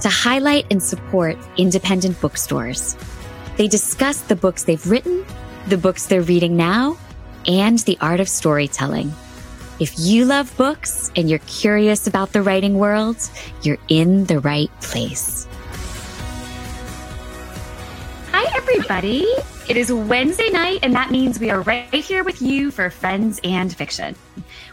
to 0.00 0.08
highlight 0.08 0.66
and 0.70 0.82
support 0.82 1.36
independent 1.56 2.20
bookstores. 2.20 2.96
They 3.56 3.68
discuss 3.68 4.20
the 4.20 4.36
books 4.36 4.64
they've 4.64 4.86
written, 4.86 5.24
the 5.68 5.78
books 5.78 6.06
they're 6.06 6.22
reading 6.22 6.56
now, 6.56 6.98
and 7.46 7.78
the 7.80 7.96
art 8.00 8.20
of 8.20 8.28
storytelling. 8.28 9.12
If 9.78 9.98
you 9.98 10.24
love 10.24 10.56
books 10.56 11.10
and 11.16 11.28
you're 11.28 11.38
curious 11.40 12.06
about 12.06 12.32
the 12.32 12.42
writing 12.42 12.78
world, 12.78 13.16
you're 13.62 13.78
in 13.88 14.24
the 14.24 14.40
right 14.40 14.70
place. 14.80 15.46
Hi, 18.32 18.44
everybody. 18.56 19.26
It 19.68 19.76
is 19.76 19.92
Wednesday 19.92 20.48
night, 20.50 20.80
and 20.82 20.94
that 20.94 21.10
means 21.10 21.40
we 21.40 21.50
are 21.50 21.60
right 21.62 21.92
here 21.92 22.22
with 22.22 22.40
you 22.40 22.70
for 22.70 22.88
Friends 22.88 23.40
and 23.44 23.74
Fiction. 23.74 24.14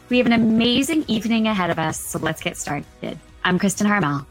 We 0.09 0.17
have 0.17 0.27
an 0.27 0.33
amazing 0.33 1.05
evening 1.07 1.47
ahead 1.47 1.69
of 1.69 1.79
us, 1.79 1.99
so 1.99 2.19
let's 2.19 2.41
get 2.41 2.57
started. 2.57 3.17
I'm 3.43 3.57
Kristen 3.57 3.87
Harmel. 3.87 4.25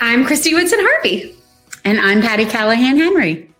I'm 0.00 0.24
Christy 0.24 0.54
Woodson 0.54 0.78
Harvey. 0.80 1.34
And 1.84 1.98
I'm 1.98 2.22
Patty 2.22 2.44
Callahan 2.44 2.98
Henry. 2.98 3.50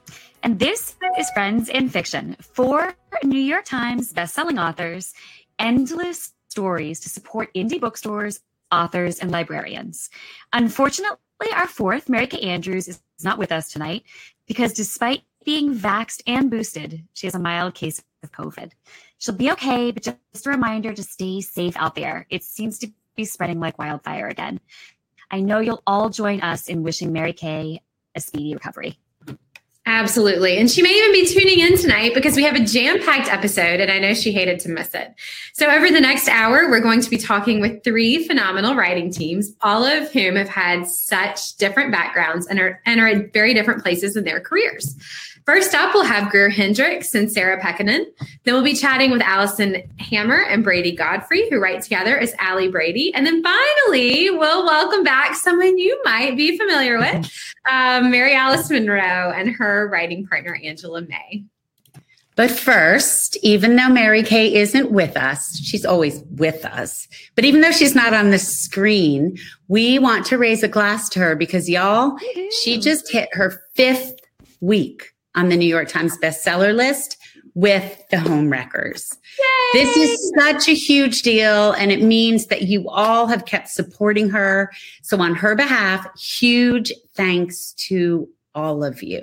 And 0.45 0.61
this 0.61 0.95
is 1.19 1.29
Friends 1.31 1.69
and 1.69 1.93
Fiction, 1.93 2.37
four 2.39 2.95
New 3.25 3.41
York 3.41 3.65
Times 3.65 4.13
bestselling 4.13 4.63
authors, 4.63 5.15
endless 5.59 6.33
stories 6.49 7.01
to 7.01 7.09
support 7.09 7.53
indie 7.55 7.81
bookstores, 7.81 8.39
authors, 8.71 9.19
and 9.19 9.33
librarians. 9.33 10.11
Unfortunately, 10.53 11.19
our 11.57 11.67
fourth, 11.67 12.09
Mary 12.09 12.29
Kay 12.29 12.43
Andrews, 12.43 12.87
is 12.87 13.01
not 13.25 13.39
with 13.39 13.51
us 13.51 13.73
tonight 13.73 14.05
because 14.47 14.73
despite 14.73 15.23
being 15.45 15.75
vaxxed 15.75 16.23
and 16.29 16.53
boosted, 16.53 17.05
she 17.15 17.27
has 17.27 17.35
a 17.35 17.41
mild 17.41 17.75
case 17.75 18.01
of 18.23 18.31
COVID. 18.31 18.71
She'll 19.19 19.35
be 19.35 19.51
okay, 19.51 19.91
but 19.91 20.05
just 20.05 20.47
a 20.47 20.51
reminder 20.51 20.95
to 20.95 21.03
stay 21.03 21.41
safe 21.41 21.77
out 21.77 21.97
there. 21.97 22.29
It 22.31 22.45
seems 22.45 22.79
to 22.79 22.93
be 23.17 23.25
spreading 23.25 23.59
like 23.59 23.77
wildfire 23.77 24.29
again. 24.29 24.61
I 25.31 25.41
know 25.41 25.61
you'll 25.61 25.83
all 25.87 26.09
join 26.09 26.41
us 26.41 26.69
in 26.69 26.83
wishing 26.83 27.13
Mary 27.13 27.33
Kay 27.33 27.83
a 28.15 28.21
speedy 28.21 28.55
recovery. 28.55 28.99
Absolutely. 29.87 30.59
And 30.59 30.71
she 30.71 30.83
may 30.83 30.91
even 30.91 31.13
be 31.13 31.27
tuning 31.27 31.61
in 31.61 31.79
tonight 31.79 32.13
because 32.15 32.37
we 32.37 32.43
have 32.43 32.55
a 32.55 32.63
jam 32.63 33.03
packed 33.03 33.33
episode 33.33 33.81
and 33.81 33.91
I 33.91 33.99
know 33.99 34.13
she 34.13 34.33
hated 34.33 34.61
to 34.61 34.69
miss 34.69 34.95
it. 34.95 35.15
So, 35.55 35.67
over 35.71 35.91
the 35.91 36.01
next 36.01 36.29
hour, 36.29 36.69
we're 36.69 36.83
going 36.83 37.01
to 37.01 37.09
be 37.09 37.17
talking 37.17 37.63
with 37.63 37.83
three 37.85 38.27
phenomenal 38.27 38.75
writing 38.75 39.11
teams, 39.11 39.55
all 39.63 39.85
of 39.85 40.13
whom 40.13 40.37
have 40.37 40.51
had 40.51 40.87
such 40.87 41.57
different 41.57 41.91
backgrounds 41.91 42.47
and 42.47 42.61
are, 42.61 42.83
and 42.85 43.01
are 43.01 43.07
at 43.07 43.33
very 43.33 43.55
different 43.55 43.83
places 43.83 44.15
in 44.15 44.25
their 44.25 44.41
careers. 44.41 44.95
First 45.49 45.75
up, 45.75 45.95
we'll 45.95 46.05
have 46.05 46.31
Greer 46.31 46.51
Hendricks 46.51 47.15
and 47.15 47.33
Sarah 47.33 47.59
Pekkanen. 47.59 48.05
Then 48.45 48.53
we'll 48.53 48.63
be 48.63 48.75
chatting 48.75 49.11
with 49.11 49.23
Alison 49.23 49.83
Hammer 49.99 50.43
and 50.43 50.63
Brady 50.63 50.93
Godfrey, 50.93 51.49
who 51.49 51.59
write 51.59 51.81
together 51.81 52.19
as 52.19 52.35
Allie 52.39 52.69
Brady. 52.69 53.15
And 53.15 53.25
then 53.25 53.43
finally, 53.43 54.29
we'll 54.29 54.67
welcome 54.67 55.05
back 55.05 55.35
someone 55.35 55.79
you 55.79 55.99
might 56.05 56.37
be 56.37 56.59
familiar 56.59 56.99
with, 56.99 57.33
um, 57.71 58.11
Mary 58.11 58.35
Alice 58.35 58.69
Monroe 58.69 59.33
and 59.35 59.49
her 59.53 59.89
writing 59.89 60.27
partner, 60.27 60.61
Angela 60.63 61.01
May. 61.01 61.45
But 62.37 62.51
first, 62.51 63.39
even 63.43 63.77
though 63.77 63.89
Mary 63.89 64.23
Kay 64.23 64.55
isn't 64.55 64.91
with 64.91 65.17
us, 65.17 65.59
she's 65.61 65.87
always 65.87 66.23
with 66.33 66.63
us. 66.67 67.09
But 67.35 67.47
even 67.47 67.63
though 67.63 67.73
she's 67.73 67.95
not 67.95 68.13
on 68.13 68.33
the 68.33 68.39
screen, 68.39 69.39
we 69.69 69.99
want 69.99 70.27
to 70.27 70.37
raise 70.37 70.63
a 70.63 70.69
glass 70.69 71.09
to 71.09 71.21
her 71.21 71.35
because 71.35 71.71
y'all, 71.71 72.19
she 72.61 72.79
just 72.79 73.11
hit 73.11 73.31
her 73.33 73.63
fifth 73.75 74.15
week 74.61 75.15
on 75.39 75.51
the 75.51 75.57
New 75.57 75.69
York 75.69 75.89
Times 75.89 76.19
bestseller 76.19 76.75
list 76.75 77.17
with 77.55 78.03
the 78.11 78.19
home 78.19 78.51
wreckers. 78.51 79.17
Yay! 79.39 79.85
This 79.85 79.97
is 79.97 80.33
such 80.37 80.69
a 80.69 80.75
huge 80.75 81.23
deal 81.23 81.73
and 81.73 81.93
it 81.93 82.03
means 82.03 82.47
that 82.47 82.63
you 82.63 82.89
all 82.89 83.29
have 83.29 83.45
kept 83.45 83.69
supporting 83.69 84.29
her. 84.31 84.73
So 85.03 85.21
on 85.21 85.37
her 85.37 85.55
behalf, 85.55 86.09
huge 86.19 86.93
thanks 87.15 87.73
to 87.89 88.29
all 88.53 88.83
of 88.83 89.01
you. 89.01 89.23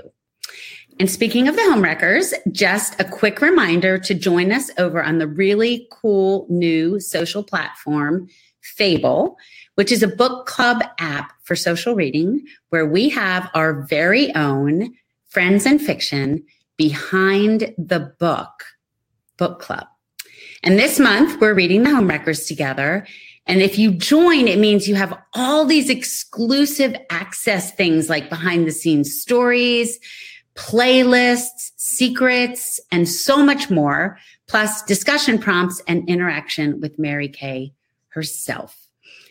And 1.01 1.11
speaking 1.11 1.49
of 1.49 1.57
the 1.57 1.63
home 1.63 1.81
wreckers, 1.81 2.33
just 2.53 2.97
a 2.99 3.03
quick 3.03 3.41
reminder 3.41 3.97
to 3.99 4.13
join 4.13 4.53
us 4.53 4.71
over 4.77 5.03
on 5.03 5.17
the 5.17 5.27
really 5.27 5.85
cool 5.91 6.47
new 6.49 7.01
social 7.01 7.43
platform, 7.43 8.29
Fable, 8.61 9.37
which 9.75 9.91
is 9.91 10.01
a 10.01 10.07
book 10.07 10.47
club 10.47 10.81
app 10.97 11.33
for 11.43 11.55
social 11.57 11.93
reading 11.93 12.45
where 12.69 12.85
we 12.85 13.09
have 13.09 13.49
our 13.53 13.81
very 13.83 14.33
own 14.35 14.93
Friends 15.35 15.65
and 15.65 15.81
Fiction 15.81 16.45
Behind 16.77 17.75
the 17.77 18.15
Book 18.19 18.63
book 19.35 19.59
club. 19.59 19.85
And 20.63 20.79
this 20.79 20.97
month 20.97 21.41
we're 21.41 21.53
reading 21.53 21.83
the 21.83 21.89
Homewreckers 21.89 22.47
together. 22.47 23.05
And 23.45 23.61
if 23.61 23.77
you 23.77 23.91
join, 23.91 24.47
it 24.47 24.59
means 24.59 24.87
you 24.87 24.95
have 24.95 25.19
all 25.33 25.65
these 25.65 25.89
exclusive 25.89 26.95
access 27.09 27.73
things 27.73 28.09
like 28.09 28.29
behind 28.29 28.65
the 28.65 28.71
scenes 28.71 29.19
stories, 29.19 29.99
playlists, 30.55 31.71
secrets, 31.75 32.79
and 32.89 33.09
so 33.09 33.43
much 33.43 33.69
more, 33.69 34.17
plus 34.47 34.83
discussion 34.83 35.37
prompts 35.37 35.81
and 35.85 36.07
interaction 36.07 36.79
with 36.79 36.97
Mary 36.97 37.27
Kay 37.27 37.73
herself. 38.07 38.87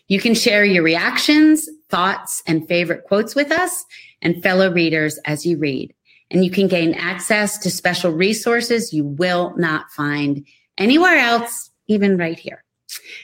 You 0.09 0.21
can 0.21 0.35
share 0.35 0.67
your 0.67 0.83
reactions, 0.83 1.67
thoughts, 1.89 2.43
and 2.47 2.69
favorite 2.69 3.05
quotes 3.05 3.35
with 3.35 3.51
us 3.51 3.87
and 4.25 4.43
fellow 4.43 4.73
readers 4.73 5.19
as 5.27 5.47
you 5.47 5.59
read. 5.59 5.95
And 6.31 6.45
you 6.45 6.51
can 6.51 6.67
gain 6.67 6.95
access 6.95 7.59
to 7.59 7.71
special 7.71 8.11
resources 8.11 8.93
you 8.93 9.05
will 9.05 9.55
not 9.57 9.91
find 9.93 10.45
anywhere 10.79 11.17
else, 11.17 11.71
even 11.87 12.17
right 12.17 12.39
here. 12.39 12.65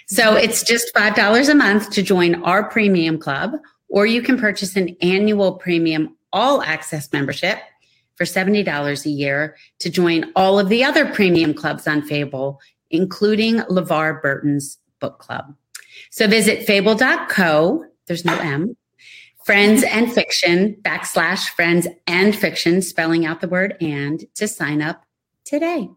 So 0.07 0.35
it's 0.35 0.63
just 0.63 0.95
$5 0.95 1.49
a 1.49 1.55
month 1.55 1.91
to 1.91 2.03
join 2.03 2.43
our 2.45 2.69
premium 2.69 3.19
club, 3.19 3.53
or 3.89 4.07
you 4.07 4.23
can 4.23 4.39
purchase 4.39 4.77
an 4.77 4.97
annual 5.01 5.55
premium 5.55 6.17
all 6.33 6.63
access 6.63 7.13
membership 7.13 7.59
for 8.15 8.25
$70 8.25 9.07
a 9.07 9.09
year 9.09 9.57
to 9.79 9.91
join 9.91 10.31
all 10.37 10.59
of 10.59 10.69
the 10.69 10.85
other 10.85 11.07
premium 11.07 11.55
clubs 11.55 11.89
on 11.89 12.03
Fable, 12.03 12.61
including 12.91 13.61
LeVar 13.61 14.21
Burton's 14.21 14.79
book 15.01 15.19
club. 15.19 15.55
So 16.11 16.29
visit 16.29 16.67
fable.co, 16.67 17.85
there's 18.07 18.25
no 18.25 18.37
M, 18.39 18.77
friends 19.51 19.83
and 19.83 20.13
fiction 20.13 20.77
backslash 20.83 21.49
friends 21.49 21.89
and 22.07 22.37
fiction, 22.37 22.81
spelling 22.81 23.27
out 23.27 23.41
the 23.41 23.49
word 23.49 23.77
and 23.81 24.25
to 24.37 24.47
sign 24.47 24.81
up 24.81 25.05
today. 25.45 25.91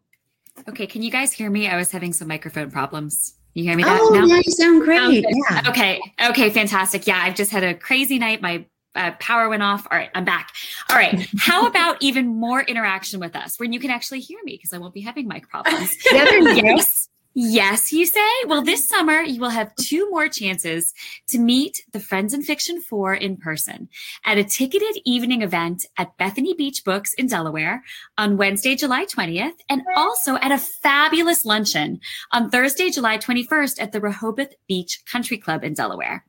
Okay, 0.67 0.87
can 0.87 1.03
you 1.03 1.11
guys 1.11 1.31
hear 1.31 1.51
me? 1.51 1.67
I 1.67 1.75
was 1.75 1.91
having 1.91 2.13
some 2.13 2.27
microphone 2.27 2.71
problems. 2.71 3.35
You 3.53 3.63
hear 3.63 3.77
me? 3.77 3.83
Oh, 3.85 4.09
now? 4.11 4.25
yeah, 4.25 4.41
you 4.43 4.51
sound 4.53 4.81
great. 4.81 5.23
Yeah. 5.29 5.61
Okay, 5.67 6.01
okay, 6.29 6.49
fantastic. 6.49 7.05
Yeah, 7.05 7.21
I've 7.21 7.35
just 7.35 7.51
had 7.51 7.63
a 7.63 7.75
crazy 7.75 8.17
night. 8.17 8.41
My 8.41 8.65
uh, 8.95 9.11
power 9.19 9.47
went 9.49 9.61
off. 9.61 9.85
All 9.91 9.99
right, 9.99 10.09
I'm 10.15 10.25
back. 10.25 10.49
All 10.89 10.95
right. 10.95 11.27
How 11.37 11.67
about 11.67 11.97
even 12.01 12.25
more 12.25 12.61
interaction 12.61 13.19
with 13.19 13.35
us 13.35 13.59
when 13.59 13.71
you 13.71 13.79
can 13.79 13.91
actually 13.91 14.21
hear 14.21 14.39
me 14.43 14.53
because 14.53 14.73
I 14.73 14.79
won't 14.79 14.95
be 14.95 15.01
having 15.01 15.27
mic 15.27 15.47
problems? 15.47 15.95
yes. 16.05 17.07
Yes, 17.35 17.91
you 17.91 18.05
say? 18.05 18.29
Well, 18.45 18.61
this 18.61 18.87
summer 18.87 19.21
you 19.21 19.41
will 19.41 19.49
have 19.49 19.75
two 19.75 20.07
more 20.11 20.29
chances 20.29 20.93
to 21.29 21.39
meet 21.39 21.83
the 21.91 21.99
Friends 21.99 22.31
and 22.31 22.45
Fiction 22.45 22.79
4 22.79 23.15
in 23.15 23.37
person 23.37 23.89
at 24.23 24.37
a 24.37 24.43
ticketed 24.43 25.01
evening 25.03 25.41
event 25.41 25.87
at 25.97 26.15
Bethany 26.17 26.53
Beach 26.53 26.83
Books 26.83 27.15
in 27.15 27.25
Delaware 27.25 27.83
on 28.19 28.37
Wednesday, 28.37 28.75
July 28.75 29.05
20th, 29.05 29.57
and 29.67 29.81
also 29.95 30.35
at 30.35 30.51
a 30.51 30.59
fabulous 30.59 31.43
luncheon 31.43 31.99
on 32.31 32.51
Thursday, 32.51 32.91
July 32.91 33.17
21st 33.17 33.81
at 33.81 33.91
the 33.91 34.01
Rehoboth 34.01 34.53
Beach 34.67 35.03
Country 35.05 35.37
Club 35.37 35.63
in 35.63 35.73
Delaware 35.73 36.23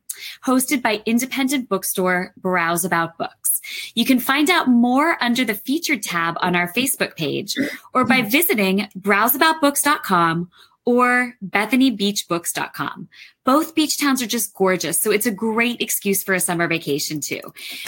hosted 0.45 0.81
by 0.81 1.03
independent 1.05 1.67
bookstore 1.67 2.33
Browse 2.37 2.85
About 2.85 3.17
Books. 3.17 3.59
You 3.95 4.05
can 4.05 4.17
find 4.17 4.49
out 4.49 4.69
more 4.69 5.21
under 5.21 5.43
the 5.43 5.55
featured 5.55 6.03
tab 6.03 6.35
on 6.39 6.55
our 6.55 6.71
Facebook 6.71 7.17
page 7.17 7.55
or 7.93 8.05
by 8.05 8.21
hmm. 8.21 8.29
visiting 8.29 8.89
browseaboutbooks.com 8.97 10.49
or 10.85 11.33
BethanyBeachBooks.com. 11.47 13.09
Both 13.43 13.75
beach 13.75 13.99
towns 13.99 14.21
are 14.21 14.27
just 14.27 14.53
gorgeous, 14.53 14.97
so 14.97 15.11
it's 15.11 15.25
a 15.25 15.31
great 15.31 15.81
excuse 15.81 16.23
for 16.23 16.33
a 16.33 16.39
summer 16.39 16.67
vacation 16.67 17.19
too. 17.19 17.41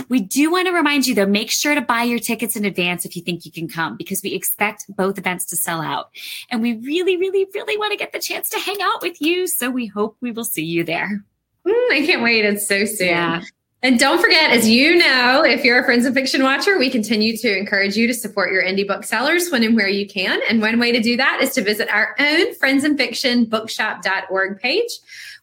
We 0.10 0.20
do 0.20 0.52
want 0.52 0.68
to 0.68 0.74
remind 0.74 1.08
you 1.08 1.16
though, 1.16 1.26
make 1.26 1.50
sure 1.50 1.74
to 1.74 1.82
buy 1.82 2.04
your 2.04 2.20
tickets 2.20 2.56
in 2.56 2.66
advance 2.66 3.06
if 3.06 3.16
you 3.16 3.22
think 3.22 3.46
you 3.46 3.52
can 3.52 3.68
come 3.68 3.98
because 3.98 4.22
we 4.22 4.34
expect 4.34 4.86
both 4.96 5.18
events 5.18 5.46
to 5.46 5.56
sell 5.56 5.82
out. 5.82 6.10
And 6.52 6.62
we 6.62 6.78
really, 6.78 7.18
really, 7.18 7.48
really 7.54 7.78
want 7.78 7.92
to 7.92 7.98
get 7.98 8.12
the 8.12 8.20
chance 8.20 8.50
to 8.50 8.60
hang 8.60 8.78
out 8.82 9.02
with 9.02 9.22
you, 9.22 9.48
so 9.48 9.70
we 9.70 9.88
hope 9.88 10.18
we 10.22 10.32
will 10.32 10.44
see 10.44 10.66
you 10.66 10.84
there. 10.84 11.24
Mm, 11.66 11.92
I 11.92 12.04
can't 12.06 12.22
wait. 12.22 12.46
It's 12.46 12.68
so 12.68 12.86
soon. 12.86 13.08
Yeah. 13.08 13.42
And 13.84 14.00
don't 14.00 14.20
forget, 14.20 14.50
as 14.52 14.68
you 14.68 14.96
know, 14.96 15.44
if 15.46 15.64
you're 15.64 15.80
a 15.80 15.86
Friends 15.86 16.06
of 16.06 16.16
Fiction 16.16 16.42
watcher, 16.42 16.80
we 16.80 16.90
continue 16.90 17.38
to 17.38 17.58
encourage 17.58 17.96
you 17.96 18.08
to 18.08 18.14
support 18.14 18.52
your 18.52 18.64
indie 18.64 18.88
booksellers 18.88 19.52
when 19.52 19.64
and 19.64 19.76
where 19.76 19.88
you 19.88 20.08
can. 20.08 20.40
And 20.50 20.62
one 20.62 20.80
way 20.80 20.92
to 20.92 21.00
do 21.00 21.16
that 21.18 21.40
is 21.42 21.52
to 21.54 21.62
visit 21.62 21.88
our 21.90 22.16
own 22.20 22.56
Friends 22.56 22.84
of 22.84 22.98
Fiction 22.98 23.46
bookshop.org 23.46 24.60
page, 24.60 24.90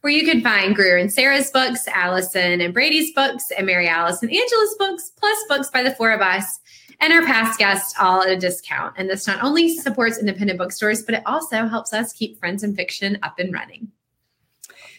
where 0.00 0.12
you 0.12 0.24
can 0.24 0.40
find 0.40 0.74
Greer 0.74 0.96
and 0.96 1.12
Sarah's 1.12 1.52
books, 1.52 1.86
Alison 1.86 2.60
and 2.60 2.74
Brady's 2.74 3.12
books, 3.14 3.52
and 3.56 3.66
Mary 3.66 3.88
Alice 3.88 4.20
and 4.20 4.32
Angela's 4.32 4.74
books, 4.80 5.12
plus 5.16 5.38
books 5.48 5.70
by 5.70 5.84
the 5.84 5.94
four 5.94 6.10
of 6.10 6.20
us 6.20 6.58
and 7.00 7.12
our 7.12 7.22
past 7.22 7.58
guests 7.58 7.94
all 8.00 8.22
at 8.22 8.30
a 8.30 8.36
discount. 8.36 8.94
And 8.96 9.08
this 9.08 9.26
not 9.26 9.42
only 9.44 9.76
supports 9.76 10.18
independent 10.18 10.58
bookstores, 10.58 11.02
but 11.02 11.14
it 11.14 11.22
also 11.24 11.66
helps 11.66 11.92
us 11.92 12.12
keep 12.12 12.38
Friends 12.38 12.62
and 12.62 12.74
Fiction 12.74 13.18
up 13.22 13.38
and 13.38 13.52
running. 13.52 13.92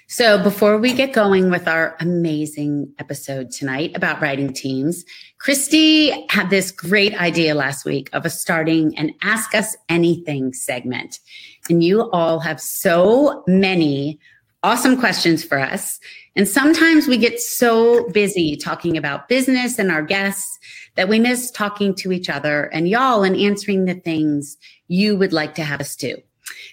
So, 0.07 0.41
before 0.41 0.77
we 0.77 0.93
get 0.93 1.13
going 1.13 1.49
with 1.49 1.67
our 1.67 1.95
amazing 1.99 2.93
episode 2.99 3.49
tonight 3.49 3.91
about 3.95 4.21
writing 4.21 4.53
teams, 4.53 5.03
Christy 5.39 6.27
had 6.29 6.51
this 6.51 6.69
great 6.69 7.19
idea 7.19 7.55
last 7.55 7.85
week 7.85 8.11
of 8.13 8.23
a 8.23 8.29
starting 8.29 8.95
an 8.99 9.15
Ask 9.23 9.55
Us 9.55 9.75
Anything 9.89 10.53
segment. 10.53 11.19
And 11.71 11.83
you 11.83 12.11
all 12.11 12.39
have 12.39 12.61
so 12.61 13.43
many 13.47 14.19
awesome 14.61 14.99
questions 14.99 15.43
for 15.43 15.59
us. 15.59 15.99
And 16.35 16.47
sometimes 16.47 17.07
we 17.07 17.17
get 17.17 17.39
so 17.39 18.07
busy 18.09 18.55
talking 18.55 18.97
about 18.97 19.27
business 19.27 19.79
and 19.79 19.89
our 19.89 20.03
guests 20.03 20.59
that 20.95 21.09
we 21.09 21.17
miss 21.19 21.49
talking 21.49 21.95
to 21.95 22.11
each 22.11 22.29
other 22.29 22.65
and 22.65 22.87
y'all 22.87 23.23
and 23.23 23.35
answering 23.35 23.85
the 23.85 23.95
things 23.95 24.57
you 24.87 25.15
would 25.17 25.33
like 25.33 25.55
to 25.55 25.63
have 25.63 25.81
us 25.81 25.95
do. 25.95 26.15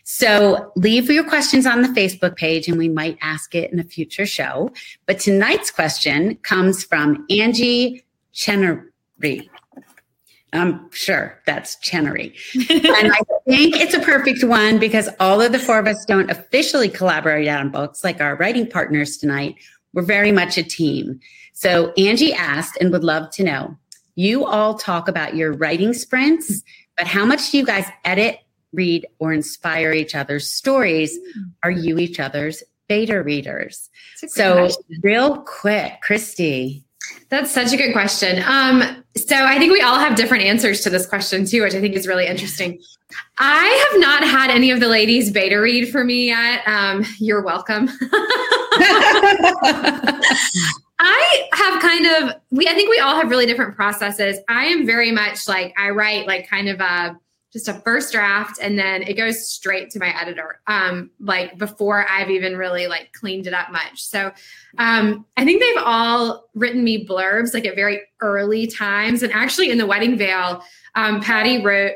So 0.04 0.72
leave 0.76 1.10
your 1.10 1.24
questions 1.24 1.66
on 1.66 1.82
the 1.82 1.88
Facebook 1.88 2.36
page 2.36 2.68
and 2.68 2.76
we 2.78 2.88
might 2.88 3.18
ask 3.22 3.54
it 3.54 3.72
in 3.72 3.78
a 3.78 3.84
future 3.84 4.26
show. 4.26 4.70
But 5.06 5.20
tonight's 5.20 5.70
question 5.70 6.36
comes 6.36 6.84
from 6.84 7.26
Angie 7.30 8.04
Chenery. 8.32 9.50
I'm 10.52 10.90
sure 10.90 11.40
that's 11.46 11.76
Chenery. 11.76 12.34
and 12.70 13.12
I 13.12 13.20
think 13.48 13.76
it's 13.76 13.94
a 13.94 14.00
perfect 14.00 14.44
one 14.44 14.78
because 14.78 15.08
although 15.18 15.48
the 15.48 15.58
four 15.58 15.78
of 15.78 15.86
us 15.86 16.04
don't 16.04 16.30
officially 16.30 16.88
collaborate 16.88 17.48
on 17.48 17.70
books 17.70 18.04
like 18.04 18.20
our 18.20 18.36
writing 18.36 18.68
partners 18.68 19.16
tonight, 19.16 19.54
we're 19.94 20.02
very 20.02 20.32
much 20.32 20.58
a 20.58 20.62
team. 20.62 21.20
So 21.54 21.92
Angie 21.92 22.34
asked 22.34 22.76
and 22.80 22.92
would 22.92 23.04
love 23.04 23.30
to 23.32 23.44
know 23.44 23.76
you 24.14 24.44
all 24.44 24.74
talk 24.74 25.08
about 25.08 25.36
your 25.36 25.52
writing 25.54 25.94
sprints, 25.94 26.62
but 26.98 27.06
how 27.06 27.24
much 27.24 27.50
do 27.50 27.58
you 27.58 27.64
guys 27.64 27.86
edit 28.04 28.40
read 28.72 29.06
or 29.18 29.32
inspire 29.32 29.92
each 29.92 30.14
other's 30.14 30.48
stories? 30.48 31.18
Are 31.62 31.70
you 31.70 31.98
each 31.98 32.20
other's 32.20 32.62
beta 32.88 33.22
readers? 33.22 33.90
So, 34.16 34.54
question. 34.54 35.00
real 35.02 35.38
quick, 35.42 36.00
Christy. 36.02 36.84
That's 37.28 37.50
such 37.50 37.72
a 37.72 37.76
good 37.76 37.92
question. 37.92 38.42
Um, 38.46 39.04
so 39.16 39.36
I 39.36 39.58
think 39.58 39.72
we 39.72 39.80
all 39.80 39.98
have 39.98 40.16
different 40.16 40.44
answers 40.44 40.82
to 40.82 40.90
this 40.90 41.06
question 41.06 41.44
too, 41.44 41.62
which 41.62 41.74
I 41.74 41.80
think 41.80 41.94
is 41.94 42.06
really 42.06 42.26
interesting. 42.26 42.80
I 43.38 43.88
have 43.90 44.00
not 44.00 44.24
had 44.24 44.50
any 44.50 44.70
of 44.70 44.80
the 44.80 44.88
ladies 44.88 45.30
beta 45.30 45.56
read 45.56 45.90
for 45.90 46.04
me 46.04 46.26
yet. 46.26 46.66
Um, 46.66 47.04
you're 47.18 47.42
welcome. 47.42 47.88
I 51.04 51.48
have 51.52 51.82
kind 51.82 52.06
of 52.06 52.34
we 52.50 52.68
I 52.68 52.74
think 52.74 52.88
we 52.90 53.00
all 53.00 53.16
have 53.16 53.28
really 53.28 53.46
different 53.46 53.74
processes. 53.74 54.38
I 54.48 54.66
am 54.66 54.86
very 54.86 55.10
much 55.10 55.48
like 55.48 55.74
I 55.76 55.90
write 55.90 56.26
like 56.26 56.48
kind 56.48 56.68
of 56.68 56.80
a 56.80 57.18
just 57.52 57.68
a 57.68 57.74
first 57.74 58.12
draft 58.12 58.58
and 58.60 58.78
then 58.78 59.02
it 59.02 59.14
goes 59.14 59.46
straight 59.46 59.90
to 59.90 59.98
my 59.98 60.18
editor 60.20 60.60
um 60.66 61.10
like 61.20 61.56
before 61.58 62.08
i've 62.08 62.30
even 62.30 62.56
really 62.56 62.86
like 62.86 63.12
cleaned 63.12 63.46
it 63.46 63.54
up 63.54 63.70
much 63.70 64.02
so 64.02 64.32
um 64.78 65.24
i 65.36 65.44
think 65.44 65.60
they've 65.60 65.82
all 65.84 66.48
written 66.54 66.82
me 66.82 67.06
blurbs 67.06 67.54
like 67.54 67.66
at 67.66 67.74
very 67.74 68.00
early 68.20 68.66
times 68.66 69.22
and 69.22 69.32
actually 69.32 69.70
in 69.70 69.78
the 69.78 69.86
wedding 69.86 70.16
veil 70.16 70.62
um 70.94 71.20
patty 71.20 71.62
wrote 71.62 71.92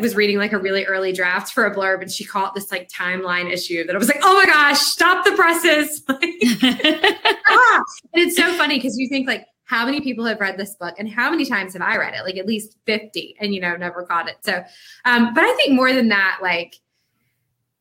was 0.00 0.14
reading 0.14 0.38
like 0.38 0.52
a 0.52 0.58
really 0.58 0.84
early 0.84 1.12
draft 1.12 1.52
for 1.52 1.66
a 1.66 1.74
blurb 1.74 2.00
and 2.00 2.10
she 2.10 2.24
caught 2.24 2.54
this 2.54 2.70
like 2.70 2.88
timeline 2.88 3.50
issue 3.50 3.84
that 3.84 3.94
I 3.94 3.98
was 3.98 4.08
like, 4.08 4.20
oh 4.22 4.34
my 4.34 4.46
gosh, 4.46 4.78
stop 4.78 5.24
the 5.24 5.32
presses. 5.32 6.02
ah! 7.48 7.82
And 8.12 8.22
it's 8.22 8.36
so 8.36 8.52
funny 8.54 8.76
because 8.76 8.96
you 8.98 9.08
think 9.08 9.26
like, 9.26 9.46
how 9.64 9.86
many 9.86 10.00
people 10.00 10.24
have 10.24 10.40
read 10.40 10.58
this 10.58 10.74
book 10.74 10.94
and 10.98 11.08
how 11.08 11.30
many 11.30 11.46
times 11.46 11.72
have 11.72 11.82
I 11.82 11.96
read 11.96 12.14
it? 12.14 12.22
Like 12.22 12.36
at 12.36 12.46
least 12.46 12.76
50 12.86 13.36
and, 13.40 13.54
you 13.54 13.60
know, 13.60 13.76
never 13.76 14.02
caught 14.02 14.28
it. 14.28 14.36
So, 14.42 14.62
um, 15.04 15.32
but 15.34 15.44
I 15.44 15.54
think 15.54 15.72
more 15.74 15.92
than 15.92 16.08
that, 16.08 16.38
like, 16.42 16.76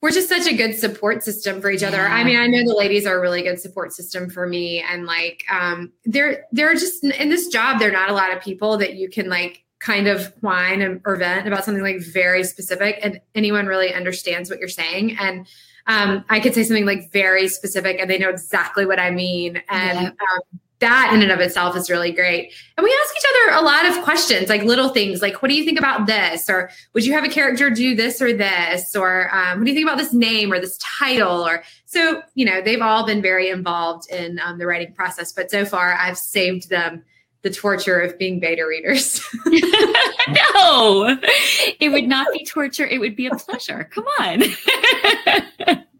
we're 0.01 0.11
just 0.11 0.27
such 0.27 0.47
a 0.47 0.53
good 0.53 0.75
support 0.75 1.23
system 1.23 1.61
for 1.61 1.71
each 1.71 1.81
yeah. 1.81 1.87
other. 1.87 2.01
I 2.01 2.25
mean, 2.25 2.35
I 2.35 2.45
know 2.47 2.61
the 2.65 2.75
ladies 2.75 3.05
are 3.05 3.17
a 3.17 3.21
really 3.21 3.41
good 3.41 3.59
support 3.59 3.93
system 3.93 4.29
for 4.29 4.45
me. 4.45 4.81
And 4.81 5.05
like, 5.05 5.45
um, 5.49 5.93
they're, 6.03 6.43
they're 6.51 6.73
just 6.73 7.05
in 7.05 7.29
this 7.29 7.47
job, 7.47 7.79
they're 7.79 7.91
not 7.91 8.09
a 8.09 8.13
lot 8.13 8.35
of 8.35 8.43
people 8.43 8.77
that 8.79 8.95
you 8.95 9.09
can 9.09 9.29
like 9.29 9.63
kind 9.79 10.07
of 10.07 10.33
whine 10.41 10.81
and, 10.81 11.01
or 11.05 11.15
vent 11.15 11.47
about 11.47 11.63
something 11.63 11.83
like 11.83 12.01
very 12.01 12.43
specific 12.43 12.99
and 13.01 13.21
anyone 13.33 13.65
really 13.65 13.93
understands 13.93 14.49
what 14.49 14.59
you're 14.59 14.67
saying. 14.67 15.17
And 15.17 15.47
um, 15.87 16.25
I 16.29 16.39
could 16.39 16.53
say 16.53 16.63
something 16.63 16.85
like 16.85 17.11
very 17.11 17.47
specific 17.47 17.97
and 17.99 18.09
they 18.09 18.17
know 18.17 18.29
exactly 18.29 18.85
what 18.85 18.99
I 18.99 19.09
mean. 19.09 19.61
And 19.69 19.99
yeah. 19.99 20.07
um, 20.07 20.59
that 20.83 21.11
in 21.13 21.21
and 21.21 21.31
of 21.31 21.39
itself 21.39 21.75
is 21.75 21.89
really 21.89 22.11
great. 22.11 22.53
And 22.77 22.83
we 22.83 22.95
ask 23.01 23.15
each 23.15 23.23
other 23.29 23.59
a 23.59 23.61
lot 23.63 23.85
of 23.85 24.03
questions, 24.03 24.49
like 24.49 24.63
little 24.63 24.89
things, 24.89 25.21
like 25.21 25.41
what 25.41 25.49
do 25.49 25.55
you 25.55 25.63
think 25.63 25.79
about 25.79 26.05
this, 26.05 26.49
or 26.49 26.69
would 26.93 27.05
you 27.05 27.13
have 27.13 27.23
a 27.23 27.29
character 27.29 27.69
do 27.69 27.95
this 27.95 28.21
or 28.21 28.33
this, 28.33 28.95
or 28.95 29.33
um, 29.33 29.59
what 29.59 29.65
do 29.65 29.71
you 29.71 29.75
think 29.75 29.87
about 29.87 29.97
this 29.97 30.13
name 30.13 30.51
or 30.51 30.59
this 30.59 30.77
title, 30.77 31.47
or 31.47 31.63
so 31.85 32.21
you 32.35 32.45
know 32.45 32.61
they've 32.61 32.81
all 32.81 33.05
been 33.05 33.21
very 33.21 33.49
involved 33.49 34.09
in 34.11 34.39
um, 34.39 34.57
the 34.57 34.67
writing 34.67 34.93
process. 34.93 35.31
But 35.31 35.49
so 35.49 35.65
far, 35.65 35.93
I've 35.93 36.17
saved 36.17 36.69
them 36.69 37.03
the 37.43 37.49
torture 37.49 37.99
of 37.99 38.17
being 38.17 38.39
beta 38.39 38.65
readers. 38.65 39.21
no, 39.45 41.17
it 41.79 41.91
would 41.91 42.07
not 42.07 42.27
be 42.33 42.43
torture. 42.45 42.85
It 42.85 42.99
would 42.99 43.15
be 43.15 43.27
a 43.27 43.35
pleasure. 43.35 43.89
Come 43.91 44.05
on. 44.19 44.43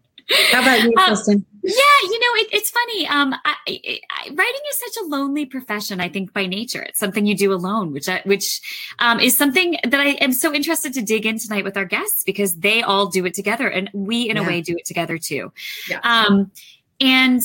How 0.52 0.62
about 0.62 0.82
you, 0.82 0.92
um, 0.98 1.06
Kristen? 1.06 1.44
Yeah, 1.62 1.72
you 2.02 2.20
know, 2.20 2.42
it, 2.42 2.48
it's 2.52 2.70
funny. 2.70 3.06
Um, 3.08 3.34
I, 3.44 3.54
I, 3.66 4.28
writing 4.32 4.60
is 4.70 4.78
such 4.78 5.02
a 5.02 5.06
lonely 5.06 5.46
profession. 5.46 6.00
I 6.00 6.08
think 6.08 6.32
by 6.32 6.46
nature, 6.46 6.82
it's 6.82 6.98
something 6.98 7.24
you 7.26 7.36
do 7.36 7.52
alone, 7.52 7.92
which 7.92 8.08
I, 8.08 8.20
which 8.24 8.60
um, 8.98 9.18
is 9.20 9.36
something 9.36 9.78
that 9.82 10.00
I 10.00 10.10
am 10.20 10.32
so 10.32 10.52
interested 10.52 10.92
to 10.94 11.02
dig 11.02 11.24
in 11.26 11.38
tonight 11.38 11.64
with 11.64 11.76
our 11.76 11.84
guests 11.84 12.22
because 12.22 12.56
they 12.56 12.82
all 12.82 13.06
do 13.06 13.24
it 13.24 13.34
together, 13.34 13.68
and 13.68 13.90
we, 13.92 14.28
in 14.28 14.36
yeah. 14.36 14.42
a 14.42 14.46
way, 14.46 14.60
do 14.60 14.74
it 14.76 14.84
together 14.84 15.18
too. 15.18 15.52
Yeah. 15.88 16.00
Um, 16.02 16.50
and 17.00 17.42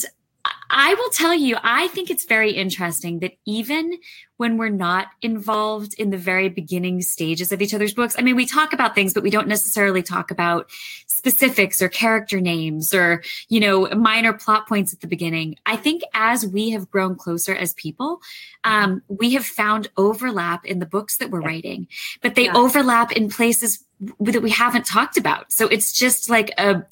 I 0.70 0.94
will 0.94 1.10
tell 1.10 1.34
you, 1.34 1.58
I 1.64 1.88
think 1.90 2.10
it's 2.10 2.26
very 2.26 2.52
interesting 2.52 3.20
that 3.20 3.34
even 3.46 3.98
when 4.38 4.58
we're 4.58 4.70
not 4.70 5.08
involved 5.22 5.96
in 5.98 6.12
the 6.12 6.18
very 6.18 6.48
beginning 6.48 7.02
stages 7.02 7.52
of 7.52 7.62
each 7.62 7.74
other's 7.74 7.94
books, 7.94 8.16
I 8.18 8.22
mean, 8.22 8.36
we 8.36 8.46
talk 8.46 8.72
about 8.72 8.96
things, 8.96 9.14
but 9.14 9.24
we 9.24 9.30
don't 9.30 9.48
necessarily 9.48 10.02
talk 10.02 10.32
about 10.32 10.70
specifics 11.08 11.82
or 11.82 11.90
character 11.90 12.40
names 12.40 12.94
or, 12.94 13.22
you 13.50 13.60
know, 13.60 13.88
minor 13.90 14.32
plot 14.32 14.68
points 14.68 14.94
at 14.94 15.02
the 15.02 15.08
beginning. 15.08 15.56
I 15.66 15.76
think 15.76 16.04
as 16.14 16.46
we 16.46 16.70
have 16.70 16.90
grown 16.90 17.16
closer 17.16 17.54
as 17.54 17.74
people, 17.74 18.22
um, 18.64 19.02
we 19.08 19.34
have 19.34 19.46
found 19.46 19.90
overlap 19.98 20.66
in 20.66 20.80
the 20.80 20.86
books 20.86 21.18
that 21.18 21.32
we're 21.32 21.42
writing, 21.42 21.88
but 22.22 22.36
they 22.36 22.46
yeah. 22.46 22.56
overlap 22.56 23.12
in 23.12 23.30
places 23.30 23.84
that 24.20 24.42
we 24.42 24.50
haven't 24.50 24.86
talked 24.86 25.18
about. 25.18 25.52
So 25.52 25.68
it's 25.68 25.92
just 25.92 26.30
like 26.30 26.52
a 26.58 26.86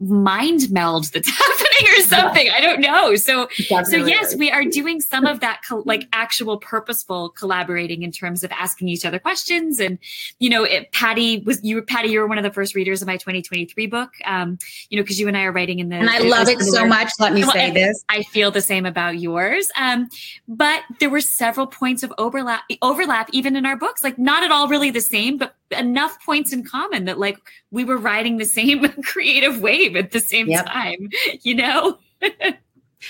mind 0.00 0.70
meld 0.70 1.04
that's 1.12 1.28
happening 1.38 1.92
or 1.96 2.02
something. 2.02 2.46
Yeah. 2.46 2.54
I 2.54 2.60
don't 2.60 2.80
know. 2.80 3.09
So, 3.16 3.48
so 3.84 3.96
yes, 3.96 4.36
we 4.36 4.50
are 4.50 4.64
doing 4.64 5.00
some 5.00 5.26
of 5.26 5.40
that 5.40 5.62
co- 5.68 5.82
like 5.84 6.08
actual 6.12 6.58
purposeful 6.58 7.30
collaborating 7.30 8.02
in 8.02 8.12
terms 8.12 8.44
of 8.44 8.52
asking 8.52 8.88
each 8.88 9.04
other 9.04 9.18
questions. 9.18 9.78
And, 9.78 9.98
you 10.38 10.50
know, 10.50 10.64
it, 10.64 10.92
Patty 10.92 11.38
was, 11.38 11.62
you 11.62 11.80
Patty, 11.82 12.08
you 12.08 12.20
were 12.20 12.26
one 12.26 12.38
of 12.38 12.44
the 12.44 12.52
first 12.52 12.74
readers 12.74 13.02
of 13.02 13.06
my 13.06 13.16
2023 13.16 13.86
book. 13.86 14.12
Um, 14.24 14.58
you 14.88 14.98
know, 14.98 15.04
cause 15.04 15.18
you 15.18 15.28
and 15.28 15.36
I 15.36 15.44
are 15.44 15.52
writing 15.52 15.78
in 15.78 15.88
the, 15.88 15.96
and 15.96 16.10
I 16.10 16.18
love 16.18 16.48
it 16.48 16.60
so 16.60 16.86
much. 16.86 17.10
Let 17.18 17.32
me 17.32 17.42
say 17.42 17.70
this. 17.70 18.04
I 18.08 18.22
feel 18.24 18.50
the 18.50 18.60
same 18.60 18.86
about 18.86 19.18
yours. 19.18 19.70
Um, 19.76 20.08
but 20.48 20.82
there 20.98 21.10
were 21.10 21.20
several 21.20 21.66
points 21.66 22.02
of 22.02 22.12
overlap, 22.18 22.62
overlap 22.82 23.30
even 23.32 23.56
in 23.56 23.66
our 23.66 23.76
books, 23.76 24.02
like 24.04 24.18
not 24.18 24.42
at 24.42 24.50
all 24.50 24.68
really 24.68 24.90
the 24.90 25.00
same, 25.00 25.38
but 25.38 25.54
enough 25.70 26.22
points 26.24 26.52
in 26.52 26.64
common 26.64 27.04
that 27.04 27.18
like 27.18 27.38
we 27.70 27.84
were 27.84 27.96
riding 27.96 28.38
the 28.38 28.44
same 28.44 28.88
creative 29.02 29.60
wave 29.60 29.96
at 29.96 30.10
the 30.12 30.20
same 30.20 30.48
yep. 30.48 30.66
time, 30.66 31.10
you 31.42 31.54
know? 31.54 31.98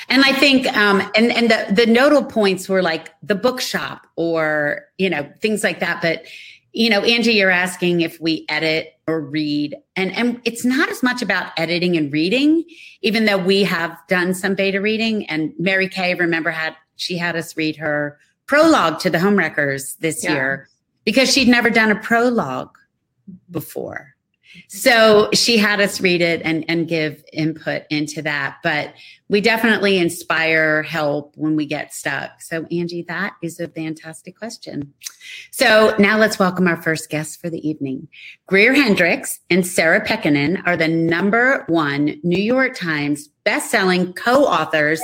and 0.09 0.25
I 0.25 0.33
think 0.33 0.67
um 0.77 1.01
and 1.15 1.33
and 1.33 1.51
the 1.51 1.67
the 1.73 1.87
notable 1.87 2.29
points 2.29 2.69
were 2.69 2.83
like 2.83 3.15
the 3.23 3.35
bookshop 3.35 4.07
or 4.17 4.87
you 4.99 5.11
know 5.11 5.31
things 5.41 5.65
like 5.65 5.81
that 5.81 6.01
but 6.03 6.25
you 6.73 6.91
know 6.91 7.01
Angie 7.03 7.33
you're 7.33 7.51
asking 7.51 8.01
if 8.01 8.21
we 8.21 8.45
edit 8.49 8.95
or 9.07 9.21
read 9.21 9.77
and 9.97 10.15
and 10.17 10.41
it's 10.45 10.65
not 10.65 10.89
as 10.91 11.03
much 11.03 11.23
about 11.23 11.53
editing 11.57 11.97
and 11.97 12.13
reading 12.13 12.65
even 13.03 13.25
though 13.25 13.39
we 13.39 13.65
have 13.65 13.97
done 14.09 14.35
some 14.35 14.55
beta 14.55 14.81
reading 14.81 15.27
and 15.27 15.53
Mary 15.59 15.89
Kay 15.89 16.15
remember 16.15 16.51
had 16.51 16.77
she 16.97 17.17
had 17.17 17.37
us 17.37 17.57
read 17.57 17.77
her 17.77 18.19
prologue 18.47 18.99
to 18.99 19.11
the 19.11 19.19
homewreckers 19.19 19.97
this 19.99 20.25
yeah. 20.25 20.33
year 20.33 20.69
because 21.05 21.33
she'd 21.33 21.49
never 21.49 21.71
done 21.71 21.91
a 21.91 21.95
prologue 21.97 22.77
before. 23.51 24.15
So 24.69 25.31
she 25.33 25.57
had 25.59 25.81
us 25.81 26.01
read 26.01 26.21
it 26.21 26.43
and, 26.45 26.65
and 26.69 26.89
give 26.89 27.25
input 27.33 27.83
into 27.91 28.23
that. 28.23 28.59
But 28.63 28.95
we 29.29 29.41
definitely 29.41 29.99
inspire 29.99 30.83
help 30.83 31.37
when 31.37 31.55
we 31.55 31.67
get 31.67 31.95
stuck. 31.95 32.43
So, 32.43 32.67
Angie, 32.71 33.03
that 33.03 33.35
is 33.43 33.61
a 33.61 33.69
fantastic 33.69 34.37
question. 34.37 34.93
So, 35.53 35.95
now 35.99 36.19
let's 36.19 36.39
welcome 36.39 36.67
our 36.67 36.81
first 36.81 37.11
guests 37.11 37.37
for 37.37 37.49
the 37.49 37.67
evening. 37.67 38.09
Greer 38.47 38.75
Hendricks 38.75 39.39
and 39.49 39.65
Sarah 39.65 40.05
Pekkanen 40.05 40.67
are 40.67 40.77
the 40.77 40.89
number 40.89 41.65
one 41.69 42.19
New 42.25 42.43
York 42.43 42.77
Times 42.77 43.29
best-selling 43.45 44.13
co-authors 44.15 45.01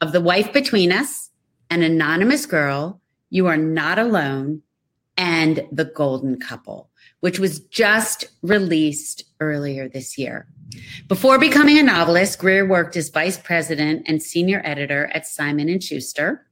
of 0.00 0.12
The 0.12 0.20
Wife 0.20 0.52
Between 0.52 0.90
Us, 0.90 1.30
An 1.70 1.82
Anonymous 1.82 2.46
Girl, 2.46 3.00
You 3.30 3.46
Are 3.46 3.56
Not 3.56 4.00
Alone, 4.00 4.62
and 5.16 5.64
The 5.70 5.84
Golden 5.84 6.40
Couple 6.40 6.89
which 7.20 7.38
was 7.38 7.60
just 7.60 8.24
released 8.42 9.24
earlier 9.40 9.88
this 9.88 10.18
year. 10.18 10.46
Before 11.08 11.38
becoming 11.38 11.78
a 11.78 11.82
novelist, 11.82 12.38
Greer 12.38 12.66
worked 12.66 12.96
as 12.96 13.08
vice 13.08 13.38
president 13.38 14.04
and 14.06 14.22
senior 14.22 14.62
editor 14.64 15.10
at 15.12 15.26
Simon 15.26 15.68
and 15.68 15.82
Schuster. 15.82 16.46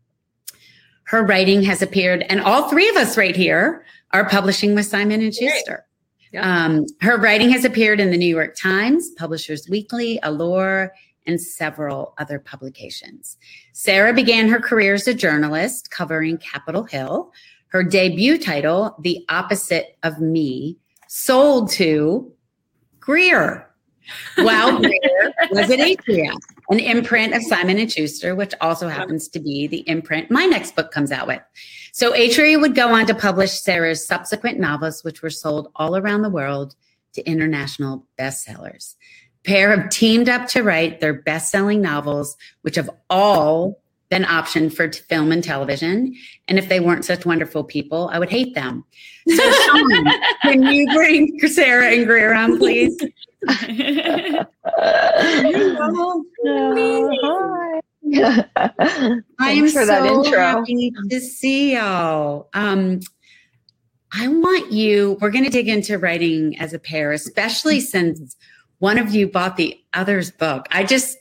Her 1.04 1.22
writing 1.22 1.62
has 1.62 1.80
appeared, 1.80 2.24
and 2.28 2.40
all 2.40 2.68
three 2.68 2.88
of 2.88 2.96
us 2.96 3.16
right 3.16 3.36
here 3.36 3.84
are 4.12 4.28
publishing 4.28 4.74
with 4.74 4.86
Simon 4.86 5.22
and 5.22 5.34
Schuster. 5.34 5.86
Yep. 6.32 6.44
Um, 6.44 6.86
her 7.00 7.16
writing 7.16 7.48
has 7.50 7.64
appeared 7.64 8.00
in 8.00 8.10
the 8.10 8.18
New 8.18 8.26
York 8.26 8.54
Times, 8.54 9.10
Publishers 9.12 9.68
Weekly, 9.70 10.18
Allure, 10.22 10.92
and 11.26 11.40
several 11.40 12.14
other 12.18 12.38
publications. 12.38 13.36
Sarah 13.72 14.12
began 14.12 14.48
her 14.48 14.60
career 14.60 14.94
as 14.94 15.06
a 15.06 15.14
journalist 15.14 15.90
covering 15.90 16.38
Capitol 16.38 16.84
Hill, 16.84 17.32
her 17.68 17.82
debut 17.82 18.38
title, 18.38 18.96
The 19.00 19.24
Opposite 19.28 19.96
of 20.02 20.20
Me, 20.20 20.78
sold 21.08 21.70
to 21.72 22.32
Greer. 23.00 23.64
While 24.36 24.78
Greer 24.80 25.32
was 25.50 25.70
at 25.70 25.78
Atria, 25.78 26.32
an 26.70 26.78
imprint 26.78 27.34
of 27.34 27.42
Simon 27.42 27.78
and 27.78 27.90
Schuster, 27.90 28.34
which 28.34 28.54
also 28.60 28.88
happens 28.88 29.28
to 29.28 29.40
be 29.40 29.66
the 29.66 29.86
imprint 29.88 30.30
my 30.30 30.46
next 30.46 30.76
book 30.76 30.90
comes 30.90 31.12
out 31.12 31.26
with. 31.26 31.42
So 31.92 32.12
Atria 32.12 32.60
would 32.60 32.74
go 32.74 32.88
on 32.88 33.06
to 33.06 33.14
publish 33.14 33.60
Sarah's 33.60 34.06
subsequent 34.06 34.58
novels, 34.58 35.04
which 35.04 35.22
were 35.22 35.30
sold 35.30 35.70
all 35.76 35.96
around 35.96 36.22
the 36.22 36.30
world 36.30 36.74
to 37.14 37.26
international 37.28 38.06
bestsellers. 38.18 38.94
The 39.44 39.50
pair 39.50 39.76
have 39.76 39.90
teamed 39.90 40.28
up 40.28 40.46
to 40.48 40.62
write 40.62 41.00
their 41.00 41.14
best-selling 41.14 41.80
novels, 41.80 42.36
which 42.62 42.76
have 42.76 42.90
all 43.10 43.80
been 44.10 44.24
optioned 44.24 44.72
for 44.72 44.88
t- 44.88 45.00
film 45.08 45.32
and 45.32 45.44
television. 45.44 46.14
And 46.48 46.58
if 46.58 46.68
they 46.68 46.80
weren't 46.80 47.04
such 47.04 47.26
wonderful 47.26 47.64
people, 47.64 48.08
I 48.12 48.18
would 48.18 48.30
hate 48.30 48.54
them. 48.54 48.84
So, 49.28 49.52
Sean, 49.66 50.06
can 50.42 50.62
you 50.62 50.86
bring 50.94 51.38
Sarah 51.48 51.90
and 51.90 52.06
Greer 52.06 52.34
on, 52.34 52.58
please? 52.58 52.98
Hello. 53.48 54.44
Hi. 56.44 57.80
I 59.38 59.50
am 59.50 59.64
for 59.64 59.80
so 59.80 59.86
that 59.86 60.06
intro. 60.06 60.38
happy 60.38 60.92
to 61.10 61.20
see 61.20 61.74
y'all. 61.74 62.48
Um, 62.54 63.00
I 64.12 64.28
want 64.28 64.72
you, 64.72 65.18
we're 65.20 65.30
going 65.30 65.44
to 65.44 65.50
dig 65.50 65.68
into 65.68 65.98
writing 65.98 66.58
as 66.58 66.72
a 66.72 66.78
pair, 66.78 67.12
especially 67.12 67.80
since 67.80 68.36
one 68.78 68.98
of 68.98 69.14
you 69.14 69.28
bought 69.28 69.56
the 69.56 69.78
other's 69.92 70.30
book. 70.30 70.66
I 70.70 70.84
just, 70.84 71.18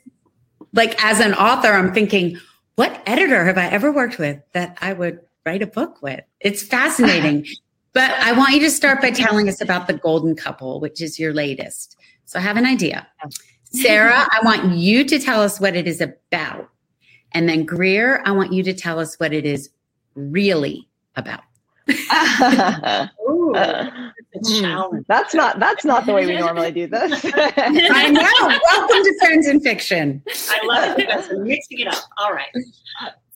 like, 0.73 1.03
as 1.03 1.19
an 1.19 1.33
author, 1.33 1.73
I'm 1.73 1.93
thinking, 1.93 2.37
what 2.77 3.01
editor 3.07 3.43
have 3.43 3.57
I 3.57 3.67
ever 3.69 3.91
worked 3.91 4.19
with 4.19 4.39
that 4.53 4.77
I 4.81 4.93
would 4.93 5.19
write 5.45 5.63
a 5.63 5.67
book 5.67 5.99
with? 6.03 6.21
It's 6.39 6.61
fascinating. 6.61 7.45
but 7.93 8.11
I 8.11 8.33
want 8.33 8.53
you 8.53 8.59
to 8.61 8.69
start 8.69 9.01
by 9.01 9.09
telling 9.09 9.49
us 9.49 9.59
about 9.61 9.87
The 9.87 9.93
Golden 9.93 10.35
Couple, 10.35 10.79
which 10.79 11.01
is 11.01 11.19
your 11.19 11.33
latest. 11.33 11.97
So 12.25 12.37
I 12.37 12.43
have 12.43 12.55
an 12.55 12.67
idea. 12.67 13.07
Sarah, 13.63 14.27
I 14.31 14.41
want 14.45 14.77
you 14.77 15.03
to 15.05 15.17
tell 15.17 15.41
us 15.41 15.59
what 15.59 15.75
it 15.75 15.87
is 15.87 16.01
about. 16.01 16.69
And 17.31 17.49
then 17.49 17.65
Greer, 17.65 18.21
I 18.25 18.31
want 18.31 18.53
you 18.53 18.61
to 18.61 18.75
tell 18.75 18.99
us 18.99 19.15
what 19.15 19.33
it 19.33 19.45
is 19.45 19.71
really 20.15 20.87
about. 21.15 21.41
Oh, 22.39 23.09
Ooh, 23.57 24.87
hmm. 24.89 24.97
that's 25.07 25.33
not 25.33 25.59
that's 25.59 25.83
not 25.83 26.05
the 26.05 26.13
way 26.13 26.25
we 26.25 26.37
normally 26.37 26.71
do 26.71 26.87
this. 26.87 27.25
I 27.35 28.09
know. 28.09 28.59
Welcome 28.71 29.03
to 29.03 29.19
Friends 29.19 29.47
and 29.47 29.61
Fiction. 29.63 30.21
I 30.49 30.65
love 30.65 30.99
it. 30.99 31.25
So 31.25 31.39
mixing 31.39 31.79
it 31.79 31.87
up. 31.87 32.03
All 32.17 32.33
right. 32.33 32.49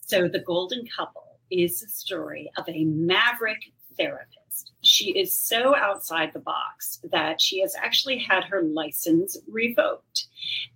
So 0.01 0.28
the 0.28 0.40
Golden 0.40 0.86
Couple 0.96 1.40
is 1.50 1.82
a 1.84 1.90
story 1.90 2.51
of 2.58 2.68
a 2.68 2.86
maverick 2.86 3.62
therapist. 3.98 4.72
She 4.82 5.18
is 5.18 5.38
so 5.38 5.75
outside 5.75 6.34
the 6.34 6.40
box 6.40 7.00
that 7.12 7.40
she 7.42 7.62
has 7.62 7.75
actually 7.75 8.18
had 8.18 8.44
her 8.46 8.62
license 8.62 9.38
revoked. 9.48 10.28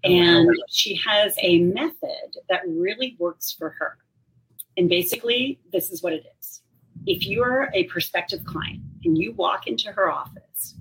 And 0.04 0.50
she 0.70 0.96
has 0.96 1.36
a 1.42 1.60
method 1.60 2.38
that 2.50 2.62
really 2.68 3.16
works 3.20 3.52
for 3.52 3.72
her. 3.72 3.98
And 4.78 4.90
basically, 4.90 5.60
this 5.72 5.92
is 5.92 6.04
what 6.04 6.14
it 6.14 6.24
is 6.40 6.62
if 7.06 7.26
you're 7.26 7.70
a 7.74 7.84
prospective 7.86 8.44
client 8.46 8.82
and 9.06 9.18
you 9.18 9.34
walk 9.34 9.68
into 9.68 9.92
her 9.92 10.12
office, 10.12 10.76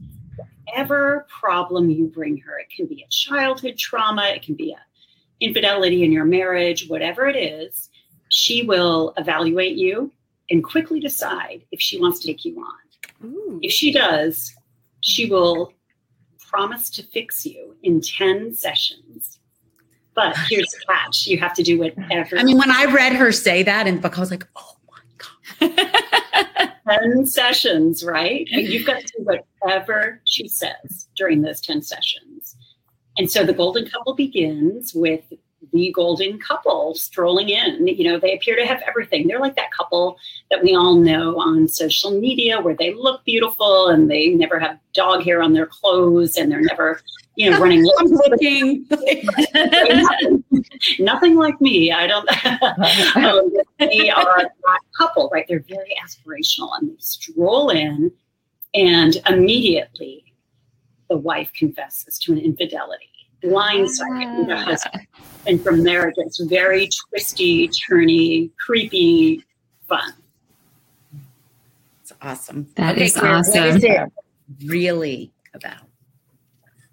whatever 0.67 1.27
problem 1.29 1.91
you 1.91 2.07
bring 2.07 2.39
her, 2.39 2.59
it 2.59 2.69
can 2.75 2.87
be 2.87 3.03
a 3.03 3.11
childhood 3.11 3.79
trauma, 3.79 4.29
it 4.29 4.43
can 4.43 4.55
be 4.55 4.73
a 4.73 4.79
infidelity 5.41 6.05
in 6.05 6.13
your 6.13 6.25
marriage, 6.25 6.89
whatever 6.89 7.27
it 7.27 7.37
is, 7.37 7.91
she 8.31 8.63
will 8.63 9.13
evaluate 9.17 9.77
you 9.77 10.11
and 10.51 10.63
quickly 10.63 11.01
decide 11.01 11.65
if 11.71 11.81
she 11.81 12.01
wants 12.01 12.21
to 12.21 12.27
take 12.27 12.45
you 12.45 12.57
on. 12.59 13.27
Ooh. 13.27 13.59
If 13.63 13.73
she 13.73 13.93
does, 13.93 14.55
she 15.01 15.29
will 15.29 15.73
promise 16.49 16.91
to 16.91 17.03
fix 17.03 17.45
you 17.45 17.77
in 17.83 18.01
10 18.01 18.55
sessions. 18.55 19.39
But 20.15 20.37
here's 20.49 20.71
the 20.71 20.81
catch 20.89 21.27
you 21.27 21.39
have 21.39 21.55
to 21.55 21.63
do 21.63 21.79
whatever. 21.79 22.39
I 22.39 22.45
mean, 22.45 22.59
when 22.59 22.71
I 22.71 22.87
read 22.87 23.15
her 23.15 23.33
say 23.33 23.63
that 23.63 23.87
in 23.87 23.97
the 23.97 24.01
book, 24.01 24.17
I 24.17 24.21
was 24.21 24.31
like, 24.31 24.47
oh, 24.57 24.77
10 26.89 27.27
sessions, 27.27 28.05
right? 28.05 28.49
And 28.53 28.67
you've 28.67 28.87
got 28.87 29.01
to 29.01 29.13
do 29.17 29.25
whatever 29.61 30.21
she 30.25 30.49
says 30.49 31.09
during 31.17 31.43
those 31.43 31.61
10 31.61 31.83
sessions. 31.83 32.57
And 33.17 33.31
so 33.31 33.45
the 33.45 33.53
golden 33.53 33.89
couple 33.89 34.15
begins 34.15 34.95
with 34.95 35.23
the 35.73 35.93
golden 35.93 36.39
couple 36.39 36.95
strolling 36.95 37.49
in. 37.49 37.87
You 37.87 38.05
know, 38.05 38.19
they 38.19 38.35
appear 38.35 38.57
to 38.57 38.67
have 38.67 38.83
everything. 38.87 39.27
They're 39.27 39.41
like 39.41 39.57
that 39.57 39.73
couple 39.73 40.19
that 40.51 40.63
we 40.63 40.75
all 40.75 40.95
know 40.95 41.39
on 41.39 41.69
social 41.69 42.11
media 42.11 42.61
where 42.61 42.77
they 42.77 42.95
look 42.95 43.25
beautiful 43.25 43.89
and 43.89 44.11
they 44.11 44.31
never 44.31 44.59
have 44.59 44.79
dog 44.93 45.25
hair 45.25 45.43
on 45.43 45.53
their 45.53 45.67
clothes 45.67 46.37
and 46.37 46.51
they're 46.51 46.61
never 46.61 47.01
you 47.37 47.51
know, 47.51 47.59
running 47.59 47.85
looking. 48.09 48.87
nothing, 48.91 50.45
nothing 50.99 51.35
like 51.37 51.61
me. 51.61 51.93
I 51.93 52.07
don't. 52.07 52.29
um, 53.17 53.53
they 53.79 54.11
are 54.11 54.43
that 54.43 54.81
couple, 54.97 55.29
right? 55.33 55.45
They're 55.49 55.65
very 55.69 55.95
aspirational, 56.05 56.71
and 56.79 56.91
they 56.91 56.97
stroll 56.99 57.71
in, 57.71 58.13
and 58.75 59.17
immediately 59.29 60.25
the 61.09 61.17
wife 61.17 61.51
confesses 61.57 62.19
to 62.21 62.33
an 62.33 62.39
infidelity, 62.39 63.11
blindsiding 63.43 64.47
the 64.47 64.57
husband, 64.57 65.07
and 65.47 65.63
from 65.63 65.83
there 65.83 66.09
it 66.09 66.17
gets 66.17 66.41
very 66.45 66.89
twisty, 67.09 67.69
turny, 67.69 68.51
creepy, 68.65 69.45
fun. 69.89 70.13
It's 72.03 72.13
awesome. 72.21 72.69
That 72.77 72.97
okay, 72.97 73.07
is 73.07 73.17
awesome. 73.17 73.61
What 73.61 73.77
is 73.77 73.85
it 73.85 74.13
really 74.67 75.33
about? 75.55 75.87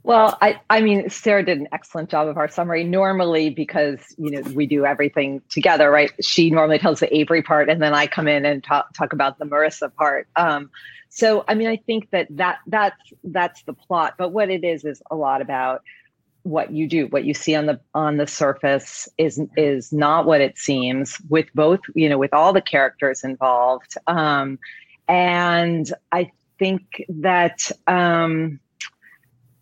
Well, 0.04 0.38
I, 0.42 0.60
I 0.70 0.82
mean, 0.82 1.10
Sarah 1.10 1.46
did 1.46 1.60
an 1.60 1.68
excellent 1.72 2.10
job 2.10 2.28
of 2.28 2.38
our 2.38 2.48
summary. 2.48 2.84
Normally, 2.84 3.52
because 3.52 4.00
you 4.18 4.32
know 4.32 4.42
we 4.52 4.66
do 4.66 4.86
everything 4.86 5.42
together, 5.50 5.92
right? 5.92 6.12
She 6.22 6.50
normally 6.50 6.80
tells 6.80 7.00
the 7.00 7.16
Avery 7.16 7.44
part, 7.44 7.70
and 7.70 7.82
then 7.82 7.94
I 7.94 8.08
come 8.08 8.28
in 8.28 8.46
and 8.46 8.64
talk 8.64 8.94
talk 8.94 9.14
about 9.14 9.38
the 9.38 9.46
Marissa 9.46 9.94
part. 9.94 10.28
Um, 10.36 10.72
so, 11.10 11.44
I 11.48 11.54
mean, 11.54 11.68
I 11.68 11.76
think 11.76 12.10
that 12.12 12.28
that 12.32 12.60
that's 12.66 13.14
that's 13.24 13.62
the 13.64 13.74
plot. 13.74 14.16
But 14.18 14.30
what 14.30 14.50
it 14.50 14.64
is 14.64 14.86
is 14.86 15.04
a 15.12 15.16
lot 15.16 15.42
about 15.42 15.84
what 16.44 16.72
you 16.72 16.88
do. 16.88 17.06
What 17.08 17.24
you 17.26 17.36
see 17.36 17.54
on 17.54 17.68
the 17.68 17.80
on 17.94 18.18
the 18.18 18.26
surface 18.26 19.08
is 19.20 19.40
is 19.56 19.94
not 19.94 20.26
what 20.26 20.42
it 20.42 20.58
seems. 20.58 21.20
With 21.30 21.46
both, 21.54 21.82
you 21.94 22.10
know, 22.10 22.18
with 22.18 22.34
all 22.34 22.54
the 22.54 22.62
characters 22.62 23.24
involved, 23.24 23.96
um, 24.08 24.58
and 25.08 25.94
I 26.12 26.32
think 26.58 27.06
that. 27.10 27.70
Um, 27.86 28.60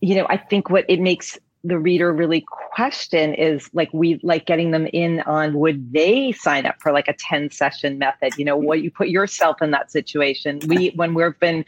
you 0.01 0.15
know, 0.15 0.25
I 0.29 0.38
think 0.38 0.70
what 0.70 0.86
it 0.88 1.00
makes 1.00 1.38
the 1.63 1.77
reader 1.77 2.13
really 2.13 2.46
question 2.48 3.34
is 3.34 3.70
like 3.74 3.89
we 3.94 4.20
like 4.24 4.46
getting 4.46 4.72
them 4.72 4.88
in 4.94 5.20
on 5.22 5.53
would 5.60 5.91
they 5.91 6.32
sign 6.32 6.65
up 6.65 6.75
for 6.79 6.91
like 6.91 7.08
a 7.08 7.13
10 7.13 7.51
session 7.51 7.98
method? 7.98 8.38
You 8.38 8.46
know 8.46 8.58
mm-hmm. 8.58 8.68
what 8.68 8.82
you 8.82 8.91
put 8.91 9.10
yourself 9.10 9.62
in 9.62 9.72
that 9.72 9.91
situation. 9.91 10.60
We 10.68 10.89
when 10.96 11.13
we've 11.13 11.38
been 11.39 11.65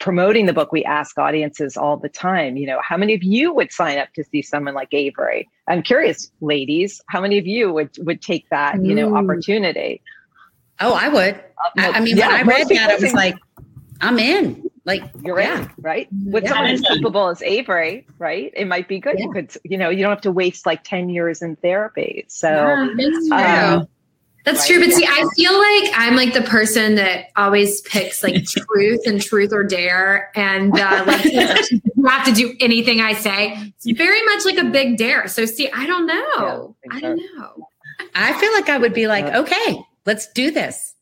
promoting 0.00 0.46
the 0.46 0.52
book 0.52 0.72
we 0.72 0.84
ask 0.84 1.16
audiences 1.18 1.76
all 1.76 1.96
the 1.96 2.08
time 2.08 2.56
you 2.56 2.66
know 2.66 2.80
how 2.82 2.96
many 2.96 3.14
of 3.14 3.22
you 3.22 3.54
would 3.54 3.70
sign 3.70 3.96
up 3.96 4.12
to 4.14 4.24
see 4.24 4.42
someone 4.42 4.74
like 4.74 4.92
avery? 4.92 5.48
I'm 5.68 5.82
curious 5.82 6.30
ladies 6.40 7.00
how 7.08 7.20
many 7.20 7.38
of 7.38 7.46
you 7.46 7.72
would 7.72 7.90
would 7.98 8.22
take 8.22 8.48
that 8.48 8.82
you 8.84 8.94
know 8.94 9.14
opportunity? 9.14 10.02
Oh 10.80 10.94
i 10.94 11.08
would. 11.08 11.34
Um, 11.34 11.70
I, 11.78 11.90
I, 11.90 12.00
mean 12.00 12.16
yeah, 12.16 12.28
when 12.28 12.34
i 12.34 12.42
read 12.42 12.68
that 12.68 12.90
i 12.90 12.96
was 12.96 13.12
like 13.12 13.36
i'm 14.00 14.18
in 14.18 14.63
Like 14.86 15.02
you're 15.22 15.40
yeah. 15.40 15.62
in, 15.62 15.70
right? 15.78 16.08
With 16.26 16.44
yeah. 16.44 16.50
someone 16.50 16.70
as 16.70 16.80
capable 16.82 17.28
as 17.28 17.42
Avery, 17.42 18.06
right? 18.18 18.52
It 18.54 18.66
might 18.66 18.86
be 18.86 18.98
good. 18.98 19.18
Yeah. 19.18 19.24
You 19.24 19.32
could, 19.32 19.56
you 19.64 19.78
know, 19.78 19.88
you 19.88 20.02
don't 20.02 20.10
have 20.10 20.20
to 20.22 20.32
waste 20.32 20.66
like 20.66 20.84
10 20.84 21.08
years 21.08 21.40
in 21.40 21.56
therapy. 21.56 22.24
So 22.28 22.50
yeah, 22.50 22.82
um, 22.82 23.88
that's 24.44 24.60
right? 24.60 24.66
true. 24.66 24.84
But 24.84 24.92
see, 24.92 25.06
I 25.06 25.26
feel 25.34 25.52
like 25.52 25.92
I'm 25.98 26.16
like 26.16 26.34
the 26.34 26.42
person 26.42 26.96
that 26.96 27.28
always 27.36 27.80
picks 27.82 28.22
like 28.22 28.44
truth 28.46 29.06
and 29.06 29.22
truth 29.22 29.52
or 29.54 29.64
dare. 29.64 30.30
And 30.34 30.78
uh, 30.78 31.04
like 31.06 31.24
you 31.24 32.06
have 32.06 32.26
to 32.26 32.32
do 32.32 32.54
anything 32.60 33.00
I 33.00 33.14
say. 33.14 33.56
It's 33.82 33.98
very 33.98 34.22
much 34.24 34.44
like 34.44 34.58
a 34.58 34.68
big 34.70 34.98
dare. 34.98 35.28
So 35.28 35.46
see, 35.46 35.70
I 35.72 35.86
don't 35.86 36.06
know. 36.06 36.76
I 36.90 37.00
don't 37.00 37.16
know. 37.36 37.68
I 38.14 38.38
feel 38.38 38.52
like 38.52 38.68
I 38.68 38.76
would 38.76 38.92
be 38.92 39.06
like, 39.06 39.24
okay, 39.24 39.82
let's 40.04 40.30
do 40.32 40.50
this. 40.50 40.93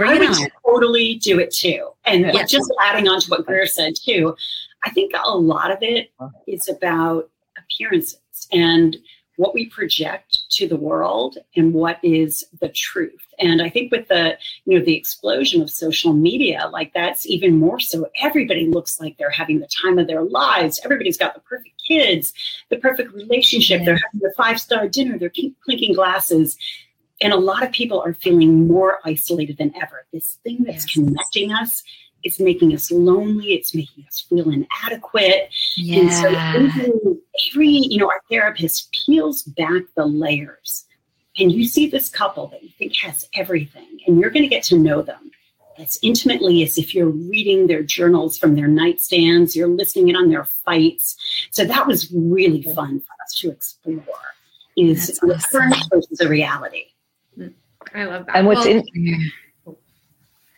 Bring 0.00 0.12
I 0.12 0.14
it 0.14 0.20
would 0.20 0.30
on. 0.30 0.48
totally 0.64 1.16
do 1.16 1.38
it 1.38 1.50
too. 1.50 1.90
And 2.06 2.22
yeah. 2.22 2.44
just 2.46 2.72
adding 2.80 3.06
on 3.06 3.20
to 3.20 3.28
what 3.28 3.44
Greer 3.44 3.66
said 3.66 3.94
too, 3.94 4.34
I 4.82 4.90
think 4.90 5.12
a 5.14 5.36
lot 5.36 5.70
of 5.70 5.78
it 5.82 6.10
is 6.46 6.68
about 6.68 7.28
appearances 7.58 8.18
and 8.50 8.96
what 9.36 9.52
we 9.52 9.66
project 9.66 10.38
to 10.50 10.66
the 10.66 10.76
world 10.76 11.36
and 11.54 11.74
what 11.74 11.98
is 12.02 12.46
the 12.60 12.70
truth. 12.70 13.20
And 13.38 13.60
I 13.60 13.68
think 13.68 13.92
with 13.92 14.08
the, 14.08 14.38
you 14.64 14.78
know, 14.78 14.84
the 14.84 14.96
explosion 14.96 15.60
of 15.60 15.68
social 15.68 16.14
media, 16.14 16.70
like 16.72 16.94
that's 16.94 17.26
even 17.26 17.58
more 17.58 17.78
so. 17.78 18.06
Everybody 18.22 18.68
looks 18.68 19.00
like 19.00 19.18
they're 19.18 19.28
having 19.28 19.60
the 19.60 19.68
time 19.82 19.98
of 19.98 20.06
their 20.06 20.22
lives. 20.22 20.80
Everybody's 20.82 21.18
got 21.18 21.34
the 21.34 21.40
perfect 21.40 21.74
kids, 21.86 22.32
the 22.70 22.76
perfect 22.78 23.12
relationship. 23.12 23.80
Yeah. 23.80 23.84
They're 23.84 24.00
having 24.02 24.20
the 24.20 24.32
five 24.34 24.58
star 24.58 24.88
dinner. 24.88 25.18
They're 25.18 25.32
clinking 25.64 25.92
glasses. 25.92 26.56
And 27.20 27.32
a 27.32 27.36
lot 27.36 27.62
of 27.62 27.72
people 27.72 28.00
are 28.00 28.14
feeling 28.14 28.66
more 28.66 28.98
isolated 29.04 29.58
than 29.58 29.74
ever. 29.76 30.06
This 30.12 30.38
thing 30.42 30.64
that's 30.64 30.86
yes. 30.86 30.94
connecting 30.94 31.52
us 31.52 31.82
it's 32.22 32.40
making 32.40 32.74
us 32.74 32.90
lonely. 32.90 33.52
It's 33.52 33.74
making 33.74 34.04
us 34.06 34.20
feel 34.28 34.50
inadequate. 34.50 35.50
Yeah. 35.76 36.00
And 36.00 36.12
so 36.12 36.28
every, 36.28 36.92
every, 37.50 37.68
you 37.68 37.98
know, 37.98 38.08
our 38.08 38.20
therapist 38.30 38.92
peels 38.92 39.42
back 39.42 39.82
the 39.96 40.06
layers. 40.06 40.86
And 41.38 41.50
you 41.50 41.64
see 41.64 41.88
this 41.88 42.08
couple 42.08 42.48
that 42.48 42.62
you 42.62 42.70
think 42.78 42.96
has 42.96 43.28
everything, 43.34 44.00
and 44.06 44.18
you're 44.18 44.30
going 44.30 44.42
to 44.42 44.48
get 44.48 44.64
to 44.64 44.78
know 44.78 45.00
them 45.00 45.30
as 45.78 45.98
intimately 46.02 46.62
as 46.62 46.76
if 46.76 46.94
you're 46.94 47.08
reading 47.08 47.66
their 47.66 47.82
journals 47.82 48.36
from 48.36 48.54
their 48.54 48.68
nightstands, 48.68 49.56
you're 49.56 49.68
listening 49.68 50.08
in 50.08 50.16
on 50.16 50.28
their 50.28 50.44
fights. 50.44 51.16
So 51.50 51.64
that 51.64 51.86
was 51.86 52.12
really 52.12 52.62
fun 52.62 53.00
for 53.00 53.12
us 53.24 53.34
to 53.40 53.50
explore 53.50 54.04
is 54.76 55.18
the 55.20 55.46
current 55.50 55.76
versus 55.90 56.20
a 56.20 56.28
reality. 56.28 56.86
I 57.94 58.04
love 58.04 58.26
that. 58.26 58.36
And 58.36 58.46
what's 58.46 58.66
well, 58.66 58.82
in 58.94 59.30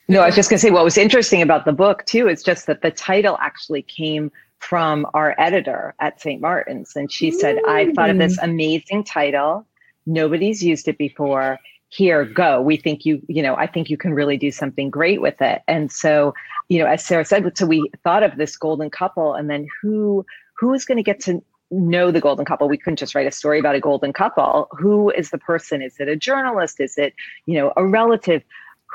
no, 0.08 0.20
I 0.20 0.26
was 0.26 0.34
just 0.34 0.50
going 0.50 0.58
to 0.58 0.60
say 0.60 0.70
what 0.70 0.84
was 0.84 0.98
interesting 0.98 1.42
about 1.42 1.64
the 1.64 1.72
book 1.72 2.04
too 2.04 2.28
is 2.28 2.42
just 2.42 2.66
that 2.66 2.82
the 2.82 2.90
title 2.90 3.38
actually 3.40 3.82
came 3.82 4.30
from 4.58 5.06
our 5.14 5.34
editor 5.38 5.94
at 6.00 6.20
St. 6.20 6.40
Martin's. 6.40 6.94
And 6.94 7.10
she 7.10 7.30
said, 7.30 7.56
I 7.66 7.86
mm. 7.86 7.94
thought 7.94 8.10
of 8.10 8.18
this 8.18 8.38
amazing 8.38 9.04
title. 9.04 9.66
Nobody's 10.06 10.62
used 10.62 10.86
it 10.86 10.98
before. 10.98 11.58
Here, 11.88 12.24
go. 12.24 12.60
We 12.60 12.76
think 12.76 13.04
you, 13.04 13.22
you 13.26 13.42
know, 13.42 13.56
I 13.56 13.66
think 13.66 13.90
you 13.90 13.96
can 13.96 14.14
really 14.14 14.36
do 14.36 14.50
something 14.50 14.88
great 14.88 15.20
with 15.20 15.40
it. 15.42 15.62
And 15.66 15.90
so, 15.90 16.32
you 16.68 16.78
know, 16.78 16.86
as 16.86 17.04
Sarah 17.04 17.24
said, 17.24 17.50
so 17.56 17.66
we 17.66 17.90
thought 18.04 18.22
of 18.22 18.36
this 18.36 18.56
golden 18.56 18.88
couple 18.88 19.34
and 19.34 19.50
then 19.50 19.66
who 19.80 20.24
who 20.58 20.72
is 20.74 20.84
going 20.84 20.96
to 20.96 21.02
get 21.02 21.20
to 21.20 21.42
know 21.72 22.10
the 22.10 22.20
golden 22.20 22.44
couple. 22.44 22.68
We 22.68 22.78
couldn't 22.78 22.98
just 22.98 23.14
write 23.14 23.26
a 23.26 23.32
story 23.32 23.58
about 23.58 23.74
a 23.74 23.80
golden 23.80 24.12
couple. 24.12 24.68
Who 24.72 25.10
is 25.10 25.30
the 25.30 25.38
person? 25.38 25.82
Is 25.82 25.96
it 25.98 26.08
a 26.08 26.16
journalist? 26.16 26.80
Is 26.80 26.98
it 26.98 27.14
you 27.46 27.54
know 27.54 27.72
a 27.76 27.86
relative? 27.86 28.42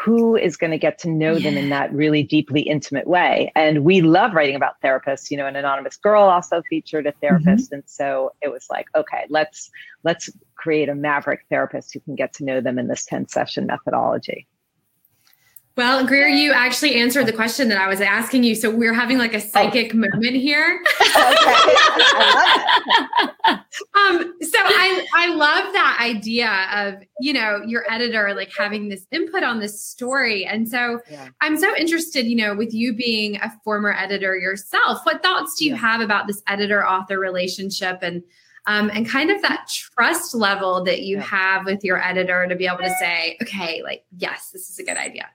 Who 0.06 0.36
is 0.36 0.58
going 0.58 0.70
to 0.70 0.78
get 0.78 1.00
to 1.00 1.10
know 1.10 1.34
yeah. 1.34 1.50
them 1.50 1.58
in 1.58 1.70
that 1.70 1.92
really 1.92 2.22
deeply 2.22 2.62
intimate 2.62 3.08
way? 3.08 3.52
And 3.56 3.84
we 3.84 4.02
love 4.02 4.34
writing 4.34 4.56
about 4.56 4.80
therapists. 4.84 5.32
You 5.32 5.38
know 5.38 5.48
an 5.48 5.56
anonymous 5.56 5.98
girl 5.98 6.24
also 6.24 6.62
featured 6.70 7.08
a 7.08 7.14
therapist. 7.14 7.68
Mm-hmm. 7.68 7.76
and 7.76 7.84
so 7.88 8.34
it 8.42 8.50
was 8.50 8.68
like 8.70 8.88
okay 8.96 9.26
let's 9.30 9.72
let's 10.04 10.30
create 10.56 10.90
a 10.90 10.96
maverick 10.96 11.46
therapist 11.50 11.94
who 11.94 12.00
can 12.02 12.16
get 12.16 12.34
to 12.34 12.46
know 12.46 12.62
them 12.62 12.78
in 12.78 12.88
this 12.88 13.06
10 13.06 13.28
session 13.28 13.66
methodology 13.66 14.48
well, 15.78 16.06
Greer, 16.06 16.28
you 16.28 16.52
actually 16.54 16.96
answered 16.96 17.28
the 17.28 17.34
question 17.34 17.70
that 17.70 17.78
I 17.78 17.88
was 17.88 18.02
asking 18.02 18.44
you. 18.44 18.56
So 18.56 18.72
we're 18.72 18.96
having 18.96 19.20
like 19.20 19.36
a 19.36 19.40
psychic 19.40 19.92
oh. 19.94 19.98
moment 19.98 20.36
here. 20.36 20.82
Okay. 21.18 21.54
um, 23.48 24.34
so 24.42 24.60
I 24.60 25.06
I 25.16 25.34
love 25.34 25.74
that 25.74 25.98
idea 26.02 26.68
of 26.74 27.04
you 27.20 27.34
know 27.34 27.62
your 27.66 27.90
editor 27.92 28.34
like 28.34 28.52
having 28.56 28.90
this 28.90 29.06
input 29.12 29.44
on 29.44 29.60
this 29.60 29.84
story, 29.84 30.46
and 30.46 30.70
so 30.70 31.00
yeah. 31.10 31.30
I'm 31.42 31.58
so 31.58 31.76
interested, 31.76 32.26
you 32.26 32.36
know, 32.36 32.56
with 32.56 32.74
you 32.74 32.94
being 32.94 33.38
a 33.38 33.52
former 33.64 33.94
editor 33.94 34.36
yourself. 34.38 35.00
What 35.06 35.24
thoughts 35.24 35.56
do 35.58 35.66
you 35.66 35.72
yeah. 35.72 35.78
have 35.78 36.02
about 36.02 36.28
this 36.28 36.42
editor 36.48 36.86
author 36.86 37.20
relationship 37.20 38.00
and 38.02 38.24
um, 38.68 38.92
and 38.94 39.08
kind 39.08 39.32
of 39.32 39.42
that 39.42 39.68
trust 39.70 40.36
level 40.36 40.84
that 40.84 41.02
you 41.02 41.18
yeah. 41.18 41.24
have 41.24 41.66
with 41.66 41.84
your 41.84 42.04
editor 42.04 42.46
to 42.48 42.56
be 42.56 42.68
able 42.68 42.80
to 42.80 42.96
say, 43.00 43.38
okay, 43.42 43.82
like 43.84 44.04
yes, 44.18 44.50
this 44.52 44.70
is 44.70 44.78
a 44.80 44.84
good 44.84 44.98
idea. 44.98 45.30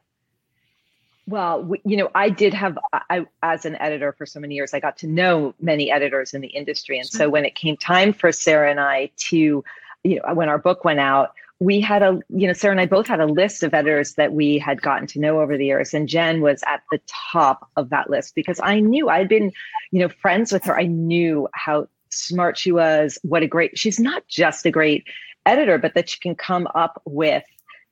Well, 1.27 1.63
we, 1.63 1.81
you 1.85 1.97
know, 1.97 2.11
I 2.15 2.31
did 2.31 2.53
have, 2.53 2.77
I, 2.93 3.27
as 3.43 3.65
an 3.65 3.77
editor 3.77 4.13
for 4.13 4.27
so 4.27 4.41
many 4.41 4.55
years, 4.55 4.75
I 4.75 4.81
got 4.81 4.97
to 4.99 5.07
know 5.07 5.55
many 5.61 5.91
editors 5.91 6.35
in 6.35 6.41
the 6.41 6.49
industry. 6.49 6.99
And 6.99 7.07
so 7.07 7.29
when 7.29 7.45
it 7.45 7.55
came 7.55 7.77
time 7.77 8.13
for 8.13 8.33
Sarah 8.33 8.71
and 8.71 8.81
I 8.81 9.11
to, 9.29 9.65
you 10.05 10.17
know, 10.17 10.35
when 10.35 10.49
our 10.49 10.59
book 10.59 10.85
went 10.85 10.99
out, 10.99 11.33
we 11.61 11.81
had 11.81 12.03
a, 12.03 12.19
you 12.29 12.49
know, 12.49 12.53
Sarah 12.53 12.73
and 12.73 12.81
I 12.81 12.87
both 12.87 13.07
had 13.07 13.21
a 13.21 13.27
list 13.27 13.63
of 13.63 13.73
editors 13.73 14.15
that 14.15 14.33
we 14.33 14.59
had 14.59 14.83
gotten 14.83 15.07
to 15.09 15.21
know 15.21 15.41
over 15.41 15.57
the 15.57 15.65
years. 15.65 15.95
And 15.95 16.09
Jen 16.09 16.41
was 16.41 16.65
at 16.67 16.83
the 16.91 17.01
top 17.07 17.71
of 17.77 17.91
that 17.91 18.11
list 18.11 18.35
because 18.35 18.59
I 18.61 18.81
knew 18.81 19.09
I'd 19.09 19.29
been, 19.29 19.53
you 19.93 20.01
know, 20.01 20.09
friends 20.09 20.51
with 20.51 20.65
her. 20.65 20.77
I 20.77 20.87
knew 20.87 21.49
how 21.55 21.87
smart 22.11 22.59
she 22.59 22.73
was, 22.73 23.17
what 23.23 23.45
a 23.45 23.47
great, 23.47 23.79
she's 23.79 24.01
not 24.01 24.27
just 24.27 24.67
a 24.67 24.73
great 24.73 25.05
editor, 25.47 25.79
but 25.79 25.95
that 25.95 26.09
she 26.09 26.19
can 26.19 26.35
come 26.35 26.67
up 26.75 27.01
with 27.05 27.45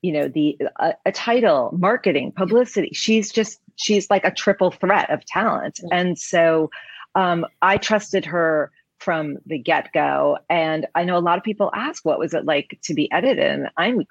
you 0.02 0.12
know 0.12 0.28
the 0.28 0.58
a, 0.78 0.94
a, 1.06 1.12
title 1.12 1.76
marketing 1.78 2.32
publicity. 2.32 2.90
She's 2.92 3.30
just 3.30 3.60
she's 3.76 4.08
like 4.10 4.24
a 4.24 4.30
triple 4.30 4.70
threat 4.70 5.10
of 5.10 5.24
talent. 5.24 5.80
And 5.90 6.18
so 6.18 6.70
um, 7.14 7.46
i 7.62 7.76
trusted 7.76 8.24
her 8.24 8.70
from 8.98 9.38
the 9.46 9.58
get-go. 9.58 10.38
And 10.48 10.86
i 10.94 11.04
know 11.04 11.16
a 11.16 11.20
lot 11.20 11.38
of 11.38 11.44
people 11.44 11.70
ask 11.74 12.04
what 12.04 12.18
was 12.18 12.34
it 12.34 12.44
like 12.44 12.78
to 12.84 12.94
be 12.94 13.10
edited? 13.12 13.38
And 13.38 13.68
i'm 13.76 14.06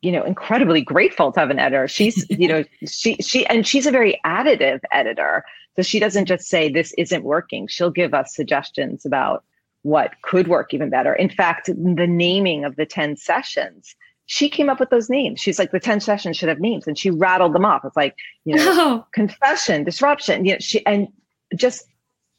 you 0.00 0.12
know 0.12 0.22
incredibly 0.22 0.80
grateful 0.80 1.32
to 1.32 1.40
have 1.40 1.50
an 1.50 1.58
editor. 1.58 1.88
She's 1.88 2.26
you 2.30 2.48
know 2.48 2.64
she 2.86 3.16
she 3.16 3.46
and 3.46 3.66
she's 3.66 3.86
a 3.86 3.90
very 3.90 4.20
additive 4.24 4.80
editor. 4.92 5.44
So 5.76 5.82
she 5.82 6.00
doesn't 6.00 6.26
just 6.26 6.48
say 6.48 6.68
this 6.68 6.92
isn't 6.98 7.22
working. 7.24 7.68
She'll 7.68 7.90
give 7.90 8.12
us 8.12 8.34
suggestions 8.34 9.06
about 9.06 9.44
what 9.82 10.12
could 10.22 10.48
work 10.48 10.74
even 10.74 10.90
better. 10.90 11.14
In 11.14 11.30
fact 11.30 11.66
the 11.66 12.06
naming 12.06 12.64
of 12.64 12.76
the 12.76 12.86
10 12.86 13.16
sessions 13.16 13.94
she 14.30 14.50
came 14.50 14.68
up 14.68 14.78
with 14.78 14.90
those 14.90 15.08
names. 15.08 15.40
She's 15.40 15.58
like, 15.58 15.70
the 15.70 15.80
10 15.80 16.00
sessions 16.00 16.36
should 16.36 16.50
have 16.50 16.60
names. 16.60 16.86
And 16.86 16.98
she 16.98 17.10
rattled 17.10 17.54
them 17.54 17.64
off. 17.64 17.82
It's 17.82 17.96
like, 17.96 18.14
you 18.44 18.56
know, 18.56 18.64
oh. 18.68 19.06
confession, 19.12 19.84
disruption, 19.84 20.44
you 20.44 20.52
know, 20.52 20.58
she, 20.60 20.84
and 20.84 21.08
just, 21.56 21.86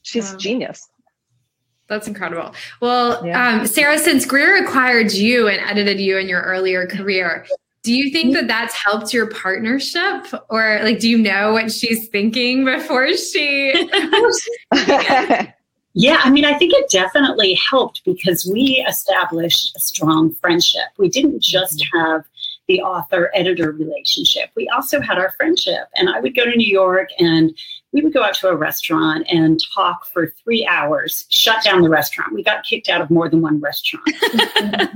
she's 0.04 0.32
wow. 0.32 0.38
genius. 0.38 0.88
That's 1.88 2.08
incredible. 2.08 2.54
Well, 2.80 3.25
yeah. 3.25 3.62
um, 3.62 3.65
Sarah, 3.65 3.97
since 3.97 4.23
Greer 4.23 4.63
acquired 4.63 5.12
you 5.13 5.47
and 5.47 5.60
edited 5.67 5.99
you 5.99 6.19
in 6.19 6.30
your 6.30 6.43
earlier 6.43 6.86
career, 6.86 7.47
do 7.82 7.91
you 7.91 8.12
think 8.12 8.36
that 8.36 8.47
that's 8.47 8.75
helped 8.75 9.12
your 9.12 9.25
partnership 9.25 10.28
or 10.52 10.82
like, 10.84 10.99
do 10.99 11.10
you 11.10 11.17
know 11.17 11.54
what 11.54 11.71
she's 11.71 12.08
thinking 12.10 12.65
before 12.65 13.15
she? 13.15 13.89
Yeah, 15.93 16.21
I 16.23 16.30
mean, 16.30 16.45
I 16.45 16.54
think 16.54 16.73
it 16.73 16.89
definitely 16.89 17.60
helped 17.69 18.04
because 18.06 18.49
we 18.52 18.86
established 18.88 19.75
a 19.75 19.80
strong 19.80 20.34
friendship. 20.36 20.88
We 20.97 21.10
didn't 21.10 21.41
just 21.41 21.80
mm-hmm. 21.80 21.97
have 21.97 22.25
the 22.69 22.82
author 22.82 23.32
editor 23.34 23.71
relationship, 23.71 24.52
we 24.56 24.69
also 24.69 25.02
had 25.02 25.17
our 25.17 25.32
friendship. 25.32 25.89
And 25.95 26.08
I 26.08 26.19
would 26.21 26.36
go 26.36 26.45
to 26.45 26.56
New 26.56 26.67
York 26.67 27.10
and 27.19 27.52
we 27.91 28.02
would 28.02 28.13
go 28.13 28.23
out 28.23 28.36
to 28.36 28.49
a 28.49 28.56
restaurant 28.56 29.25
and 29.28 29.60
talk 29.75 30.06
for 30.06 30.36
three 30.43 30.65
hours, 30.67 31.25
shut 31.30 31.63
down 31.63 31.82
the 31.82 31.89
restaurant. 31.89 32.32
We 32.32 32.43
got 32.43 32.63
kicked 32.63 32.88
out 32.88 33.02
of 33.02 33.10
more 33.10 33.28
than 33.28 33.41
one 33.41 33.60
restaurant. 33.60 34.08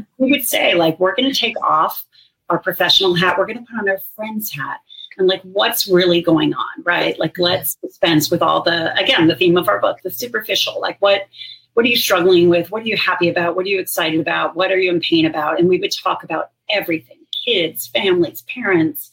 we 0.20 0.30
would 0.30 0.46
say, 0.46 0.76
like, 0.76 1.00
we're 1.00 1.16
going 1.16 1.34
to 1.34 1.38
take 1.38 1.60
off 1.64 2.06
our 2.50 2.60
professional 2.60 3.16
hat, 3.16 3.40
we're 3.40 3.48
going 3.48 3.58
to 3.58 3.66
put 3.66 3.80
on 3.80 3.90
our 3.90 4.00
friend's 4.16 4.52
hat 4.52 4.78
and 5.18 5.28
like 5.28 5.42
what's 5.44 5.88
really 5.88 6.22
going 6.22 6.54
on, 6.54 6.84
right? 6.84 7.18
Like 7.20 7.38
let's 7.38 7.76
dispense 7.76 8.30
with 8.32 8.42
all 8.42 8.62
the 8.62 8.96
again 8.98 9.28
the 9.28 9.36
theme 9.36 9.58
of 9.58 9.68
our 9.68 9.80
book, 9.80 10.00
the 10.04 10.12
superficial. 10.12 10.80
Like 10.80 10.98
what 11.00 11.28
what 11.74 11.86
are 11.86 11.90
you 11.90 11.98
struggling 11.98 12.50
with? 12.50 12.72
What 12.72 12.84
are 12.84 12.88
you 12.88 12.98
happy 12.98 13.30
about? 13.30 13.56
What 13.56 13.66
are 13.66 13.70
you 13.70 13.80
excited 13.80 14.20
about? 14.20 14.56
What 14.56 14.72
are 14.72 14.78
you 14.78 14.92
in 14.92 15.00
pain 15.00 15.26
about? 15.26 15.60
And 15.60 15.68
we 15.68 15.80
would 15.80 15.92
talk 15.92 16.24
about 16.24 16.52
everything: 16.70 17.18
kids, 17.46 17.88
families, 17.88 18.44
parents, 18.44 19.12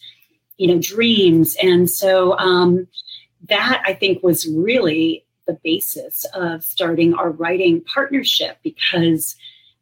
you 0.57 0.69
know, 0.69 0.79
dreams. 0.79 1.57
And 1.63 1.89
so 1.89 2.37
um, 2.39 2.87
that 3.49 3.83
I 3.87 3.95
think 3.95 4.23
was 4.23 4.47
really 4.47 5.25
the 5.47 5.59
basis 5.65 6.25
of 6.35 6.63
starting 6.63 7.15
our 7.15 7.31
writing 7.31 7.83
partnership 7.83 8.59
because 8.63 9.35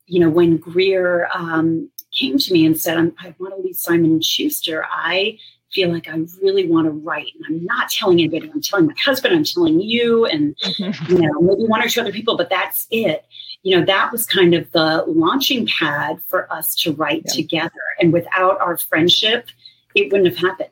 you 0.07 0.21
know 0.21 0.31
when 0.31 0.57
Greer 0.57 1.29
um, 1.35 1.91
came 2.13 2.39
to 2.39 2.53
me 2.53 2.65
and 2.67 2.79
said, 2.79 2.97
I 3.19 3.35
want 3.39 3.55
to 3.55 3.61
leave 3.61 3.77
Simon 3.77 4.13
and 4.13 4.25
Schuster, 4.25 4.87
I 4.91 5.39
feel 5.73 5.93
like 5.93 6.09
I 6.09 6.17
really 6.43 6.69
want 6.69 6.87
to 6.87 6.91
write. 6.91 7.33
And 7.35 7.45
I'm 7.47 7.65
not 7.65 7.91
telling 7.91 8.19
anybody. 8.19 8.51
I'm 8.51 8.61
telling 8.61 8.87
my 8.87 8.95
husband, 9.05 9.35
I'm 9.35 9.45
telling 9.45 9.81
you, 9.81 10.25
and 10.27 10.57
you 10.79 11.19
know, 11.19 11.41
maybe 11.41 11.65
one 11.65 11.83
or 11.83 11.89
two 11.89 12.01
other 12.01 12.13
people, 12.13 12.37
but 12.37 12.51
that's 12.51 12.87
it. 12.91 13.27
You 13.63 13.79
know, 13.79 13.87
that 13.87 14.13
was 14.13 14.27
kind 14.27 14.55
of 14.55 14.71
the 14.73 15.05
launching 15.07 15.67
pad 15.67 16.21
for 16.27 16.51
us 16.53 16.75
to 16.77 16.93
write 16.93 17.23
yeah. 17.27 17.33
together. 17.33 17.73
And 18.01 18.13
without 18.13 18.61
our 18.61 18.77
friendship, 18.77 19.49
it 19.95 20.13
wouldn't 20.13 20.29
have 20.29 20.39
happened. 20.39 20.71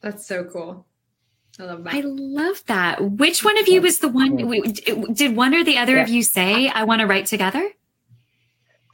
That's 0.00 0.26
so 0.26 0.44
cool. 0.44 0.86
I 1.58 1.64
love 1.64 1.84
that. 1.84 1.94
I 1.94 2.00
love 2.00 2.64
that. 2.66 3.02
Which 3.02 3.44
one 3.44 3.58
of 3.58 3.68
you 3.68 3.82
was 3.82 3.98
the 3.98 4.08
one? 4.08 4.36
Did 5.12 5.36
one 5.36 5.54
or 5.54 5.64
the 5.64 5.78
other 5.78 5.96
yeah. 5.96 6.02
of 6.02 6.08
you 6.08 6.22
say, 6.22 6.68
I 6.68 6.84
want 6.84 7.00
to 7.00 7.06
write 7.06 7.26
together? 7.26 7.70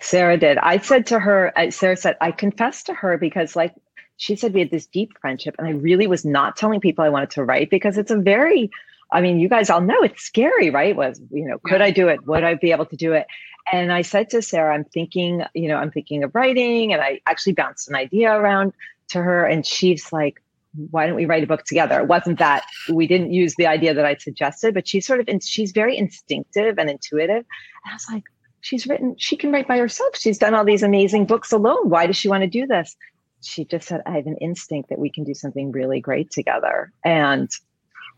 Sarah 0.01 0.37
did. 0.37 0.59
I 0.59 0.79
said 0.79 1.07
to 1.07 1.19
her, 1.19 1.53
Sarah 1.71 1.97
said, 1.97 2.17
I 2.21 2.33
confessed 2.33 2.87
to 2.87 2.95
her 2.95 3.19
because, 3.19 3.57
like, 3.57 3.75
she 4.17 4.37
said 4.37 4.55
we 4.55 4.61
had 4.61 4.71
this 4.71 4.87
deep 4.87 5.19
friendship, 5.21 5.55
and 5.59 5.67
I 5.67 5.73
really 5.73 6.07
was 6.07 6.25
not 6.25 6.57
telling 6.57 6.81
people 6.81 7.05
I 7.05 7.09
wanted 7.09 7.31
to 7.31 7.45
write 7.45 7.71
because 7.71 7.99
it's 7.99 8.11
a 8.11 8.17
very, 8.17 8.71
I 9.13 9.21
mean, 9.21 9.39
you 9.39 9.49
guys 9.49 9.71
all 9.71 9.81
know 9.81 10.01
it's 10.03 10.23
scary, 10.23 10.71
right? 10.71 10.97
Was, 10.97 11.21
you 11.31 11.47
know, 11.47 11.59
could 11.65 11.83
I 11.83 11.91
do 11.91 12.09
it? 12.09 12.27
Would 12.27 12.45
I 12.45 12.55
be 12.55 12.73
able 12.73 12.87
to 12.87 12.97
do 12.97 13.13
it? 13.13 13.27
And 13.73 13.93
I 13.93 14.03
said 14.03 14.31
to 14.31 14.43
Sarah, 14.43 14.75
I'm 14.75 14.85
thinking, 14.85 15.43
you 15.55 15.69
know, 15.69 15.77
I'm 15.77 15.91
thinking 15.91 16.23
of 16.25 16.35
writing, 16.35 16.93
and 16.93 17.03
I 17.03 17.21
actually 17.27 17.55
bounced 17.55 17.89
an 17.89 17.97
idea 17.97 18.33
around 18.33 18.73
to 19.09 19.23
her, 19.23 19.45
and 19.45 19.67
she's 19.67 20.13
like, 20.13 20.43
why 20.91 21.07
don't 21.07 21.17
we 21.17 21.25
write 21.25 21.43
a 21.43 21.47
book 21.47 21.65
together? 21.65 22.01
It 22.01 22.07
wasn't 22.07 22.39
that 22.39 22.65
we 22.93 23.07
didn't 23.07 23.33
use 23.33 23.55
the 23.57 23.67
idea 23.67 23.95
that 23.95 24.05
I 24.05 24.17
suggested, 24.17 24.75
but 24.75 24.87
she's 24.87 25.07
sort 25.07 25.21
of, 25.21 25.29
in, 25.29 25.41
she's 25.41 25.73
very 25.73 25.97
instinctive 25.97 26.79
and 26.79 26.91
intuitive. 26.91 27.45
And 27.85 27.91
I 27.91 27.95
was 27.95 28.07
like, 28.13 28.25
she's 28.61 28.87
written, 28.87 29.15
she 29.19 29.37
can 29.37 29.53
write 29.53 29.69
by 29.69 29.79
herself. 29.79 30.17
She's 30.17 30.39
done 30.39 30.55
all 30.55 30.65
these 30.65 30.83
amazing 30.83 31.27
books 31.27 31.53
alone. 31.53 31.89
Why 31.89 32.07
does 32.07 32.17
she 32.17 32.29
want 32.29 32.43
to 32.43 32.49
do 32.49 32.67
this? 32.67 32.97
She 33.43 33.65
just 33.65 33.89
said, 33.89 34.03
I 34.07 34.13
have 34.13 34.27
an 34.27 34.37
instinct 34.41 34.89
that 34.91 34.99
we 34.99 35.11
can 35.11 35.25
do 35.25 35.35
something 35.35 35.73
really 35.73 36.01
great 36.01 36.31
together. 36.31 36.93
And 37.05 37.51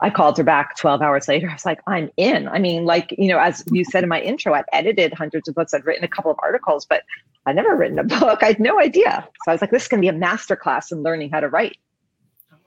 I 0.01 0.11
called 0.11 0.39
her 0.39 0.45
back 0.45 0.77
12 0.77 1.03
hours 1.03 1.27
later. 1.27 1.51
I 1.51 1.55
was 1.55 1.67
like, 1.67 1.81
I'm 1.87 2.11
in. 2.17 2.49
I 2.49 2.59
mean, 2.59 2.85
like, 2.85 3.15
you 3.19 3.29
know, 3.29 3.39
as 3.39 3.65
you 3.73 3.85
said 3.85 4.05
in 4.05 4.09
my 4.09 4.21
intro, 4.21 4.55
I've 4.55 4.65
edited 4.73 5.13
hundreds 5.13 5.49
of 5.49 5.55
books, 5.55 5.75
I've 5.75 5.85
written 5.87 6.05
a 6.05 6.09
couple 6.09 6.31
of 6.31 6.39
articles, 6.43 6.87
but 6.87 7.03
I've 7.47 7.57
never 7.57 7.75
written 7.75 7.99
a 7.99 8.05
book. 8.05 8.43
I 8.43 8.47
had 8.47 8.61
no 8.61 8.79
idea. 8.79 9.27
So 9.45 9.51
I 9.51 9.53
was 9.53 9.61
like, 9.61 9.71
this 9.71 9.83
is 9.83 9.89
going 9.89 10.03
to 10.03 10.11
be 10.11 10.17
a 10.17 10.19
masterclass 10.19 10.93
in 10.93 11.03
learning 11.03 11.31
how 11.31 11.41
to 11.41 11.49
write. 11.49 11.79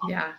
Yeah. 0.10 0.34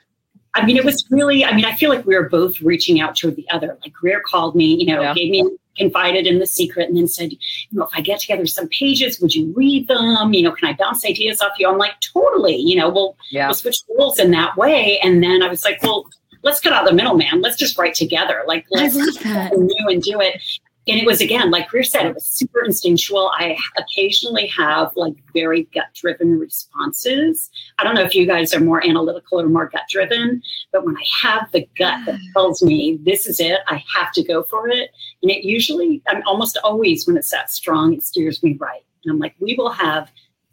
I 0.55 0.67
mean, 0.67 0.77
it 0.77 0.85
was 0.85 1.07
really, 1.11 1.45
I 1.45 1.55
mean, 1.55 1.65
I 1.65 1.75
feel 1.77 1.89
like 1.89 2.05
we 2.05 2.15
were 2.15 2.29
both 2.29 2.61
reaching 2.61 3.01
out 3.01 3.17
to 3.17 3.31
the 3.31 3.49
other. 3.51 3.79
Like 3.81 3.93
Greer 3.93 4.21
called 4.21 4.55
me, 4.55 4.77
you 4.79 4.87
know, 4.87 5.01
yeah. 5.01 5.15
gave 5.15 5.31
me, 5.31 5.49
confided 5.77 6.27
in 6.27 6.39
the 6.39 6.47
secret 6.47 6.89
and 6.89 6.97
then 6.97 7.09
said, 7.09 7.33
you 7.33 7.39
know, 7.73 7.85
if 7.85 7.91
I 7.95 8.01
get 8.01 8.21
together 8.21 8.47
some 8.47 8.69
pages, 8.69 9.21
would 9.21 9.35
you 9.35 9.53
read 9.57 9.89
them? 9.89 10.33
You 10.33 10.43
know, 10.43 10.53
can 10.53 10.69
I 10.69 10.75
bounce 10.75 11.05
ideas 11.05 11.41
off 11.41 11.53
you? 11.59 11.69
I'm 11.69 11.79
like, 11.79 11.95
totally, 12.01 12.57
you 12.57 12.77
know, 12.77 12.91
we'll, 12.91 13.17
yeah. 13.31 13.47
we'll 13.47 13.55
switch 13.55 13.79
rules 13.97 14.19
in 14.19 14.31
that 14.33 14.57
way. 14.57 14.99
And 15.03 15.23
then 15.23 15.43
I 15.43 15.49
was 15.49 15.65
like, 15.65 15.83
well, 15.83 16.07
let's 16.43 16.61
cut 16.61 16.73
out 16.73 16.85
the 16.85 16.93
middleman. 16.93 17.41
Let's 17.41 17.57
just 17.57 17.79
write 17.79 17.95
together. 17.95 18.43
Like, 18.47 18.67
let's 18.71 18.95
new 18.95 19.89
and 19.89 20.03
do 20.03 20.21
it 20.21 20.43
and 20.89 20.99
it 20.99 21.07
was 21.07 21.21
again 21.21 21.51
like 21.51 21.69
Greer 21.69 21.85
said 21.85 22.07
it 22.07 22.15
was 22.15 22.25
super 22.25 22.65
instinctual. 22.65 23.31
I 23.35 23.57
occasionally 23.77 24.47
have 24.49 24.97
like 24.97 25.15
very 25.33 25.65
gut 25.75 25.87
driven 25.95 26.39
responses. 26.39 27.51
I 27.79 27.85
don't 27.85 27.95
know 27.95 28.03
if 28.03 28.15
you 28.15 28.27
guys 28.27 28.55
are 28.55 28.61
more 28.61 28.85
analytical 28.85 29.41
or 29.41 29.49
more 29.49 29.69
gut 29.69 29.83
driven 29.91 30.43
but 30.73 30.85
when 30.85 30.97
i 30.97 31.05
have 31.23 31.51
the 31.53 31.69
gut 31.77 32.01
that 32.07 32.15
mm. 32.15 32.33
tells 32.33 32.63
me 32.63 32.99
this 33.03 33.27
is 33.27 33.41
it 33.41 33.61
i 33.69 33.83
have 33.95 34.13
to 34.13 34.23
go 34.23 34.43
for 34.43 34.69
it 34.69 34.91
and 35.23 35.31
it 35.31 35.45
usually 35.45 36.03
i'm 36.09 36.23
almost 36.27 36.59
always 36.65 37.07
when 37.07 37.17
it's 37.17 37.31
that 37.31 37.51
strong 37.51 37.93
it 37.93 38.03
steers 38.03 38.43
me 38.43 38.57
right. 38.61 38.85
And 39.05 39.13
i'm 39.13 39.19
like 39.19 39.35
we 39.41 39.55
will 39.55 39.71
have 39.71 40.11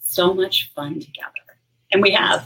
so 0.09 0.33
much 0.33 0.71
fun 0.75 0.95
together. 0.95 1.29
And 1.91 2.01
we 2.01 2.11
have 2.11 2.45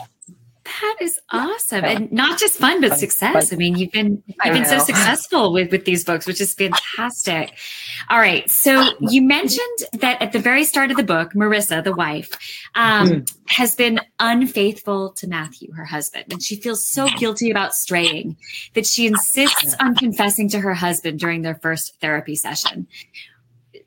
that 0.66 0.96
is 1.02 1.20
awesome, 1.32 1.84
and 1.84 2.12
not 2.12 2.40
just 2.40 2.58
fun, 2.58 2.80
but 2.80 2.98
success. 2.98 3.52
I 3.52 3.56
mean, 3.58 3.76
you've 3.78 3.92
been 3.92 4.24
you've 4.26 4.54
been 4.54 4.66
so 4.66 4.78
successful 4.86 5.52
with 5.52 5.72
with 5.72 5.86
these 5.86 6.04
books, 6.04 6.26
which 6.26 6.40
is 6.40 6.54
fantastic. 6.54 7.54
All 8.10 8.20
right, 8.20 8.50
so 8.50 8.90
you 9.00 9.22
mentioned 9.22 9.78
that 9.94 10.22
at 10.22 10.32
the 10.32 10.40
very 10.40 10.64
start 10.64 10.92
of 10.92 10.98
the 10.98 11.04
book, 11.04 11.34
Marissa, 11.34 11.84
the 11.84 11.94
wife, 11.94 12.30
um, 12.76 13.08
mm. 13.08 13.36
has 13.48 13.76
been 13.76 14.00
unfaithful 14.20 15.12
to 15.14 15.28
Matthew, 15.28 15.72
her 15.74 15.86
husband, 15.86 16.26
and 16.32 16.42
she 16.42 16.56
feels 16.56 16.86
so 16.86 17.08
guilty 17.18 17.52
about 17.52 17.76
straying 17.76 18.38
that 18.74 18.86
she 18.86 19.08
insists 19.08 19.76
on 19.80 19.96
confessing 19.96 20.48
to 20.50 20.60
her 20.60 20.74
husband 20.74 21.20
during 21.20 21.42
their 21.42 21.56
first 21.56 22.00
therapy 22.00 22.36
session. 22.36 22.88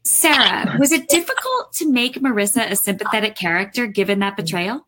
Sarah, 0.02 0.76
was 0.78 0.92
it 0.92 1.08
difficult 1.08 1.72
to 1.74 1.90
make 1.90 2.14
Marissa 2.16 2.70
a 2.70 2.76
sympathetic 2.76 3.34
character 3.34 3.86
given 3.86 4.20
that 4.20 4.36
betrayal? 4.36 4.85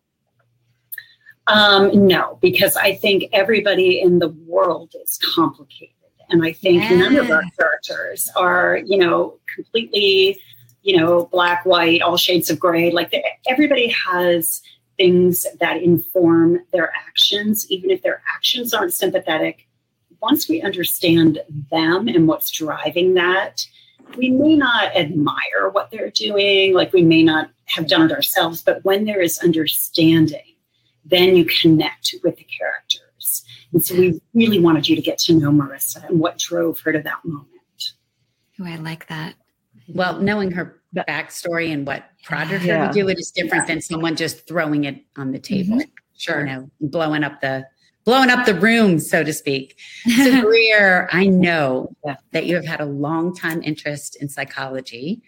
Um, 1.48 2.06
no, 2.06 2.38
because 2.42 2.76
I 2.76 2.94
think 2.94 3.24
everybody 3.32 4.00
in 4.00 4.18
the 4.18 4.28
world 4.28 4.94
is 5.02 5.18
complicated. 5.34 5.94
And 6.30 6.44
I 6.44 6.52
think 6.52 6.82
yeah. 6.82 6.96
none 6.96 7.16
of 7.16 7.30
our 7.30 7.42
characters 7.58 8.28
are, 8.36 8.80
you 8.84 8.98
know, 8.98 9.38
completely, 9.54 10.38
you 10.82 10.96
know, 10.96 11.26
black, 11.32 11.64
white, 11.64 12.02
all 12.02 12.18
shades 12.18 12.50
of 12.50 12.60
gray. 12.60 12.90
Like 12.90 13.14
everybody 13.46 13.88
has 13.88 14.60
things 14.98 15.46
that 15.60 15.82
inform 15.82 16.60
their 16.72 16.92
actions, 17.08 17.70
even 17.70 17.90
if 17.90 18.02
their 18.02 18.20
actions 18.28 18.74
aren't 18.74 18.92
sympathetic. 18.92 19.66
Once 20.20 20.48
we 20.48 20.60
understand 20.60 21.40
them 21.70 22.08
and 22.08 22.28
what's 22.28 22.50
driving 22.50 23.14
that, 23.14 23.64
we 24.16 24.30
may 24.30 24.54
not 24.54 24.94
admire 24.96 25.70
what 25.70 25.90
they're 25.90 26.10
doing, 26.10 26.74
like 26.74 26.92
we 26.92 27.02
may 27.02 27.22
not 27.22 27.50
have 27.66 27.86
done 27.86 28.10
it 28.10 28.12
ourselves, 28.12 28.62
but 28.62 28.84
when 28.84 29.04
there 29.04 29.20
is 29.20 29.38
understanding, 29.38 30.40
then 31.08 31.36
you 31.36 31.44
connect 31.44 32.14
with 32.22 32.36
the 32.36 32.44
characters. 32.44 33.44
And 33.72 33.84
so 33.84 33.94
we 33.96 34.20
really 34.34 34.60
wanted 34.60 34.88
you 34.88 34.96
to 34.96 35.02
get 35.02 35.18
to 35.20 35.34
know 35.34 35.50
Marissa 35.50 36.08
and 36.08 36.20
what 36.20 36.38
drove 36.38 36.80
her 36.80 36.92
to 36.92 37.00
that 37.00 37.24
moment. 37.24 37.48
Oh, 38.60 38.64
I 38.64 38.76
like 38.76 39.08
that. 39.08 39.34
Well, 39.88 40.18
knowing 40.20 40.50
her 40.52 40.80
backstory 40.94 41.72
and 41.72 41.86
what 41.86 42.04
prodded 42.24 42.62
yeah. 42.62 42.86
her 42.86 42.92
to 42.92 42.92
do 42.92 43.08
it 43.08 43.18
is 43.18 43.30
different 43.30 43.68
yeah. 43.68 43.74
than 43.74 43.82
someone 43.82 44.16
just 44.16 44.46
throwing 44.46 44.84
it 44.84 45.04
on 45.16 45.32
the 45.32 45.38
table. 45.38 45.76
Mm-hmm. 45.76 45.90
Sure. 46.16 46.40
You 46.40 46.46
know, 46.46 46.70
blowing 46.80 47.24
up 47.24 47.40
the 47.40 47.66
blowing 48.04 48.30
up 48.30 48.46
the 48.46 48.54
room, 48.54 48.98
so 48.98 49.22
to 49.22 49.32
speak. 49.32 49.78
So 50.16 50.40
Greer, 50.42 51.08
I 51.12 51.26
know 51.26 51.94
yeah. 52.04 52.16
that 52.32 52.46
you 52.46 52.56
have 52.56 52.64
had 52.64 52.80
a 52.80 52.86
long 52.86 53.34
time 53.34 53.62
interest 53.62 54.16
in 54.16 54.28
psychology 54.28 55.22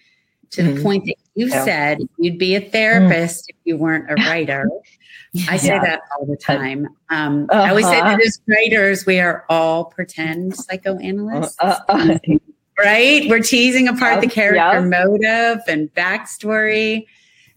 to 0.51 0.63
mm-hmm. 0.63 0.75
the 0.75 0.83
point 0.83 1.05
that 1.05 1.17
you 1.35 1.49
said 1.51 1.99
you'd 2.19 2.39
be 2.39 2.57
a 2.57 2.61
therapist 2.61 3.45
mm-hmm. 3.45 3.57
if 3.57 3.57
you 3.65 3.77
weren't 3.77 4.11
a 4.11 4.15
writer. 4.29 4.69
I 5.49 5.57
say 5.57 5.69
yeah. 5.69 5.85
that 5.85 6.01
all 6.13 6.27
the 6.27 6.37
time. 6.37 6.89
Um, 7.09 7.47
uh-huh. 7.51 7.63
I 7.63 7.69
always 7.71 7.87
say 7.87 8.01
that 8.01 8.21
as 8.21 8.41
writers, 8.47 9.07
we 9.07 9.21
are 9.21 9.45
all 9.49 9.87
pretend 9.87 10.57
psychoanalysts. 10.57 11.57
Uh, 11.61 11.79
uh, 11.89 12.19
uh. 12.29 12.39
right? 12.79 13.29
We're 13.29 13.41
teasing 13.41 13.89
apart 13.89 14.15
yep, 14.15 14.21
the 14.23 14.29
character 14.29 14.81
yep. 14.81 14.85
motive 14.85 15.63
and 15.69 15.93
backstory. 15.95 17.07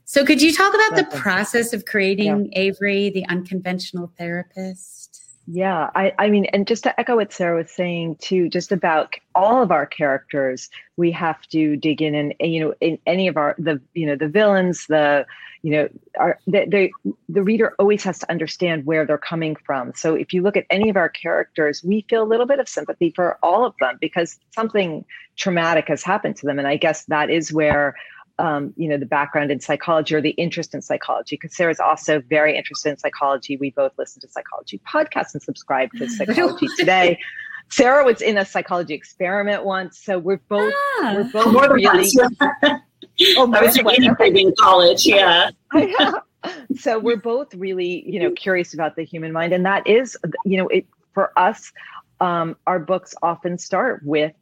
So, 0.05 0.25
could 0.25 0.41
you 0.41 0.53
talk 0.53 0.73
about 0.73 0.95
the 0.95 1.17
process 1.17 1.73
of 1.73 1.85
creating 1.85 2.49
Avery, 2.53 3.09
the 3.09 3.25
unconventional 3.27 4.11
therapist? 4.17 5.03
Yeah, 5.45 5.89
I, 5.93 6.13
I 6.19 6.29
mean, 6.29 6.45
and 6.45 6.65
just 6.65 6.83
to 6.83 6.97
echo 6.99 7.17
what 7.17 7.33
Sarah 7.33 7.57
was 7.57 7.71
saying 7.71 8.17
too, 8.21 8.47
just 8.47 8.71
about 8.71 9.13
all 9.35 9.61
of 9.61 9.71
our 9.71 9.85
characters, 9.85 10.69
we 10.95 11.11
have 11.11 11.41
to 11.47 11.75
dig 11.75 12.01
in 12.01 12.15
and, 12.15 12.33
you 12.39 12.61
know, 12.61 12.73
in 12.79 12.97
any 13.05 13.27
of 13.27 13.35
our 13.35 13.55
the 13.57 13.81
you 13.93 14.05
know 14.05 14.15
the 14.15 14.29
villains, 14.29 14.85
the 14.87 15.25
you 15.63 15.71
know, 15.71 15.89
are 16.19 16.39
they, 16.45 16.65
they 16.65 16.91
the 17.29 17.41
reader 17.41 17.73
always 17.79 18.03
has 18.03 18.19
to 18.19 18.29
understand 18.29 18.85
where 18.85 19.05
they're 19.05 19.17
coming 19.17 19.55
from. 19.65 19.93
So 19.95 20.13
if 20.13 20.33
you 20.33 20.41
look 20.41 20.57
at 20.57 20.65
any 20.69 20.89
of 20.89 20.97
our 20.97 21.09
characters, 21.09 21.81
we 21.83 22.05
feel 22.09 22.21
a 22.21 22.27
little 22.27 22.45
bit 22.45 22.59
of 22.59 22.67
sympathy 22.67 23.13
for 23.15 23.39
all 23.41 23.65
of 23.65 23.73
them 23.79 23.97
because 24.01 24.37
something 24.53 25.05
traumatic 25.37 25.87
has 25.87 26.03
happened 26.03 26.35
to 26.37 26.45
them, 26.45 26.59
and 26.59 26.67
I 26.67 26.75
guess 26.75 27.05
that 27.05 27.29
is 27.29 27.51
where 27.51 27.95
um, 28.39 28.73
you 28.77 28.89
know, 28.89 28.97
the 28.97 29.05
background 29.05 29.51
in 29.51 29.59
psychology 29.59 30.15
or 30.15 30.21
the 30.21 30.31
interest 30.31 30.73
in 30.73 30.81
psychology, 30.81 31.35
because 31.35 31.55
Sarah's 31.55 31.79
also 31.79 32.19
very 32.19 32.57
interested 32.57 32.89
in 32.89 32.97
psychology. 32.97 33.57
We 33.57 33.69
both 33.69 33.91
listen 33.97 34.21
to 34.21 34.27
psychology 34.27 34.81
podcasts 34.91 35.33
and 35.33 35.43
subscribe 35.43 35.91
to 35.97 36.09
Psychology 36.09 36.67
Today. 36.77 37.19
Sarah 37.69 38.03
was 38.03 38.21
in 38.21 38.37
a 38.37 38.45
psychology 38.45 38.93
experiment 38.95 39.63
once, 39.63 39.99
so 39.99 40.19
we're 40.19 40.41
both 40.49 40.73
ah, 40.75 41.13
we're 41.15 41.31
both 41.31 41.53
more 41.53 41.73
really. 41.73 42.09
oh, 43.37 43.51
I 43.53 43.61
was 43.61 43.77
in 43.77 44.53
college, 44.59 45.05
yeah. 45.05 45.51
so 46.77 46.99
we're 46.99 47.17
both 47.17 47.53
really, 47.53 48.09
you 48.09 48.19
know, 48.19 48.31
curious 48.31 48.73
about 48.73 48.95
the 48.95 49.03
human 49.03 49.31
mind, 49.31 49.53
and 49.53 49.65
that 49.65 49.87
is, 49.87 50.17
you 50.45 50.57
know, 50.57 50.67
it 50.67 50.85
for 51.13 51.37
us. 51.37 51.71
Um, 52.19 52.55
our 52.67 52.79
books 52.79 53.13
often 53.21 53.57
start 53.57 54.01
with 54.05 54.33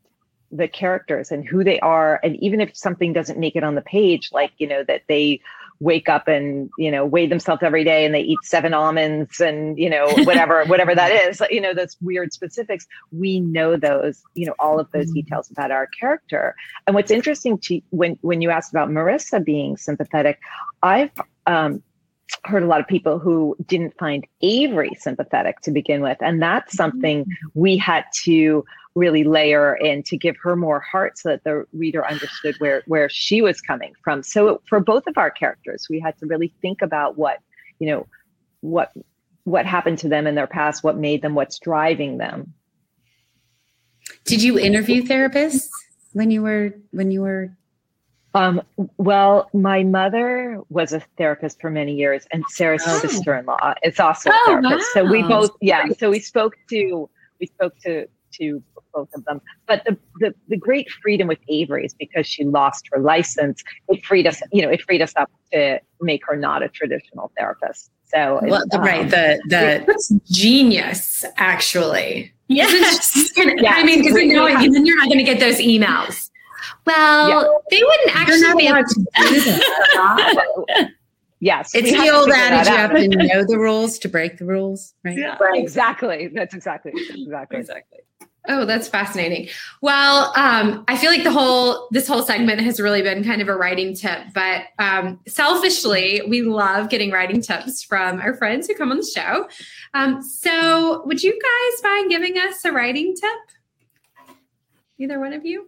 the 0.52 0.68
characters 0.68 1.32
and 1.32 1.48
who 1.48 1.64
they 1.64 1.80
are 1.80 2.20
and 2.24 2.36
even 2.38 2.60
if 2.60 2.76
something 2.76 3.14
doesn't 3.14 3.40
make 3.40 3.56
it 3.56 3.64
on 3.64 3.74
the 3.74 3.82
page 3.82 4.30
like 4.34 4.52
you 4.58 4.68
know 4.68 4.84
that 4.84 5.02
they 5.08 5.40
wake 5.82 6.08
up 6.08 6.28
and 6.28 6.70
you 6.78 6.92
know 6.92 7.04
weigh 7.04 7.26
themselves 7.26 7.64
every 7.64 7.84
day 7.84 8.06
and 8.06 8.14
they 8.14 8.22
eat 8.22 8.38
seven 8.44 8.72
almonds 8.74 9.42
and 9.42 9.78
you 9.80 9.90
know 9.90 10.08
whatever 10.24 10.64
whatever 10.68 10.94
that 10.94 11.12
is 11.12 11.42
you 11.50 11.60
know 11.60 11.74
those 11.74 11.98
weird 12.02 12.32
specifics 12.32 12.86
we 13.12 13.40
know 13.40 13.76
those 13.76 14.22
you 14.36 14.46
know 14.46 14.54
all 14.60 14.80
of 14.80 14.90
those 14.92 15.08
mm-hmm. 15.08 15.16
details 15.16 15.50
about 15.50 15.72
our 15.72 15.88
character 16.00 16.56
and 16.86 16.96
what's 16.96 17.10
interesting 17.10 17.58
to 17.58 17.82
when 17.90 18.18
when 18.22 18.42
you 18.42 18.52
asked 18.52 18.72
about 18.72 18.90
marissa 18.90 19.44
being 19.44 19.76
sympathetic 19.76 20.40
i've 20.84 21.10
um, 21.48 21.82
heard 22.46 22.64
a 22.64 22.68
lot 22.68 22.80
of 22.80 22.88
people 22.88 23.20
who 23.20 23.58
didn't 23.66 23.98
find 23.98 24.26
Avery 24.42 24.92
sympathetic 24.98 25.60
to 25.62 25.72
begin 25.72 26.02
with. 26.02 26.18
And 26.22 26.42
that's 26.42 26.76
something 26.76 27.26
we 27.56 27.78
had 27.78 28.06
to 28.24 28.64
really 28.96 29.24
layer 29.24 29.76
in 29.76 30.04
to 30.04 30.18
give 30.18 30.36
her 30.42 30.56
more 30.56 30.80
heart 30.80 31.18
so 31.18 31.30
that 31.30 31.44
the 31.44 31.66
reader 31.74 32.06
understood 32.06 32.56
where 32.60 32.84
where 32.88 33.10
she 33.10 33.42
was 33.42 33.62
coming 33.62 33.94
from. 34.04 34.24
So 34.24 34.62
for 34.68 34.80
both 34.80 35.08
of 35.08 35.18
our 35.18 35.32
characters, 35.32 35.88
we 35.90 36.00
had 36.00 36.18
to 36.20 36.26
really 36.26 36.54
think 36.62 36.82
about 36.82 37.18
what, 37.18 37.40
you 37.80 37.88
know, 37.88 38.08
what 38.62 38.92
what 39.44 39.66
happened 39.66 39.98
to 40.00 40.10
them 40.10 40.28
in 40.28 40.36
their 40.36 40.48
past, 40.48 40.84
what 40.84 40.98
made 40.98 41.22
them, 41.22 41.36
what's 41.36 41.58
driving 41.60 42.18
them. 42.18 42.54
Did 44.26 44.44
you 44.44 44.60
interview 44.60 45.04
therapists 45.04 45.70
when 46.14 46.30
you 46.32 46.42
were 46.42 46.74
when 46.92 47.12
you 47.12 47.22
were 47.22 47.52
um, 48.34 48.62
well, 48.98 49.50
my 49.54 49.84
mother 49.84 50.62
was 50.70 50.94
a 50.94 51.02
therapist 51.18 51.60
for 51.60 51.70
many 51.70 51.96
years, 51.96 52.26
and 52.32 52.46
Sarah's 52.48 52.84
oh. 52.86 53.00
sister-in-law 53.00 53.74
is 53.84 54.00
also 54.00 54.30
oh, 54.32 54.44
a 54.44 54.46
therapist. 54.46 54.96
Wow. 54.96 55.02
So 55.02 55.12
we 55.12 55.22
both, 55.24 55.52
yeah. 55.60 55.86
So 55.98 56.10
we 56.10 56.20
spoke 56.20 56.56
to 56.70 57.10
we 57.42 57.48
spoke 57.48 57.78
to 57.80 58.08
to 58.40 58.62
both 58.94 59.10
of 59.14 59.24
them. 59.26 59.42
But 59.68 59.84
the, 59.86 59.98
the 60.20 60.34
the 60.48 60.58
great 60.58 60.90
freedom 60.90 61.28
with 61.28 61.40
Avery 61.48 61.86
is 61.86 61.94
because 61.94 62.28
she 62.28 62.44
lost 62.44 62.88
her 62.92 63.00
license. 63.00 63.64
It 63.90 64.04
freed 64.06 64.28
us, 64.28 64.42
you 64.52 64.62
know, 64.62 64.70
it 64.70 64.82
freed 64.82 65.02
us 65.02 65.14
up 65.16 65.32
to 65.54 65.80
make 66.02 66.26
her 66.28 66.36
not 66.36 66.64
a 66.64 66.70
traditional 66.70 67.32
therapist. 67.38 67.92
So 68.06 68.40
well, 68.44 68.64
um, 68.74 68.82
right, 68.82 69.10
the 69.10 69.42
the 69.48 70.20
genius 70.30 71.24
actually. 71.38 72.34
Yes. 72.48 73.32
yeah. 73.38 73.76
I 73.76 73.84
mean, 73.84 74.00
because 74.00 74.22
you 74.22 74.34
know, 74.34 74.48
then 74.48 74.86
you're 74.86 74.98
not 74.98 75.08
going 75.08 75.20
to 75.20 75.24
get 75.24 75.40
those 75.40 75.58
emails. 75.58 76.30
Well, 76.86 77.30
yeah. 77.30 77.48
they 77.70 77.84
wouldn't 77.84 78.16
actually 78.16 78.56
be 78.56 78.68
able 78.68 78.84
to 78.84 78.96
do 78.96 79.42
that. 79.42 80.92
yes. 81.40 81.72
It's 81.74 81.92
the 81.92 82.10
old 82.10 82.30
adage 82.30 82.68
you 82.68 82.76
have 82.76 82.92
to 82.92 83.08
know 83.08 83.46
the 83.48 83.58
rules 83.58 83.98
to 84.00 84.10
break 84.10 84.38
the 84.38 84.46
rules, 84.46 84.94
right? 85.06 85.18
Yeah. 85.18 85.38
Right. 85.40 85.62
Exactly. 85.62 86.30
That's 86.34 86.54
exactly 86.54 86.92
exactly 86.96 87.60
exactly. 87.60 88.00
Oh, 88.48 88.66
that's 88.66 88.88
fascinating. 88.88 89.50
Well, 89.82 90.34
um, 90.36 90.84
I 90.88 90.98
feel 90.98 91.12
like 91.12 91.24
the 91.24 91.32
whole 91.32 91.88
this 91.92 92.08
whole 92.08 92.24
segment 92.24 92.60
has 92.62 92.80
really 92.80 93.04
been 93.04 93.24
kind 93.24 93.40
of 93.42 93.48
a 93.48 93.56
writing 93.56 93.94
tip, 93.94 94.20
but 94.34 94.64
um, 94.80 95.20
selfishly, 95.28 96.24
we 96.28 96.42
love 96.42 96.90
getting 96.90 97.12
writing 97.12 97.42
tips 97.42 97.84
from 97.84 98.20
our 98.20 98.34
friends 98.34 98.68
who 98.68 98.74
come 98.74 98.92
on 98.92 98.98
the 98.98 99.06
show. 99.06 99.48
Um, 99.94 100.24
so, 100.24 101.04
would 101.06 101.22
you 101.22 101.32
guys 101.32 101.84
mind 101.84 102.10
giving 102.10 102.38
us 102.38 102.66
a 102.66 102.72
writing 102.72 103.16
tip? 103.16 104.36
Either 104.98 105.20
one 105.20 105.34
of 105.34 105.46
you? 105.46 105.68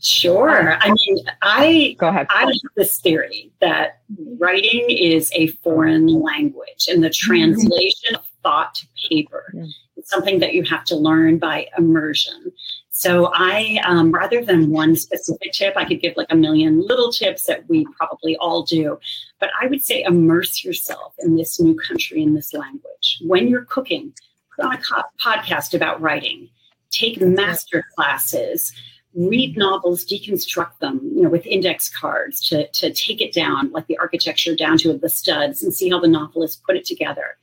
Sure. 0.00 0.74
I 0.80 0.90
mean, 0.90 1.24
I 1.42 1.96
go 1.98 2.08
ahead. 2.08 2.28
I 2.30 2.42
have 2.42 2.52
this 2.76 3.00
theory 3.00 3.50
that 3.60 4.00
writing 4.38 4.86
is 4.88 5.30
a 5.34 5.48
foreign 5.48 6.06
language, 6.06 6.86
and 6.88 7.02
the 7.02 7.08
mm-hmm. 7.08 7.30
translation 7.32 8.14
of 8.14 8.24
thought 8.42 8.76
to 8.76 8.86
paper 9.08 9.52
is 9.54 9.76
something 10.04 10.38
that 10.40 10.54
you 10.54 10.62
have 10.64 10.84
to 10.84 10.96
learn 10.96 11.38
by 11.38 11.66
immersion. 11.76 12.52
So 12.90 13.30
I, 13.32 13.80
um, 13.84 14.10
rather 14.10 14.44
than 14.44 14.70
one 14.70 14.96
specific 14.96 15.52
tip, 15.52 15.74
I 15.76 15.84
could 15.84 16.00
give 16.00 16.16
like 16.16 16.26
a 16.30 16.36
million 16.36 16.84
little 16.86 17.12
tips 17.12 17.44
that 17.44 17.68
we 17.68 17.86
probably 17.96 18.36
all 18.36 18.64
do. 18.64 18.98
But 19.38 19.50
I 19.60 19.66
would 19.66 19.82
say 19.82 20.02
immerse 20.02 20.64
yourself 20.64 21.14
in 21.20 21.36
this 21.36 21.60
new 21.60 21.76
country, 21.76 22.22
in 22.22 22.34
this 22.34 22.52
language. 22.52 23.22
When 23.22 23.48
you're 23.48 23.66
cooking, 23.66 24.12
put 24.56 24.64
on 24.64 24.74
a 24.74 24.78
co- 24.78 25.02
podcast 25.24 25.74
about 25.74 26.00
writing. 26.00 26.48
Take 26.90 27.20
master 27.20 27.84
classes 27.94 28.72
read 29.14 29.56
novels, 29.56 30.04
deconstruct 30.04 30.78
them, 30.80 31.00
you 31.14 31.22
know, 31.22 31.28
with 31.28 31.46
index 31.46 31.88
cards 31.88 32.40
to, 32.48 32.68
to 32.68 32.92
take 32.92 33.20
it 33.20 33.32
down, 33.32 33.70
like 33.72 33.86
the 33.86 33.98
architecture 33.98 34.54
down 34.54 34.78
to 34.78 34.96
the 34.96 35.08
studs 35.08 35.62
and 35.62 35.74
see 35.74 35.90
how 35.90 35.98
the 35.98 36.08
novelist 36.08 36.62
put 36.64 36.76
it 36.76 36.84
together. 36.84 37.36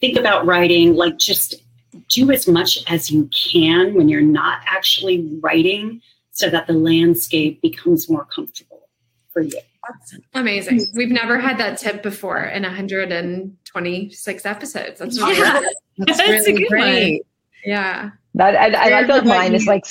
Think 0.00 0.18
about 0.18 0.46
writing, 0.46 0.94
like 0.94 1.18
just 1.18 1.62
do 2.08 2.30
as 2.30 2.46
much 2.46 2.78
as 2.90 3.10
you 3.10 3.28
can 3.52 3.94
when 3.94 4.08
you're 4.08 4.20
not 4.20 4.60
actually 4.66 5.38
writing 5.40 6.00
so 6.32 6.48
that 6.50 6.66
the 6.66 6.72
landscape 6.72 7.60
becomes 7.60 8.08
more 8.08 8.24
comfortable 8.26 8.88
for 9.32 9.42
you. 9.42 9.60
Amazing. 10.34 10.86
We've 10.94 11.10
never 11.10 11.38
had 11.38 11.58
that 11.58 11.78
tip 11.78 12.02
before 12.02 12.42
in 12.42 12.62
126 12.62 14.46
episodes. 14.46 14.98
That's 14.98 15.18
really, 15.18 15.38
yeah. 15.38 15.60
that's, 15.98 16.18
that's 16.18 16.46
really 16.46 16.66
great. 16.68 17.12
One. 17.12 17.20
Yeah. 17.64 18.10
That 18.34 18.54
I, 18.54 18.68
I, 18.68 19.00
I 19.00 19.06
feel 19.06 19.16
like 19.16 19.24
mine 19.24 19.54
is 19.54 19.66
like 19.66 19.84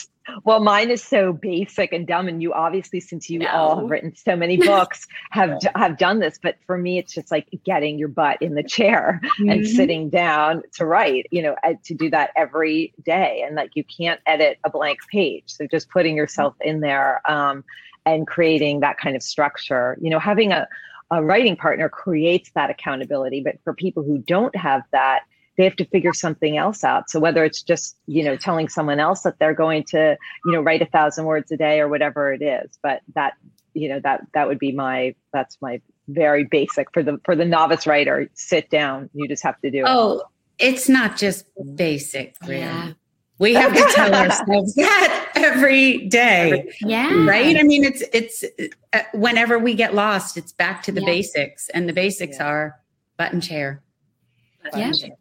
well, 0.43 0.59
mine 0.59 0.89
is 0.89 1.03
so 1.03 1.33
basic 1.33 1.93
and 1.93 2.07
dumb, 2.07 2.27
and 2.27 2.41
you 2.41 2.53
obviously, 2.53 2.99
since 2.99 3.29
you 3.29 3.39
no. 3.39 3.47
all 3.47 3.79
have 3.79 3.89
written 3.89 4.15
so 4.15 4.35
many 4.35 4.57
books, 4.57 5.07
have 5.31 5.57
have 5.75 5.97
done 5.97 6.19
this. 6.19 6.39
But 6.41 6.57
for 6.65 6.77
me, 6.77 6.97
it's 6.97 7.13
just 7.13 7.31
like 7.31 7.47
getting 7.63 7.97
your 7.97 8.07
butt 8.07 8.41
in 8.41 8.55
the 8.55 8.63
chair 8.63 9.19
mm-hmm. 9.23 9.49
and 9.49 9.67
sitting 9.67 10.09
down 10.09 10.63
to 10.73 10.85
write. 10.85 11.27
You 11.31 11.41
know, 11.41 11.55
to 11.83 11.93
do 11.93 12.09
that 12.09 12.31
every 12.35 12.93
day, 13.03 13.43
and 13.45 13.55
like 13.55 13.71
you 13.75 13.83
can't 13.83 14.21
edit 14.25 14.59
a 14.63 14.69
blank 14.69 14.99
page. 15.11 15.43
So 15.47 15.67
just 15.67 15.89
putting 15.89 16.15
yourself 16.15 16.55
in 16.61 16.81
there 16.81 17.21
um, 17.29 17.63
and 18.05 18.27
creating 18.27 18.81
that 18.81 18.97
kind 18.97 19.15
of 19.15 19.23
structure. 19.23 19.97
You 20.01 20.09
know, 20.09 20.19
having 20.19 20.51
a 20.51 20.67
a 21.11 21.23
writing 21.23 21.55
partner 21.55 21.89
creates 21.89 22.51
that 22.55 22.69
accountability. 22.69 23.41
But 23.41 23.59
for 23.63 23.73
people 23.73 24.03
who 24.03 24.17
don't 24.17 24.55
have 24.55 24.83
that, 24.91 25.21
they 25.57 25.63
have 25.63 25.75
to 25.75 25.85
figure 25.85 26.13
something 26.13 26.55
else 26.57 26.83
out. 26.83 27.09
So 27.09 27.19
whether 27.19 27.43
it's 27.43 27.63
just, 27.63 27.97
you 28.05 28.23
know, 28.23 28.37
telling 28.37 28.69
someone 28.69 28.99
else 28.99 29.21
that 29.21 29.39
they're 29.39 29.55
going 29.55 29.83
to, 29.85 30.15
you 30.45 30.51
know, 30.51 30.61
write 30.61 30.83
a 30.83 30.85
thousand 30.85 31.25
words 31.25 31.51
a 31.51 31.57
day 31.57 31.79
or 31.79 31.87
whatever 31.87 32.31
it 32.31 32.43
is, 32.43 32.77
but 32.83 33.01
that, 33.15 33.33
you 33.73 33.89
know, 33.89 33.99
that, 34.01 34.21
that 34.33 34.47
would 34.47 34.59
be 34.59 34.71
my, 34.71 35.15
that's 35.33 35.57
my 35.59 35.81
very 36.07 36.43
basic 36.43 36.93
for 36.93 37.01
the, 37.01 37.19
for 37.25 37.35
the 37.35 37.43
novice 37.43 37.87
writer, 37.87 38.29
sit 38.35 38.69
down. 38.69 39.09
You 39.13 39.27
just 39.27 39.43
have 39.43 39.59
to 39.61 39.71
do 39.71 39.79
it. 39.79 39.85
Oh, 39.87 40.23
it's 40.59 40.87
not 40.87 41.17
just 41.17 41.45
basic. 41.75 42.35
Really. 42.43 42.59
Yeah. 42.59 42.93
We 43.39 43.55
have 43.55 43.73
to 43.73 43.93
tell 43.93 44.13
ourselves 44.13 44.75
that 44.75 45.31
every 45.35 46.07
day. 46.07 46.71
Yeah. 46.81 47.25
Right. 47.25 47.57
I 47.57 47.63
mean, 47.63 47.83
it's, 47.83 48.03
it's, 48.13 48.43
uh, 48.93 48.99
whenever 49.13 49.57
we 49.57 49.73
get 49.73 49.95
lost, 49.95 50.37
it's 50.37 50.51
back 50.51 50.83
to 50.83 50.91
the 50.91 51.01
yeah. 51.01 51.07
basics 51.07 51.69
and 51.69 51.89
the 51.89 51.93
basics 51.93 52.37
yeah. 52.37 52.47
are 52.47 52.79
button 53.17 53.41
chair. 53.41 53.81
Button 54.63 54.79
yeah. 54.79 54.91
Chair. 54.91 55.17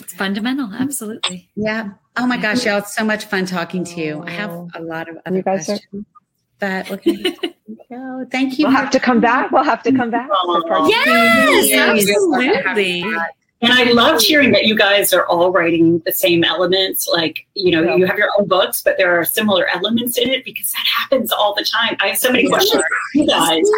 It's 0.00 0.14
fundamental, 0.14 0.72
absolutely. 0.72 1.50
Yeah. 1.54 1.90
Oh 2.16 2.26
my 2.26 2.36
gosh, 2.36 2.64
y'all! 2.64 2.78
It's 2.78 2.94
so 2.94 3.04
much 3.04 3.26
fun 3.26 3.46
talking 3.46 3.84
to 3.84 4.00
you. 4.00 4.22
I 4.26 4.30
have 4.30 4.50
oh. 4.50 4.68
a 4.74 4.82
lot 4.82 5.08
of 5.08 5.18
other 5.26 5.42
questions, 5.42 5.80
are- 5.92 6.04
but 6.58 6.90
okay. 7.06 7.36
no, 7.90 8.26
thank 8.30 8.58
you. 8.58 8.66
We'll 8.66 8.76
have 8.76 8.90
to 8.90 9.00
come 9.00 9.20
back. 9.20 9.50
We'll 9.50 9.64
have 9.64 9.82
to 9.84 9.92
come 9.92 10.10
back. 10.10 10.28
Yes, 10.86 11.72
absolutely. 11.72 13.04
And 13.62 13.72
I 13.74 13.84
loved 13.92 14.22
hearing 14.22 14.52
that 14.52 14.64
you 14.64 14.74
guys 14.74 15.12
are 15.12 15.26
all 15.26 15.52
writing 15.52 16.00
the 16.06 16.12
same 16.12 16.44
elements. 16.44 17.06
Like, 17.06 17.46
you 17.54 17.70
know, 17.70 17.82
yeah. 17.82 17.96
you 17.96 18.06
have 18.06 18.16
your 18.16 18.30
own 18.38 18.48
books, 18.48 18.82
but 18.82 18.96
there 18.96 19.18
are 19.18 19.24
similar 19.24 19.68
elements 19.68 20.16
in 20.16 20.30
it 20.30 20.46
because 20.46 20.70
that 20.72 20.86
happens 20.86 21.30
all 21.30 21.54
the 21.54 21.64
time. 21.64 21.96
I 22.00 22.08
have 22.08 22.18
so 22.18 22.32
many 22.32 22.48
questions 22.48 22.82
for 22.82 23.18
you 23.18 23.26
guys. 23.26 23.70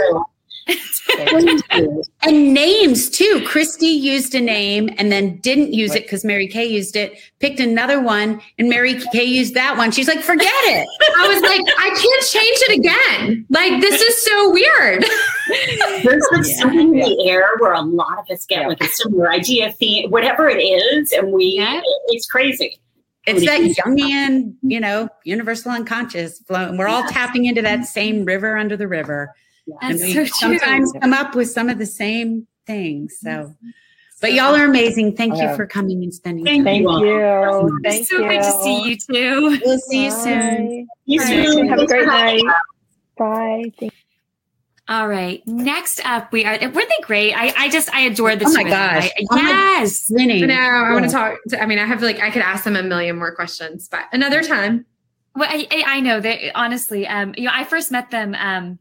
And 2.24 2.54
names 2.54 3.10
too. 3.10 3.42
Christy 3.46 3.88
used 3.88 4.34
a 4.34 4.40
name 4.40 4.90
and 4.96 5.10
then 5.10 5.38
didn't 5.38 5.72
use 5.72 5.94
it 5.94 6.04
because 6.04 6.24
Mary 6.24 6.46
Kay 6.46 6.66
used 6.66 6.94
it, 6.94 7.18
picked 7.40 7.58
another 7.58 8.00
one, 8.00 8.40
and 8.58 8.68
Mary 8.68 9.00
Kay 9.12 9.24
used 9.24 9.54
that 9.54 9.76
one. 9.76 9.90
She's 9.90 10.06
like, 10.06 10.20
forget 10.20 10.48
it. 10.48 10.86
I 11.18 11.28
was 11.28 11.42
like, 11.42 11.60
I 11.78 11.88
can't 11.88 12.24
change 12.26 12.58
it 12.68 12.78
again. 12.78 13.46
Like, 13.50 13.80
this 13.80 14.00
is 14.00 14.24
so 14.24 14.52
weird. 14.52 15.04
There's 16.04 16.24
like 16.30 16.46
yeah. 16.46 16.54
something 16.60 16.94
in 16.94 17.00
the 17.00 17.28
air 17.28 17.48
where 17.58 17.72
a 17.72 17.82
lot 17.82 18.20
of 18.20 18.30
us 18.30 18.46
get 18.46 18.62
yeah. 18.62 18.68
like 18.68 18.82
a 18.82 18.88
similar 18.88 19.30
idea, 19.32 19.72
theme, 19.72 20.10
whatever 20.10 20.48
it 20.48 20.60
is, 20.60 21.10
and 21.12 21.32
we, 21.32 21.56
yeah. 21.58 21.80
it's 22.08 22.26
crazy. 22.26 22.78
It's 23.26 23.44
that 23.44 23.60
Jungian, 23.60 24.54
you 24.62 24.80
know, 24.80 25.08
universal 25.24 25.72
unconscious 25.72 26.40
flow. 26.40 26.68
And 26.68 26.78
we're 26.78 26.88
all 26.88 27.04
tapping 27.08 27.44
into 27.44 27.62
that 27.62 27.84
same 27.86 28.24
river 28.24 28.56
under 28.56 28.76
the 28.76 28.88
river 28.88 29.34
and 29.80 29.98
we 30.00 30.12
so 30.12 30.24
sometimes 30.24 30.92
come 31.00 31.12
up 31.12 31.34
with 31.34 31.50
some 31.50 31.68
of 31.68 31.78
the 31.78 31.86
same 31.86 32.46
things. 32.66 33.16
So, 33.20 33.54
but 34.20 34.32
y'all 34.32 34.54
are 34.54 34.64
amazing. 34.64 35.16
Thank 35.16 35.36
you 35.36 35.54
for 35.56 35.66
coming 35.66 36.02
and 36.02 36.12
spending 36.12 36.44
Thank 36.44 36.64
time. 36.64 36.84
Thank 36.84 37.04
you. 37.04 37.80
Thank 37.82 38.06
so 38.06 38.18
you. 38.18 38.28
good 38.28 38.42
to 38.42 38.52
see 38.62 38.82
you 38.88 38.96
too. 38.96 39.60
We'll 39.64 39.78
see 39.78 40.04
you 40.04 40.10
soon. 40.10 40.88
You 41.06 41.20
soon. 41.20 41.68
Have 41.68 41.80
a 41.80 41.86
great 41.86 42.06
night. 42.06 42.42
Bye. 43.16 43.72
Thank 43.78 43.92
all 44.88 45.08
right. 45.08 45.46
Next 45.46 46.04
up, 46.04 46.32
we 46.32 46.44
are. 46.44 46.58
Weren't 46.58 46.74
they 46.74 47.02
great? 47.02 47.34
I, 47.34 47.54
I 47.56 47.70
just 47.70 47.88
I 47.94 48.00
adore 48.00 48.34
the. 48.34 48.46
Oh 48.46 48.52
my 48.52 48.64
gosh! 48.64 49.04
I, 49.04 49.12
oh 49.30 49.36
yes. 49.36 50.10
My, 50.10 50.16
winning. 50.16 50.46
No, 50.48 50.54
I 50.54 50.92
want 50.92 51.04
to 51.04 51.10
talk. 51.10 51.38
To, 51.48 51.62
I 51.62 51.66
mean, 51.66 51.78
I 51.78 51.86
have 51.86 52.02
like 52.02 52.18
I 52.18 52.30
could 52.30 52.42
ask 52.42 52.64
them 52.64 52.74
a 52.74 52.82
million 52.82 53.16
more 53.16 53.34
questions, 53.34 53.88
but 53.88 54.06
another 54.12 54.42
time. 54.42 54.84
Well, 55.36 55.48
I, 55.50 55.84
I 55.86 56.00
know 56.00 56.20
that 56.20 56.38
honestly. 56.56 57.06
Um, 57.06 57.32
you 57.36 57.44
know, 57.44 57.52
I 57.54 57.64
first 57.64 57.92
met 57.92 58.10
them. 58.10 58.34
Um, 58.34 58.80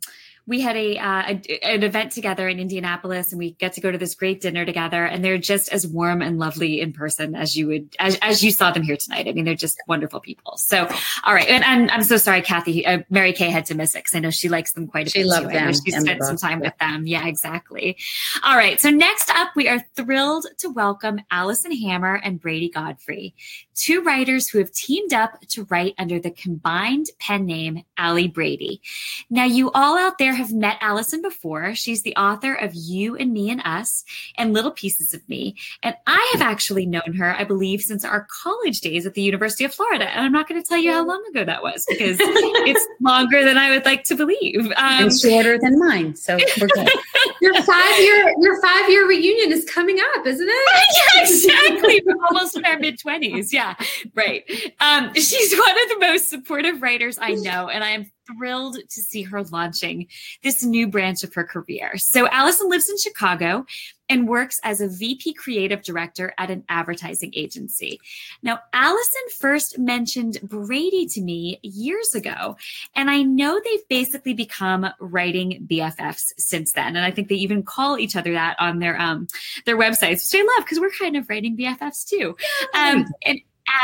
we 0.51 0.59
had 0.59 0.75
a, 0.75 0.97
uh, 0.97 1.23
a, 1.29 1.59
an 1.63 1.81
event 1.81 2.11
together 2.11 2.49
in 2.49 2.59
Indianapolis, 2.59 3.31
and 3.31 3.39
we 3.39 3.51
get 3.51 3.71
to 3.71 3.81
go 3.81 3.89
to 3.89 3.97
this 3.97 4.15
great 4.15 4.41
dinner 4.41 4.65
together. 4.65 5.05
And 5.05 5.23
they're 5.23 5.37
just 5.37 5.71
as 5.71 5.87
warm 5.87 6.21
and 6.21 6.39
lovely 6.39 6.81
in 6.81 6.91
person 6.91 7.35
as 7.35 7.55
you 7.55 7.67
would 7.67 7.95
as, 7.99 8.17
as 8.21 8.43
you 8.43 8.51
saw 8.51 8.69
them 8.69 8.83
here 8.83 8.97
tonight. 8.97 9.29
I 9.29 9.31
mean, 9.31 9.45
they're 9.45 9.55
just 9.55 9.79
wonderful 9.87 10.19
people. 10.19 10.57
So, 10.57 10.89
all 11.23 11.33
right, 11.33 11.47
and, 11.47 11.63
and 11.63 11.89
I'm 11.89 12.03
so 12.03 12.17
sorry, 12.17 12.41
Kathy. 12.41 12.85
Uh, 12.85 12.99
Mary 13.09 13.31
Kay 13.31 13.49
had 13.49 13.65
to 13.67 13.75
miss 13.75 13.95
it 13.95 13.99
because 13.99 14.13
I 14.13 14.19
know 14.19 14.29
she 14.29 14.49
likes 14.49 14.73
them 14.73 14.87
quite 14.87 15.07
a 15.07 15.09
she 15.09 15.19
bit. 15.19 15.27
Loved 15.27 15.47
too. 15.47 15.53
them. 15.53 15.73
She 15.73 15.91
spent 15.91 16.21
some 16.21 16.35
time 16.35 16.59
with 16.59 16.77
them. 16.81 17.07
Yeah, 17.07 17.25
exactly. 17.27 17.95
All 18.43 18.57
right. 18.57 18.77
So 18.77 18.89
next 18.89 19.29
up, 19.29 19.51
we 19.55 19.69
are 19.69 19.79
thrilled 19.95 20.47
to 20.57 20.67
welcome 20.67 21.21
Alison 21.31 21.71
Hammer 21.71 22.19
and 22.21 22.41
Brady 22.41 22.69
Godfrey, 22.69 23.35
two 23.75 24.01
writers 24.01 24.47
who 24.47 24.59
have 24.59 24.71
teamed 24.71 25.13
up 25.13 25.39
to 25.49 25.65
write 25.65 25.95
under 25.97 26.19
the 26.19 26.31
combined 26.31 27.07
pen 27.19 27.45
name 27.45 27.83
Allie 27.97 28.27
Brady. 28.27 28.81
Now, 29.29 29.45
you 29.45 29.71
all 29.71 29.97
out 29.97 30.17
there 30.17 30.33
have 30.33 30.51
met 30.51 30.77
Alison 30.81 31.21
before. 31.21 31.75
She's 31.75 32.01
the 32.01 32.15
author 32.15 32.53
of 32.53 32.73
You 32.73 33.15
and 33.15 33.31
Me 33.33 33.49
and 33.49 33.61
Us 33.63 34.03
and 34.37 34.53
Little 34.53 34.71
Pieces 34.71 35.13
of 35.13 35.27
Me. 35.29 35.55
And 35.83 35.95
I 36.07 36.29
have 36.33 36.41
actually 36.41 36.85
known 36.85 37.13
her, 37.17 37.35
I 37.35 37.43
believe, 37.43 37.81
since 37.81 38.03
our 38.03 38.27
college 38.43 38.81
days 38.81 39.05
at 39.05 39.13
the 39.13 39.21
University 39.21 39.63
of 39.63 39.73
Florida. 39.73 40.09
And 40.09 40.21
I'm 40.25 40.31
not 40.31 40.47
going 40.47 40.61
to 40.61 40.67
tell 40.67 40.77
you 40.77 40.91
how 40.91 41.05
long 41.05 41.23
ago 41.29 41.45
that 41.45 41.63
was 41.63 41.85
because 41.87 42.17
it's 42.21 42.87
longer 43.01 43.43
than 43.43 43.57
I 43.57 43.69
would 43.69 43.85
like 43.85 44.03
to 44.05 44.15
believe. 44.15 44.65
Um, 44.77 45.03
and 45.03 45.19
shorter 45.19 45.57
than 45.57 45.79
mine. 45.79 46.15
So 46.15 46.37
we're 46.59 46.67
good. 46.67 46.89
your 47.41 47.61
five 47.63 47.99
year 47.99 48.33
your 48.39 48.61
five 48.61 48.89
year 48.89 49.07
reunion 49.07 49.51
is 49.51 49.65
coming 49.65 49.97
up, 50.15 50.25
isn't 50.25 50.47
it? 50.47 50.85
yeah, 51.15 51.21
exactly. 51.23 52.01
We're 52.05 52.23
almost 52.25 52.57
in 52.57 52.65
our 52.65 52.77
mid 52.77 52.99
twenties. 52.99 53.51
Yeah, 53.53 53.70
right. 54.15 54.43
Um, 54.79 55.13
she's 55.13 55.57
one 55.57 55.83
of 55.83 55.89
the 55.89 55.97
most 55.99 56.29
supportive 56.29 56.81
writers 56.81 57.17
I 57.19 57.33
know, 57.33 57.69
and 57.69 57.83
I 57.83 57.91
am 57.91 58.11
thrilled 58.27 58.77
to 58.89 59.01
see 59.01 59.23
her 59.23 59.43
launching 59.43 60.07
this 60.43 60.63
new 60.63 60.87
branch 60.87 61.23
of 61.23 61.33
her 61.33 61.43
career. 61.43 61.97
So 61.97 62.27
Alison 62.29 62.69
lives 62.69 62.89
in 62.89 62.97
Chicago 62.97 63.65
and 64.09 64.27
works 64.27 64.59
as 64.63 64.81
a 64.81 64.89
VP 64.89 65.33
creative 65.35 65.81
director 65.83 66.33
at 66.37 66.51
an 66.51 66.65
advertising 66.67 67.31
agency. 67.33 67.99
Now, 68.43 68.59
Alison 68.73 69.21
first 69.39 69.79
mentioned 69.79 70.39
Brady 70.43 71.05
to 71.07 71.21
me 71.21 71.59
years 71.63 72.13
ago, 72.13 72.57
and 72.93 73.09
I 73.09 73.21
know 73.21 73.59
they've 73.63 73.87
basically 73.87 74.33
become 74.33 74.87
writing 74.99 75.65
BFFs 75.69 76.33
since 76.37 76.73
then. 76.73 76.97
And 76.97 77.05
I 77.05 77.11
think 77.11 77.29
they 77.29 77.35
even 77.35 77.63
call 77.63 77.97
each 77.97 78.17
other 78.17 78.33
that 78.33 78.57
on 78.59 78.79
their 78.79 78.99
um 78.99 79.27
their 79.65 79.77
websites, 79.77 80.31
which 80.31 80.41
I 80.41 80.55
love 80.57 80.65
because 80.65 80.79
we're 80.79 80.91
kind 80.91 81.15
of 81.15 81.29
writing 81.29 81.55
BFFs 81.55 82.05
too. 82.05 82.35
Um, 82.73 83.05
and 83.25 83.39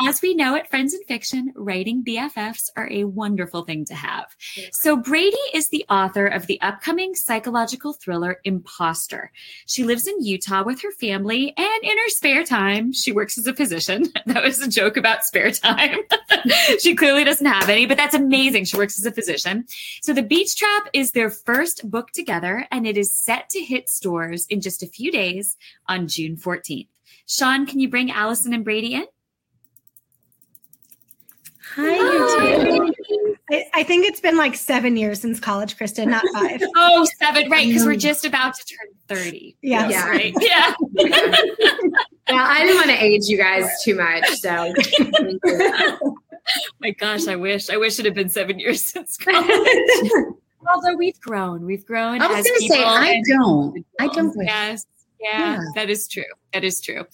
as 0.07 0.21
we 0.21 0.33
know 0.33 0.55
at 0.55 0.69
Friends 0.69 0.93
and 0.93 1.05
Fiction, 1.05 1.51
writing 1.55 2.03
BFFs 2.03 2.69
are 2.75 2.89
a 2.91 3.05
wonderful 3.05 3.63
thing 3.63 3.85
to 3.85 3.95
have. 3.95 4.35
So, 4.71 4.97
Bradeigh 4.97 5.33
is 5.53 5.69
the 5.69 5.85
author 5.89 6.27
of 6.27 6.47
the 6.47 6.59
upcoming 6.61 7.15
psychological 7.15 7.93
thriller 7.93 8.39
Imposter. 8.43 9.31
She 9.65 9.83
lives 9.83 10.07
in 10.07 10.23
Utah 10.23 10.63
with 10.63 10.81
her 10.81 10.91
family, 10.91 11.53
and 11.57 11.83
in 11.83 11.97
her 11.97 12.09
spare 12.09 12.43
time, 12.43 12.91
she 12.93 13.11
works 13.11 13.37
as 13.37 13.47
a 13.47 13.53
physician. 13.53 14.05
That 14.27 14.43
was 14.43 14.61
a 14.61 14.67
joke 14.67 14.97
about 14.97 15.23
spare 15.23 15.51
time. 15.51 15.99
she 16.79 16.95
clearly 16.95 17.23
doesn't 17.23 17.45
have 17.45 17.69
any, 17.69 17.85
but 17.85 17.97
that's 17.97 18.13
amazing. 18.13 18.65
She 18.65 18.75
works 18.75 18.99
as 18.99 19.05
a 19.05 19.11
physician. 19.11 19.65
So, 20.01 20.11
The 20.11 20.21
Beach 20.21 20.55
Trap 20.55 20.89
is 20.93 21.11
their 21.11 21.29
first 21.29 21.89
book 21.89 22.11
together, 22.11 22.67
and 22.71 22.85
it 22.85 22.97
is 22.97 23.11
set 23.11 23.49
to 23.51 23.59
hit 23.61 23.89
stores 23.89 24.45
in 24.47 24.59
just 24.59 24.83
a 24.83 24.87
few 24.87 25.11
days 25.11 25.55
on 25.87 26.07
June 26.07 26.35
14th. 26.35 26.87
Sean, 27.25 27.65
can 27.65 27.79
you 27.79 27.89
bring 27.89 28.11
Alison 28.11 28.53
and 28.53 28.65
Bradeigh 28.65 28.91
in? 28.91 29.05
Hi, 31.77 31.95
you 31.95 32.93
I, 33.51 33.65
I 33.75 33.83
think 33.83 34.07
it's 34.07 34.19
been 34.19 34.35
like 34.35 34.55
seven 34.55 34.97
years 34.97 35.21
since 35.21 35.39
college, 35.39 35.77
Kristin, 35.77 36.07
not 36.07 36.23
five. 36.33 36.59
Oh, 36.75 37.07
seven, 37.19 37.51
right? 37.51 37.67
Because 37.67 37.85
we're 37.85 37.93
um, 37.93 37.99
just 37.99 38.25
about 38.25 38.55
to 38.55 38.65
turn 38.65 38.87
30. 39.07 39.57
Yeah. 39.61 39.87
Yeah. 39.87 40.09
Right. 40.09 40.33
Yeah. 40.39 40.73
Yeah, 42.29 42.45
I 42.45 42.63
didn't 42.63 42.75
want 42.75 42.89
to 42.89 43.01
age 43.01 43.27
you 43.27 43.37
guys 43.37 43.69
too 43.85 43.95
much. 43.95 44.27
So 44.41 44.73
My 46.81 46.91
gosh, 46.91 47.25
I 47.25 47.37
wish. 47.37 47.69
I 47.69 47.77
wish 47.77 47.99
it 47.99 48.05
had 48.05 48.15
been 48.15 48.27
seven 48.27 48.59
years 48.59 48.83
since 48.83 49.15
college. 49.15 49.47
Although 50.69 50.97
we've 50.97 51.17
grown. 51.21 51.65
We've 51.65 51.85
grown. 51.85 52.21
I 52.21 52.27
was 52.27 52.45
going 52.45 52.59
to 52.59 52.67
say, 52.67 52.83
I 52.83 53.21
don't. 53.29 53.85
I 54.01 54.07
don't. 54.07 54.35
Yes. 54.41 54.85
Yeah, 55.21 55.53
Yeah. 55.53 55.59
that 55.75 55.89
is 55.89 56.09
true. 56.09 56.25
That 56.51 56.65
is 56.65 56.81
true. 56.81 57.05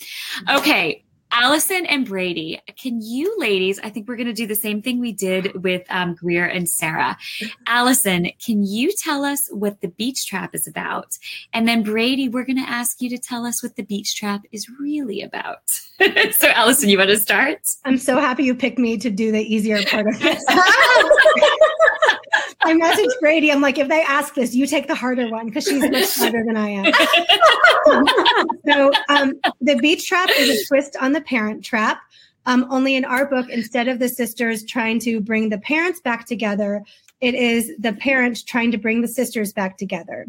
Okay. 0.50 1.06
Alison 1.36 1.88
and 1.88 2.08
Bradeigh, 2.08 2.60
can 2.78 3.02
you 3.02 3.36
ladies? 3.40 3.80
I 3.84 3.90
think 3.90 4.08
we're 4.08 4.18
going 4.18 4.28
to 4.28 4.34
do 4.34 4.46
the 4.46 4.54
same 4.54 4.84
thing 4.84 5.00
we 5.00 5.12
did 5.12 5.64
with 5.64 5.82
um, 5.90 6.14
Greer 6.14 6.46
and 6.46 6.70
Sarah. 6.70 7.18
Alison, 7.68 8.30
can 8.44 8.64
you 8.64 8.92
tell 8.96 9.26
us 9.26 9.50
what 9.50 9.82
the 9.82 9.88
beach 9.88 10.28
trap 10.28 10.54
is 10.54 10.68
about? 10.68 11.18
And 11.52 11.68
then 11.68 11.84
Bradeigh, 11.84 12.32
we're 12.32 12.46
going 12.46 12.64
to 12.64 12.70
ask 12.70 13.02
you 13.02 13.10
to 13.10 13.18
tell 13.18 13.48
us 13.48 13.64
what 13.64 13.76
the 13.76 13.84
beach 13.84 14.16
trap 14.16 14.44
is 14.52 14.70
really 14.80 15.24
about. 15.24 15.72
so, 16.32 16.50
Alison, 16.50 16.90
you 16.90 17.00
want 17.00 17.10
to 17.10 17.18
start? 17.18 17.68
I'm 17.84 17.98
so 17.98 18.20
happy 18.20 18.44
you 18.44 18.54
picked 18.54 18.78
me 18.78 18.98
to 18.98 19.10
do 19.10 19.32
the 19.32 19.42
easier 19.42 19.84
part 19.86 20.08
of 20.08 20.20
this. 20.20 20.46
I 22.62 22.74
messaged 22.74 23.12
Bradeigh. 23.22 23.52
I'm 23.52 23.62
like, 23.62 23.78
if 23.78 23.88
they 23.88 24.02
ask 24.02 24.34
this, 24.34 24.56
you 24.56 24.68
take 24.68 24.88
the 24.88 24.96
harder 24.96 25.30
one 25.30 25.48
because 25.48 25.66
she's 25.66 25.82
much 25.82 26.06
smarter 26.06 26.44
than 26.46 26.58
I 26.58 26.70
am. 26.70 26.86
so, 28.68 28.92
um, 29.10 29.34
the 29.62 29.76
beach 29.76 30.08
trap 30.08 30.30
is 30.38 30.62
a 30.62 30.66
twist 30.68 30.96
on 31.00 31.14
the 31.14 31.22
parent 31.22 31.64
trap. 31.64 32.02
Um, 32.46 32.68
only 32.70 32.96
in 32.96 33.06
our 33.06 33.26
book, 33.26 33.50
instead 33.50 33.88
of 33.88 34.00
the 34.00 34.10
sisters 34.10 34.66
trying 34.66 35.00
to 35.02 35.22
bring 35.22 35.48
the 35.48 35.60
parents 35.60 36.02
back 36.02 36.26
together, 36.26 36.84
it 37.22 37.36
is 37.36 37.72
the 37.80 37.94
parents 37.94 38.44
trying 38.44 38.70
to 38.72 38.78
bring 38.78 39.02
the 39.02 39.08
sisters 39.08 39.54
back 39.54 39.78
together. 39.78 40.26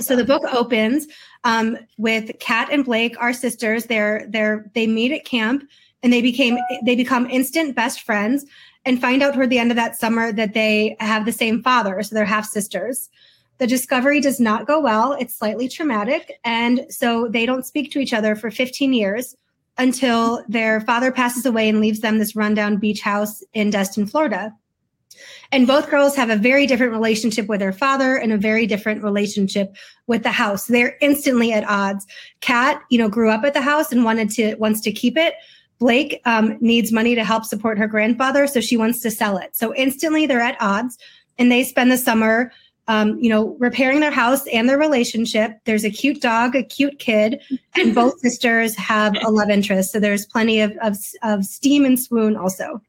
So 0.00 0.16
the 0.16 0.24
book 0.24 0.42
opens 0.52 1.06
um, 1.44 1.78
with 1.96 2.30
Kat 2.40 2.68
and 2.70 2.84
Blake, 2.84 3.18
our 3.18 3.32
sisters. 3.32 3.86
They're 3.86 4.26
they're 4.28 4.70
they 4.74 4.86
meet 4.86 5.12
at 5.12 5.24
camp 5.24 5.64
and 6.02 6.12
they 6.12 6.20
became 6.20 6.58
they 6.84 6.94
become 6.94 7.28
instant 7.30 7.74
best 7.74 8.02
friends 8.02 8.44
and 8.86 9.00
find 9.00 9.22
out 9.22 9.34
toward 9.34 9.50
the 9.50 9.58
end 9.58 9.70
of 9.70 9.76
that 9.76 9.98
summer 9.98 10.32
that 10.32 10.54
they 10.54 10.96
have 11.00 11.26
the 11.26 11.32
same 11.32 11.62
father, 11.62 12.02
so 12.02 12.14
they're 12.14 12.24
half 12.24 12.46
sisters. 12.46 13.10
The 13.58 13.66
discovery 13.66 14.20
does 14.20 14.38
not 14.38 14.66
go 14.66 14.80
well. 14.80 15.12
It's 15.12 15.34
slightly 15.34 15.68
traumatic, 15.68 16.38
and 16.44 16.86
so 16.88 17.28
they 17.28 17.44
don't 17.44 17.66
speak 17.66 17.90
to 17.92 17.98
each 17.98 18.14
other 18.14 18.36
for 18.36 18.50
15 18.50 18.92
years 18.92 19.36
until 19.78 20.42
their 20.48 20.80
father 20.80 21.12
passes 21.12 21.44
away 21.44 21.68
and 21.68 21.80
leaves 21.80 22.00
them 22.00 22.18
this 22.18 22.36
rundown 22.36 22.76
beach 22.76 23.00
house 23.00 23.42
in 23.52 23.70
Destin, 23.70 24.06
Florida. 24.06 24.54
And 25.52 25.66
both 25.66 25.90
girls 25.90 26.16
have 26.16 26.30
a 26.30 26.36
very 26.36 26.66
different 26.66 26.92
relationship 26.92 27.46
with 27.46 27.60
their 27.60 27.72
father 27.72 28.16
and 28.16 28.32
a 28.32 28.38
very 28.38 28.66
different 28.66 29.02
relationship 29.02 29.74
with 30.06 30.22
the 30.22 30.30
house. 30.30 30.66
They're 30.66 30.96
instantly 31.00 31.52
at 31.52 31.68
odds. 31.68 32.06
Kat, 32.40 32.82
you 32.90 32.98
know, 32.98 33.08
grew 33.08 33.30
up 33.30 33.44
at 33.44 33.54
the 33.54 33.60
house 33.60 33.92
and 33.92 34.04
wanted 34.04 34.30
to 34.30 34.54
wants 34.56 34.80
to 34.82 34.92
keep 34.92 35.16
it. 35.16 35.34
Blake 35.78 36.20
um, 36.24 36.56
needs 36.60 36.92
money 36.92 37.14
to 37.14 37.24
help 37.24 37.44
support 37.44 37.78
her 37.78 37.86
grandfather, 37.86 38.46
so 38.46 38.60
she 38.60 38.76
wants 38.76 39.00
to 39.00 39.10
sell 39.10 39.36
it. 39.36 39.54
So 39.54 39.74
instantly 39.74 40.26
they're 40.26 40.40
at 40.40 40.56
odds, 40.60 40.98
and 41.38 41.52
they 41.52 41.64
spend 41.64 41.92
the 41.92 41.98
summer, 41.98 42.50
um, 42.88 43.18
you 43.18 43.28
know, 43.28 43.56
repairing 43.58 44.00
their 44.00 44.10
house 44.10 44.46
and 44.48 44.68
their 44.68 44.78
relationship. 44.78 45.58
There's 45.64 45.84
a 45.84 45.90
cute 45.90 46.22
dog, 46.22 46.56
a 46.56 46.62
cute 46.62 46.98
kid, 46.98 47.40
and 47.74 47.94
both 47.94 48.18
sisters 48.20 48.74
have 48.76 49.14
a 49.22 49.30
love 49.30 49.50
interest. 49.50 49.92
So 49.92 50.00
there's 50.00 50.26
plenty 50.26 50.60
of 50.60 50.72
of, 50.82 50.96
of 51.22 51.44
steam 51.44 51.84
and 51.84 52.00
swoon 52.00 52.36
also. 52.36 52.80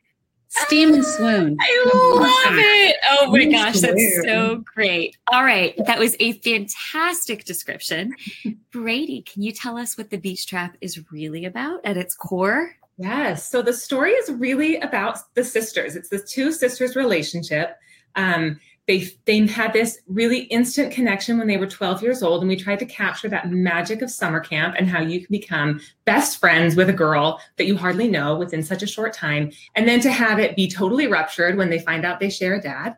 Steam 0.49 0.93
and 0.93 1.05
swoon. 1.05 1.57
I 1.59 1.83
love 1.93 2.55
it. 2.57 2.95
Oh 3.09 3.31
my 3.31 3.45
gosh, 3.45 3.79
that's 3.79 4.21
so 4.23 4.63
great. 4.73 5.17
All 5.31 5.43
right, 5.43 5.73
that 5.85 5.99
was 5.99 6.15
a 6.19 6.33
fantastic 6.33 7.45
description. 7.45 8.15
Bradeigh, 8.73 9.25
can 9.25 9.43
you 9.43 9.51
tell 9.51 9.77
us 9.77 9.97
what 9.97 10.09
the 10.09 10.17
beach 10.17 10.47
trap 10.47 10.77
is 10.81 11.03
really 11.11 11.45
about 11.45 11.81
at 11.83 11.97
its 11.97 12.15
core? 12.15 12.71
Yes. 12.97 13.49
So 13.49 13.61
the 13.61 13.73
story 13.73 14.11
is 14.11 14.31
really 14.31 14.77
about 14.77 15.19
the 15.35 15.43
sisters. 15.43 15.95
It's 15.95 16.09
the 16.09 16.19
two 16.19 16.51
sisters' 16.51 16.95
relationship. 16.95 17.77
Um, 18.15 18.59
they 18.87 19.09
they 19.25 19.45
had 19.45 19.73
this 19.73 19.99
really 20.07 20.43
instant 20.43 20.93
connection 20.93 21.37
when 21.37 21.47
they 21.47 21.57
were 21.57 21.67
12 21.67 22.01
years 22.01 22.23
old, 22.23 22.41
and 22.41 22.49
we 22.49 22.55
tried 22.55 22.79
to 22.79 22.85
capture 22.85 23.27
that 23.27 23.51
magic 23.51 24.01
of 24.01 24.09
summer 24.09 24.39
camp 24.39 24.75
and 24.77 24.87
how 24.87 25.01
you 25.01 25.19
can 25.19 25.27
become 25.29 25.81
best 26.05 26.39
friends 26.39 26.75
with 26.75 26.89
a 26.89 26.93
girl 26.93 27.41
that 27.57 27.65
you 27.65 27.75
hardly 27.75 28.07
know 28.07 28.35
within 28.37 28.63
such 28.63 28.81
a 28.81 28.87
short 28.87 29.13
time, 29.13 29.51
and 29.75 29.87
then 29.87 29.99
to 29.99 30.11
have 30.11 30.39
it 30.39 30.55
be 30.55 30.69
totally 30.69 31.07
ruptured 31.07 31.57
when 31.57 31.69
they 31.69 31.79
find 31.79 32.05
out 32.05 32.19
they 32.19 32.29
share 32.29 32.55
a 32.55 32.61
dad, 32.61 32.95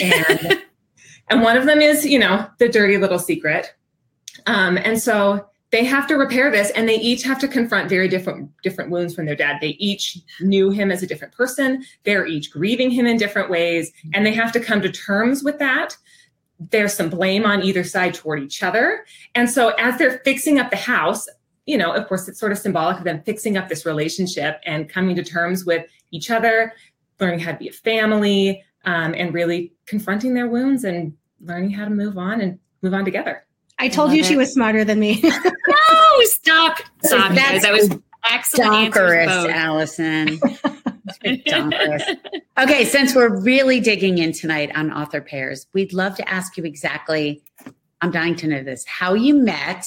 and 0.00 0.62
and 1.28 1.42
one 1.42 1.56
of 1.56 1.66
them 1.66 1.80
is 1.80 2.06
you 2.06 2.20
know 2.20 2.48
the 2.58 2.68
dirty 2.68 2.96
little 2.96 3.18
secret, 3.18 3.74
um, 4.46 4.78
and 4.78 5.00
so 5.00 5.48
they 5.72 5.84
have 5.84 6.06
to 6.06 6.14
repair 6.14 6.50
this 6.50 6.70
and 6.70 6.88
they 6.88 6.96
each 6.96 7.22
have 7.22 7.38
to 7.40 7.48
confront 7.48 7.88
very 7.88 8.06
different 8.06 8.50
different 8.62 8.90
wounds 8.90 9.14
from 9.14 9.26
their 9.26 9.34
dad. 9.34 9.58
They 9.60 9.76
each 9.78 10.18
knew 10.40 10.70
him 10.70 10.90
as 10.90 11.02
a 11.02 11.06
different 11.06 11.34
person. 11.34 11.84
They're 12.04 12.26
each 12.26 12.52
grieving 12.52 12.90
him 12.90 13.06
in 13.06 13.16
different 13.16 13.50
ways 13.50 13.90
and 14.14 14.24
they 14.24 14.34
have 14.34 14.52
to 14.52 14.60
come 14.60 14.80
to 14.82 14.92
terms 14.92 15.42
with 15.42 15.58
that. 15.58 15.96
There's 16.70 16.94
some 16.94 17.10
blame 17.10 17.44
on 17.44 17.62
either 17.62 17.82
side 17.82 18.14
toward 18.14 18.42
each 18.42 18.62
other. 18.62 19.04
And 19.34 19.50
so 19.50 19.70
as 19.70 19.98
they're 19.98 20.20
fixing 20.24 20.58
up 20.58 20.70
the 20.70 20.76
house 20.76 21.26
you 21.64 21.78
know 21.78 21.92
of 21.92 22.08
course 22.08 22.26
it's 22.26 22.40
sort 22.40 22.50
of 22.50 22.58
symbolic 22.58 22.98
of 22.98 23.04
them 23.04 23.22
fixing 23.22 23.56
up 23.56 23.68
this 23.68 23.86
relationship 23.86 24.60
and 24.66 24.88
coming 24.88 25.14
to 25.14 25.22
terms 25.22 25.64
with 25.64 25.86
each 26.10 26.28
other 26.28 26.72
learning 27.20 27.38
how 27.38 27.52
to 27.52 27.58
be 27.58 27.68
a 27.68 27.72
family 27.72 28.62
um, 28.84 29.14
and 29.16 29.32
really 29.32 29.72
confronting 29.86 30.34
their 30.34 30.48
wounds 30.48 30.84
and 30.84 31.14
learning 31.40 31.70
how 31.70 31.84
to 31.84 31.90
move 31.90 32.18
on 32.18 32.40
and 32.40 32.58
move 32.82 32.94
on 32.94 33.04
together. 33.04 33.46
I 33.82 33.88
told 33.88 34.10
I 34.10 34.14
you 34.14 34.20
it. 34.20 34.26
she 34.26 34.36
was 34.36 34.52
smarter 34.52 34.84
than 34.84 35.00
me. 35.00 35.20
no, 35.24 36.20
stop. 36.20 36.78
Stop, 37.02 37.34
guys. 37.34 37.62
That 37.62 37.72
was 37.72 37.90
excellent 38.30 38.94
donkerous, 38.94 39.50
Alison. 39.50 40.38
okay, 42.60 42.84
since 42.84 43.16
we're 43.16 43.40
really 43.40 43.80
digging 43.80 44.18
in 44.18 44.32
tonight 44.32 44.70
on 44.76 44.92
author 44.92 45.20
pairs, 45.20 45.66
we'd 45.74 45.92
love 45.92 46.14
to 46.14 46.28
ask 46.28 46.56
you 46.56 46.62
exactly. 46.62 47.42
I'm 48.00 48.12
dying 48.12 48.36
to 48.36 48.46
know 48.46 48.62
this: 48.62 48.84
how 48.86 49.14
you 49.14 49.34
met 49.34 49.84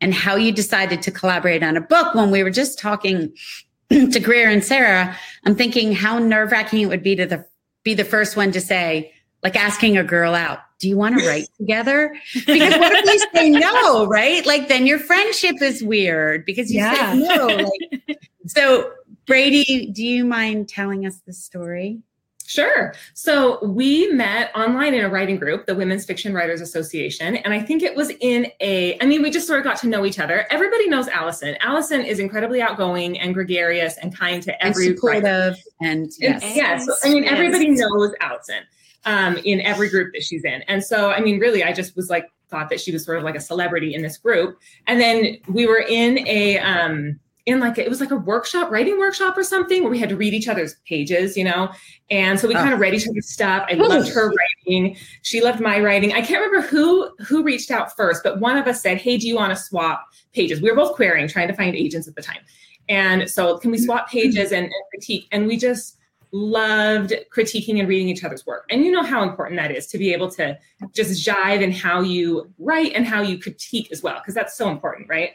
and 0.00 0.14
how 0.14 0.36
you 0.36 0.50
decided 0.50 1.02
to 1.02 1.10
collaborate 1.10 1.62
on 1.62 1.76
a 1.76 1.82
book. 1.82 2.14
When 2.14 2.30
we 2.30 2.42
were 2.42 2.48
just 2.48 2.78
talking 2.78 3.34
to 3.90 4.18
Greer 4.18 4.48
and 4.48 4.64
Sarah, 4.64 5.14
I'm 5.44 5.56
thinking 5.56 5.92
how 5.92 6.18
nerve 6.18 6.52
wracking 6.52 6.80
it 6.80 6.86
would 6.86 7.02
be 7.02 7.14
to 7.16 7.26
the, 7.26 7.44
be 7.84 7.92
the 7.92 8.02
first 8.02 8.34
one 8.34 8.50
to 8.52 8.62
say, 8.62 9.12
like 9.42 9.56
asking 9.56 9.98
a 9.98 10.04
girl 10.04 10.34
out, 10.34 10.60
do 10.78 10.88
you 10.88 10.96
want 10.96 11.18
to 11.18 11.26
write 11.28 11.48
together? 11.56 12.14
Because 12.34 12.78
what 12.78 12.92
if 12.92 13.04
you 13.04 13.26
say 13.34 13.50
no, 13.50 14.06
right? 14.08 14.44
Like 14.46 14.68
then 14.68 14.86
your 14.86 14.98
friendship 14.98 15.60
is 15.62 15.82
weird 15.82 16.44
because 16.44 16.70
you 16.70 16.80
yeah. 16.80 17.12
said 17.12 17.18
no. 17.18 17.46
Like, 17.46 18.18
so 18.46 18.92
Bradeigh, 19.26 19.92
do 19.92 20.04
you 20.04 20.24
mind 20.24 20.68
telling 20.68 21.06
us 21.06 21.20
the 21.26 21.32
story? 21.32 22.00
Sure. 22.46 22.94
So 23.14 23.64
we 23.64 24.06
met 24.12 24.54
online 24.54 24.94
in 24.94 25.04
a 25.04 25.08
writing 25.08 25.36
group, 25.36 25.66
the 25.66 25.74
Women's 25.74 26.04
Fiction 26.04 26.32
Writers 26.32 26.60
Association. 26.60 27.34
And 27.34 27.52
I 27.52 27.60
think 27.60 27.82
it 27.82 27.96
was 27.96 28.12
in 28.20 28.46
a, 28.60 28.96
I 29.00 29.06
mean, 29.06 29.20
we 29.20 29.32
just 29.32 29.48
sort 29.48 29.58
of 29.58 29.64
got 29.64 29.78
to 29.78 29.88
know 29.88 30.06
each 30.06 30.20
other. 30.20 30.46
Everybody 30.48 30.88
knows 30.88 31.08
Alison. 31.08 31.56
Alison 31.60 32.02
is 32.02 32.20
incredibly 32.20 32.62
outgoing 32.62 33.18
and 33.18 33.34
gregarious 33.34 33.96
and 33.98 34.16
kind 34.16 34.40
to 34.44 34.64
every 34.64 34.86
and 34.86 34.96
supportive. 34.96 35.24
Writer. 35.24 35.56
And 35.80 36.12
yes. 36.20 36.44
And, 36.44 36.54
yes. 36.54 37.00
I 37.04 37.08
mean, 37.08 37.24
everybody 37.24 37.70
knows 37.70 38.12
Alison 38.20 38.62
um, 39.06 39.38
in 39.38 39.60
every 39.62 39.88
group 39.88 40.12
that 40.12 40.22
she's 40.22 40.44
in. 40.44 40.62
And 40.62 40.84
so, 40.84 41.10
I 41.10 41.20
mean, 41.20 41.38
really, 41.38 41.64
I 41.64 41.72
just 41.72 41.96
was 41.96 42.10
like, 42.10 42.30
thought 42.48 42.68
that 42.70 42.80
she 42.80 42.92
was 42.92 43.04
sort 43.04 43.18
of 43.18 43.24
like 43.24 43.34
a 43.34 43.40
celebrity 43.40 43.94
in 43.94 44.02
this 44.02 44.18
group. 44.18 44.58
And 44.86 45.00
then 45.00 45.38
we 45.48 45.66
were 45.66 45.80
in 45.88 46.26
a, 46.28 46.58
um, 46.58 47.18
in 47.46 47.60
like 47.60 47.78
it 47.78 47.88
was 47.88 48.00
like 48.00 48.10
a 48.10 48.16
workshop, 48.16 48.72
writing 48.72 48.98
workshop 48.98 49.38
or 49.38 49.44
something, 49.44 49.82
where 49.82 49.90
we 49.90 50.00
had 50.00 50.08
to 50.08 50.16
read 50.16 50.34
each 50.34 50.48
other's 50.48 50.74
pages, 50.84 51.36
you 51.36 51.44
know. 51.44 51.70
And 52.10 52.38
so 52.38 52.48
we 52.48 52.54
oh. 52.56 52.58
kind 52.58 52.74
of 52.74 52.80
read 52.80 52.92
each 52.92 53.08
other's 53.08 53.28
stuff. 53.28 53.66
I 53.70 53.74
loved 53.74 54.08
her 54.08 54.32
writing. 54.66 54.96
She 55.22 55.40
loved 55.40 55.60
my 55.60 55.78
writing. 55.78 56.12
I 56.12 56.22
can't 56.22 56.44
remember 56.44 56.66
who 56.66 57.08
who 57.20 57.44
reached 57.44 57.70
out 57.70 57.94
first, 57.96 58.24
but 58.24 58.40
one 58.40 58.56
of 58.56 58.66
us 58.66 58.82
said, 58.82 58.98
"Hey, 58.98 59.16
do 59.16 59.28
you 59.28 59.36
want 59.36 59.56
to 59.56 59.56
swap 59.56 60.08
pages?" 60.32 60.60
We 60.60 60.70
were 60.70 60.76
both 60.76 60.96
querying, 60.96 61.28
trying 61.28 61.46
to 61.46 61.54
find 61.54 61.76
agents 61.76 62.08
at 62.08 62.16
the 62.16 62.22
time. 62.22 62.40
And 62.88 63.30
so, 63.30 63.58
can 63.58 63.70
we 63.70 63.78
swap 63.78 64.10
pages 64.10 64.50
and, 64.50 64.64
and 64.64 64.84
critique? 64.90 65.28
And 65.30 65.46
we 65.46 65.56
just 65.56 65.95
loved 66.32 67.14
critiquing 67.34 67.78
and 67.78 67.88
reading 67.88 68.08
each 68.08 68.24
other's 68.24 68.46
work. 68.46 68.64
And 68.70 68.84
you 68.84 68.90
know 68.90 69.02
how 69.02 69.22
important 69.22 69.58
that 69.60 69.70
is 69.70 69.86
to 69.88 69.98
be 69.98 70.12
able 70.12 70.30
to 70.32 70.58
just 70.94 71.26
jive 71.26 71.62
in 71.62 71.72
how 71.72 72.00
you 72.00 72.52
write 72.58 72.92
and 72.94 73.06
how 73.06 73.22
you 73.22 73.38
critique 73.38 73.90
as 73.92 74.02
well, 74.02 74.16
because 74.18 74.34
that's 74.34 74.56
so 74.56 74.70
important, 74.70 75.08
right? 75.08 75.32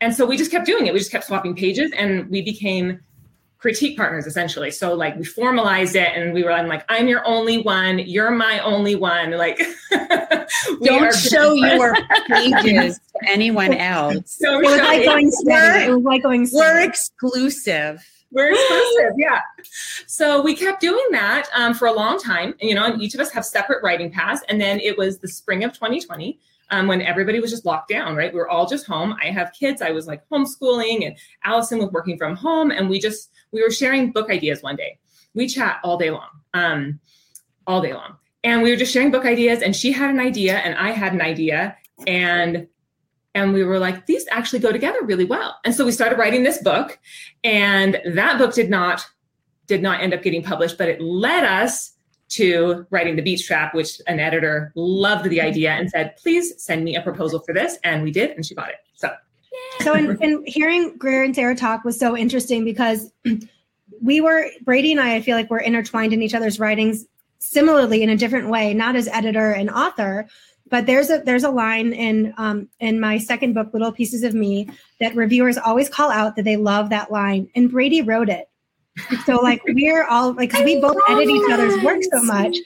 and 0.00 0.14
so 0.14 0.26
we 0.26 0.36
just 0.36 0.50
kept 0.50 0.66
doing 0.66 0.86
it. 0.86 0.92
We 0.92 0.98
just 0.98 1.10
kept 1.10 1.24
swapping 1.24 1.54
pages 1.54 1.92
and 1.96 2.28
we 2.28 2.42
became 2.42 3.00
critique 3.58 3.96
partners 3.96 4.26
essentially. 4.26 4.70
So 4.70 4.94
like 4.94 5.16
we 5.16 5.24
formalized 5.24 5.96
it 5.96 6.10
and 6.14 6.32
we 6.32 6.44
were 6.44 6.52
I'm 6.52 6.68
like, 6.68 6.84
I'm 6.88 7.08
your 7.08 7.26
only 7.26 7.58
one, 7.58 7.98
you're 7.98 8.30
my 8.30 8.60
only 8.60 8.94
one. 8.94 9.32
Like 9.32 9.60
don't 10.82 11.14
show 11.14 11.52
your 11.54 11.94
pages 12.28 12.98
to 12.98 13.28
anyone 13.30 13.74
else. 13.74 14.38
it 14.40 14.64
was 14.64 14.78
like 14.80 15.04
going 15.04 15.30
steady. 15.32 15.90
It 15.90 15.94
was 15.94 16.04
like 16.04 16.22
going 16.22 16.46
steady. 16.46 16.60
We're 16.60 16.80
exclusive. 16.88 18.06
We're 18.30 18.52
exclusive, 18.52 19.12
yeah. 19.16 19.40
So 20.06 20.42
we 20.42 20.56
kept 20.56 20.80
doing 20.80 21.04
that 21.12 21.48
um, 21.54 21.74
for 21.74 21.86
a 21.86 21.92
long 21.92 22.18
time. 22.18 22.54
And, 22.60 22.68
you 22.68 22.74
know, 22.74 22.84
and 22.84 23.00
each 23.00 23.14
of 23.14 23.20
us 23.20 23.30
have 23.30 23.44
separate 23.44 23.82
writing 23.82 24.10
paths. 24.10 24.42
And 24.48 24.60
then 24.60 24.80
it 24.80 24.96
was 24.96 25.18
the 25.18 25.28
spring 25.28 25.64
of 25.64 25.72
2020 25.72 26.38
um, 26.70 26.86
when 26.86 27.02
everybody 27.02 27.40
was 27.40 27.50
just 27.50 27.64
locked 27.64 27.88
down, 27.88 28.16
right? 28.16 28.32
We 28.32 28.38
were 28.38 28.48
all 28.48 28.66
just 28.66 28.86
home. 28.86 29.16
I 29.22 29.26
have 29.30 29.52
kids. 29.52 29.82
I 29.82 29.90
was 29.90 30.06
like 30.06 30.28
homeschooling, 30.28 31.06
and 31.06 31.16
Allison 31.44 31.78
was 31.78 31.90
working 31.90 32.18
from 32.18 32.36
home, 32.36 32.70
and 32.70 32.88
we 32.88 32.98
just 32.98 33.30
we 33.52 33.62
were 33.62 33.70
sharing 33.70 34.12
book 34.12 34.30
ideas 34.30 34.62
one 34.62 34.76
day. 34.76 34.98
We 35.34 35.48
chat 35.48 35.80
all 35.82 35.96
day 35.96 36.10
long, 36.10 36.28
um, 36.54 37.00
all 37.66 37.80
day 37.80 37.94
long, 37.94 38.16
and 38.44 38.62
we 38.62 38.70
were 38.70 38.76
just 38.76 38.92
sharing 38.92 39.10
book 39.10 39.24
ideas. 39.24 39.62
And 39.62 39.74
she 39.74 39.92
had 39.92 40.10
an 40.10 40.20
idea, 40.20 40.58
and 40.58 40.74
I 40.74 40.90
had 40.90 41.12
an 41.12 41.22
idea, 41.22 41.76
and 42.06 42.66
and 43.44 43.54
we 43.54 43.64
were 43.64 43.78
like, 43.78 44.06
these 44.06 44.26
actually 44.30 44.58
go 44.58 44.72
together 44.72 44.98
really 45.02 45.24
well. 45.24 45.56
And 45.64 45.74
so 45.74 45.84
we 45.84 45.92
started 45.92 46.18
writing 46.18 46.42
this 46.42 46.58
book, 46.58 46.98
and 47.44 48.00
that 48.04 48.38
book 48.38 48.54
did 48.54 48.70
not 48.70 49.06
did 49.66 49.82
not 49.82 50.00
end 50.00 50.14
up 50.14 50.22
getting 50.22 50.42
published, 50.42 50.78
but 50.78 50.88
it 50.88 51.00
led 51.00 51.44
us 51.44 51.92
to 52.28 52.86
writing 52.90 53.16
the 53.16 53.22
beach 53.22 53.46
trap, 53.46 53.74
which 53.74 54.00
an 54.06 54.18
editor 54.18 54.72
loved 54.74 55.28
the 55.28 55.40
idea 55.40 55.72
and 55.72 55.90
said, 55.90 56.16
please 56.16 56.54
send 56.62 56.84
me 56.84 56.96
a 56.96 57.02
proposal 57.02 57.40
for 57.40 57.54
this. 57.54 57.78
And 57.84 58.02
we 58.02 58.10
did, 58.10 58.30
and 58.30 58.44
she 58.44 58.54
bought 58.54 58.70
it. 58.70 58.76
So, 58.94 59.10
so 59.80 59.94
in 59.94 60.44
hearing 60.46 60.96
Greer 60.96 61.22
and 61.22 61.34
Sarah 61.34 61.54
talk 61.54 61.84
was 61.84 61.98
so 61.98 62.16
interesting 62.16 62.64
because 62.64 63.12
we 64.02 64.20
were, 64.20 64.48
Bradeigh 64.64 64.92
and 64.92 65.00
I, 65.00 65.16
I 65.16 65.22
feel 65.22 65.36
like 65.36 65.50
we're 65.50 65.58
intertwined 65.58 66.12
in 66.12 66.22
each 66.22 66.34
other's 66.34 66.58
writings 66.58 67.06
similarly 67.38 68.02
in 68.02 68.10
a 68.10 68.16
different 68.16 68.48
way, 68.48 68.74
not 68.74 68.96
as 68.96 69.08
editor 69.08 69.52
and 69.52 69.70
author. 69.70 70.26
But 70.70 70.86
there's 70.86 71.10
a 71.10 71.18
there's 71.18 71.44
a 71.44 71.50
line 71.50 71.92
in 71.92 72.34
um, 72.36 72.68
in 72.80 73.00
my 73.00 73.18
second 73.18 73.54
book, 73.54 73.72
Little 73.72 73.92
Pieces 73.92 74.22
of 74.22 74.34
Me, 74.34 74.68
that 75.00 75.14
reviewers 75.14 75.56
always 75.58 75.88
call 75.88 76.10
out 76.10 76.36
that 76.36 76.44
they 76.44 76.56
love 76.56 76.90
that 76.90 77.10
line, 77.10 77.48
and 77.54 77.70
Bradeigh 77.70 78.06
wrote 78.06 78.28
it 78.28 78.48
so 79.24 79.36
like 79.36 79.62
we're 79.66 80.04
all 80.04 80.32
like 80.32 80.52
we 80.64 80.80
both 80.80 80.96
edit 81.08 81.28
each 81.28 81.50
other's 81.50 81.82
work 81.82 82.02
so 82.02 82.22
much. 82.22 82.56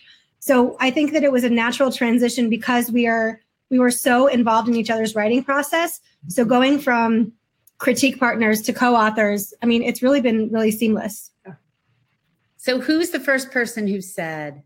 So 0.40 0.76
I 0.80 0.90
think 0.90 1.12
that 1.12 1.22
it 1.22 1.32
was 1.32 1.44
a 1.44 1.50
natural 1.50 1.92
transition 1.92 2.50
because 2.50 2.90
we 2.90 3.06
are 3.06 3.40
we 3.70 3.78
were 3.78 3.90
so 3.90 4.26
involved 4.26 4.68
in 4.68 4.74
each 4.74 4.90
other's 4.90 5.14
writing 5.14 5.42
process. 5.42 6.00
So 6.28 6.44
going 6.44 6.78
from 6.78 7.32
critique 7.78 8.18
partners 8.18 8.62
to 8.62 8.72
co-authors, 8.72 9.54
I 9.62 9.66
mean, 9.66 9.82
it's 9.82 10.02
really 10.02 10.20
been 10.20 10.50
really 10.50 10.70
seamless. 10.70 11.30
So 12.56 12.80
who's 12.80 13.10
the 13.10 13.20
first 13.20 13.50
person 13.50 13.88
who 13.88 14.00
said, 14.00 14.62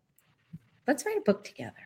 "Let's 0.86 1.04
write 1.06 1.18
a 1.18 1.22
book 1.22 1.44
together"? 1.44 1.85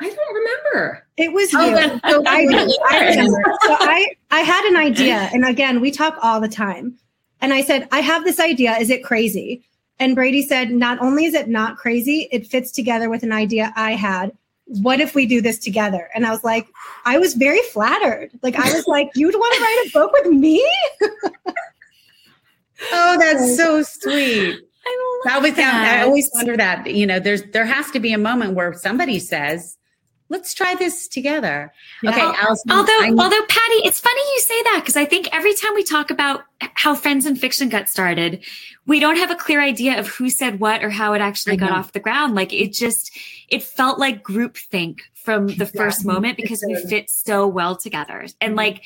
I 0.00 0.10
don't 0.10 0.34
remember. 0.34 1.06
It 1.16 1.32
was 1.32 1.50
oh, 1.54 1.68
you. 1.68 2.00
So 2.10 2.22
I, 2.26 2.46
I 2.90 3.08
remember. 3.08 3.42
So 3.62 3.76
I, 3.80 4.14
I 4.30 4.40
had 4.40 4.64
an 4.66 4.76
idea. 4.76 5.30
And 5.32 5.44
again, 5.44 5.80
we 5.80 5.90
talk 5.90 6.18
all 6.22 6.40
the 6.40 6.48
time. 6.48 6.98
And 7.40 7.52
I 7.52 7.62
said, 7.62 7.88
I 7.92 8.00
have 8.00 8.24
this 8.24 8.38
idea. 8.38 8.76
Is 8.76 8.90
it 8.90 9.04
crazy? 9.04 9.62
And 9.98 10.16
Bradeigh 10.16 10.46
said, 10.46 10.70
Not 10.70 11.00
only 11.00 11.24
is 11.24 11.34
it 11.34 11.48
not 11.48 11.76
crazy, 11.76 12.28
it 12.30 12.46
fits 12.46 12.70
together 12.70 13.08
with 13.08 13.22
an 13.22 13.32
idea 13.32 13.72
I 13.76 13.92
had. 13.92 14.32
What 14.66 15.00
if 15.00 15.14
we 15.14 15.26
do 15.26 15.40
this 15.40 15.58
together? 15.58 16.10
And 16.14 16.26
I 16.26 16.30
was 16.30 16.44
like, 16.44 16.66
I 17.04 17.18
was 17.18 17.34
very 17.34 17.62
flattered. 17.72 18.30
Like, 18.42 18.56
I 18.56 18.72
was 18.72 18.86
like, 18.88 19.10
You'd 19.14 19.34
want 19.34 19.54
to 19.54 19.60
write 19.60 19.86
a 19.86 19.90
book 19.92 20.12
with 20.12 20.32
me? 20.32 20.70
oh, 22.92 23.16
that's 23.18 23.56
so 23.56 23.82
sweet. 23.82 24.60
I 24.86 24.96
that. 25.56 25.84
that. 25.84 25.98
I 26.00 26.02
always 26.02 26.30
wonder 26.34 26.56
that, 26.56 26.86
you 26.94 27.06
know, 27.06 27.18
there's 27.18 27.42
there 27.52 27.64
has 27.64 27.90
to 27.92 28.00
be 28.00 28.12
a 28.12 28.18
moment 28.18 28.54
where 28.54 28.72
somebody 28.74 29.18
says, 29.18 29.76
let's 30.28 30.54
try 30.54 30.74
this 30.74 31.08
together. 31.08 31.72
Yeah. 32.02 32.10
Okay, 32.10 32.20
Alison, 32.20 32.70
although 32.70 33.00
I'm- 33.00 33.18
although 33.18 33.42
Patti, 33.48 33.80
it's 33.84 34.00
funny 34.00 34.20
you 34.34 34.40
say 34.40 34.62
that 34.64 34.80
because 34.80 34.96
I 34.96 35.04
think 35.04 35.28
every 35.32 35.54
time 35.54 35.74
we 35.74 35.84
talk 35.84 36.10
about 36.10 36.44
how 36.74 36.94
Friends 36.94 37.26
and 37.26 37.38
Fiction 37.38 37.68
got 37.68 37.88
started, 37.88 38.44
we 38.86 39.00
don't 39.00 39.16
have 39.16 39.30
a 39.30 39.36
clear 39.36 39.60
idea 39.60 39.98
of 39.98 40.08
who 40.08 40.30
said 40.30 40.60
what 40.60 40.82
or 40.82 40.90
how 40.90 41.12
it 41.12 41.20
actually 41.20 41.56
got 41.56 41.70
off 41.70 41.92
the 41.92 42.00
ground. 42.00 42.34
Like 42.34 42.52
it 42.52 42.72
just 42.72 43.16
it 43.48 43.62
felt 43.62 43.98
like 43.98 44.24
groupthink 44.24 45.00
from 45.14 45.48
the 45.48 45.66
first 45.66 46.04
yeah. 46.04 46.12
moment 46.12 46.36
because 46.36 46.64
we 46.66 46.76
fit 46.88 47.10
so 47.10 47.46
well 47.46 47.76
together. 47.76 48.26
And 48.40 48.50
mm-hmm. 48.50 48.56
like 48.56 48.82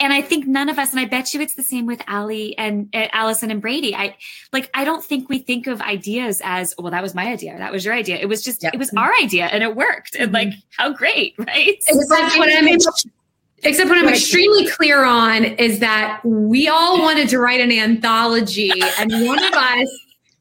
and 0.00 0.12
I 0.12 0.22
think 0.22 0.46
none 0.46 0.68
of 0.68 0.78
us, 0.78 0.92
and 0.92 1.00
I 1.00 1.04
bet 1.04 1.34
you 1.34 1.40
it's 1.40 1.54
the 1.54 1.62
same 1.62 1.86
with 1.86 2.02
Ali 2.08 2.56
and 2.56 2.88
uh, 2.94 3.08
Alison 3.12 3.50
and 3.50 3.62
Bradeigh. 3.62 3.94
I 3.94 4.16
like, 4.52 4.70
I 4.74 4.84
don't 4.84 5.04
think 5.04 5.28
we 5.28 5.38
think 5.38 5.66
of 5.66 5.80
ideas 5.82 6.40
as, 6.44 6.74
well, 6.78 6.90
that 6.90 7.02
was 7.02 7.14
my 7.14 7.26
idea. 7.26 7.58
That 7.58 7.72
was 7.72 7.84
your 7.84 7.94
idea. 7.94 8.16
It 8.16 8.28
was 8.28 8.42
just, 8.42 8.62
yep. 8.62 8.72
it 8.72 8.78
was 8.78 8.90
our 8.96 9.12
idea 9.22 9.46
and 9.46 9.62
it 9.62 9.76
worked. 9.76 10.14
And 10.14 10.32
like, 10.32 10.50
how 10.76 10.92
great, 10.92 11.34
right? 11.38 11.76
Except 11.86 12.38
what 12.38 12.48
I'm, 12.56 12.68
except 12.68 13.88
what 13.88 13.98
I'm 13.98 14.08
extremely 14.08 14.68
clear 14.68 15.04
on 15.04 15.44
is 15.44 15.80
that 15.80 16.20
we 16.24 16.68
all 16.68 17.00
wanted 17.00 17.28
to 17.30 17.38
write 17.38 17.60
an 17.60 17.72
anthology 17.72 18.70
and 18.98 19.26
one 19.26 19.42
of 19.42 19.52
us 19.52 19.88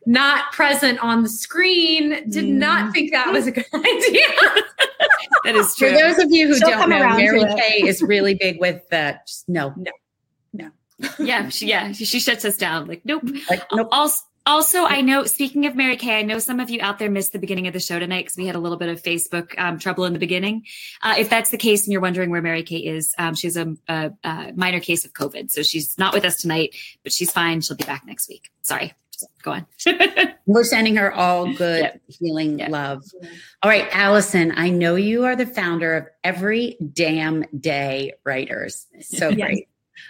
not 0.06 0.52
present 0.52 1.00
on 1.04 1.24
the 1.24 1.30
screen 1.30 2.30
did 2.30 2.46
not 2.46 2.94
think 2.94 3.12
that 3.12 3.32
was 3.32 3.48
a 3.48 3.52
good 3.52 3.66
idea. 3.74 4.28
that 5.44 5.56
is 5.56 5.76
true. 5.76 5.90
For 5.90 5.98
those 5.98 6.20
of 6.20 6.32
you 6.32 6.48
who 6.48 6.58
She'll 6.58 6.70
don't 6.70 6.90
know, 6.90 7.16
Mary 7.16 7.44
Kay 7.56 7.88
is 7.88 8.02
really 8.02 8.36
big 8.36 8.60
with 8.60 8.88
the 8.90 9.20
just 9.26 9.48
no, 9.48 9.74
no, 9.78 9.92
no. 10.54 10.70
yeah, 11.20 11.50
she, 11.50 11.68
yeah, 11.68 11.92
she, 11.92 12.06
she, 12.06 12.20
shuts 12.20 12.46
us 12.46 12.58
down. 12.58 12.88
Like, 12.88 13.02
nope. 13.06 13.24
Like, 13.50 13.64
nope. 13.72 13.90
Also, 13.92 14.24
also, 14.46 14.84
I 14.84 15.00
know, 15.00 15.24
speaking 15.24 15.66
of 15.68 15.76
Mary 15.76 15.96
Kay, 15.96 16.20
I 16.20 16.22
know 16.22 16.38
some 16.38 16.60
of 16.60 16.70
you 16.70 16.82
out 16.82 17.00
there 17.00 17.10
missed 17.10 17.32
the 17.32 17.40
beginning 17.40 17.68
of 17.68 17.74
the 17.74 17.80
show 17.80 17.98
tonight 17.98 18.24
because 18.24 18.36
we 18.36 18.46
had 18.46 18.56
a 18.56 18.60
little 18.60 18.78
bit 18.78 18.90
of 18.90 19.02
Facebook 19.02 19.58
um, 19.58 19.80
trouble 19.80 20.04
in 20.04 20.12
the 20.12 20.20
beginning. 20.20 20.66
Uh, 21.02 21.16
if 21.18 21.30
that's 21.30 21.50
the 21.50 21.58
case 21.58 21.86
and 21.86 21.94
you're 21.94 22.02
wondering 22.02 22.30
where 22.30 22.42
Mary 22.42 22.62
Kay 22.62 22.80
is, 22.80 23.16
um, 23.18 23.36
she's 23.36 23.56
a, 23.56 23.74
a, 23.88 24.12
a 24.26 24.52
minor 24.54 24.82
case 24.82 25.06
of 25.06 25.14
COVID. 25.14 25.50
So 25.50 25.64
she's 25.64 25.98
not 25.98 26.14
with 26.14 26.26
us 26.26 26.42
tonight, 26.42 26.76
but 27.04 27.14
she's 27.14 27.32
fine. 27.32 27.62
She'll 27.62 27.78
be 27.78 27.86
back 27.86 28.06
next 28.06 28.28
week. 28.28 28.52
Sorry 28.64 28.94
Go 29.42 29.52
on. 29.52 29.66
We're 30.46 30.64
sending 30.64 30.96
her 30.98 31.12
all 31.14 31.54
good 31.54 31.82
Yep. 31.84 32.02
healing 32.08 32.60
Yep. 32.60 32.70
love. 32.70 33.04
All 33.62 33.70
right, 33.70 33.88
Alison, 33.92 34.54
I 34.56 34.70
know 34.70 34.96
you 34.96 35.24
are 35.26 35.36
the 35.36 35.46
founder 35.46 35.96
of 35.96 36.08
Every 36.24 36.78
Damn 36.94 37.46
Day 37.58 38.14
Writers. 38.26 38.88
So 39.02 39.30
Yes. 39.30 39.38
great. 39.48 39.68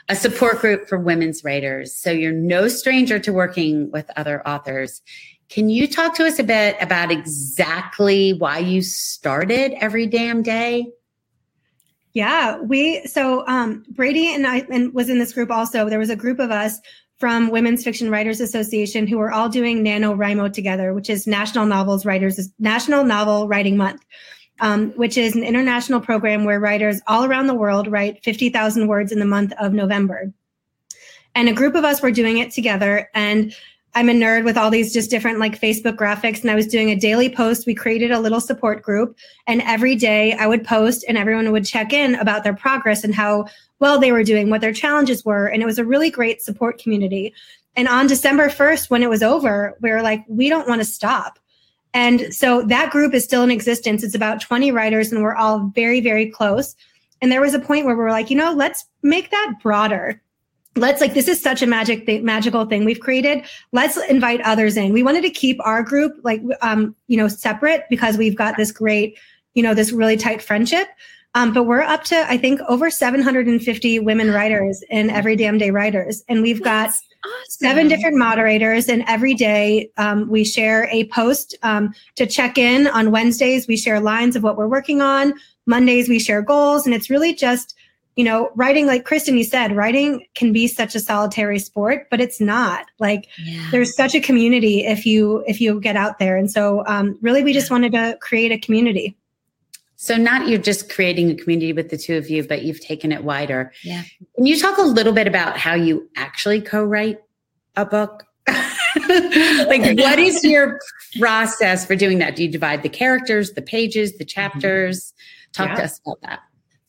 A 0.09 0.15
support 0.15 0.59
group 0.59 0.87
for 0.89 0.97
women's 0.97 1.43
writers. 1.43 1.93
So 1.95 2.11
you're 2.11 2.31
no 2.31 2.67
stranger 2.67 3.19
to 3.19 3.31
working 3.31 3.91
with 3.91 4.09
other 4.17 4.45
authors. 4.47 5.01
Can 5.49 5.69
you 5.69 5.87
talk 5.87 6.15
to 6.15 6.25
us 6.25 6.39
a 6.39 6.43
bit 6.43 6.75
about 6.81 7.11
exactly 7.11 8.33
why 8.33 8.57
you 8.57 8.81
started 8.81 9.73
Every 9.73 10.07
Damn 10.07 10.41
Day? 10.41 10.87
Yeah, 12.13 12.59
we 12.59 13.05
so 13.07 13.45
um 13.47 13.83
Bradeigh 13.93 14.35
and 14.35 14.45
I 14.45 14.59
and 14.69 14.93
was 14.93 15.09
in 15.09 15.19
this 15.19 15.33
group 15.33 15.49
also. 15.51 15.89
There 15.89 15.99
was 15.99 16.09
a 16.11 16.15
group 16.15 16.39
of 16.39 16.51
us 16.51 16.79
from 17.23 17.49
Women's 17.51 17.85
Fiction 17.85 18.09
Writers 18.09 18.41
Association 18.41 19.07
who 19.07 19.17
were 19.17 19.31
all 19.31 19.47
doing 19.47 19.81
NaNoWriMo 19.81 20.51
together, 20.51 20.93
which 20.93 21.09
is 21.09 21.25
National 21.25 21.65
Novels 21.65 22.05
Writers 22.05 22.49
National 22.59 23.05
Novel 23.05 23.47
Writing 23.47 23.77
Month. 23.77 24.03
Um, 24.59 24.91
which 24.97 25.17
is 25.17 25.33
an 25.33 25.43
international 25.43 26.01
program 26.01 26.43
where 26.43 26.59
writers 26.59 26.99
all 27.07 27.23
around 27.23 27.47
the 27.47 27.53
world 27.53 27.87
write 27.87 28.21
50,000 28.25 28.87
words 28.87 29.13
in 29.13 29.19
the 29.19 29.25
month 29.25 29.53
of 29.57 29.71
November. 29.71 30.33
And 31.33 31.47
a 31.47 31.53
group 31.53 31.75
of 31.75 31.85
us 31.85 32.01
were 32.01 32.11
doing 32.11 32.39
it 32.39 32.51
together. 32.51 33.09
And 33.15 33.55
I'm 33.95 34.09
a 34.09 34.13
nerd 34.13 34.43
with 34.43 34.57
all 34.57 34.71
these 34.71 34.91
just 34.91 35.11
different 35.11 35.39
like 35.39 35.59
Facebook 35.59 35.95
graphics. 35.95 36.41
And 36.41 36.49
I 36.49 36.55
was 36.55 36.67
doing 36.67 36.89
a 36.89 36.95
daily 36.95 37.29
post. 37.29 37.67
We 37.67 37.75
created 37.75 38.11
a 38.11 38.19
little 38.19 38.41
support 38.41 38.81
group. 38.81 39.15
And 39.45 39.61
every 39.61 39.95
day 39.95 40.33
I 40.33 40.47
would 40.47 40.63
post 40.63 41.05
and 41.07 41.17
everyone 41.17 41.51
would 41.51 41.65
check 41.65 41.93
in 41.93 42.15
about 42.15 42.43
their 42.43 42.55
progress 42.55 43.03
and 43.03 43.13
how 43.13 43.45
well 43.79 43.99
they 43.99 44.11
were 44.11 44.23
doing, 44.23 44.49
what 44.49 44.61
their 44.61 44.73
challenges 44.73 45.23
were. 45.23 45.47
And 45.47 45.61
it 45.61 45.65
was 45.65 45.77
a 45.77 45.85
really 45.85 46.09
great 46.09 46.41
support 46.41 46.79
community. 46.79 47.33
And 47.75 47.87
on 47.87 48.07
December 48.07 48.49
1st, 48.49 48.89
when 48.89 49.03
it 49.03 49.09
was 49.09 49.23
over, 49.23 49.77
we 49.81 49.91
were 49.91 50.01
like, 50.01 50.23
we 50.27 50.49
don't 50.49 50.67
want 50.67 50.81
to 50.81 50.85
stop. 50.85 51.37
And 51.93 52.33
so 52.33 52.63
that 52.63 52.89
group 52.89 53.13
is 53.13 53.23
still 53.23 53.43
in 53.43 53.51
existence. 53.51 54.03
It's 54.03 54.15
about 54.15 54.41
20 54.41 54.71
writers 54.71 55.11
and 55.11 55.21
we're 55.21 55.35
all 55.35 55.71
very, 55.75 56.01
very 56.01 56.29
close. 56.29 56.75
And 57.21 57.31
there 57.31 57.41
was 57.41 57.53
a 57.53 57.59
point 57.59 57.85
where 57.85 57.95
we 57.95 58.03
were 58.03 58.09
like, 58.09 58.29
you 58.29 58.37
know, 58.37 58.51
let's 58.53 58.85
make 59.03 59.29
that 59.31 59.53
broader. 59.61 60.21
Let's 60.75 61.01
like, 61.01 61.13
this 61.13 61.27
is 61.27 61.41
such 61.41 61.61
a 61.61 61.67
magic 61.67 62.05
thing, 62.05 62.25
magical 62.25 62.65
thing 62.65 62.83
we've 62.83 62.99
created. 62.99 63.43
Let's 63.71 63.97
invite 64.09 64.41
others 64.41 64.75
in. 64.75 64.91
We 64.91 65.03
wanted 65.03 65.21
to 65.21 65.29
keep 65.29 65.59
our 65.65 65.83
group 65.83 66.13
like, 66.23 66.41
um, 66.61 66.95
you 67.07 67.17
know, 67.17 67.27
separate 67.27 67.85
because 67.89 68.17
we've 68.17 68.35
got 68.35 68.57
this 68.57 68.71
great, 68.71 69.17
you 69.53 69.61
know, 69.61 69.73
this 69.73 69.91
really 69.91 70.17
tight 70.17 70.41
friendship. 70.41 70.87
Um, 71.35 71.53
but 71.53 71.63
we're 71.63 71.81
up 71.81 72.03
to, 72.05 72.29
I 72.29 72.37
think, 72.37 72.61
over 72.67 72.89
750 72.89 73.99
women 73.99 74.31
writers 74.31 74.83
in 74.89 75.09
Every 75.09 75.35
Damn 75.35 75.57
Day 75.57 75.71
Writers. 75.71 76.23
And 76.27 76.41
we've 76.43 76.61
got 76.61 76.89
awesome. 77.25 77.47
seven 77.47 77.87
different 77.87 78.17
moderators 78.17 78.87
and 78.89 79.03
every 79.07 79.33
day 79.33 79.89
um, 79.97 80.29
we 80.29 80.43
share 80.43 80.87
a 80.91 81.05
post 81.07 81.55
um, 81.63 81.93
to 82.15 82.25
check 82.25 82.57
in 82.57 82.87
on 82.87 83.11
wednesdays 83.11 83.67
we 83.67 83.77
share 83.77 83.99
lines 83.99 84.35
of 84.35 84.43
what 84.43 84.57
we're 84.57 84.67
working 84.67 85.01
on 85.01 85.33
mondays 85.65 86.09
we 86.09 86.19
share 86.19 86.41
goals 86.41 86.85
and 86.85 86.93
it's 86.93 87.09
really 87.09 87.33
just 87.33 87.75
you 88.15 88.23
know 88.23 88.51
writing 88.55 88.85
like 88.85 89.05
kristen 89.05 89.37
you 89.37 89.43
said 89.43 89.75
writing 89.75 90.25
can 90.35 90.53
be 90.53 90.67
such 90.67 90.93
a 90.95 90.99
solitary 90.99 91.59
sport 91.59 92.07
but 92.11 92.21
it's 92.21 92.39
not 92.39 92.85
like 92.99 93.27
Yeah. 93.37 93.67
there's 93.71 93.95
such 93.95 94.13
a 94.15 94.19
community 94.21 94.85
if 94.85 95.05
you 95.05 95.43
if 95.47 95.59
you 95.59 95.79
get 95.79 95.95
out 95.95 96.19
there 96.19 96.37
and 96.37 96.49
so 96.51 96.83
um, 96.87 97.17
really 97.21 97.43
we 97.43 97.53
just 97.53 97.71
wanted 97.71 97.91
to 97.93 98.17
create 98.21 98.51
a 98.51 98.57
community 98.57 99.15
So 99.95 100.15
not 100.17 100.47
you're 100.49 100.59
just 100.61 100.89
creating 100.93 101.29
a 101.31 101.35
community 101.35 101.71
with 101.73 101.89
the 101.89 101.97
two 101.97 102.17
of 102.17 102.29
you, 102.29 102.43
but 102.45 102.63
you've 102.63 102.81
taken 102.81 103.13
it 103.13 103.23
wider. 103.23 103.71
Yeah. 103.83 104.03
Can 104.35 104.45
you 104.45 104.59
talk 104.59 104.77
a 104.77 104.81
little 104.81 105.13
bit 105.13 105.27
about 105.27 105.55
how 105.57 105.75
you 105.75 106.09
actually 106.17 106.59
co-write 106.59 107.19
a 107.77 107.85
book? 107.85 108.25
like 108.49 109.97
what 109.97 110.19
is 110.19 110.43
your 110.43 110.77
process 111.19 111.85
for 111.85 111.95
doing 111.95 112.19
that? 112.19 112.35
Do 112.35 112.43
you 112.43 112.51
divide 112.51 112.83
the 112.83 112.89
characters, 112.89 113.53
the 113.53 113.61
pages, 113.61 114.17
the 114.17 114.25
chapters? 114.25 115.13
Talk 115.53 115.77
to 115.77 115.83
us 115.83 115.99
about 116.05 116.19
that. 116.21 116.39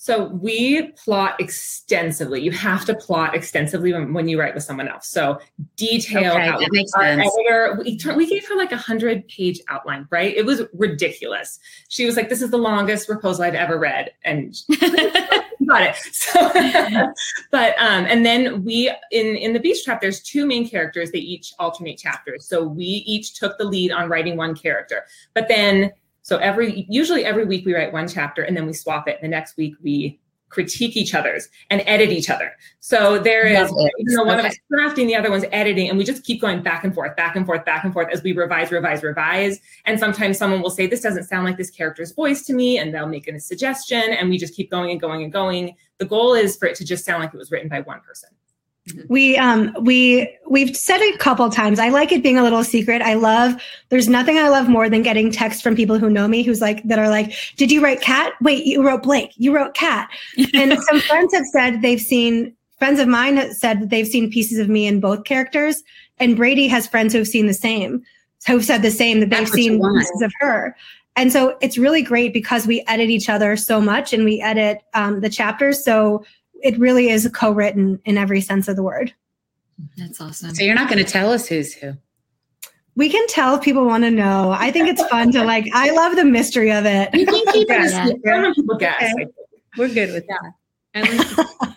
So 0.04 0.26
we 0.26 0.88
plot 1.02 1.40
extensively. 1.40 2.42
You 2.42 2.50
have 2.50 2.84
to 2.84 2.94
plot 2.94 3.34
extensively 3.34 3.94
when, 3.94 4.12
when 4.12 4.28
you 4.28 4.38
write 4.38 4.54
with 4.54 4.62
someone 4.62 4.86
else. 4.86 5.08
So 5.08 5.40
detail. 5.76 6.32
Okay, 6.32 6.50
that 6.50 6.68
makes 6.72 6.92
our 6.92 7.04
sense. 7.04 7.32
editor, 7.38 7.80
we, 7.82 7.98
we 8.14 8.26
gave 8.28 8.46
her 8.46 8.54
like 8.54 8.72
a 8.72 8.76
hundred 8.76 9.26
page 9.28 9.62
outline, 9.68 10.06
right? 10.10 10.36
It 10.36 10.44
was 10.44 10.60
ridiculous. 10.74 11.58
She 11.88 12.04
was 12.04 12.16
like, 12.16 12.28
"This 12.28 12.42
is 12.42 12.50
the 12.50 12.58
longest 12.58 13.08
proposal 13.08 13.44
I've 13.44 13.54
ever 13.54 13.78
read," 13.78 14.10
and 14.26 14.54
got 15.66 15.80
it. 15.80 15.96
So, 16.12 16.52
but 17.50 17.74
um, 17.78 18.04
and 18.04 18.26
then 18.26 18.62
we 18.62 18.92
in 19.10 19.36
in 19.36 19.54
the 19.54 19.58
beach 19.58 19.84
trap, 19.84 20.02
there's 20.02 20.20
two 20.20 20.44
main 20.44 20.68
characters. 20.68 21.12
They 21.12 21.20
each 21.20 21.54
alternate 21.58 21.96
chapters. 21.96 22.46
So 22.46 22.62
we 22.62 22.84
each 22.84 23.36
took 23.36 23.56
the 23.56 23.64
lead 23.64 23.90
on 23.90 24.10
writing 24.10 24.36
one 24.36 24.54
character. 24.54 25.06
But 25.32 25.48
then, 25.48 25.92
so 26.24 26.38
every 26.38 26.86
usually 26.88 27.22
every 27.26 27.44
week 27.44 27.66
we 27.66 27.74
write 27.74 27.92
one 27.92 28.08
chapter, 28.08 28.42
and 28.42 28.56
then 28.56 28.66
we 28.66 28.72
swap 28.72 29.08
it. 29.08 29.20
The 29.20 29.28
next 29.28 29.58
week 29.58 29.74
we 29.82 30.18
critique 30.48 30.96
each 30.96 31.14
other's 31.14 31.48
and 31.68 31.82
edit 31.84 32.08
each 32.10 32.30
other. 32.30 32.52
So 32.80 33.18
there 33.18 33.46
is, 33.46 33.70
even 33.98 34.14
though 34.14 34.24
one 34.24 34.38
of 34.38 34.44
us 34.46 34.52
is 34.54 34.60
drafting, 34.70 35.06
the 35.06 35.16
other 35.16 35.30
one's 35.30 35.44
editing, 35.52 35.90
and 35.90 35.98
we 35.98 36.04
just 36.04 36.24
keep 36.24 36.40
going 36.40 36.62
back 36.62 36.82
and 36.82 36.94
forth, 36.94 37.14
back 37.14 37.36
and 37.36 37.44
forth, 37.44 37.66
back 37.66 37.84
and 37.84 37.92
forth 37.92 38.08
as 38.10 38.22
we 38.22 38.32
revise, 38.32 38.70
revise, 38.70 39.02
revise. 39.02 39.60
And 39.84 40.00
sometimes 40.00 40.38
someone 40.38 40.62
will 40.62 40.70
say, 40.70 40.86
This 40.86 41.02
doesn't 41.02 41.24
sound 41.24 41.44
like 41.44 41.58
this 41.58 41.70
character's 41.70 42.12
voice 42.12 42.46
to 42.46 42.54
me, 42.54 42.78
and 42.78 42.94
they'll 42.94 43.06
make 43.06 43.28
a 43.28 43.38
suggestion, 43.38 44.00
and 44.00 44.30
we 44.30 44.38
just 44.38 44.54
keep 44.54 44.70
going 44.70 44.90
and 44.90 45.00
going 45.00 45.22
and 45.22 45.32
going. 45.32 45.76
The 45.98 46.06
goal 46.06 46.32
is 46.32 46.56
for 46.56 46.66
it 46.66 46.76
to 46.76 46.86
just 46.86 47.04
sound 47.04 47.22
like 47.22 47.34
it 47.34 47.38
was 47.38 47.50
written 47.50 47.68
by 47.68 47.82
one 47.82 48.00
person. 48.00 48.30
We 49.08 49.36
um 49.38 49.74
we 49.80 50.36
we've 50.48 50.76
said 50.76 51.00
it 51.00 51.14
a 51.14 51.18
couple 51.18 51.48
times. 51.50 51.78
I 51.78 51.88
like 51.88 52.12
it 52.12 52.22
being 52.22 52.36
a 52.36 52.42
little 52.42 52.64
secret. 52.64 53.00
I 53.00 53.14
love 53.14 53.54
there's 53.88 54.08
nothing 54.08 54.38
i 54.38 54.48
love 54.48 54.68
more 54.68 54.90
than 54.90 55.02
getting 55.02 55.30
texts 55.30 55.62
from 55.62 55.76
people 55.76 55.98
who 55.98 56.10
know 56.10 56.26
me 56.26 56.42
who's 56.42 56.60
like 56.60 56.82
that 56.82 56.98
are 56.98 57.08
like 57.08 57.32
did 57.56 57.70
you 57.70 57.82
write 57.82 58.00
cat 58.00 58.32
wait 58.40 58.66
you 58.66 58.84
wrote 58.84 59.02
blake. 59.02 59.32
You 59.36 59.54
wrote 59.54 59.74
cat 59.74 60.10
and 60.54 60.76
some 60.82 61.00
friends 61.00 61.32
have 61.34 61.46
said 61.46 61.80
they've 61.80 62.00
seen 62.00 62.54
friends 62.78 63.00
of 63.00 63.08
mine 63.08 63.36
have 63.36 63.52
said 63.52 63.80
that 63.80 63.90
they've 63.90 64.06
seen 64.06 64.30
pieces 64.30 64.58
of 64.58 64.68
me 64.68 64.86
in 64.86 65.00
both 65.00 65.24
characters 65.24 65.82
and 66.18 66.36
brady 66.36 66.66
has 66.66 66.86
friends 66.86 67.12
who've 67.12 67.28
seen 67.28 67.46
the 67.46 67.54
same 67.54 68.04
who've 68.46 68.64
said 68.64 68.82
the 68.82 68.90
same 68.90 69.20
that 69.20 69.30
they've 69.30 69.40
That's 69.40 69.52
seen 69.52 69.80
pieces 69.80 70.22
of 70.22 70.32
her. 70.40 70.76
And 71.16 71.32
so 71.32 71.56
it's 71.60 71.78
really 71.78 72.02
great 72.02 72.32
because 72.32 72.66
we 72.66 72.84
edit 72.88 73.08
each 73.08 73.28
other 73.28 73.56
so 73.56 73.80
much 73.80 74.12
and 74.12 74.24
we 74.24 74.40
edit 74.40 74.82
um, 74.94 75.20
the 75.20 75.30
chapters. 75.30 75.84
So 75.84 76.24
it 76.64 76.76
really 76.78 77.08
is 77.10 77.30
co-written 77.32 78.00
in 78.04 78.18
every 78.18 78.40
sense 78.40 78.66
of 78.68 78.74
the 78.76 78.82
word 78.82 79.12
That's 79.96 80.20
awesome. 80.20 80.54
So 80.54 80.62
you're 80.64 80.74
not 80.74 80.88
going 80.90 81.04
to 81.04 81.10
tell 81.10 81.30
us 81.32 81.46
who's 81.48 81.72
who. 81.74 81.92
we 82.96 83.08
can 83.10 83.26
tell 83.28 83.56
if 83.56 83.62
people 83.62 83.84
want 83.86 84.04
to 84.04 84.10
know. 84.10 84.50
I 84.56 84.70
think 84.70 84.88
it's 84.88 85.04
fun 85.08 85.30
to 85.32 85.42
like. 85.44 85.66
I 85.74 85.90
love 85.90 86.14
the 86.16 86.24
mystery 86.24 86.70
of 86.72 86.84
it. 86.86 87.08
You 87.14 87.26
can 87.26 87.44
keep 87.52 87.68
it 87.70 87.80
a 87.80 87.84
Yeah. 87.90 88.06
secret. 88.06 88.42
Some 88.44 88.54
people 88.54 88.76
guess. 88.78 89.02
Okay. 89.02 89.12
like, 89.14 89.28
We're 89.76 89.88
good 89.92 90.12
with 90.12 90.24
that. 90.28 91.76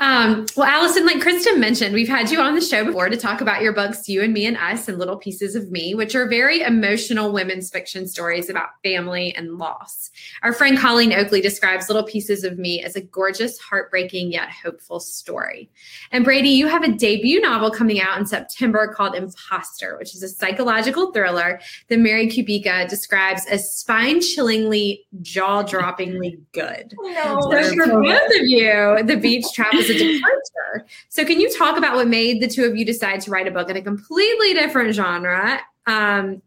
Um, 0.00 0.44
well, 0.56 0.66
Alison, 0.66 1.06
like 1.06 1.18
Kristin 1.18 1.58
mentioned, 1.58 1.94
we've 1.94 2.08
had 2.08 2.28
you 2.28 2.40
on 2.40 2.56
the 2.56 2.60
show 2.60 2.84
before 2.84 3.08
to 3.08 3.16
talk 3.16 3.40
about 3.40 3.62
your 3.62 3.72
books, 3.72 4.08
You 4.08 4.22
and 4.22 4.32
Me 4.32 4.44
and 4.44 4.56
Us, 4.56 4.88
and 4.88 4.98
Little 4.98 5.16
Pieces 5.16 5.54
of 5.54 5.70
Me, 5.70 5.94
which 5.94 6.16
are 6.16 6.28
very 6.28 6.62
emotional 6.62 7.32
women's 7.32 7.70
fiction 7.70 8.08
stories 8.08 8.50
about 8.50 8.70
family 8.82 9.32
and 9.36 9.56
loss. 9.56 10.10
Our 10.42 10.52
friend 10.52 10.76
Colleen 10.76 11.12
Oakley 11.12 11.40
describes 11.40 11.88
Little 11.88 12.02
Pieces 12.02 12.42
of 12.42 12.58
Me 12.58 12.82
as 12.82 12.96
a 12.96 13.02
gorgeous, 13.02 13.56
heartbreaking, 13.60 14.32
yet 14.32 14.50
hopeful 14.50 14.98
story. 14.98 15.70
And 16.10 16.26
Bradeigh, 16.26 16.56
you 16.56 16.66
have 16.66 16.82
a 16.82 16.90
debut 16.90 17.40
novel 17.40 17.70
coming 17.70 18.00
out 18.00 18.18
in 18.18 18.26
September 18.26 18.92
called 18.92 19.14
Imposter, 19.14 19.96
which 19.96 20.16
is 20.16 20.24
a 20.24 20.28
psychological 20.28 21.12
thriller 21.12 21.60
that 21.88 21.98
Mary 22.00 22.26
Kubica 22.26 22.88
describes 22.88 23.46
as 23.46 23.72
spine 23.72 24.20
chillingly, 24.20 25.06
jaw 25.22 25.62
droppingly 25.62 26.40
good. 26.50 26.94
So 26.98 27.74
for 27.76 28.02
both 28.02 28.40
of 28.40 28.46
you, 28.46 29.00
the 29.04 29.18
beach 29.20 29.46
trap 29.54 29.72
is 29.84 29.90
a 29.90 29.98
departure. 29.98 30.86
So 31.08 31.24
can 31.24 31.40
you 31.40 31.52
talk 31.56 31.76
about 31.76 31.94
what 31.94 32.08
made 32.08 32.40
the 32.40 32.48
two 32.48 32.64
of 32.64 32.76
you 32.76 32.84
decide 32.84 33.20
to 33.22 33.30
write 33.30 33.46
a 33.46 33.50
book 33.50 33.70
in 33.70 33.76
a 33.76 33.82
completely 33.82 34.54
different 34.54 34.94
genre? 34.94 35.60
Um, 35.86 36.42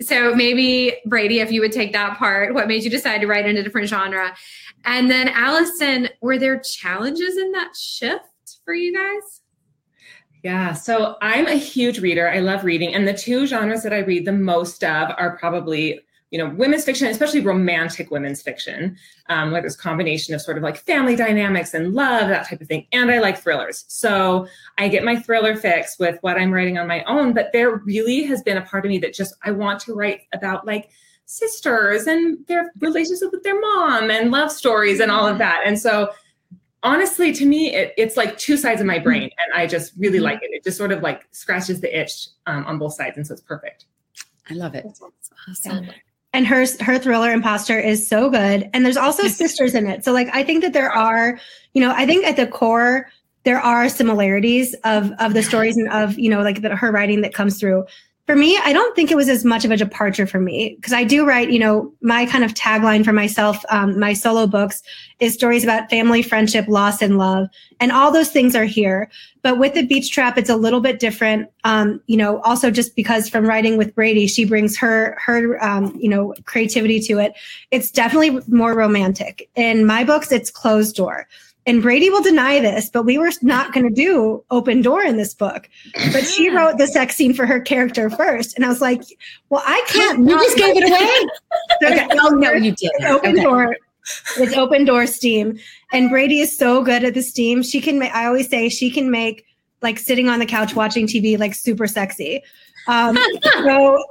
so 0.00 0.34
maybe 0.34 0.96
Bradeigh, 1.06 1.42
if 1.42 1.50
you 1.50 1.60
would 1.60 1.72
take 1.72 1.92
that 1.92 2.18
part, 2.18 2.54
what 2.54 2.68
made 2.68 2.84
you 2.84 2.90
decide 2.90 3.20
to 3.20 3.26
write 3.26 3.46
in 3.46 3.56
a 3.56 3.62
different 3.62 3.88
genre? 3.88 4.36
And 4.84 5.10
then 5.10 5.28
Alison, 5.28 6.08
were 6.20 6.38
there 6.38 6.60
challenges 6.60 7.36
in 7.36 7.52
that 7.52 7.74
shift 7.76 8.24
for 8.64 8.74
you 8.74 8.94
guys? 8.94 9.40
Yeah, 10.44 10.72
so 10.72 11.16
I'm 11.20 11.48
a 11.48 11.56
huge 11.56 11.98
reader. 11.98 12.28
I 12.28 12.38
love 12.38 12.62
reading. 12.64 12.94
And 12.94 13.08
the 13.08 13.12
two 13.12 13.44
genres 13.46 13.82
that 13.82 13.92
I 13.92 13.98
read 13.98 14.24
the 14.24 14.32
most 14.32 14.84
of 14.84 15.10
are 15.18 15.36
probably, 15.36 16.00
you 16.30 16.38
know, 16.38 16.54
women's 16.56 16.84
fiction, 16.84 17.08
especially 17.08 17.40
romantic 17.40 18.10
women's 18.10 18.42
fiction, 18.42 18.96
um, 19.28 19.50
where 19.50 19.60
there's 19.60 19.74
a 19.74 19.78
combination 19.78 20.34
of 20.34 20.42
sort 20.42 20.56
of 20.56 20.62
like 20.62 20.76
family 20.76 21.16
dynamics 21.16 21.72
and 21.74 21.94
love, 21.94 22.28
that 22.28 22.46
type 22.46 22.60
of 22.60 22.68
thing. 22.68 22.86
And 22.92 23.10
I 23.10 23.18
like 23.18 23.38
thrillers. 23.38 23.84
So 23.88 24.46
I 24.76 24.88
get 24.88 25.04
my 25.04 25.16
thriller 25.16 25.56
fix 25.56 25.98
with 25.98 26.18
what 26.20 26.36
I'm 26.36 26.52
writing 26.52 26.76
on 26.76 26.86
my 26.86 27.02
own. 27.04 27.32
But 27.32 27.52
there 27.52 27.76
really 27.76 28.24
has 28.24 28.42
been 28.42 28.58
a 28.58 28.62
part 28.62 28.84
of 28.84 28.90
me 28.90 28.98
that 28.98 29.14
just, 29.14 29.34
I 29.42 29.52
want 29.52 29.80
to 29.80 29.94
write 29.94 30.22
about 30.34 30.66
like 30.66 30.90
sisters 31.24 32.06
and 32.06 32.46
their 32.46 32.72
relationship 32.80 33.30
with 33.32 33.42
their 33.42 33.58
mom 33.60 34.10
and 34.10 34.30
love 34.30 34.50
stories 34.52 35.00
and 35.00 35.10
all 35.10 35.26
of 35.26 35.38
that. 35.38 35.62
And 35.64 35.78
so 35.78 36.10
honestly, 36.82 37.32
to 37.32 37.44
me, 37.44 37.74
it, 37.74 37.92
it's 37.96 38.16
like 38.16 38.38
two 38.38 38.56
sides 38.56 38.80
of 38.80 38.86
my 38.86 38.98
brain, 38.98 39.30
and 39.38 39.60
I 39.60 39.66
just 39.66 39.92
really 39.98 40.20
like 40.20 40.40
it. 40.42 40.50
It 40.52 40.64
just 40.64 40.78
sort 40.78 40.92
of 40.92 41.02
like 41.02 41.26
scratches 41.32 41.80
the 41.80 41.98
itch 41.98 42.28
um, 42.46 42.64
on 42.66 42.78
both 42.78 42.94
sides, 42.94 43.16
and 43.16 43.26
so 43.26 43.32
it's 43.32 43.42
perfect. 43.42 43.86
I 44.48 44.54
love 44.54 44.74
it. 44.74 44.86
Awesome. 45.48 45.90
And 46.32 46.46
her 46.46 46.66
her 46.80 46.98
thriller 46.98 47.32
imposter 47.32 47.78
is 47.78 48.06
so 48.06 48.30
good. 48.30 48.68
And 48.72 48.84
there's 48.84 48.96
also 48.96 49.28
sisters 49.28 49.74
in 49.74 49.86
it. 49.86 50.04
So 50.04 50.12
like 50.12 50.28
i 50.32 50.42
think 50.42 50.62
that 50.62 50.72
there 50.72 50.90
are 50.90 51.38
you 51.74 51.80
know 51.80 51.92
i 51.96 52.06
think 52.06 52.26
at 52.26 52.36
the 52.36 52.46
core 52.46 53.10
there 53.44 53.60
are 53.60 53.88
similarities 53.88 54.74
of 54.84 55.12
of 55.18 55.32
the 55.34 55.42
stories 55.42 55.76
and 55.76 55.88
of 55.88 56.18
you 56.18 56.28
know 56.28 56.42
like 56.42 56.62
the, 56.62 56.74
her 56.76 56.90
writing 56.90 57.22
that 57.22 57.32
comes 57.32 57.58
through 57.58 57.84
for 58.28 58.36
me 58.36 58.58
i 58.58 58.74
don't 58.74 58.94
think 58.94 59.10
it 59.10 59.16
was 59.16 59.28
as 59.30 59.42
much 59.42 59.64
of 59.64 59.70
a 59.70 59.76
departure 59.76 60.26
for 60.26 60.38
me 60.38 60.76
because 60.76 60.92
i 60.92 61.02
do 61.02 61.24
write 61.24 61.50
you 61.50 61.58
know 61.58 61.90
my 62.02 62.26
kind 62.26 62.44
of 62.44 62.52
tagline 62.52 63.02
for 63.02 63.12
myself 63.12 63.64
um, 63.70 63.98
my 63.98 64.12
solo 64.12 64.46
books 64.46 64.82
is 65.18 65.32
stories 65.34 65.64
about 65.64 65.90
family 65.90 66.22
friendship 66.22 66.68
loss 66.68 67.00
and 67.02 67.16
love 67.18 67.48
and 67.80 67.90
all 67.92 68.12
those 68.12 68.30
things 68.30 68.54
are 68.54 68.64
here. 68.64 69.10
But 69.42 69.58
with 69.58 69.74
the 69.74 69.86
beach 69.86 70.10
trap 70.10 70.36
it's 70.36 70.50
a 70.50 70.56
little 70.56 70.80
bit 70.80 70.98
different 70.98 71.50
um, 71.64 72.00
you 72.06 72.16
know 72.16 72.40
also 72.42 72.70
just 72.70 72.94
because 72.94 73.28
from 73.28 73.46
writing 73.46 73.76
with 73.76 73.94
brady 73.94 74.26
she 74.26 74.44
brings 74.44 74.76
her 74.78 75.16
her 75.20 75.62
um, 75.64 75.96
you 75.98 76.08
know 76.08 76.34
creativity 76.44 77.00
to 77.00 77.18
it. 77.18 77.32
It's 77.70 77.90
definitely 77.90 78.40
more 78.48 78.74
romantic. 78.74 79.48
In 79.54 79.86
my 79.86 80.04
books 80.04 80.30
it's 80.32 80.50
closed 80.50 80.96
door 80.96 81.26
and 81.68 81.82
Bradeigh 81.82 82.10
will 82.10 82.22
deny 82.22 82.60
this, 82.60 82.88
but 82.88 83.02
we 83.02 83.18
were 83.18 83.30
not 83.42 83.74
going 83.74 83.86
to 83.86 83.94
do 83.94 84.42
open 84.50 84.80
door 84.80 85.02
in 85.02 85.18
this 85.18 85.34
book. 85.34 85.68
But 86.12 86.26
she 86.26 86.48
wrote 86.48 86.78
the 86.78 86.86
sex 86.86 87.14
scene 87.14 87.34
for 87.34 87.44
her 87.44 87.60
character 87.60 88.08
first. 88.08 88.56
And 88.56 88.64
I 88.64 88.68
was 88.68 88.80
like, 88.80 89.02
well, 89.50 89.62
I 89.66 89.84
can't. 89.86 90.26
You 90.26 90.38
just 90.38 90.56
gave 90.56 90.76
it 90.78 90.88
away. 90.88 91.92
okay. 91.92 92.08
Oh, 92.22 92.30
no, 92.30 92.52
you 92.52 92.72
didn't. 92.74 93.04
Open 93.04 93.32
Okay. 93.32 93.42
door. 93.42 93.76
It's 94.38 94.56
open 94.56 94.86
door 94.86 95.06
steam. 95.06 95.58
And 95.92 96.10
Bradeigh 96.10 96.40
is 96.40 96.56
so 96.56 96.82
good 96.82 97.04
at 97.04 97.12
the 97.12 97.22
steam. 97.22 97.62
She 97.62 97.82
can 97.82 98.02
I 98.02 98.24
always 98.24 98.48
say 98.48 98.70
she 98.70 98.90
can 98.90 99.10
make 99.10 99.44
like 99.82 99.98
sitting 99.98 100.30
on 100.30 100.38
the 100.38 100.46
couch 100.46 100.74
watching 100.74 101.06
TV 101.06 101.38
like 101.38 101.54
super 101.54 101.86
sexy. 101.86 102.42
Um, 102.86 103.18
so 103.62 104.02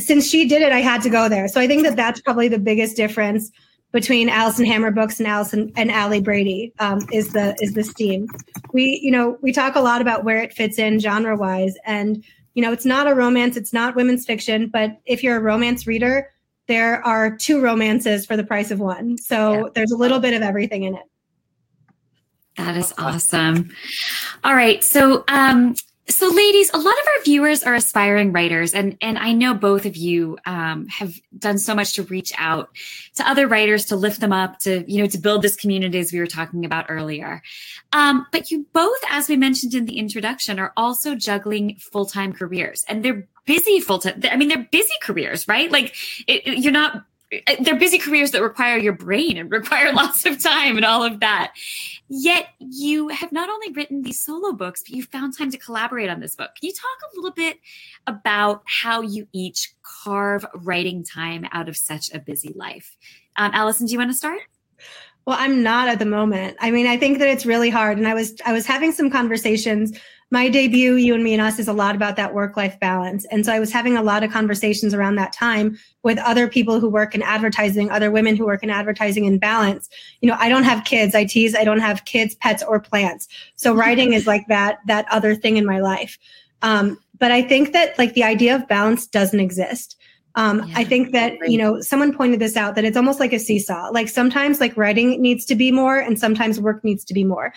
since 0.00 0.26
she 0.26 0.48
did 0.48 0.62
it, 0.62 0.72
I 0.72 0.80
had 0.80 1.02
to 1.02 1.10
go 1.10 1.28
there. 1.28 1.48
So 1.48 1.60
I 1.60 1.66
think 1.66 1.82
that 1.82 1.96
that's 1.96 2.22
probably 2.22 2.48
the 2.48 2.58
biggest 2.58 2.96
difference 2.96 3.52
between 3.94 4.28
Alison 4.28 4.66
Hammer 4.66 4.90
books 4.90 5.20
and 5.20 5.28
Alison 5.28 5.72
and 5.76 5.88
Ali 5.92 6.20
Brady 6.20 6.72
um, 6.80 6.98
is 7.12 7.28
the 7.28 7.56
is 7.60 7.74
the 7.74 7.84
steam. 7.84 8.28
We 8.72 9.00
you 9.02 9.10
know 9.12 9.38
we 9.40 9.52
talk 9.52 9.76
a 9.76 9.80
lot 9.80 10.02
about 10.02 10.24
where 10.24 10.42
it 10.42 10.52
fits 10.52 10.78
in 10.80 10.98
genre 10.98 11.36
wise, 11.36 11.76
and 11.86 12.22
you 12.54 12.62
know 12.62 12.72
it's 12.72 12.84
not 12.84 13.06
a 13.06 13.14
romance, 13.14 13.56
it's 13.56 13.72
not 13.72 13.94
women's 13.94 14.26
fiction, 14.26 14.66
but 14.66 14.98
if 15.06 15.22
you're 15.22 15.36
a 15.36 15.40
romance 15.40 15.86
reader, 15.86 16.28
there 16.66 17.06
are 17.06 17.36
two 17.36 17.62
romances 17.62 18.26
for 18.26 18.36
the 18.36 18.42
price 18.44 18.72
of 18.72 18.80
one. 18.80 19.16
So 19.16 19.52
Yeah. 19.52 19.62
there's 19.74 19.92
a 19.92 19.96
little 19.96 20.18
bit 20.18 20.34
of 20.34 20.42
everything 20.42 20.82
in 20.82 20.96
it. 20.96 21.04
That 22.56 22.76
is 22.76 22.92
awesome. 22.98 23.70
All 24.42 24.54
right. 24.54 24.82
So, 24.82 25.24
um, 25.28 25.74
so 26.08 26.28
ladies, 26.28 26.70
a 26.74 26.76
lot 26.76 26.92
of 26.94 27.06
our 27.16 27.22
viewers 27.24 27.62
are 27.62 27.74
aspiring 27.74 28.32
writers, 28.32 28.74
and 28.74 28.96
and 29.00 29.18
I 29.18 29.32
know 29.32 29.54
both 29.54 29.86
of 29.86 29.96
you 29.96 30.36
um, 30.44 30.86
have 30.88 31.14
done 31.38 31.56
so 31.58 31.74
much 31.74 31.94
to 31.94 32.02
reach 32.02 32.32
out 32.36 32.68
to 33.16 33.26
other 33.28 33.46
writers 33.46 33.86
to 33.86 33.96
lift 33.96 34.20
them 34.20 34.32
up, 34.32 34.58
to 34.60 34.84
you 34.86 35.00
know, 35.02 35.08
to 35.08 35.18
build 35.18 35.40
this 35.42 35.56
community 35.56 35.98
as 35.98 36.12
we 36.12 36.18
were 36.18 36.26
talking 36.26 36.64
about 36.66 36.86
earlier. 36.88 37.42
Um, 37.92 38.26
but 38.32 38.50
you 38.50 38.66
both, 38.74 38.98
as 39.10 39.28
we 39.28 39.36
mentioned 39.36 39.74
in 39.74 39.86
the 39.86 39.98
introduction, 39.98 40.58
are 40.58 40.72
also 40.76 41.14
juggling 41.14 41.76
full 41.76 42.04
time 42.06 42.32
careers, 42.34 42.84
and 42.88 43.02
they're 43.04 43.26
busy 43.46 43.80
full 43.80 43.98
time. 44.00 44.20
I 44.30 44.36
mean, 44.36 44.48
they're 44.48 44.68
busy 44.70 44.94
careers, 45.02 45.48
right? 45.48 45.70
Like 45.72 45.94
it, 46.26 46.46
it- 46.46 46.58
you're 46.58 46.72
not. 46.72 47.04
They're 47.60 47.78
busy 47.78 47.98
careers 47.98 48.30
that 48.32 48.42
require 48.42 48.76
your 48.76 48.92
brain 48.92 49.36
and 49.36 49.50
require 49.50 49.92
lots 49.92 50.26
of 50.26 50.42
time 50.42 50.76
and 50.76 50.84
all 50.84 51.02
of 51.02 51.20
that. 51.20 51.52
Yet 52.08 52.48
you 52.58 53.08
have 53.08 53.32
not 53.32 53.48
only 53.48 53.72
written 53.72 54.02
these 54.02 54.20
solo 54.20 54.52
books, 54.52 54.82
but 54.82 54.90
you 54.90 55.02
found 55.02 55.36
time 55.36 55.50
to 55.50 55.58
collaborate 55.58 56.10
on 56.10 56.20
this 56.20 56.34
book. 56.34 56.50
Can 56.60 56.68
you 56.68 56.72
talk 56.72 57.10
a 57.12 57.16
little 57.16 57.32
bit 57.32 57.58
about 58.06 58.62
how 58.66 59.00
you 59.00 59.26
each 59.32 59.74
carve 59.82 60.44
writing 60.54 61.02
time 61.02 61.46
out 61.52 61.68
of 61.68 61.76
such 61.76 62.12
a 62.12 62.18
busy 62.18 62.52
life? 62.54 62.96
Um, 63.36 63.50
Alison, 63.54 63.86
do 63.86 63.92
you 63.92 63.98
want 63.98 64.10
to 64.10 64.16
start? 64.16 64.40
Well, 65.26 65.36
I'm 65.40 65.62
not 65.62 65.88
at 65.88 65.98
the 65.98 66.04
moment. 66.04 66.58
I 66.60 66.70
mean, 66.70 66.86
I 66.86 66.98
think 66.98 67.18
that 67.18 67.28
it's 67.28 67.46
really 67.46 67.70
hard. 67.70 67.96
And 67.96 68.06
I 68.06 68.12
was 68.12 68.34
I 68.44 68.52
was 68.52 68.66
having 68.66 68.92
some 68.92 69.10
conversations. 69.10 69.98
My 70.34 70.48
debut, 70.48 70.96
You 70.96 71.14
and 71.14 71.22
Me 71.22 71.32
and 71.32 71.40
Us, 71.40 71.60
is 71.60 71.68
a 71.68 71.72
lot 71.72 71.94
about 71.94 72.16
that 72.16 72.34
work-life 72.34 72.80
balance. 72.80 73.24
And 73.26 73.46
so 73.46 73.52
I 73.52 73.60
was 73.60 73.70
having 73.70 73.96
a 73.96 74.02
lot 74.02 74.24
of 74.24 74.32
conversations 74.32 74.92
around 74.92 75.14
that 75.14 75.32
time 75.32 75.78
with 76.02 76.18
other 76.18 76.48
people 76.48 76.80
who 76.80 76.88
work 76.88 77.14
in 77.14 77.22
advertising, 77.22 77.88
other 77.88 78.10
women 78.10 78.34
who 78.34 78.44
work 78.44 78.64
in 78.64 78.68
advertising 78.68 79.28
and 79.28 79.40
balance. 79.40 79.88
You 80.22 80.28
know, 80.28 80.36
I 80.36 80.48
don't 80.48 80.64
have 80.64 80.84
kids. 80.84 81.14
I 81.14 81.24
tease 81.24 81.54
I 81.54 81.62
don't 81.62 81.78
have 81.78 82.04
kids, 82.04 82.34
pets, 82.34 82.64
or 82.64 82.80
plants. 82.80 83.28
So 83.54 83.76
writing 83.76 84.12
is 84.12 84.26
like 84.26 84.44
that 84.48 84.80
that 84.88 85.06
other 85.08 85.36
thing 85.36 85.56
in 85.56 85.64
my 85.64 85.78
life. 85.78 86.18
Um, 86.62 86.98
but 87.16 87.30
I 87.30 87.40
think 87.40 87.72
that 87.72 87.96
like 87.96 88.14
the 88.14 88.24
idea 88.24 88.56
of 88.56 88.66
balance 88.66 89.06
doesn't 89.06 89.38
exist. 89.38 89.96
Um, 90.36 90.68
I 90.74 90.82
think 90.82 91.12
that, 91.12 91.34
you 91.46 91.56
know, 91.56 91.80
someone 91.80 92.12
pointed 92.12 92.40
this 92.40 92.56
out 92.56 92.74
that 92.74 92.84
it's 92.84 92.96
almost 92.96 93.20
like 93.20 93.32
a 93.32 93.38
seesaw. 93.38 93.90
Like 93.92 94.08
sometimes 94.08 94.60
like 94.60 94.76
writing 94.76 95.22
needs 95.22 95.44
to 95.46 95.54
be 95.54 95.70
more 95.70 95.98
and 95.98 96.18
sometimes 96.18 96.60
work 96.60 96.82
needs 96.82 97.04
to 97.04 97.14
be 97.14 97.22
more. 97.22 97.54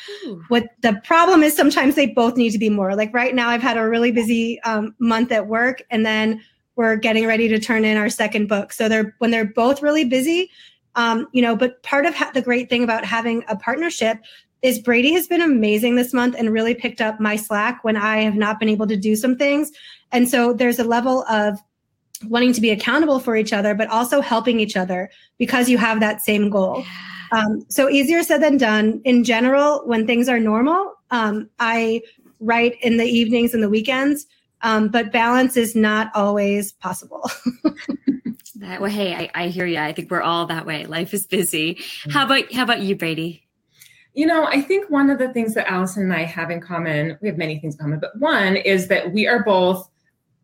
What 0.49 0.65
the 0.81 1.01
problem 1.03 1.41
is 1.41 1.55
sometimes 1.55 1.95
they 1.95 2.05
both 2.05 2.37
need 2.37 2.51
to 2.51 2.59
be 2.59 2.69
more. 2.69 2.95
Like 2.95 3.11
right 3.15 3.33
now 3.33 3.49
I've 3.49 3.63
had 3.63 3.77
a 3.77 3.89
really 3.89 4.11
busy 4.11 4.61
um, 4.61 4.93
month 4.99 5.31
at 5.31 5.47
work 5.47 5.81
and 5.89 6.05
then 6.05 6.41
we're 6.75 6.95
getting 6.97 7.25
ready 7.25 7.47
to 7.47 7.59
turn 7.59 7.83
in 7.83 7.97
our 7.97 8.09
second 8.09 8.47
book. 8.47 8.71
So 8.71 8.87
they're 8.87 9.15
when 9.17 9.31
they're 9.31 9.45
both 9.45 9.81
really 9.81 10.05
busy, 10.05 10.51
um, 10.93 11.27
you 11.31 11.41
know, 11.41 11.55
but 11.55 11.81
part 11.81 12.05
of 12.05 12.13
ha- 12.13 12.31
the 12.33 12.43
great 12.43 12.69
thing 12.69 12.83
about 12.83 13.03
having 13.03 13.43
a 13.49 13.55
partnership 13.55 14.19
is 14.61 14.79
Bradeigh 14.79 15.13
has 15.13 15.27
been 15.27 15.41
amazing 15.41 15.95
this 15.95 16.13
month 16.13 16.35
and 16.37 16.51
really 16.51 16.75
picked 16.75 17.01
up 17.01 17.19
my 17.19 17.35
slack 17.35 17.83
when 17.83 17.95
I 17.95 18.21
have 18.21 18.35
not 18.35 18.59
been 18.59 18.69
able 18.69 18.87
to 18.87 18.97
do 18.97 19.15
some 19.15 19.35
things. 19.35 19.71
And 20.11 20.29
so 20.29 20.53
there's 20.53 20.79
a 20.79 20.83
level 20.83 21.23
of 21.23 21.59
wanting 22.25 22.53
to 22.53 22.61
be 22.61 22.69
accountable 22.71 23.19
for 23.19 23.35
each 23.35 23.53
other, 23.53 23.73
but 23.75 23.87
also 23.89 24.21
helping 24.21 24.59
each 24.59 24.75
other 24.75 25.09
because 25.37 25.69
you 25.69 25.77
have 25.77 25.99
that 25.99 26.21
same 26.21 26.49
goal. 26.49 26.83
Um, 27.31 27.65
so 27.69 27.89
easier 27.89 28.23
said 28.23 28.41
than 28.41 28.57
done. 28.57 29.01
In 29.03 29.23
general, 29.23 29.81
when 29.85 30.07
things 30.07 30.29
are 30.29 30.39
normal, 30.39 30.93
um, 31.11 31.49
I 31.59 32.01
write 32.39 32.77
in 32.81 32.97
the 32.97 33.05
evenings 33.05 33.53
and 33.53 33.61
the 33.61 33.69
weekends, 33.69 34.27
um, 34.61 34.87
but 34.89 35.11
balance 35.11 35.57
is 35.57 35.75
not 35.75 36.11
always 36.15 36.71
possible. 36.73 37.29
That, 38.59 38.81
well, 38.81 38.89
hey, 38.89 39.13
I, 39.13 39.29
I 39.35 39.47
hear 39.49 39.65
you. 39.65 39.77
I 39.77 39.93
think 39.93 40.09
we're 40.09 40.21
all 40.21 40.47
that 40.47 40.65
way. 40.65 40.85
Life 40.85 41.13
is 41.13 41.27
busy. 41.27 41.79
How 42.09 42.25
about 42.25 42.51
how 42.51 42.63
about 42.63 42.81
you, 42.81 42.95
Bradeigh? 42.95 43.41
You 44.13 44.25
know, 44.25 44.45
I 44.45 44.61
think 44.61 44.89
one 44.89 45.11
of 45.11 45.19
the 45.19 45.31
things 45.31 45.53
that 45.53 45.69
Alison 45.69 46.03
and 46.03 46.13
I 46.13 46.23
have 46.23 46.49
in 46.49 46.59
common, 46.59 47.17
we 47.21 47.27
have 47.27 47.37
many 47.37 47.59
things 47.59 47.75
in 47.75 47.79
common, 47.79 47.99
but 47.99 48.17
one 48.17 48.55
is 48.55 48.87
that 48.87 49.13
we 49.13 49.27
are 49.27 49.43
both 49.43 49.87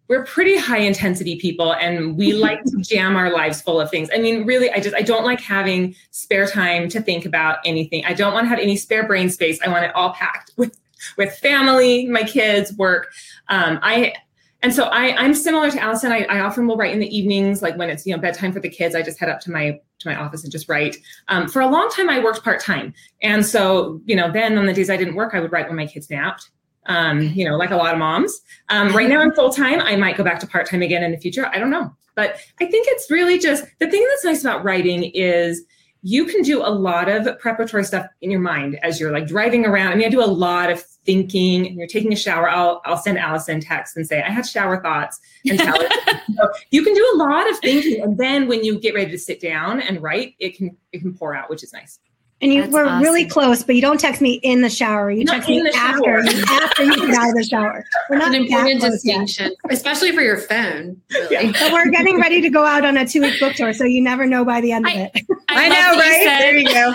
we're 0.07 0.25
pretty 0.25 0.57
high 0.57 0.79
intensity 0.79 1.37
people 1.37 1.73
and 1.73 2.17
we 2.17 2.33
like 2.47 2.63
to 2.65 2.77
jam 2.81 3.15
our 3.15 3.31
lives 3.31 3.61
full 3.61 3.79
of 3.79 3.89
things. 3.89 4.09
I 4.13 4.19
mean, 4.19 4.45
really, 4.45 4.69
I 4.71 4.79
just 4.79 4.95
I 4.95 5.01
don't 5.01 5.23
like 5.25 5.39
having 5.39 5.95
spare 6.11 6.47
time 6.47 6.89
to 6.89 7.01
think 7.01 7.25
about 7.25 7.59
anything. 7.65 8.05
I 8.05 8.13
don't 8.13 8.33
want 8.33 8.45
to 8.45 8.49
have 8.49 8.59
any 8.59 8.75
spare 8.75 9.07
brain 9.07 9.29
space. 9.29 9.59
I 9.61 9.69
want 9.69 9.85
it 9.85 9.95
all 9.95 10.13
packed 10.13 10.51
with 10.57 10.77
with 11.17 11.35
family, 11.37 12.05
my 12.07 12.23
kids, 12.23 12.73
work. 12.73 13.11
Um, 13.49 13.79
I 13.81 14.13
and 14.61 14.73
so 14.73 14.85
I, 14.85 15.13
I'm 15.17 15.33
similar 15.33 15.69
to 15.69 15.77
Alison. 15.77 16.13
I, 16.13 16.23
I 16.29 16.39
often 16.39 16.67
will 16.67 16.77
write 16.77 16.93
in 16.93 16.99
the 16.99 17.15
evenings, 17.15 17.61
like 17.61 17.75
when 17.77 17.89
it's 17.89 18.05
you 18.05 18.15
know 18.15 18.21
bedtime 18.21 18.53
for 18.53 18.61
the 18.61 18.69
kids. 18.69 18.95
I 18.95 19.01
just 19.01 19.19
head 19.19 19.29
up 19.29 19.41
to 19.41 19.51
my 19.51 19.79
to 19.99 20.07
my 20.07 20.15
office 20.15 20.43
and 20.43 20.51
just 20.51 20.69
write. 20.69 20.97
Um, 21.27 21.49
for 21.49 21.61
a 21.61 21.67
long 21.67 21.89
time, 21.89 22.09
I 22.09 22.23
worked 22.23 22.43
part 22.43 22.61
time, 22.61 22.93
and 23.21 23.45
so 23.45 24.01
you 24.05 24.15
know 24.15 24.31
then 24.31 24.57
on 24.57 24.65
the 24.65 24.73
days 24.73 24.89
I 24.89 24.97
didn't 24.97 25.15
work, 25.15 25.33
I 25.33 25.41
would 25.41 25.51
write 25.51 25.67
when 25.67 25.75
my 25.75 25.85
kids 25.85 26.09
napped. 26.09 26.49
Um, 26.85 27.21
you 27.21 27.47
know, 27.47 27.55
like 27.55 27.71
a 27.71 27.77
lot 27.77 27.93
of 27.93 27.99
moms. 27.99 28.41
Um, 28.69 28.93
right 28.95 29.07
now, 29.07 29.21
I'm 29.21 29.33
full 29.33 29.51
time. 29.51 29.79
I 29.79 29.95
might 29.95 30.17
go 30.17 30.23
back 30.23 30.39
to 30.41 30.47
part 30.47 30.69
time 30.69 30.81
again 30.81 31.03
in 31.03 31.11
the 31.11 31.17
future. 31.17 31.45
I 31.47 31.57
don't 31.57 31.69
know, 31.69 31.93
but 32.15 32.35
I 32.59 32.65
think 32.65 32.87
it's 32.89 33.09
really 33.09 33.39
just 33.39 33.63
the 33.79 33.89
thing 33.89 34.05
that's 34.09 34.25
nice 34.25 34.41
about 34.41 34.63
writing 34.63 35.03
is 35.13 35.63
you 36.03 36.25
can 36.25 36.41
do 36.41 36.61
a 36.61 36.67
lot 36.67 37.07
of 37.07 37.39
preparatory 37.39 37.85
stuff 37.85 38.05
in 38.21 38.29
your 38.29 38.41
mind 38.41 38.77
as 38.83 38.99
you're 38.99 39.11
like 39.11 39.25
driving 39.25 39.65
around. 39.65 39.93
I 39.93 39.95
mean, 39.95 40.05
I 40.05 40.09
do 40.09 40.21
a 40.21 40.25
lot 40.25 40.69
of 40.69 40.83
thinking 41.05 41.65
and 41.65 41.77
you're 41.77 41.87
taking 41.87 42.11
a 42.11 42.15
shower. 42.15 42.49
I'll, 42.49 42.81
I'll 42.85 42.97
send 42.97 43.17
Alison 43.17 43.61
text 43.61 43.95
and 43.95 44.05
say, 44.05 44.21
I 44.21 44.29
had 44.29 44.45
shower 44.45 44.83
thoughts 44.83 45.21
and 45.49 45.57
tell 45.57 45.81
her. 45.81 45.89
so 46.35 46.49
you 46.71 46.83
can 46.83 46.93
do 46.93 47.11
a 47.15 47.17
lot 47.17 47.49
of 47.49 47.57
thinking. 47.59 48.01
And 48.01 48.17
then 48.17 48.49
when 48.49 48.65
you 48.65 48.79
get 48.79 48.93
ready 48.93 49.11
to 49.11 49.17
sit 49.17 49.39
down 49.39 49.79
and 49.79 50.01
write, 50.01 50.35
it 50.39 50.57
can, 50.57 50.75
it 50.91 50.99
can 50.99 51.13
pour 51.13 51.33
out, 51.33 51.49
which 51.49 51.63
is 51.63 51.71
nice. 51.71 51.99
And 52.43 52.53
you 52.53 52.61
That's 52.63 52.73
were 52.73 52.83
really 52.99 53.25
close, 53.25 53.63
but 53.63 53.73
you 53.75 53.81
don't 53.81 53.99
text 53.99 54.19
me 54.21 54.33
in 54.43 54.61
the 54.61 54.69
shower. 54.69 55.09
You 55.09 55.23
Not 55.23 55.35
text 55.35 55.47
me 55.49 55.65
after 55.73 56.17
after 56.17 56.83
you 56.83 57.07
get 57.07 57.15
out 57.15 57.29
of 57.29 57.35
the 57.35 57.47
shower. 57.49 57.85
We're 58.09 58.17
not 58.17 58.35
an 58.35 58.43
important 58.43 58.81
that 58.81 58.87
close 58.89 59.05
yet. 59.05 59.21
distinction, 59.21 59.55
especially 59.69 60.11
for 60.11 60.19
your 60.21 60.37
phone. 60.37 61.01
Really. 61.09 61.53
But 61.53 61.71
we're 61.71 61.89
getting 61.89 62.19
ready 62.19 62.41
to 62.41 62.49
go 62.49 62.65
out 62.65 62.83
on 62.83 62.97
a 62.97 63.07
two 63.07 63.21
week 63.21 63.39
book 63.39 63.53
tour, 63.53 63.71
so 63.71 63.85
you 63.85 64.01
never 64.01 64.25
know 64.25 64.43
by 64.43 64.59
the 64.59 64.73
end 64.73 64.85
of 64.85 64.91
it. 64.93 65.11
I, 65.15 65.21
I 65.67 65.69
love 65.69 65.69
know, 65.69 65.75
that 65.77 65.95
you 65.95 66.01
right? 66.01 66.23
said- 66.23 66.39
There 66.41 66.57
you 66.57 66.67
go. 66.67 66.93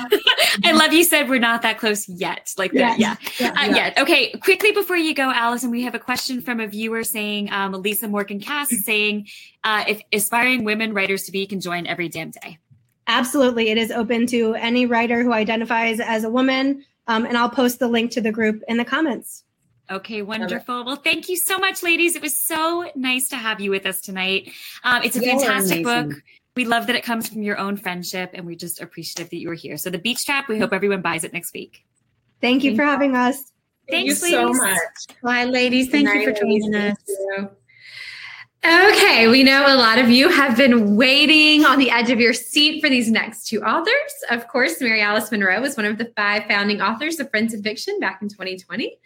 I 0.68 0.72
love 0.72 0.92
you 0.92 1.02
said 1.02 1.30
we're 1.30 1.38
not 1.38 1.62
that 1.62 1.78
close 1.78 2.06
yet. 2.10 2.52
Like 2.58 2.72
that, 2.72 2.98
yeah. 2.98 3.16
Yeah. 3.40 3.52
Uh, 3.56 3.74
yeah. 3.74 3.94
Okay. 3.96 4.32
Quickly 4.32 4.72
before 4.72 4.96
you 4.98 5.14
go, 5.14 5.30
Alison, 5.30 5.70
we 5.70 5.82
have 5.84 5.94
a 5.94 5.98
question 5.98 6.42
from 6.42 6.60
a 6.60 6.66
viewer 6.66 7.04
saying, 7.04 7.50
um, 7.52 7.72
Lisa 7.72 8.06
Morgan 8.06 8.38
Cass 8.38 8.68
saying, 8.84 9.28
uh, 9.64 9.84
if 9.88 10.02
aspiring 10.12 10.64
women 10.64 10.92
writers 10.92 11.22
to 11.24 11.32
be 11.32 11.46
can 11.46 11.60
join 11.60 11.86
every 11.86 12.10
damn 12.10 12.32
day. 12.32 12.58
Absolutely. 13.08 13.70
It 13.70 13.78
is 13.78 13.90
open 13.90 14.26
to 14.28 14.54
any 14.54 14.86
writer 14.86 15.22
who 15.22 15.32
identifies 15.32 15.98
as 15.98 16.24
a 16.24 16.30
woman, 16.30 16.84
Um, 17.08 17.24
and 17.24 17.38
I'll 17.38 17.48
post 17.48 17.78
the 17.78 17.88
link 17.88 18.10
to 18.12 18.20
the 18.20 18.30
group 18.30 18.62
in 18.68 18.76
the 18.76 18.84
comments. 18.84 19.42
Okay, 19.90 20.20
wonderful. 20.20 20.84
Well, 20.84 20.96
thank 20.96 21.30
you 21.30 21.36
so 21.36 21.56
much, 21.58 21.82
ladies. 21.82 22.14
It 22.14 22.20
was 22.20 22.36
so 22.36 22.90
nice 22.94 23.30
to 23.30 23.36
have 23.36 23.60
you 23.60 23.70
with 23.70 23.86
us 23.86 24.02
tonight. 24.02 24.52
Um, 24.84 25.02
it's 25.02 25.16
a 25.16 25.24
You're 25.24 25.38
fantastic 25.40 25.86
amazing. 25.86 26.10
book. 26.10 26.22
We 26.54 26.66
love 26.66 26.86
that 26.88 26.96
it 26.96 27.04
comes 27.04 27.26
from 27.26 27.42
your 27.42 27.56
own 27.56 27.78
friendship, 27.78 28.32
and 28.34 28.44
we're 28.44 28.56
just 28.56 28.82
appreciative 28.82 29.30
that 29.30 29.38
you 29.38 29.48
were 29.48 29.54
here. 29.54 29.78
So, 29.78 29.88
The 29.88 29.98
Beach 29.98 30.26
Trap, 30.26 30.48
we 30.48 30.58
hope 30.58 30.74
everyone 30.74 31.00
buys 31.00 31.24
it 31.24 31.32
next 31.32 31.54
week. 31.54 31.86
Thank 32.42 32.62
you 32.62 32.76
for 32.76 32.84
having 32.84 33.16
us. 33.16 33.52
Thank 33.88 34.08
you 34.08 34.14
Thanks, 34.14 34.36
so 34.36 34.52
much. 34.52 35.22
Bye, 35.22 35.44
ladies. 35.44 35.88
Thank 35.88 36.12
you 36.12 36.24
for 36.24 36.32
joining 36.32 36.72
ladies. 36.72 36.98
us. 37.38 37.48
Okay, 38.64 39.28
we 39.28 39.44
know 39.44 39.64
a 39.66 39.76
lot 39.76 39.98
of 39.98 40.10
you 40.10 40.28
have 40.28 40.56
been 40.56 40.96
waiting 40.96 41.64
on 41.64 41.78
the 41.78 41.90
edge 41.90 42.10
of 42.10 42.18
your 42.18 42.32
seat 42.32 42.82
for 42.82 42.90
these 42.90 43.08
next 43.08 43.46
two 43.46 43.62
authors. 43.62 44.12
Of 44.30 44.48
course, 44.48 44.80
Mary 44.80 45.00
Alice 45.00 45.30
Monroe 45.30 45.60
was 45.60 45.76
one 45.76 45.86
of 45.86 45.96
the 45.96 46.12
five 46.16 46.44
founding 46.46 46.80
authors 46.80 47.20
of 47.20 47.30
Friends 47.30 47.54
and 47.54 47.62
Fiction 47.62 48.00
back 48.00 48.20
in 48.20 48.28
2020. 48.28 48.98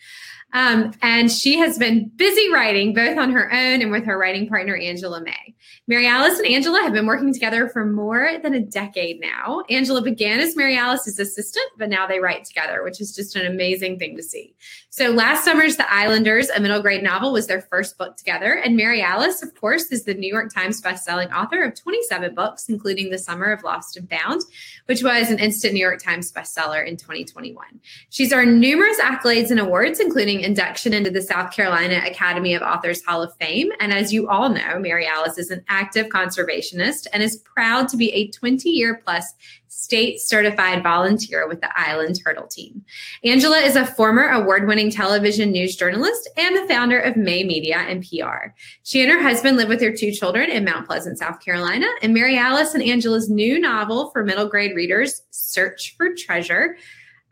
Um, 0.55 0.93
and 1.01 1.31
she 1.31 1.59
has 1.59 1.79
been 1.79 2.11
busy 2.17 2.51
writing 2.51 2.95
both 2.95 3.17
on 3.19 3.31
her 3.33 3.53
own 3.53 3.81
and 3.81 3.91
with 3.91 4.05
her 4.05 4.19
writing 4.19 4.49
partner, 4.49 4.77
Angela 4.77 5.23
May. 5.23 5.55
Mary 5.87 6.07
Alice 6.07 6.39
and 6.39 6.49
Angela 6.49 6.81
have 6.83 6.93
been 6.93 7.07
working 7.07 7.33
together 7.33 7.69
for 7.69 7.87
more 7.87 8.39
than 8.43 8.55
a 8.55 8.61
decade 8.61 9.21
now. 9.21 9.63
Angela 9.71 10.03
began 10.03 10.41
as 10.41 10.57
Mary 10.57 10.77
Alice's 10.77 11.19
assistant, 11.19 11.67
but 11.79 11.89
now 11.89 12.07
they 12.07 12.21
write 12.21 12.45
together, 12.45 12.83
which 12.83 13.01
is 13.01 13.15
just 13.15 13.35
an 13.37 13.47
amazing 13.47 13.99
thing 13.99 14.17
to 14.17 14.23
see. 14.23 14.55
So 14.95 15.09
last 15.09 15.47
summer's 15.47 15.77
The 15.77 15.91
Islanders, 15.91 16.51
a 16.51 16.61
middle 16.61 16.83
grade 16.83 17.03
novel, 17.03 17.33
was 17.33 17.47
their 17.47 17.63
first 17.63 17.97
book 17.97 18.19
together. 18.19 18.59
And 18.59 18.77
Mary 18.77 19.01
Alice, 19.01 19.43
of 19.43 19.55
course, 19.55 19.87
is 19.87 20.05
the 20.05 20.13
New 20.13 20.31
York 20.31 20.53
Times 20.53 20.83
bestselling 20.83 21.33
author 21.33 21.63
of 21.63 21.75
27 21.75 22.35
books, 22.35 22.69
including 22.69 23.09
The 23.09 23.17
Summer 23.17 23.53
of 23.53 23.63
Lost 23.63 23.97
and 23.97 24.07
Found, 24.11 24.43
which 24.85 25.03
was 25.03 25.31
an 25.31 25.39
instant 25.39 25.73
New 25.73 25.81
York 25.81 26.03
Times 26.03 26.31
bestseller 26.31 26.87
in 26.87 26.99
2021. 26.99 27.65
She's 28.11 28.35
earned 28.35 28.61
numerous 28.61 29.01
accolades 29.01 29.51
and 29.51 29.59
awards, 29.59 29.99
including 29.99 30.41
induction 30.41 30.93
into 30.93 31.11
the 31.11 31.23
South 31.23 31.53
Carolina 31.53 32.03
Academy 32.05 32.53
of 32.53 32.61
Authors 32.61 33.03
Hall 33.03 33.23
of 33.23 33.35
Fame. 33.37 33.71
And 33.81 33.95
as 33.95 34.13
you 34.13 34.29
all 34.29 34.51
know, 34.51 34.79
Mary 34.79 35.07
Alice 35.07 35.39
is 35.39 35.51
an 35.51 35.65
active 35.71 36.09
conservationist 36.09 37.07
and 37.15 37.23
is 37.23 37.39
proud 37.39 37.89
to 37.89 37.97
be 37.97 38.13
a 38.13 38.31
20 38.31 38.69
year 38.69 39.01
plus 39.03 39.33
state 39.73 40.21
certified 40.21 40.83
volunteer 40.83 41.49
with 41.49 41.63
the 41.63 41.71
Island 41.75 42.21
Turtle 42.23 42.47
Team. 42.47 42.85
Angela 43.25 43.59
is 43.59 43.75
a 43.75 43.87
former 43.87 44.29
award 44.29 44.69
winning 44.69 44.91
television 44.91 45.51
news 45.51 45.77
journalist 45.77 46.29
and 46.37 46.55
the 46.55 46.69
founder 46.69 46.99
of 46.99 47.17
May 47.17 47.43
Media 47.43 47.79
and 47.79 48.07
PR. 48.07 48.53
She 48.83 49.01
and 49.01 49.11
her 49.11 49.23
husband 49.23 49.57
live 49.57 49.69
with 49.69 49.81
their 49.81 49.97
two 49.97 50.13
children 50.13 50.51
in 50.51 50.67
Mount 50.67 50.87
Pleasant, 50.87 51.19
South 51.19 51.41
Carolina. 51.41 51.87
And 52.03 52.13
Mary 52.13 52.37
Alice 52.37 52.75
and 52.75 52.83
Angela's 52.83 53.31
new 53.31 53.59
novel 53.59 54.11
for 54.11 54.23
middle 54.23 54.47
grade 54.47 54.77
readers, 54.77 55.23
Search 55.31 55.97
for 55.97 56.15
Treasure, 56.15 56.77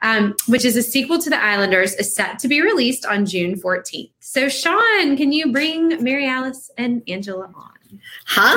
um, 0.03 0.35
which 0.47 0.65
is 0.65 0.77
a 0.77 0.83
sequel 0.83 1.19
to 1.19 1.29
The 1.29 1.43
Islanders, 1.43 1.95
is 1.95 2.15
set 2.15 2.39
to 2.39 2.49
be 2.49 2.63
released 2.63 3.05
on 3.05 3.27
June 3.27 3.61
14th. 3.61 4.13
So, 4.21 4.49
Sean, 4.49 5.15
can 5.19 5.33
you 5.33 5.53
bring 5.53 6.03
Mary 6.03 6.27
Alice 6.27 6.71
and 6.79 7.03
Angela 7.07 7.51
on? 7.55 7.80
Hi. 8.27 8.55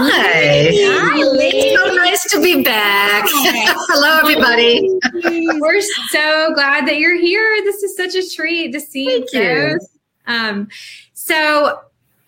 Hi. 0.72 1.76
So 1.76 1.96
nice 1.96 2.24
to 2.32 2.42
be 2.42 2.64
back. 2.64 3.26
Hello, 3.30 4.20
everybody. 4.20 4.90
We're 5.60 5.82
so 6.10 6.54
glad 6.54 6.88
that 6.88 6.98
you're 6.98 7.20
here. 7.20 7.62
This 7.64 7.82
is 7.84 7.96
such 7.96 8.16
a 8.16 8.28
treat 8.36 8.72
to 8.74 8.80
see 8.80 9.06
Thank 9.06 9.34
you. 9.34 9.42
you. 9.42 9.80
Um, 10.28 10.68
so, 11.14 11.80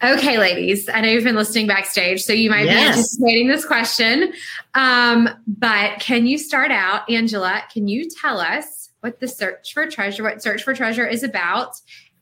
okay, 0.03 0.38
ladies, 0.38 0.89
I 0.89 1.01
know 1.01 1.10
you've 1.10 1.24
been 1.24 1.36
listening 1.36 1.68
backstage, 1.68 2.22
so 2.24 2.34
you 2.34 2.49
might 2.49 2.66
Yes. 2.66 2.74
be 2.76 2.88
anticipating 2.99 3.47
this 3.47 3.66
question. 3.66 4.34
Um, 4.74 5.30
but 5.47 5.99
can 5.99 6.26
you 6.26 6.38
start 6.38 6.72
out, 6.72 7.10
Angela? 7.10 7.64
Can 7.72 7.88
you 7.88 8.10
tell 8.10 8.39
us 8.39 8.89
what 9.01 9.20
the 9.20 9.28
search 9.28 9.74
for 9.74 9.86
treasure, 9.88 10.24
what 10.24 10.41
search 10.41 10.64
for 10.64 10.74
treasure 10.74 11.08
is 11.08 11.24
about? 11.24 11.76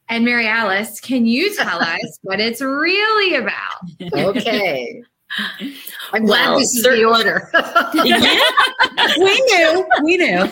And 0.10 0.26
Mary 0.26 0.48
Alice, 0.48 1.00
can 1.00 1.26
you 1.26 1.56
tell 1.56 1.80
us 1.82 2.20
what 2.22 2.40
it's 2.40 2.62
really 2.62 3.36
about? 3.36 3.82
Okay. 4.14 5.04
I'm 6.14 6.26
glad 6.26 6.50
Well, 6.50 6.60
this 6.60 6.76
is 6.76 6.84
the 6.84 7.04
order. 7.06 7.50
We 9.18 9.42
knew. 9.42 9.86
We 10.04 10.18
knew. 10.18 10.50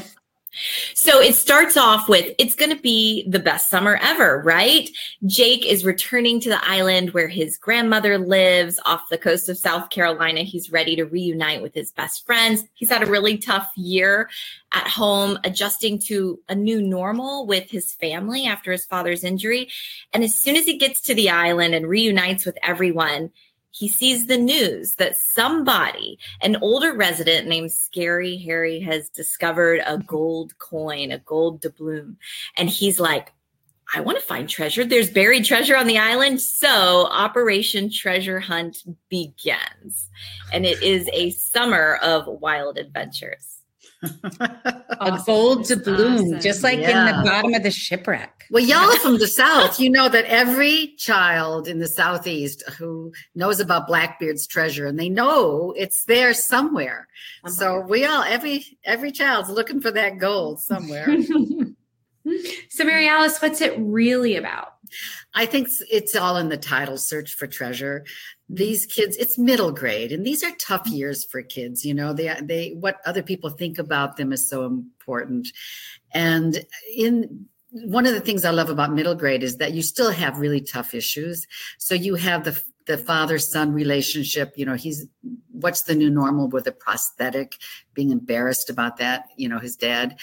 So 0.94 1.22
it 1.22 1.36
starts 1.36 1.78
off 1.78 2.10
with 2.10 2.36
it's 2.38 2.56
going 2.56 2.76
to 2.76 2.82
be 2.82 3.28
the 3.30 3.40
best 3.40 3.70
summer 3.70 3.98
ever, 4.02 4.42
right? 4.44 4.90
Jake 5.26 5.66
is 5.66 5.86
returning 5.86 6.40
to 6.42 6.50
the 6.50 6.64
island 6.68 7.12
where 7.12 7.28
his 7.28 7.58
grandmother 7.58 8.18
lives 8.18 8.80
off 8.86 9.10
the 9.10 9.18
coast 9.18 9.48
of 9.48 9.58
South 9.58 9.90
Carolina. 9.90 10.42
He's 10.42 10.72
ready 10.72 10.96
to 10.98 11.06
reunite 11.06 11.62
with 11.62 11.74
his 11.74 11.92
best 11.92 12.26
friends. 12.26 12.66
He's 12.74 12.90
had 12.90 13.04
a 13.04 13.10
really 13.10 13.38
tough 13.38 13.72
year 13.78 14.30
at 14.74 14.88
home, 14.88 15.38
adjusting 15.44 16.00
to 16.00 16.40
a 16.50 16.56
new 16.56 16.82
normal 16.82 17.46
with 17.46 17.70
his 17.70 17.94
family 17.94 18.46
after 18.46 18.72
his 18.72 18.86
father's 18.86 19.24
injury. 19.24 19.70
And 20.14 20.24
as 20.24 20.36
soon 20.36 20.56
as 20.56 20.66
he 20.66 20.78
gets 20.78 21.02
to 21.02 21.16
the 21.16 21.30
island 21.30 21.76
and 21.76 21.88
reunites 21.88 22.46
with 22.46 22.58
everyone, 22.64 23.32
he 23.72 23.88
sees 23.88 24.28
the 24.28 24.38
news 24.38 24.96
that 24.96 25.18
somebody, 25.18 26.20
an 26.42 26.58
older 26.62 26.94
resident 26.94 27.48
named 27.48 27.72
Scary 27.72 28.38
Harry, 28.38 28.80
has 28.82 29.10
discovered 29.10 29.82
a 29.86 29.98
gold 29.98 30.58
coin, 30.60 31.12
a 31.12 31.20
gold 31.20 31.62
doubloon. 31.62 32.18
And 32.58 32.70
he's 32.70 33.00
like, 33.00 33.32
I 33.94 34.00
want 34.00 34.18
to 34.18 34.24
find 34.24 34.48
treasure. 34.48 34.86
There's 34.86 35.10
buried 35.10 35.44
treasure 35.44 35.76
on 35.76 35.88
the 35.88 35.98
island. 35.98 36.42
So 36.42 37.08
Operation 37.08 37.90
Treasure 37.92 38.40
Hunt 38.40 38.84
begins. 39.10 40.10
And 40.54 40.66
it 40.66 40.82
is 40.82 41.10
a 41.12 41.32
summer 41.32 41.96
of 42.02 42.26
wild 42.28 42.78
adventures. 42.78 43.51
A 44.04 45.22
gold 45.26 45.66
doubloon, 45.66 46.26
Awesome. 46.26 46.40
just 46.42 46.64
like 46.64 46.80
in 46.80 47.06
the 47.06 47.22
bottom 47.24 47.54
of 47.54 47.64
the 47.64 47.72
shipwreck. 47.72 48.46
well, 48.50 48.64
y'all 48.64 48.96
from 48.98 49.18
the 49.20 49.28
South, 49.42 49.80
you 49.80 49.90
know 49.90 50.10
that 50.10 50.26
every 50.26 50.94
child 50.98 51.68
in 51.68 51.80
the 51.80 51.88
Southeast 51.88 52.64
who 52.78 53.12
knows 53.36 53.60
about 53.60 53.88
Blackbeard's 53.88 54.48
treasure, 54.48 54.86
and 54.88 55.00
they 55.00 55.10
know 55.10 55.74
it's 55.78 56.06
there 56.06 56.34
somewhere. 56.34 57.08
So 57.48 57.80
we 57.82 58.06
all, 58.06 58.24
every 58.24 58.66
every 58.84 59.12
child's 59.12 59.50
looking 59.50 59.82
for 59.82 59.92
that 59.92 60.18
gold 60.18 60.60
somewhere. 60.62 61.08
so, 62.70 62.84
Mary 62.84 63.08
Alice, 63.08 63.42
what's 63.42 63.62
it 63.62 63.74
really 63.78 64.36
about? 64.36 64.74
I 65.34 65.46
think 65.46 65.68
it's- 65.68 65.84
it's 65.90 66.16
all 66.16 66.38
in 66.38 66.50
the 66.50 66.58
title, 66.58 66.98
Search 66.98 67.34
for 67.36 67.48
Treasure. 67.48 68.04
These 68.54 68.86
kids, 68.86 69.16
it's 69.16 69.38
middle 69.38 69.72
grade, 69.72 70.12
and 70.12 70.26
these 70.26 70.44
are 70.44 70.52
tough 70.60 70.86
years 70.88 71.24
for 71.24 71.42
kids. 71.42 71.86
You 71.86 71.94
know, 71.94 72.12
they 72.12 72.36
they 72.42 72.70
what 72.72 72.98
other 73.06 73.24
people 73.24 73.50
think 73.50 73.80
about 73.80 74.18
them 74.18 74.34
is 74.34 74.48
so 74.48 74.66
important. 74.66 75.48
And 76.14 76.66
in 76.94 77.46
one 77.72 78.06
of 78.06 78.14
the 78.14 78.20
things 78.20 78.44
I 78.44 78.52
love 78.52 78.70
about 78.70 78.94
middle 78.94 79.16
grade 79.16 79.44
is 79.44 79.58
that 79.58 79.72
you 79.72 79.82
still 79.82 80.12
have 80.12 80.38
really 80.38 80.60
tough 80.60 80.94
issues. 80.94 81.48
So 81.78 81.96
you 81.96 82.16
have 82.16 82.44
the 82.44 82.62
the 82.88 82.98
father 82.98 83.40
son 83.40 83.72
relationship. 83.72 84.54
You 84.58 84.66
know, 84.66 84.76
he's 84.76 85.06
what's 85.52 85.84
the 85.84 85.96
new 85.96 86.10
normal 86.10 86.50
with 86.50 86.68
a 86.68 86.74
prosthetic, 86.74 87.56
being 87.94 88.12
embarrassed 88.12 88.70
about 88.70 88.98
that. 88.98 89.28
You 89.38 89.48
know, 89.48 89.60
his 89.60 89.78
dad. 89.78 90.20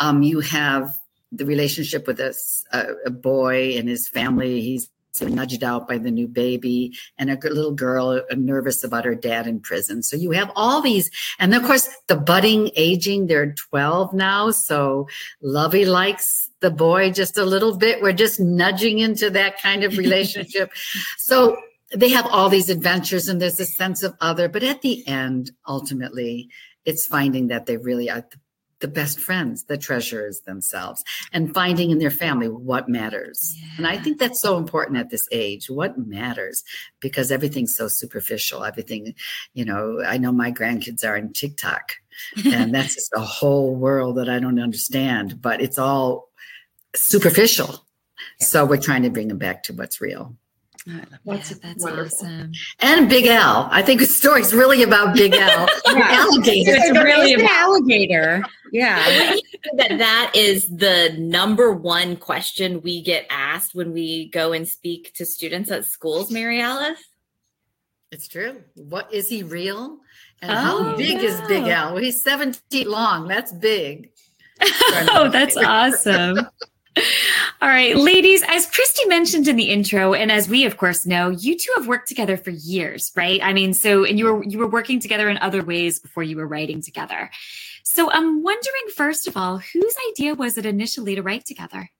Um, 0.00 0.22
you 0.22 0.40
have 0.40 0.90
the 1.30 1.44
relationship 1.44 2.06
with 2.06 2.18
a 2.20 3.10
boy 3.10 3.76
and 3.76 3.88
his 3.88 4.08
family. 4.08 4.62
He's 4.62 4.88
nudged 5.26 5.64
out 5.64 5.88
by 5.88 5.98
the 5.98 6.10
new 6.10 6.28
baby, 6.28 6.96
and 7.18 7.30
a 7.30 7.38
little 7.42 7.72
girl 7.72 8.22
uh, 8.30 8.34
nervous 8.34 8.84
about 8.84 9.04
her 9.04 9.14
dad 9.14 9.46
in 9.46 9.60
prison. 9.60 10.02
So 10.02 10.16
you 10.16 10.30
have 10.32 10.50
all 10.56 10.80
these, 10.80 11.10
and 11.38 11.54
of 11.54 11.62
course, 11.64 11.88
the 12.06 12.16
budding 12.16 12.70
aging. 12.76 13.26
They're 13.26 13.52
12 13.52 14.12
now. 14.12 14.50
So 14.50 15.08
Lovey 15.42 15.84
likes 15.84 16.50
the 16.60 16.70
boy 16.70 17.10
just 17.10 17.38
a 17.38 17.44
little 17.44 17.76
bit. 17.76 18.02
We're 18.02 18.12
just 18.12 18.40
nudging 18.40 18.98
into 18.98 19.30
that 19.30 19.60
kind 19.62 19.84
of 19.84 19.96
relationship. 19.96 20.72
so 21.18 21.56
they 21.94 22.10
have 22.10 22.26
all 22.26 22.48
these 22.48 22.68
adventures, 22.68 23.28
and 23.28 23.40
there's 23.40 23.60
a 23.60 23.66
sense 23.66 24.02
of 24.02 24.14
other. 24.20 24.48
But 24.48 24.62
at 24.62 24.82
the 24.82 25.06
end, 25.06 25.52
ultimately, 25.66 26.50
it's 26.84 27.06
finding 27.06 27.48
that 27.48 27.66
they 27.66 27.76
really 27.76 28.10
are 28.10 28.20
the 28.20 28.38
the 28.80 28.88
best 28.88 29.18
friends, 29.20 29.64
the 29.64 29.76
treasures 29.76 30.40
themselves, 30.40 31.02
and 31.32 31.52
finding 31.52 31.90
in 31.90 31.98
their 31.98 32.10
family 32.10 32.48
what 32.48 32.88
matters. 32.88 33.56
And 33.76 33.86
I 33.86 33.98
think 33.98 34.18
that's 34.18 34.40
so 34.40 34.56
important 34.56 34.98
at 34.98 35.10
this 35.10 35.28
age. 35.32 35.68
What 35.68 35.98
matters? 35.98 36.62
Because 37.00 37.32
everything's 37.32 37.74
so 37.74 37.88
superficial. 37.88 38.64
Everything, 38.64 39.14
you 39.54 39.64
know, 39.64 40.02
I 40.04 40.18
know 40.18 40.32
my 40.32 40.52
grandkids 40.52 41.04
are 41.04 41.16
in 41.16 41.32
TikTok, 41.32 41.92
and 42.44 42.74
that's 42.74 42.94
just 42.94 43.12
a 43.14 43.20
whole 43.20 43.74
world 43.74 44.16
that 44.16 44.28
I 44.28 44.38
don't 44.38 44.60
understand, 44.60 45.40
but 45.40 45.60
it's 45.60 45.78
all 45.78 46.28
superficial. 46.94 47.84
So 48.40 48.64
we're 48.64 48.78
trying 48.78 49.02
to 49.02 49.10
bring 49.10 49.28
them 49.28 49.38
back 49.38 49.64
to 49.64 49.72
what's 49.72 50.00
real. 50.00 50.36
Yeah, 50.88 51.04
That's 51.26 51.50
that's 51.58 51.82
wonderful. 51.84 52.18
awesome. 52.26 52.52
And 52.80 53.08
Big 53.10 53.26
Al. 53.26 53.68
I 53.70 53.82
think 53.82 54.00
the 54.00 54.06
story's 54.06 54.54
really 54.54 54.82
about 54.82 55.14
Big 55.14 55.34
Al, 55.38 55.66
the 55.66 56.00
alligator. 56.02 56.72
It's 56.74 56.90
really 56.90 57.04
really 57.04 57.34
an 57.34 57.46
alligator. 57.50 58.42
Yeah. 58.72 59.36
that 59.76 59.98
that 59.98 60.32
is 60.34 60.66
the 60.74 61.14
number 61.18 61.72
one 61.72 62.16
question 62.16 62.80
we 62.80 63.02
get 63.02 63.26
asked 63.28 63.74
when 63.74 63.92
we 63.92 64.30
go 64.30 64.52
and 64.52 64.66
speak 64.66 65.12
to 65.16 65.26
students 65.26 65.70
at 65.70 65.84
schools, 65.84 66.30
Mary 66.30 66.60
Alice. 66.62 67.02
It's 68.10 68.26
true. 68.28 68.62
What 68.74 69.12
is 69.12 69.28
he 69.28 69.42
real? 69.42 69.98
And 70.40 70.50
Oh, 70.52 70.54
how 70.54 70.96
big 70.96 71.18
is 71.22 71.38
Big 71.48 71.64
no. 71.64 71.70
Al? 71.70 71.94
Well, 71.94 72.02
he's 72.02 72.22
seven 72.22 72.54
feet 72.70 72.86
long. 72.88 73.28
That's 73.28 73.52
big. 73.52 74.10
oh, 74.62 75.28
that's 75.30 75.56
awesome. 75.56 76.38
All 77.60 77.68
right, 77.68 77.96
ladies, 77.96 78.44
as 78.46 78.68
Kristy 78.68 79.08
mentioned 79.08 79.48
in 79.48 79.56
the 79.56 79.70
intro, 79.70 80.14
and 80.14 80.30
as 80.30 80.48
we 80.48 80.64
of 80.64 80.76
course 80.76 81.04
know, 81.04 81.30
you 81.30 81.56
two 81.56 81.72
have 81.76 81.88
worked 81.88 82.06
together 82.06 82.36
for 82.36 82.50
years, 82.50 83.10
right? 83.16 83.40
I 83.42 83.52
mean, 83.52 83.74
so 83.74 84.04
and 84.04 84.16
you 84.16 84.26
were 84.26 84.44
you 84.44 84.58
were 84.58 84.68
working 84.68 85.00
together 85.00 85.28
in 85.28 85.38
other 85.38 85.64
ways 85.64 85.98
before 85.98 86.22
you 86.22 86.36
were 86.36 86.46
writing 86.46 86.80
together. 86.80 87.30
So 87.82 88.12
I'm 88.12 88.44
wondering, 88.44 88.82
first 88.94 89.26
of 89.26 89.36
all, 89.36 89.58
whose 89.58 89.96
idea 90.10 90.36
was 90.36 90.56
it 90.56 90.66
initially 90.66 91.16
to 91.16 91.22
write 91.22 91.46
together? 91.46 91.90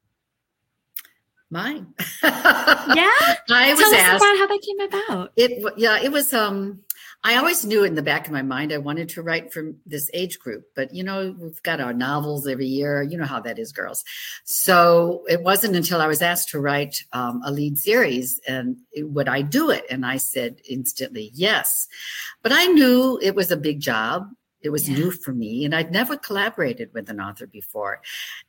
Mine. 1.50 1.94
yeah, 2.22 3.10
I 3.50 3.70
was 3.70 3.80
Tell 3.80 3.94
us 3.94 4.00
asked. 4.00 4.22
about 4.22 4.38
how 4.38 4.46
that 4.46 4.62
came 4.62 4.80
about. 4.80 5.32
It 5.34 5.74
yeah, 5.76 5.98
it 6.00 6.12
was 6.12 6.32
um 6.32 6.82
I 7.24 7.36
always 7.36 7.64
knew 7.64 7.82
in 7.82 7.96
the 7.96 8.02
back 8.02 8.26
of 8.26 8.32
my 8.32 8.42
mind 8.42 8.72
I 8.72 8.78
wanted 8.78 9.08
to 9.10 9.22
write 9.22 9.52
for 9.52 9.72
this 9.84 10.08
age 10.14 10.38
group, 10.38 10.64
but 10.76 10.94
you 10.94 11.02
know, 11.02 11.34
we've 11.38 11.62
got 11.62 11.80
our 11.80 11.92
novels 11.92 12.46
every 12.46 12.66
year. 12.66 13.02
You 13.02 13.18
know 13.18 13.24
how 13.24 13.40
that 13.40 13.58
is, 13.58 13.72
girls. 13.72 14.04
So 14.44 15.24
it 15.28 15.42
wasn't 15.42 15.74
until 15.74 16.00
I 16.00 16.06
was 16.06 16.22
asked 16.22 16.50
to 16.50 16.60
write 16.60 17.02
um, 17.12 17.42
a 17.44 17.50
lead 17.50 17.76
series 17.76 18.40
and 18.46 18.76
would 18.96 19.28
I 19.28 19.42
do 19.42 19.70
it? 19.70 19.84
And 19.90 20.06
I 20.06 20.18
said 20.18 20.60
instantly 20.68 21.32
yes. 21.34 21.88
But 22.42 22.52
I 22.52 22.66
knew 22.66 23.18
it 23.20 23.34
was 23.34 23.50
a 23.50 23.56
big 23.56 23.80
job. 23.80 24.28
It 24.60 24.70
was 24.70 24.88
Yeah. 24.88 24.96
new 24.96 25.10
for 25.12 25.32
me, 25.32 25.64
and 25.64 25.74
I'd 25.74 25.92
never 25.92 26.16
collaborated 26.16 26.90
with 26.92 27.08
an 27.08 27.20
author 27.20 27.46
before. 27.46 28.00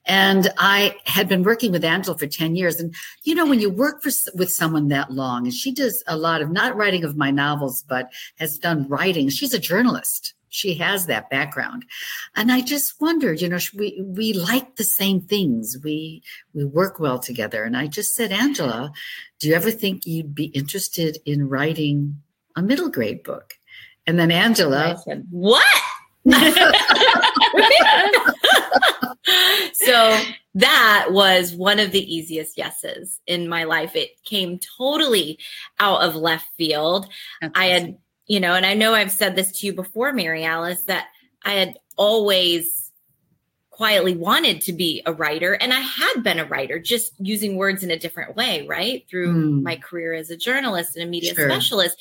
And 0.06 0.52
I 0.58 0.96
had 1.06 1.30
been 1.30 1.44
working 1.44 1.72
with 1.72 1.86
Angela 1.86 2.18
for 2.18 2.26
10 2.28 2.56
years. 2.56 2.80
And 2.80 2.96
you 3.24 3.36
know, 3.36 3.46
when 3.46 3.60
you 3.60 3.70
work 3.70 4.02
for, 4.02 4.12
with 4.34 4.52
someone 4.52 4.88
that 4.88 5.12
long, 5.12 5.46
and 5.46 5.54
she 5.54 5.72
does 5.72 6.04
a 6.08 6.18
lot 6.18 6.42
of 6.42 6.50
not 6.50 6.76
writing 6.76 7.04
of 7.04 7.16
my 7.16 7.30
novels, 7.32 7.84
but 7.88 8.10
has 8.38 8.58
done 8.58 8.88
writing, 8.88 9.30
she's 9.30 9.54
a 9.54 9.60
journalist. 9.60 10.34
She 10.52 10.74
has 10.76 11.06
that 11.06 11.30
background. 11.30 11.86
And 12.36 12.52
I 12.52 12.62
just 12.62 13.00
wondered, 13.00 13.40
you 13.40 13.48
know, 13.50 13.60
we, 13.76 14.02
we 14.04 14.34
like 14.34 14.78
the 14.78 14.84
same 14.84 15.22
things. 15.22 15.78
We, 15.84 16.24
we 16.56 16.66
work 16.66 17.00
well 17.00 17.20
together. 17.20 17.64
And 17.64 17.78
I 17.78 17.86
just 17.86 18.16
said, 18.16 18.32
Angela, 18.32 18.92
do 19.40 19.48
you 19.48 19.54
ever 19.54 19.70
think 19.70 20.08
you'd 20.08 20.34
be 20.34 20.46
interested 20.46 21.20
in 21.24 21.48
writing 21.48 22.24
a 22.56 22.64
middle 22.64 22.90
grade 22.90 23.22
book? 23.22 23.54
And 24.08 24.18
then 24.18 24.32
Angela, 24.32 25.00
said, 25.06 25.28
what? 25.30 25.64
so 29.74 30.20
that 30.56 31.08
was 31.12 31.54
one 31.54 31.80
of 31.80 31.92
the 31.92 32.16
easiest 32.16 32.58
yeses 32.58 33.20
in 33.28 33.48
my 33.48 33.64
life. 33.64 33.96
It 33.96 34.22
came 34.24 34.60
totally 34.78 35.40
out 35.80 36.02
of 36.02 36.16
left 36.16 36.48
field. 36.58 37.08
That's 37.42 37.54
I 37.56 37.66
had, 37.68 37.98
you 38.28 38.40
know, 38.40 38.54
and 38.54 38.66
I 38.66 38.74
know 38.74 38.94
I've 38.94 39.12
said 39.12 39.36
this 39.36 39.52
to 39.60 39.66
you 39.68 39.74
before, 39.74 40.14
Mary 40.14 40.44
Alice, 40.44 40.84
that 40.84 41.08
I 41.44 41.54
had 41.54 41.78
always 41.98 42.92
quietly 43.70 44.16
wanted 44.16 44.62
to 44.62 44.74
be 44.74 45.02
a 45.06 45.14
writer. 45.14 45.54
And 45.54 45.74
I 45.74 45.80
had 45.80 46.22
been 46.22 46.40
a 46.40 46.46
writer, 46.46 46.80
just 46.80 47.14
using 47.20 47.56
words 47.56 47.82
in 47.82 47.92
a 47.92 47.98
different 47.98 48.36
way, 48.36 48.66
right? 48.68 49.06
Through 49.10 49.32
Hmm. 49.32 49.64
my 49.64 49.78
career 49.78 50.14
as 50.14 50.30
a 50.30 50.38
journalist 50.38 50.98
and 50.98 51.06
a 51.06 51.10
media 51.10 51.34
Sure. 51.34 51.50
specialist. 51.50 51.98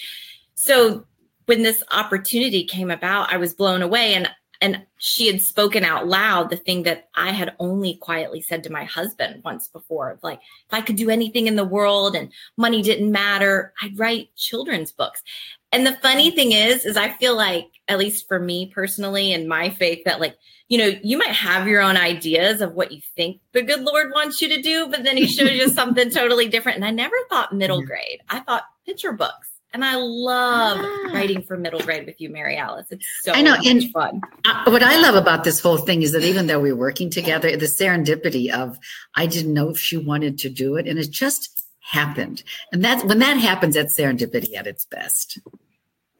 So 0.54 1.04
when 1.48 1.62
this 1.62 1.82
opportunity 1.92 2.64
came 2.64 2.90
about, 2.90 3.32
I 3.32 3.38
was 3.38 3.54
blown 3.54 3.80
away. 3.80 4.12
And 4.12 4.28
and 4.60 4.84
she 4.98 5.28
had 5.28 5.40
spoken 5.40 5.84
out 5.84 6.08
loud 6.08 6.50
the 6.50 6.56
thing 6.56 6.82
that 6.82 7.08
I 7.14 7.30
had 7.30 7.54
only 7.60 7.94
quietly 7.94 8.40
said 8.40 8.64
to 8.64 8.72
my 8.72 8.82
husband 8.84 9.42
once 9.44 9.68
before 9.68 10.18
like, 10.22 10.40
if 10.40 10.72
I 10.74 10.80
could 10.80 10.96
do 10.96 11.10
anything 11.10 11.46
in 11.46 11.54
the 11.54 11.64
world 11.64 12.16
and 12.16 12.32
money 12.56 12.82
didn't 12.82 13.12
matter, 13.12 13.72
I'd 13.80 13.96
write 13.96 14.34
children's 14.34 14.90
books. 14.90 15.22
And 15.70 15.86
the 15.86 15.96
funny 16.02 16.32
thing 16.32 16.50
is, 16.50 16.84
is 16.84 16.96
I 16.96 17.10
feel 17.10 17.36
like, 17.36 17.68
at 17.86 17.98
least 17.98 18.26
for 18.26 18.40
me 18.40 18.66
personally 18.74 19.32
and 19.32 19.48
my 19.48 19.70
faith, 19.70 20.02
that 20.04 20.20
like, 20.20 20.36
you 20.66 20.76
know, 20.76 20.92
you 21.02 21.16
might 21.16 21.28
have 21.28 21.68
your 21.68 21.80
own 21.80 21.96
ideas 21.96 22.60
of 22.60 22.74
what 22.74 22.90
you 22.90 23.00
think 23.14 23.40
the 23.52 23.62
good 23.62 23.82
Lord 23.82 24.10
wants 24.12 24.42
you 24.42 24.48
to 24.48 24.60
do, 24.60 24.88
but 24.88 25.04
then 25.04 25.16
he 25.16 25.28
shows 25.28 25.52
you 25.52 25.68
something 25.70 26.10
totally 26.10 26.48
different. 26.48 26.76
And 26.76 26.84
I 26.84 26.90
never 26.90 27.16
thought 27.30 27.54
middle 27.54 27.80
grade. 27.80 28.20
I 28.28 28.40
thought 28.40 28.64
picture 28.84 29.12
books. 29.12 29.48
And 29.74 29.84
I 29.84 29.96
love 29.96 30.78
Ah. 30.80 31.10
writing 31.12 31.42
for 31.42 31.56
middle 31.58 31.80
grade 31.80 32.06
with 32.06 32.20
you, 32.20 32.30
Mary 32.30 32.56
Alice. 32.56 32.86
It's 32.90 33.06
so 33.22 33.32
I 33.32 33.42
know, 33.42 33.56
much 33.56 33.66
and- 33.66 33.92
fun. 33.92 34.20
Uh, 34.44 34.64
what 34.70 34.82
I 34.82 34.96
love 34.98 35.14
about 35.14 35.44
this 35.44 35.60
whole 35.60 35.76
thing 35.76 36.02
is 36.02 36.12
that 36.12 36.24
even 36.24 36.46
though 36.46 36.58
we're 36.60 36.74
working 36.76 37.10
together, 37.10 37.54
the 37.56 37.66
serendipity 37.66 38.50
of 38.50 38.78
I 39.14 39.26
didn't 39.26 39.52
know 39.52 39.68
if 39.68 39.78
she 39.78 39.96
wanted 39.98 40.38
to 40.38 40.48
do 40.48 40.76
it, 40.76 40.86
and 40.88 40.98
it 40.98 41.10
just 41.10 41.62
happened. 41.80 42.42
And 42.72 42.82
that's 42.84 43.04
when 43.04 43.18
that 43.18 43.36
happens, 43.38 43.74
that's 43.74 43.94
serendipity 43.94 44.54
at 44.56 44.66
its 44.66 44.84
best. 44.86 45.38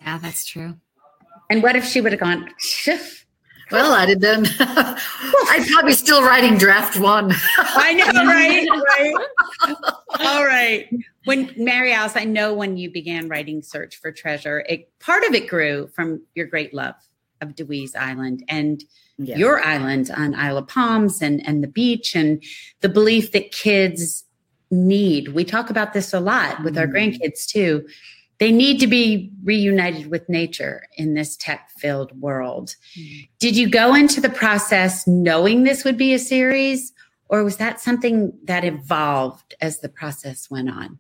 Yeah, 0.03 0.19
that's 0.19 0.45
true. 0.47 0.75
And 1.51 1.63
what 1.63 1.75
if 1.77 1.85
she 1.87 2.01
would 2.03 2.13
have 2.13 2.21
gone, 2.21 2.51
Well, 3.71 3.93
I'd 3.93 4.09
have 4.11 4.21
done. 4.21 4.47
I'd 4.61 5.67
probably 5.73 5.93
still 5.93 6.23
writing 6.23 6.57
draft 6.57 6.99
one. 6.99 7.33
I 7.59 7.93
know, 7.95 8.25
right? 8.25 8.67
right. 9.69 9.77
All 10.21 10.45
right. 10.45 10.89
When 11.29 11.53
Mary 11.59 11.93
Alice, 11.93 12.17
I 12.17 12.25
know 12.25 12.55
when 12.55 12.79
you 12.79 12.91
began 12.91 13.29
writing 13.29 13.61
Search 13.61 13.97
for 14.01 14.11
Treasure, 14.11 14.65
it 14.67 14.91
part 14.99 15.25
of 15.25 15.35
it 15.35 15.47
grew 15.47 15.89
from 15.95 16.23
your 16.35 16.47
great 16.47 16.73
love 16.73 16.95
of 17.43 17.55
Dewees 17.55 17.95
Island 17.95 18.45
and 18.49 18.83
Yeah. 19.19 19.37
your 19.37 19.63
island 19.63 20.11
on 20.17 20.35
Isle 20.35 20.57
of 20.57 20.69
Palms 20.69 21.21
and, 21.21 21.47
and 21.47 21.63
the 21.63 21.69
beach 21.69 22.17
and 22.17 22.43
the 22.81 22.89
belief 22.89 23.33
that 23.33 23.53
kids 23.53 24.25
need. 24.71 25.29
We 25.29 25.45
talk 25.45 25.69
about 25.69 25.93
this 25.93 26.15
a 26.15 26.21
lot 26.21 26.65
with 26.65 26.79
our 26.79 26.87
Mm. 26.87 26.95
grandkids 26.95 27.47
too. 27.47 27.87
They 28.39 28.51
need 28.51 28.81
to 28.81 28.87
be 28.87 29.31
reunited 29.45 30.07
with 30.11 30.29
nature 30.31 30.85
in 30.97 31.13
this 31.13 31.37
tech 31.37 31.69
filled 31.77 32.19
world. 32.21 32.75
Did 33.39 33.55
you 33.55 33.69
go 33.69 33.95
into 33.95 34.21
the 34.23 34.31
process 34.31 35.07
knowing 35.07 35.65
this 35.65 35.85
would 35.85 35.99
be 35.99 36.15
a 36.15 36.19
series, 36.19 36.93
or 37.29 37.45
was 37.45 37.59
that 37.59 37.81
something 37.81 38.33
that 38.45 38.65
evolved 38.65 39.55
as 39.61 39.81
the 39.81 39.89
process 39.91 40.49
went 40.51 40.71
on? 40.71 40.99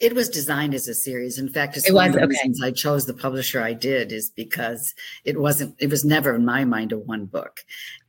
It 0.00 0.14
was 0.14 0.28
designed 0.28 0.74
as 0.74 0.88
a 0.88 0.94
series. 0.94 1.38
In 1.38 1.48
fact, 1.48 1.76
it's 1.76 1.88
It 1.88 1.94
one 1.94 2.08
of 2.08 2.14
was, 2.14 2.20
the 2.20 2.24
okay. 2.24 2.30
reasons 2.30 2.62
I 2.62 2.72
chose 2.72 3.06
the 3.06 3.14
publisher 3.14 3.62
I 3.62 3.72
did 3.74 4.12
is 4.12 4.30
because 4.30 4.94
it 5.24 5.40
wasn't, 5.40 5.76
it 5.78 5.88
was 5.88 6.04
never 6.04 6.34
in 6.34 6.44
my 6.44 6.64
mind 6.64 6.92
a 6.92 6.98
one 6.98 7.26
book. 7.26 7.64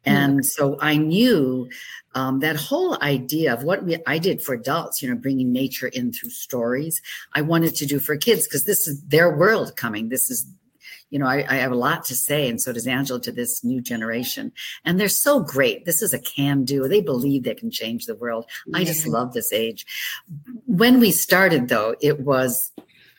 And 0.08 0.46
so 0.46 0.78
I 0.82 0.98
knew 0.98 1.68
um, 2.14 2.40
that 2.40 2.56
whole 2.56 3.02
idea 3.02 3.54
of 3.54 3.64
what 3.64 3.84
we, 3.84 3.98
I 4.06 4.20
did 4.20 4.42
for 4.42 4.54
adults, 4.54 5.02
you 5.02 5.10
know, 5.10 5.16
bringing 5.16 5.52
nature 5.52 5.88
in 5.88 6.12
through 6.12 6.30
stories, 6.30 7.02
I 7.34 7.42
wanted 7.42 7.76
to 7.76 7.86
do 7.88 8.00
for 8.00 8.16
kids 8.16 8.46
because 8.46 8.66
this 8.66 8.88
is 8.88 9.02
their 9.02 9.36
world 9.36 9.76
coming. 9.76 10.10
This 10.10 10.30
is, 10.30 10.46
you 11.10 11.20
know, 11.20 11.28
I, 11.28 11.46
I 11.48 11.56
have 11.56 11.72
a 11.72 11.76
lot 11.76 12.04
to 12.06 12.16
say, 12.16 12.50
and 12.50 12.62
so 12.62 12.74
does 12.74 12.88
Angela 12.88 13.22
to 13.22 13.32
this 13.32 13.64
new 13.64 13.82
generation. 13.82 14.52
And 14.84 15.00
they're 15.00 15.08
so 15.08 15.40
great. 15.40 15.86
This 15.86 16.02
is 16.02 16.14
a 16.14 16.20
can 16.20 16.64
do. 16.64 16.88
They 16.88 17.02
believe 17.02 17.44
they 17.44 17.56
can 17.56 17.72
change 17.72 18.06
the 18.06 18.16
world. 18.16 18.46
I 18.74 18.84
just 18.84 19.08
love 19.08 19.34
this 19.34 19.54
age. 19.54 19.86
When 20.66 21.00
we 21.00 21.12
started, 21.12 21.70
though, 21.70 21.96
it 22.02 22.22
was 22.22 22.72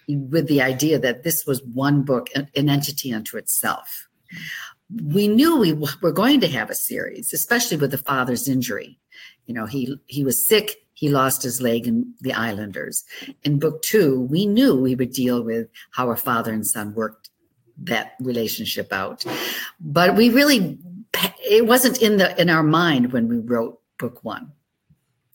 with 0.08 0.46
the 0.48 0.62
idea 0.62 0.98
that 0.98 1.22
this 1.22 1.46
was 1.46 1.62
one 1.62 2.02
book, 2.02 2.28
an 2.34 2.48
an 2.56 2.68
entity 2.68 3.12
unto 3.12 3.36
itself. 3.36 4.08
We 5.04 5.26
knew 5.26 5.56
we 5.56 5.72
were 5.72 6.12
going 6.12 6.40
to 6.40 6.48
have 6.48 6.70
a 6.70 6.74
series, 6.74 7.32
especially 7.32 7.76
with 7.76 7.90
the 7.90 7.98
father's 7.98 8.48
injury. 8.48 8.98
You 9.46 9.54
know, 9.54 9.66
he 9.66 9.98
he 10.06 10.24
was 10.24 10.44
sick. 10.44 10.76
He 10.94 11.08
lost 11.10 11.42
his 11.42 11.60
leg 11.60 11.86
in 11.86 12.14
the 12.20 12.32
Islanders. 12.32 13.04
In 13.44 13.58
book 13.58 13.82
two, 13.82 14.22
we 14.22 14.46
knew 14.46 14.74
we 14.74 14.94
would 14.94 15.12
deal 15.12 15.42
with 15.42 15.68
how 15.90 16.10
a 16.10 16.16
father 16.16 16.52
and 16.52 16.66
son 16.66 16.94
worked 16.94 17.25
that 17.84 18.14
relationship 18.20 18.92
out. 18.92 19.24
But 19.80 20.16
we 20.16 20.30
really, 20.30 20.78
it 21.48 21.66
wasn't 21.66 22.00
in 22.02 22.16
the 22.16 22.38
in 22.40 22.50
our 22.50 22.62
mind 22.62 23.12
when 23.12 23.28
we 23.28 23.38
wrote 23.38 23.80
book 23.98 24.22
one, 24.24 24.52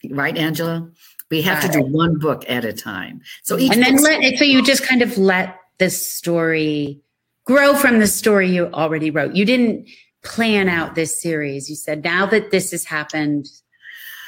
right, 0.09 0.37
Angela? 0.37 0.89
We 1.29 1.41
have 1.43 1.61
to 1.61 1.69
do 1.69 1.81
one 1.81 2.19
book 2.19 2.43
at 2.49 2.65
a 2.65 2.73
time. 2.73 3.21
So 3.43 3.57
each 3.57 3.71
and 3.71 3.81
then 3.81 3.93
book's- 3.93 4.03
let 4.03 4.37
so 4.37 4.43
you 4.43 4.63
just 4.63 4.83
kind 4.83 5.01
of 5.01 5.17
let 5.17 5.57
the 5.77 5.89
story 5.89 7.01
grow 7.45 7.73
from 7.73 7.99
the 7.99 8.07
story 8.07 8.49
you 8.49 8.67
already 8.73 9.09
wrote. 9.11 9.33
You 9.33 9.45
didn't 9.45 9.87
plan 10.23 10.67
out 10.69 10.95
this 10.95 11.21
series. 11.21 11.69
You 11.69 11.75
said 11.75 12.03
now 12.03 12.25
that 12.27 12.51
this 12.51 12.71
has 12.71 12.83
happened, 12.83 13.47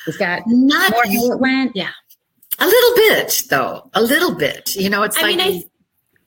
is 0.08 0.18
that 0.18 0.44
not 0.48 0.92
more 0.92 1.04
how 1.06 1.32
it 1.34 1.40
went? 1.40 1.72
Yeah. 1.76 1.92
a 2.60 2.66
little 2.66 2.96
bit 2.96 3.44
though, 3.50 3.90
a 3.94 4.02
little 4.02 4.34
bit. 4.34 4.76
You 4.76 4.90
know, 4.90 5.04
it's 5.04 5.18
I 5.18 5.22
like. 5.24 5.38
mean, 5.38 5.64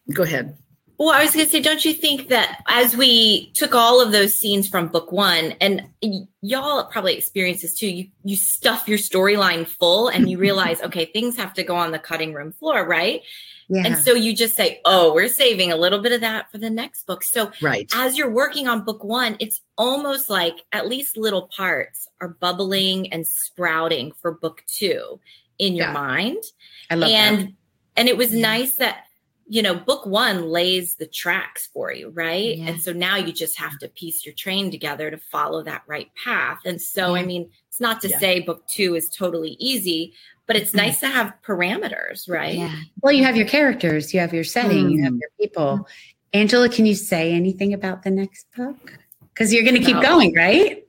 I 0.08 0.12
go 0.12 0.22
ahead. 0.24 0.56
Well, 0.98 1.10
I 1.10 1.22
was 1.22 1.32
going 1.34 1.44
to 1.44 1.50
say, 1.52 1.60
don't 1.60 1.84
you 1.84 1.92
think 1.92 2.28
that 2.28 2.62
as 2.68 2.96
we 2.96 3.50
took 3.52 3.74
all 3.74 4.00
of 4.00 4.12
those 4.12 4.34
scenes 4.34 4.66
from 4.66 4.88
book 4.88 5.12
one, 5.12 5.52
and 5.60 5.82
y- 6.02 6.26
y'all 6.40 6.84
probably 6.86 7.14
experience 7.16 7.60
this 7.62 7.74
too, 7.78 7.88
you 7.88 8.06
you 8.24 8.36
stuff 8.36 8.88
your 8.88 8.96
storyline 8.98 9.66
full, 9.66 10.08
and 10.08 10.30
you 10.30 10.38
realize, 10.48 10.80
okay, 10.80 11.04
things 11.04 11.36
have 11.36 11.52
to 11.54 11.62
go 11.62 11.76
on 11.76 11.92
the 11.92 11.98
cutting 11.98 12.32
room 12.32 12.52
floor, 12.52 12.86
right? 12.86 13.20
Yeah. 13.68 13.82
And 13.84 13.98
so 13.98 14.14
you 14.14 14.32
just 14.34 14.54
say, 14.56 14.80
oh, 14.84 15.12
we're 15.12 15.28
saving 15.28 15.72
a 15.72 15.76
little 15.76 15.98
bit 15.98 16.12
of 16.12 16.20
that 16.22 16.50
for 16.52 16.58
the 16.58 16.70
next 16.70 17.04
book. 17.06 17.24
So 17.24 17.50
Right. 17.60 17.90
as 17.94 18.16
you're 18.16 18.30
working 18.30 18.68
on 18.68 18.84
book 18.84 19.02
one, 19.02 19.36
it's 19.40 19.60
almost 19.76 20.30
like 20.30 20.54
at 20.72 20.86
least 20.88 21.16
little 21.16 21.48
parts 21.48 22.08
are 22.20 22.28
bubbling 22.28 23.12
and 23.12 23.26
sprouting 23.26 24.12
for 24.22 24.30
book 24.32 24.62
two 24.68 25.18
in 25.58 25.74
your 25.74 25.88
Yeah. 25.88 25.92
mind 25.92 26.42
I 26.90 26.94
love 26.94 27.10
and 27.10 27.38
that. 27.40 27.52
and 27.96 28.08
it 28.08 28.16
was 28.16 28.32
Yeah. 28.32 28.42
nice 28.42 28.74
that 28.74 29.05
you 29.48 29.62
know, 29.62 29.74
book 29.76 30.06
one 30.06 30.48
lays 30.50 30.96
the 30.96 31.06
tracks 31.06 31.68
for 31.72 31.92
you, 31.92 32.10
right? 32.10 32.58
Yeah. 32.58 32.66
And 32.70 32.82
so 32.82 32.92
now 32.92 33.16
you 33.16 33.32
just 33.32 33.56
have 33.58 33.78
to 33.78 33.88
piece 33.88 34.26
your 34.26 34.34
train 34.34 34.70
together 34.70 35.10
to 35.10 35.18
follow 35.18 35.62
that 35.62 35.82
right 35.86 36.10
path. 36.22 36.58
And 36.64 36.80
so, 36.82 37.14
I 37.14 37.24
mean, 37.24 37.50
it's 37.68 37.80
not 37.80 38.00
to 38.02 38.08
Yeah. 38.08 38.18
say 38.18 38.40
book 38.40 38.64
two 38.68 38.96
is 38.96 39.08
totally 39.08 39.56
easy, 39.60 40.14
but 40.46 40.56
it's 40.56 40.74
nice 40.74 40.98
to 41.00 41.06
have 41.08 41.32
parameters, 41.44 42.28
right? 42.28 42.56
Yeah. 42.58 42.74
Well, 43.02 43.12
you 43.12 43.22
have 43.24 43.36
your 43.36 43.46
characters, 43.46 44.12
you 44.12 44.18
have 44.20 44.34
your 44.34 44.44
setting, 44.44 44.90
you 44.90 45.02
have 45.04 45.12
Mm. 45.12 45.20
your 45.20 45.30
people. 45.40 45.88
Angela, 46.32 46.68
can 46.68 46.84
you 46.84 46.94
say 46.96 47.32
anything 47.32 47.72
about 47.72 48.02
the 48.02 48.10
next 48.10 48.46
book? 48.56 48.98
Because 49.32 49.54
you're 49.54 49.62
going 49.64 49.76
to 49.76 49.82
keep 49.84 49.96
No. 49.96 50.02
going, 50.02 50.34
right? 50.34 50.84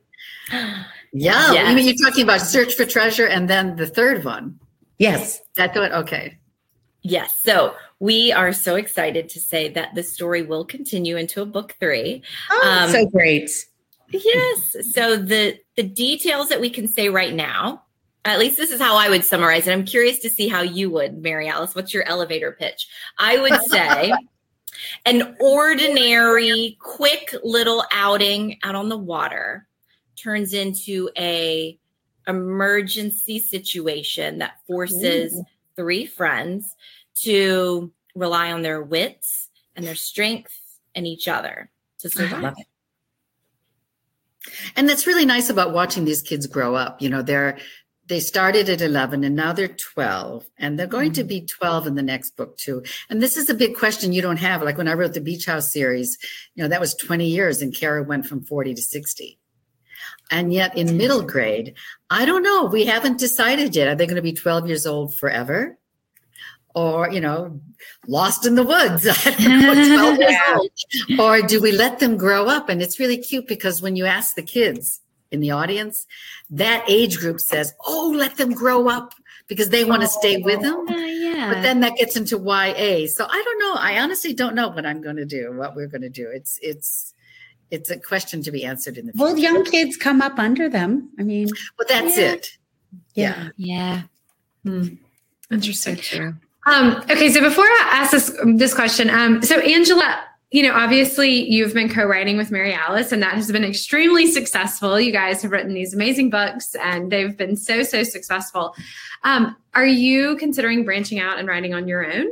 Yeah. 1.13 1.53
Yes. 1.53 1.69
You 1.69 1.75
mean 1.75 1.85
you're 1.87 2.05
talking 2.09 2.23
about 2.23 2.41
Search 2.41 2.75
for 2.75 2.85
Treasure 2.85 3.25
and 3.25 3.49
then 3.49 3.75
the 3.77 3.87
third 3.87 4.25
one? 4.25 4.59
Yes. 4.99 5.41
That 5.55 5.73
good? 5.73 5.91
Okay. 5.91 6.37
Yes. 7.01 7.39
So 7.41 7.75
we 7.99 8.31
are 8.31 8.53
so 8.53 8.75
excited 8.75 9.29
to 9.29 9.39
say 9.39 9.69
that 9.69 9.95
the 9.95 10.03
story 10.03 10.43
will 10.43 10.65
continue 10.65 11.17
into 11.17 11.41
a 11.41 11.45
book 11.45 11.75
three. 11.79 12.21
Oh, 12.51 12.83
Um, 12.85 12.91
so 12.91 13.05
great. 13.07 13.49
Yes. 14.11 14.75
So 14.93 15.17
the 15.17 15.57
the 15.75 15.83
details 15.83 16.49
that 16.49 16.61
we 16.61 16.69
can 16.69 16.87
say 16.87 17.09
right 17.09 17.33
now, 17.33 17.83
at 18.23 18.39
least 18.39 18.57
this 18.57 18.71
is 18.71 18.79
how 18.79 18.95
I 18.95 19.09
would 19.09 19.25
summarize 19.25 19.67
it. 19.67 19.73
I'm 19.73 19.85
curious 19.85 20.19
to 20.19 20.29
see 20.29 20.47
how 20.47 20.61
you 20.61 20.89
would, 20.91 21.21
Mary 21.21 21.47
Alice. 21.49 21.75
What's 21.75 21.93
your 21.93 22.07
elevator 22.07 22.51
pitch? 22.51 22.87
I 23.17 23.37
would 23.39 23.61
say 23.69 24.13
an 25.05 25.35
ordinary, 25.39 26.77
quick 26.79 27.35
little 27.43 27.83
outing 27.91 28.59
out 28.63 28.75
on 28.75 28.89
the 28.89 28.97
water 28.97 29.67
turns 30.15 30.53
into 30.53 31.09
a 31.17 31.77
emergency 32.27 33.39
situation 33.39 34.39
that 34.39 34.59
forces 34.67 35.41
three 35.75 36.05
friends 36.05 36.75
to 37.21 37.91
rely 38.15 38.51
on 38.51 38.61
their 38.61 38.81
wits 38.81 39.49
and 39.75 39.85
their 39.85 39.95
strength 39.95 40.53
and 40.95 41.05
each 41.05 41.27
other 41.27 41.69
to 41.99 42.09
survive. 42.09 42.41
Love 42.41 42.55
And 44.75 44.89
that's 44.89 45.07
really 45.07 45.25
nice 45.25 45.49
about 45.49 45.73
watching 45.73 46.05
these 46.05 46.21
kids 46.21 46.47
grow 46.47 46.75
up. 46.75 47.01
You 47.01 47.09
know, 47.09 47.21
they're 47.21 47.57
they 48.07 48.19
started 48.21 48.69
at 48.69 48.81
11 48.81 49.23
and 49.25 49.35
now 49.35 49.51
they're 49.51 49.67
12 49.67 50.45
and 50.57 50.79
they're 50.79 50.87
going 50.87 51.11
to 51.13 51.21
mm-hmm. 51.21 51.27
be 51.27 51.41
12 51.41 51.87
in 51.87 51.95
the 51.95 52.01
next 52.01 52.37
book 52.37 52.57
too. 52.57 52.81
And 53.09 53.21
this 53.21 53.35
is 53.35 53.49
a 53.49 53.53
big 53.53 53.75
question 53.75 54.13
you 54.13 54.21
don't 54.21 54.37
have. 54.37 54.63
Like 54.63 54.77
when 54.77 54.87
I 54.87 54.93
wrote 54.93 55.13
the 55.13 55.19
Beach 55.19 55.45
House 55.45 55.73
series, 55.73 56.17
you 56.55 56.63
know, 56.63 56.69
that 56.69 56.79
was 56.79 56.95
20 56.95 57.27
years 57.27 57.61
and 57.61 57.75
Cara 57.75 58.03
went 58.03 58.25
from 58.25 58.43
40 58.43 58.75
to 58.75 58.81
60. 58.81 59.39
And 60.31 60.53
yet 60.53 60.77
in 60.77 60.97
middle 60.97 61.21
grade, 61.21 61.75
I 62.09 62.25
don't 62.25 62.43
know. 62.43 62.65
We 62.65 62.85
haven't 62.85 63.19
decided 63.19 63.75
yet. 63.75 63.89
Are 63.89 63.95
they 63.95 64.05
going 64.05 64.15
to 64.15 64.21
be 64.21 64.33
12 64.33 64.67
years 64.67 64.85
old 64.85 65.15
forever? 65.15 65.77
Or, 66.77 67.09
you 67.11 67.19
know, 67.19 67.59
lost 68.07 68.45
in 68.45 68.53
the 68.53 68.61
woods, 68.63 69.07
I 69.25 69.31
don't 69.31 69.61
know, 69.89 70.15
12 70.15 70.19
years 70.19 70.35
old. 70.55 71.19
Or 71.19 71.41
do 71.41 71.59
we 71.59 71.71
let 71.71 71.97
them 71.97 72.17
grow 72.17 72.45
up? 72.45 72.69
And 72.69 72.83
it's 72.83 72.99
really 72.99 73.17
cute 73.17 73.47
because 73.47 73.81
when 73.81 73.95
you 73.95 74.05
ask 74.05 74.35
the 74.35 74.43
kids 74.43 75.01
in 75.31 75.39
the 75.39 75.49
audience, 75.49 76.05
that 76.51 76.85
age 76.87 77.17
group 77.17 77.39
says, 77.39 77.73
Oh, 77.87 78.13
let 78.15 78.37
them 78.37 78.53
grow 78.53 78.89
up 78.89 79.15
because 79.47 79.69
they 79.69 79.85
want 79.85 80.03
to 80.03 80.07
stay 80.07 80.37
with 80.37 80.61
them. 80.61 80.87
Uh, 80.87 80.93
yeah. 80.97 81.51
But 81.51 81.63
then 81.63 81.79
that 81.79 81.95
gets 81.95 82.15
into 82.15 82.37
YA. 82.37 83.07
So 83.07 83.25
I 83.27 83.41
don't 83.43 83.59
know. 83.59 83.73
I 83.81 83.99
honestly 83.99 84.33
don't 84.33 84.53
know 84.53 84.67
what 84.67 84.85
I'm 84.85 85.01
going 85.01 85.15
to 85.15 85.25
do, 85.25 85.51
what 85.57 85.75
we're 85.75 85.87
going 85.87 86.03
to 86.03 86.09
do. 86.09 86.29
It's, 86.31 86.59
it's, 86.61 87.13
it's 87.71 87.89
a 87.89 87.99
question 87.99 88.43
to 88.43 88.51
be 88.51 88.63
answered 88.65 88.99
in 88.99 89.07
the 89.07 89.13
future. 89.13 89.23
Well, 89.25 89.37
young 89.37 89.65
kids 89.65 89.97
come 89.97 90.21
up 90.21 90.37
under 90.37 90.69
them. 90.69 91.09
I 91.17 91.23
mean, 91.23 91.49
Well, 91.79 91.87
that's 91.89 92.17
Yeah. 92.17 92.33
it. 92.33 92.47
Yeah. 93.15 93.49
yeah. 93.57 94.01
So 94.63 94.87
Interesting. 95.49 96.37
Um, 96.67 96.97
okay, 97.09 97.31
so 97.31 97.39
before 97.39 97.63
I 97.63 97.89
ask 97.93 98.11
this 98.11 98.37
this 98.55 98.73
question, 98.73 99.09
um, 99.09 99.41
so 99.41 99.57
Angela, 99.61 100.21
you 100.51 100.63
know, 100.63 100.73
obviously 100.73 101.49
you've 101.49 101.73
been 101.73 101.87
co-writing 101.87 102.35
with 102.35 102.51
Mary 102.51 102.73
Alice, 102.73 103.13
and 103.13 103.23
that 103.23 103.35
has 103.35 103.49
been 103.49 103.63
extremely 103.63 104.29
successful. 104.29 104.99
You 104.99 105.13
guys 105.13 105.41
have 105.43 105.51
written 105.51 105.73
these 105.73 105.93
amazing 105.93 106.29
books, 106.29 106.75
and 106.75 107.09
they've 107.09 107.37
been 107.37 107.55
so 107.55 107.83
so 107.83 108.03
successful. 108.03 108.75
Um, 109.23 109.55
are 109.75 109.85
you 109.85 110.35
considering 110.35 110.83
branching 110.83 111.19
out 111.19 111.39
and 111.39 111.47
writing 111.47 111.73
on 111.73 111.87
your 111.87 112.05
own? 112.05 112.27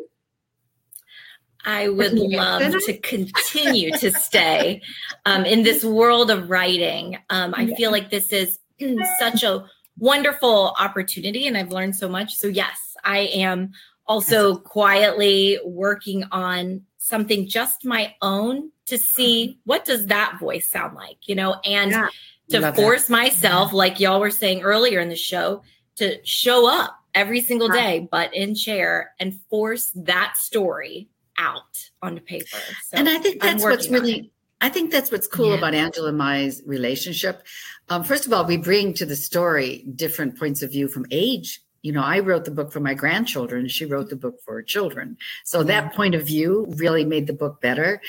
I 1.63 1.88
would 1.88 2.11
love 2.13 2.73
to 2.88 2.97
continue 2.97 3.91
to 3.99 4.11
stay 4.19 4.81
um, 5.25 5.45
in 5.45 5.63
this 5.63 5.81
world 5.81 6.29
of 6.29 6.49
writing. 6.49 7.17
Um, 7.29 7.53
I 7.55 7.73
feel 7.75 7.89
like 7.89 8.09
this 8.09 8.33
is 8.33 8.59
such 9.19 9.43
a 9.43 9.65
wonderful 9.97 10.75
opportunity, 10.77 11.47
and 11.47 11.57
I've 11.57 11.71
learned 11.71 11.95
so 11.95 12.09
much. 12.09 12.36
So, 12.36 12.47
yes, 12.47 12.97
I 13.05 13.19
am 13.19 13.71
also 14.07 14.57
quietly 14.57 15.59
working 15.65 16.23
on 16.31 16.81
something 16.97 17.47
just 17.47 17.85
my 17.85 18.13
own 18.21 18.71
to 18.85 18.97
see 18.97 19.59
what 19.65 19.85
does 19.85 20.07
that 20.07 20.37
voice 20.39 20.69
sound 20.69 20.95
like, 20.95 21.17
you 21.27 21.35
know, 21.35 21.55
and 21.65 21.91
Yeah. 21.91 22.07
to 22.49 22.59
Love 22.59 22.75
that. 22.75 22.81
force 22.81 23.09
myself, 23.09 23.73
like 23.73 23.99
y'all 23.99 24.19
were 24.19 24.31
saying 24.31 24.61
earlier 24.61 24.99
in 24.99 25.09
the 25.09 25.15
show, 25.15 25.63
to 25.97 26.19
show 26.23 26.67
up 26.69 26.95
every 27.15 27.41
single 27.41 27.69
day, 27.69 28.07
but 28.11 28.33
in 28.35 28.53
chair, 28.53 29.13
and 29.19 29.39
force 29.49 29.89
that 29.95 30.35
story 30.37 31.07
out 31.37 31.89
onto 32.01 32.21
paper. 32.21 32.45
So 32.89 32.97
and 32.97 33.09
I 33.09 33.17
think 33.17 33.41
that's 33.41 33.63
what's 33.63 33.89
really, 33.89 34.31
I 34.61 34.69
think 34.69 34.91
that's 34.91 35.11
what's 35.11 35.27
cool 35.27 35.49
Yeah. 35.51 35.57
about 35.57 35.73
Angela 35.73 36.09
and 36.09 36.17
my 36.17 36.51
relationship. 36.65 37.43
Um, 37.89 38.03
first 38.03 38.25
of 38.25 38.33
all, 38.33 38.45
we 38.45 38.57
bring 38.57 38.93
to 38.95 39.05
the 39.05 39.15
story 39.15 39.85
different 39.95 40.37
points 40.37 40.61
of 40.61 40.71
view 40.71 40.87
from 40.87 41.05
age. 41.11 41.61
You 41.86 41.91
know, 41.91 42.01
I 42.01 42.17
wrote 42.17 42.45
the 42.45 42.51
book 42.51 42.71
for 42.71 42.79
my 42.79 42.95
grandchildren. 42.95 43.67
She 43.67 43.86
wrote 43.86 44.09
the 44.09 44.15
book 44.15 44.41
for 44.41 44.55
her 44.55 44.63
children. 44.63 45.17
So 45.43 45.61
that 45.61 45.91
mm. 45.91 45.95
point 45.95 46.15
of 46.15 46.25
view 46.25 46.65
really 46.77 47.05
made 47.05 47.27
the 47.27 47.33
book 47.33 47.61
better. 47.61 48.01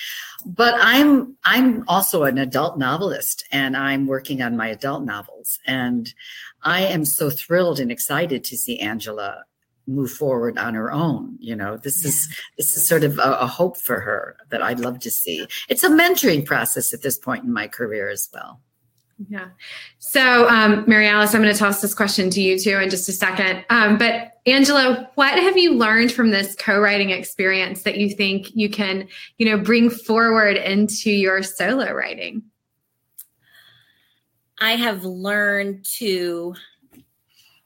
But 0.46 0.72
I'm, 0.78 1.36
I'm 1.44 1.84
also 1.86 2.22
an 2.22 2.38
adult 2.38 2.78
novelist 2.78 3.44
and 3.52 3.76
I'm 3.76 4.06
working 4.06 4.40
on 4.40 4.56
my 4.56 4.68
adult 4.68 5.04
novels. 5.04 5.58
And 5.66 6.10
I 6.62 6.84
am 6.86 7.04
so 7.04 7.28
thrilled 7.28 7.78
and 7.78 7.92
excited 7.92 8.44
to 8.44 8.56
see 8.56 8.78
Angela 8.78 9.44
move 9.86 10.10
forward 10.10 10.56
on 10.56 10.72
her 10.72 10.90
own. 10.90 11.36
You 11.38 11.54
know, 11.54 11.76
this 11.76 12.02
is, 12.02 12.34
this 12.56 12.78
is 12.78 12.86
sort 12.86 13.04
of 13.04 13.18
a, 13.18 13.40
a 13.40 13.46
hope 13.46 13.76
for 13.76 14.00
her 14.00 14.38
that 14.48 14.62
I'd 14.62 14.80
love 14.80 15.00
to 15.00 15.10
see. 15.10 15.46
It's 15.68 15.84
a 15.84 15.90
mentoring 15.90 16.46
process 16.46 16.94
at 16.94 17.02
this 17.02 17.18
point 17.18 17.44
in 17.44 17.52
my 17.52 17.68
career 17.68 18.08
as 18.08 18.30
well. 18.32 18.62
Yeah. 19.28 19.48
So, 19.98 20.46
um, 20.48 20.84
Mary 20.86 21.08
Alice, 21.08 21.34
I'm 21.34 21.40
going 21.40 21.52
to 21.52 21.58
toss 21.58 21.80
this 21.80 21.94
question 21.94 22.28
to 22.30 22.40
you 22.40 22.58
too 22.58 22.76
in 22.76 22.90
just 22.90 23.08
a 23.08 23.12
second. 23.12 23.64
Um, 23.70 23.96
but 23.96 24.32
Angela, 24.44 25.10
what 25.14 25.38
have 25.38 25.56
you 25.56 25.74
learned 25.74 26.12
from 26.12 26.30
this 26.30 26.54
co-writing 26.54 27.10
experience 27.10 27.82
that 27.82 27.96
you 27.96 28.10
think 28.10 28.54
you 28.54 28.68
can, 28.68 29.08
you 29.38 29.46
know, 29.46 29.58
bring 29.58 29.88
forward 29.88 30.56
into 30.56 31.10
your 31.10 31.42
solo 31.42 31.92
writing? 31.92 32.42
I 34.60 34.72
have 34.72 35.04
learned 35.04 35.84
to 35.96 36.54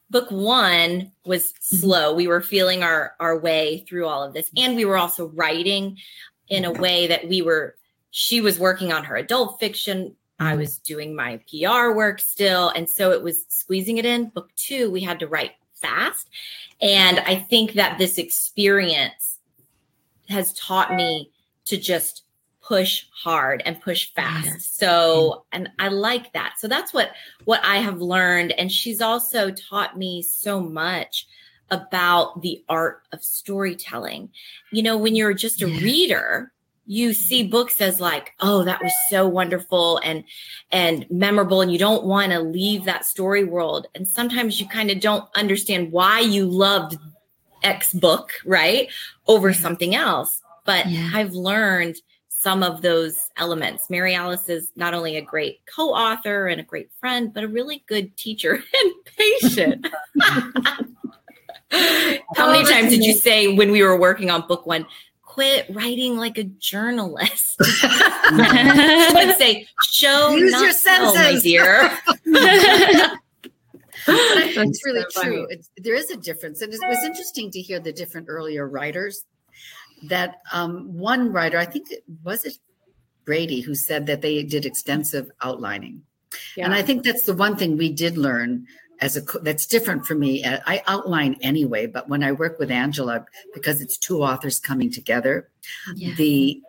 book 0.09 0.31
one 0.31 1.13
was 1.25 1.53
slow. 1.61 2.15
We 2.15 2.27
were 2.27 2.41
feeling 2.41 2.83
our 2.83 3.15
our 3.21 3.39
way 3.39 3.85
through 3.89 4.07
all 4.07 4.25
of 4.25 4.35
this 4.35 4.51
and 4.57 4.75
we 4.77 4.85
were 4.85 4.99
also 4.99 5.29
writing 5.29 5.99
in 6.49 6.65
a 6.65 6.73
way 6.73 7.07
that 7.07 7.29
we 7.29 7.43
were 7.43 7.77
she 8.11 8.41
was 8.41 8.59
working 8.59 8.93
on 8.93 9.05
her 9.05 9.17
adult 9.17 9.61
fiction, 9.61 10.17
I 10.41 10.57
was 10.57 10.79
doing 10.79 11.15
my 11.15 11.39
PR 11.49 11.93
work 11.93 12.19
still 12.19 12.71
and 12.71 12.89
so 12.89 13.13
it 13.13 13.23
was 13.23 13.45
squeezing 13.49 13.99
it 13.99 14.07
in. 14.07 14.31
Book 14.31 14.51
2 14.57 14.91
we 14.91 15.03
had 15.03 15.21
to 15.21 15.29
write 15.29 15.53
fast 15.75 16.29
and 16.81 17.21
I 17.21 17.37
think 17.37 17.75
that 17.75 17.99
this 17.99 18.17
experience 18.19 19.39
has 20.29 20.53
taught 20.55 20.95
me 20.95 21.31
to 21.67 21.77
just 21.77 22.25
push 22.63 23.05
hard 23.13 23.63
and 23.67 23.81
push 23.81 24.13
fast. 24.15 24.79
So, 24.79 25.45
and 25.53 25.69
I 25.79 25.89
like 25.89 26.33
that. 26.35 26.55
So 26.59 26.69
that's 26.69 26.95
what 26.95 27.13
what 27.45 27.61
I 27.65 27.77
have 27.77 28.01
learned 28.01 28.53
and 28.53 28.73
she's 28.73 29.01
also 29.01 29.51
taught 29.51 29.99
me 29.99 30.23
so 30.23 30.61
much 30.61 31.27
about 31.71 32.41
the 32.43 32.65
art 32.69 33.03
of 33.13 33.23
storytelling. 33.23 34.31
You 34.73 34.83
know, 34.83 34.97
when 34.97 35.15
you're 35.15 35.35
just 35.35 35.63
a 35.63 35.69
Yeah. 35.69 35.81
reader, 35.83 36.53
you 36.91 37.15
see 37.15 37.45
books 37.47 37.81
as 37.81 38.01
like, 38.01 38.35
oh, 38.41 38.65
that 38.65 38.83
was 38.83 38.93
so 39.09 39.29
wonderful 39.29 39.99
and 39.99 40.25
and 40.73 41.07
memorable 41.09 41.61
and 41.61 41.71
you 41.71 41.79
don't 41.79 42.03
want 42.03 42.33
to 42.33 42.41
leave 42.41 42.85
that 42.85 43.05
story 43.05 43.45
world. 43.45 43.87
And 43.95 44.09
sometimes 44.09 44.59
you 44.59 44.67
kind 44.67 44.91
of 44.91 44.99
don't 44.99 45.25
understand 45.37 45.93
why 45.93 46.19
you 46.19 46.47
loved 46.47 46.99
X 47.63 47.93
book, 47.93 48.33
right? 48.45 48.89
Over 49.29 49.55
something 49.55 49.95
else. 49.95 50.43
But 50.65 50.87
Yeah. 50.89 51.13
I've 51.15 51.31
learned 51.33 51.95
some 52.29 52.65
of 52.65 52.83
those 52.83 53.29
elements. 53.37 53.89
Mary 53.89 54.17
Alice 54.17 54.49
is 54.49 54.73
not 54.75 54.93
only 54.93 55.17
a 55.17 55.23
great 55.23 55.61
co 55.73 55.91
author 55.91 56.49
and 56.49 56.61
a 56.61 56.65
great 56.65 56.91
friend, 56.99 57.33
but 57.33 57.45
a 57.45 57.49
really 57.49 57.85
good 57.87 58.17
teacher 58.17 58.55
and 58.83 58.93
patient. 59.17 59.87
How 62.35 62.51
many 62.51 62.65
times 62.65 62.91
did 62.91 63.05
you 63.05 63.13
say 63.13 63.55
when 63.55 63.71
we 63.71 63.81
were 63.85 63.97
working 63.97 64.29
on 64.29 64.45
book 64.49 64.67
one, 64.67 64.87
quit 65.31 65.67
writing 65.71 66.17
like 66.17 66.39
a 66.39 66.45
journalist? 66.45 67.57
I'd 67.61 69.37
say, 69.39 69.67
show 69.85 70.35
Use 70.35 70.51
not 70.51 70.63
your 70.63 70.73
tell, 70.73 71.15
my 71.15 71.39
dear. 71.41 71.91
it's 74.09 74.85
really 74.85 75.05
so 75.11 75.23
true. 75.23 75.47
It's, 75.51 75.71
there 75.77 75.95
is 75.95 76.11
a 76.11 76.17
difference. 76.17 76.63
And 76.63 76.75
it 76.75 76.81
was 76.83 77.05
interesting 77.05 77.51
to 77.53 77.61
hear 77.61 77.79
the 77.79 77.93
different 77.93 78.27
earlier 78.29 78.69
writers. 78.69 79.25
that 80.09 80.39
um, 80.53 80.93
one 80.99 81.33
writer, 81.33 81.59
I 81.59 81.67
think 81.67 81.93
it 81.93 82.03
was 82.25 82.45
it 82.45 82.59
Bradeigh, 83.25 83.63
who 83.63 83.75
said 83.77 84.07
that 84.07 84.23
they 84.23 84.43
did 84.43 84.67
extensive 84.67 85.31
outlining. 85.43 86.03
Yeah. 86.57 86.65
And 86.65 86.75
I 86.75 86.83
think 86.83 87.05
that's 87.05 87.25
the 87.25 87.35
one 87.35 87.57
thing 87.57 87.77
we 87.77 87.93
did 87.93 88.19
learn 88.19 88.67
as 89.01 89.17
a 89.17 89.23
that's 89.41 89.67
different 89.67 90.07
for 90.07 90.15
me. 90.15 90.45
Uh, 90.45 90.59
I 90.67 90.83
outline 90.87 91.37
anyway, 91.41 91.87
but 91.87 92.09
when 92.09 92.23
I 92.23 92.33
work 92.33 92.59
with 92.59 92.71
Angela, 92.71 93.25
because 93.55 93.81
it's 93.81 93.97
two 93.97 94.23
authors 94.23 94.61
coming 94.61 94.91
together, 94.91 95.49
yeah. 95.95 96.15
the 96.17 96.61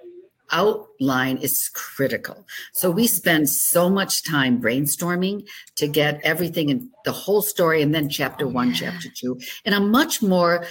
outline 0.51 1.37
is 1.37 1.69
critical. 1.73 2.45
So 2.73 2.91
we 2.91 3.07
spend 3.07 3.49
so 3.49 3.89
much 3.89 4.23
time 4.23 4.61
brainstorming 4.61 5.47
to 5.77 5.87
get 5.87 6.19
everything 6.23 6.69
in 6.69 6.89
the 7.05 7.11
whole 7.11 7.41
story 7.41 7.81
and 7.81 7.95
then 7.95 8.09
chapter 8.09 8.47
one, 8.47 8.69
yeah. 8.69 8.75
chapter 8.75 9.09
two, 9.15 9.39
in 9.65 9.73
a 9.73 9.79
much 9.79 10.21
more 10.21 10.65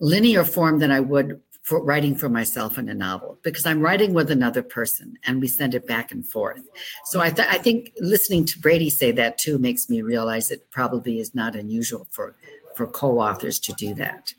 linear 0.00 0.44
form 0.44 0.78
than 0.78 0.90
I 0.90 1.00
would 1.00 1.40
for 1.68 1.84
writing 1.84 2.14
for 2.14 2.30
myself 2.30 2.78
in 2.78 2.88
a 2.88 2.94
novel 2.94 3.38
because 3.42 3.66
I'm 3.66 3.82
writing 3.82 4.14
with 4.14 4.30
another 4.30 4.62
person 4.62 5.18
and 5.26 5.38
we 5.38 5.48
send 5.48 5.74
it 5.74 5.86
back 5.86 6.12
and 6.12 6.26
forth. 6.26 6.62
So 7.04 7.20
I, 7.20 7.28
th- 7.28 7.46
I 7.46 7.58
think 7.58 7.92
listening 8.00 8.46
to 8.46 8.58
Bradeigh 8.58 8.90
say 8.90 9.12
that 9.12 9.36
too 9.36 9.58
makes 9.58 9.90
me 9.90 10.00
realize 10.00 10.50
it 10.50 10.70
probably 10.70 11.20
is 11.20 11.34
not 11.34 11.54
unusual 11.54 12.06
for 12.10 12.36
for 12.74 12.86
co-authors 12.86 13.58
to 13.58 13.74
do 13.74 13.92
that. 13.96 14.32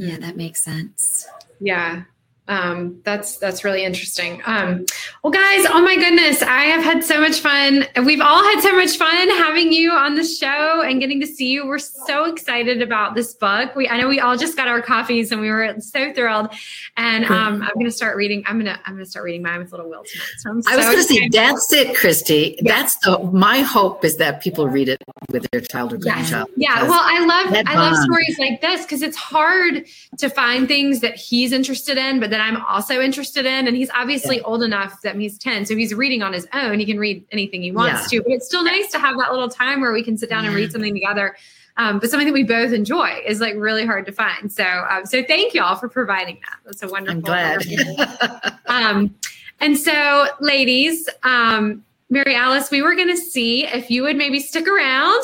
Yeah, 0.00 0.18
that 0.18 0.36
makes 0.36 0.64
sense. 0.64 1.28
Yeah 1.60 2.02
um, 2.46 3.00
that's 3.04 3.38
that's 3.38 3.64
really 3.64 3.84
interesting. 3.84 4.42
Um, 4.44 4.84
well, 5.22 5.30
guys, 5.30 5.64
oh 5.70 5.80
my 5.80 5.96
goodness, 5.96 6.42
I 6.42 6.64
have 6.64 6.82
had 6.84 7.02
so 7.02 7.18
much 7.18 7.40
fun. 7.40 7.86
We've 8.04 8.20
all 8.20 8.44
had 8.44 8.60
so 8.60 8.76
much 8.76 8.98
fun 8.98 9.28
having 9.30 9.72
you 9.72 9.92
on 9.92 10.14
the 10.14 10.24
show 10.24 10.82
and 10.82 11.00
getting 11.00 11.20
to 11.20 11.26
see 11.26 11.50
you. 11.50 11.66
We're 11.66 11.78
so 11.78 12.24
excited 12.24 12.82
about 12.82 13.14
this 13.14 13.32
book. 13.32 13.74
We 13.74 13.88
I 13.88 13.98
know 13.98 14.08
we 14.08 14.20
all 14.20 14.36
just 14.36 14.58
got 14.58 14.68
our 14.68 14.82
coffees 14.82 15.32
and 15.32 15.40
we 15.40 15.48
were 15.48 15.74
so 15.80 16.12
thrilled. 16.12 16.52
And 16.98 17.24
um, 17.24 17.62
I'm 17.62 17.72
going 17.74 17.86
to 17.86 17.90
start 17.90 18.16
reading. 18.16 18.44
I'm 18.46 18.58
gonna 18.58 18.78
I'm 18.84 18.92
going 18.92 19.04
to 19.04 19.10
start 19.10 19.24
reading 19.24 19.42
mine 19.42 19.60
with 19.60 19.72
Little 19.72 19.88
Will 19.88 20.04
tonight. 20.04 20.28
So 20.38 20.50
I'm 20.50 20.62
I 20.68 20.76
was 20.76 20.84
going 20.84 20.96
to 20.98 21.02
say 21.02 21.28
that's 21.28 21.72
it, 21.72 21.96
Kristy. 21.96 22.56
Yeah. 22.60 22.74
That's 22.74 22.96
the 22.98 23.20
my 23.32 23.60
hope 23.60 24.04
is 24.04 24.18
that 24.18 24.42
people 24.42 24.68
read 24.68 24.90
it 24.90 25.02
with 25.30 25.46
their 25.50 25.62
child 25.62 25.94
or 25.94 25.96
grandchild. 25.96 26.50
Yeah. 26.56 26.82
yeah. 26.82 26.88
Well, 26.88 27.00
I 27.02 27.24
love 27.24 27.64
I 27.66 27.74
love 27.76 27.96
stories 27.96 28.38
like 28.38 28.60
this 28.60 28.82
because 28.82 29.00
it's 29.00 29.16
hard 29.16 29.86
to 30.18 30.28
find 30.28 30.68
things 30.68 31.00
that 31.00 31.16
he's 31.16 31.50
interested 31.50 31.96
in, 31.96 32.20
but 32.20 32.33
that 32.34 32.40
I'm 32.40 32.60
also 32.64 33.00
interested 33.00 33.46
in. 33.46 33.68
And 33.68 33.76
he's 33.76 33.90
obviously 33.94 34.38
yeah. 34.38 34.42
old 34.42 34.64
enough 34.64 35.02
that 35.02 35.14
he's 35.14 35.38
10. 35.38 35.66
So 35.66 35.76
he's 35.76 35.94
reading 35.94 36.20
on 36.20 36.32
his 36.32 36.48
own. 36.52 36.80
He 36.80 36.84
can 36.84 36.98
read 36.98 37.24
anything 37.30 37.62
he 37.62 37.70
wants 37.70 38.12
yeah. 38.12 38.18
to. 38.18 38.24
But 38.24 38.32
it's 38.32 38.46
still 38.46 38.64
nice 38.64 38.90
to 38.90 38.98
have 38.98 39.16
that 39.18 39.30
little 39.30 39.48
time 39.48 39.80
where 39.80 39.92
we 39.92 40.02
can 40.02 40.18
sit 40.18 40.28
down 40.28 40.44
and 40.44 40.52
read 40.52 40.72
something 40.72 40.92
together. 40.92 41.36
Um, 41.76 42.00
but 42.00 42.10
something 42.10 42.26
that 42.26 42.34
we 42.34 42.42
both 42.42 42.72
enjoy 42.72 43.22
is 43.24 43.40
like 43.40 43.54
really 43.54 43.86
hard 43.86 44.04
to 44.06 44.12
find. 44.12 44.50
So, 44.50 44.64
um, 44.64 45.06
so 45.06 45.22
thank 45.22 45.54
you 45.54 45.62
all 45.62 45.76
for 45.76 45.88
providing 45.88 46.40
that. 46.40 46.58
That's 46.64 46.82
a 46.82 46.88
wonderful. 46.88 47.18
I'm 47.18 47.20
glad. 47.20 48.58
um, 48.66 49.14
and 49.60 49.78
so, 49.78 50.26
ladies, 50.40 51.08
um, 51.22 51.84
Mary 52.10 52.34
Alice, 52.34 52.68
we 52.72 52.82
were 52.82 52.96
going 52.96 53.10
to 53.10 53.16
see 53.16 53.64
if 53.64 53.90
you 53.90 54.02
would 54.02 54.16
maybe 54.16 54.40
stick 54.40 54.66
around 54.66 55.22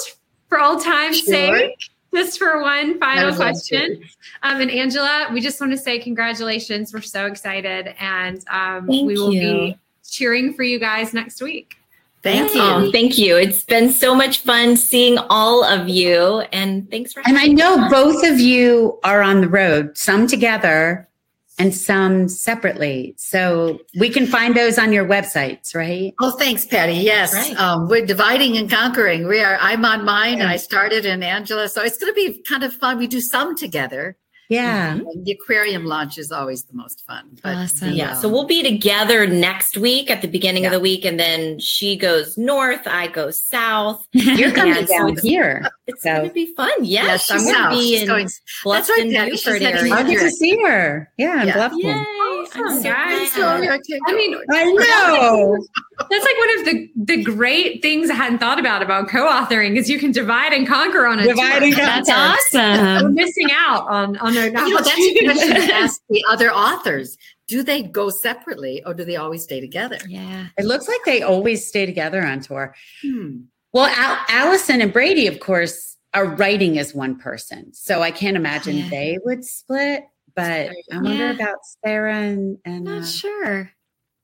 for 0.49 0.61
old 0.61 0.85
time's 0.85 1.19
sure. 1.19 1.35
sake 1.35 1.90
just 2.15 2.39
for 2.39 2.61
one 2.61 2.99
final 2.99 3.35
question. 3.35 4.03
Um, 4.43 4.61
and 4.61 4.71
Angela, 4.71 5.29
we 5.33 5.41
just 5.41 5.61
want 5.61 5.73
to 5.73 5.79
say 5.79 5.99
congratulations. 5.99 6.93
We're 6.93 7.01
so 7.03 7.27
excited. 7.27 7.95
And 7.99 8.45
um, 8.49 8.87
we 8.87 9.05
will 9.05 9.33
you. 9.33 9.41
be 9.41 9.79
cheering 10.09 10.55
for 10.55 10.63
you 10.63 10.79
guys 10.79 11.13
next 11.15 11.41
week. 11.41 11.77
Thank 12.23 12.55
you. 12.55 12.61
Oh, 12.61 12.91
thank 12.93 13.17
you. 13.17 13.37
It's 13.37 13.65
been 13.65 13.91
so 13.91 14.15
much 14.15 14.41
fun 14.41 14.77
seeing 14.77 15.17
all 15.31 15.65
of 15.65 15.89
you. 15.89 16.41
And 16.53 16.91
thanks 16.91 17.13
for 17.13 17.23
And 17.27 17.39
I 17.39 17.47
know 17.47 17.89
both 17.89 18.23
of 18.25 18.39
you 18.39 18.99
are 19.05 19.23
on 19.23 19.41
the 19.41 19.49
road, 19.49 19.97
some 19.97 20.27
together 20.27 21.09
and 21.61 21.75
some 21.75 22.29
separately. 22.29 23.15
So 23.19 23.81
we 23.99 24.09
can 24.09 24.27
find 24.27 24.57
those 24.57 24.79
on 24.79 24.93
your 24.93 25.05
websites, 25.05 25.75
right? 25.75 26.15
Oh, 26.21 26.31
thanks, 26.31 26.65
Patti. 26.65 26.95
Yes. 26.95 27.35
Right. 27.35 27.57
Um, 27.57 27.89
we're 27.89 28.07
dividing 28.07 28.57
and 28.57 28.71
conquering. 28.71 29.27
We 29.27 29.41
are, 29.43 29.59
I'm 29.61 29.85
on 29.85 30.05
mine 30.05 30.39
yeah. 30.39 30.45
and 30.45 30.49
I 30.51 30.57
started 30.57 31.05
in 31.05 31.23
Angela. 31.23 31.69
So 31.69 31.83
it's 31.83 31.99
going 31.99 32.13
to 32.13 32.15
be 32.15 32.43
kind 32.43 32.65
of 32.65 32.73
fun. 32.73 32.99
We 32.99 33.07
do 33.07 33.21
some 33.21 33.55
together. 33.57 34.17
Yeah. 34.51 34.97
Mm-hmm. 34.97 35.23
the 35.23 35.31
aquarium 35.31 35.85
launch 35.85 36.19
is 36.19 36.33
always 36.33 36.65
the 36.65 36.75
most 36.75 37.07
fun. 37.07 37.39
But, 37.41 37.55
awesome. 37.57 37.93
Yeah. 37.93 38.15
So 38.15 38.29
we'll 38.29 38.49
be 38.49 38.65
together 38.65 39.25
next 39.29 39.79
week 39.79 40.11
at 40.11 40.23
the 40.23 40.29
beginning 40.29 40.65
yeah. 40.65 40.71
of 40.71 40.73
the 40.73 40.81
week. 40.81 41.05
And 41.05 41.21
then 41.21 41.61
she 41.61 41.97
goes 41.97 42.37
north, 42.37 42.85
I 42.85 43.07
go 43.07 43.31
south. 43.31 44.05
You're 44.13 44.51
coming 44.51 44.85
down 44.87 45.17
so 45.17 45.23
here. 45.23 45.71
It's 45.87 46.03
so. 46.03 46.17
going 46.17 46.29
to 46.29 46.35
be 46.35 46.53
fun. 46.57 46.73
Yes. 46.81 47.31
yes 47.31 47.31
I'm 47.31 47.45
going 47.45 47.71
to 47.71 47.81
be 47.81 47.97
in 47.97 48.09
going, 48.09 48.27
Bluffton, 48.65 49.17
right, 49.17 49.31
Beaufort 49.31 49.63
area. 49.63 49.95
I'd 49.95 50.07
to 50.07 50.31
see 50.31 50.61
her. 50.63 51.09
Yeah. 51.17 51.45
yeah. 51.45 51.53
Bluffton. 51.53 51.83
Yay. 51.85 52.21
Awesome, 52.41 52.83
guys. 52.83 53.31
So, 53.33 53.47
I 53.47 53.61
mean, 54.15 54.37
I 54.51 54.65
know. 54.73 55.59
That's 56.11 56.25
like 56.25 56.39
one 56.39 56.59
of 56.59 56.65
the, 56.65 56.91
the 56.97 57.23
great 57.23 57.83
things 57.83 58.11
I 58.11 58.15
hadn't 58.15 58.39
thought 58.39 58.59
about 58.59 58.83
about 58.83 59.09
co-authoring 59.09 59.77
is 59.77 59.89
you 59.89 59.99
can 59.99 60.11
divide 60.11 60.53
and 60.53 60.67
conquer 60.67 61.07
on 61.07 61.21
a 61.21 61.25
divide 61.25 61.59
tour. 61.59 61.65
and 61.65 61.75
conquer. 61.75 61.87
That's 61.87 62.11
awesome. 62.11 63.05
We're 63.05 63.09
missing 63.11 63.49
out 63.53 63.87
on 63.89 64.17
on 64.19 64.35
you 64.45 64.53
know, 64.53 64.77
that's 64.77 64.89
a 64.89 65.25
question 65.25 65.55
to 65.55 65.73
ask 65.75 66.01
the 66.09 66.25
other 66.29 66.51
authors. 66.53 67.17
Do 67.49 67.63
they 67.63 67.83
go 67.83 68.11
separately 68.11 68.83
or 68.85 68.95
do 68.95 69.05
they 69.05 69.17
always 69.17 69.43
stay 69.43 69.61
together? 69.61 69.99
Yeah. 70.09 70.47
It 70.57 70.65
looks 70.65 70.89
like 70.89 71.01
they 71.05 71.23
always 71.23 71.67
stay 71.67 71.87
together 71.87 72.25
on 72.25 72.41
tour. 72.41 72.75
Hmm. 73.03 73.43
Well, 73.73 73.87
Al- 73.87 74.25
Alison 74.29 74.81
and 74.81 74.93
Bradeigh, 74.93 75.29
of 75.29 75.41
course, 75.41 75.97
are 76.15 76.27
writing 76.27 76.79
as 76.79 76.95
one 76.95 77.19
person. 77.19 77.73
So 77.73 78.03
I 78.03 78.11
can't 78.11 78.37
imagine 78.37 78.77
yeah. 78.77 78.89
they 78.89 79.19
would 79.25 79.45
split. 79.45 80.05
But 80.35 80.71
I 80.93 80.97
wonder 80.97 81.13
yeah. 81.13 81.33
about 81.33 81.59
Sarah 81.85 82.15
and, 82.15 82.59
and 82.65 82.85
not 82.85 83.03
uh, 83.03 83.07
sure. 83.07 83.73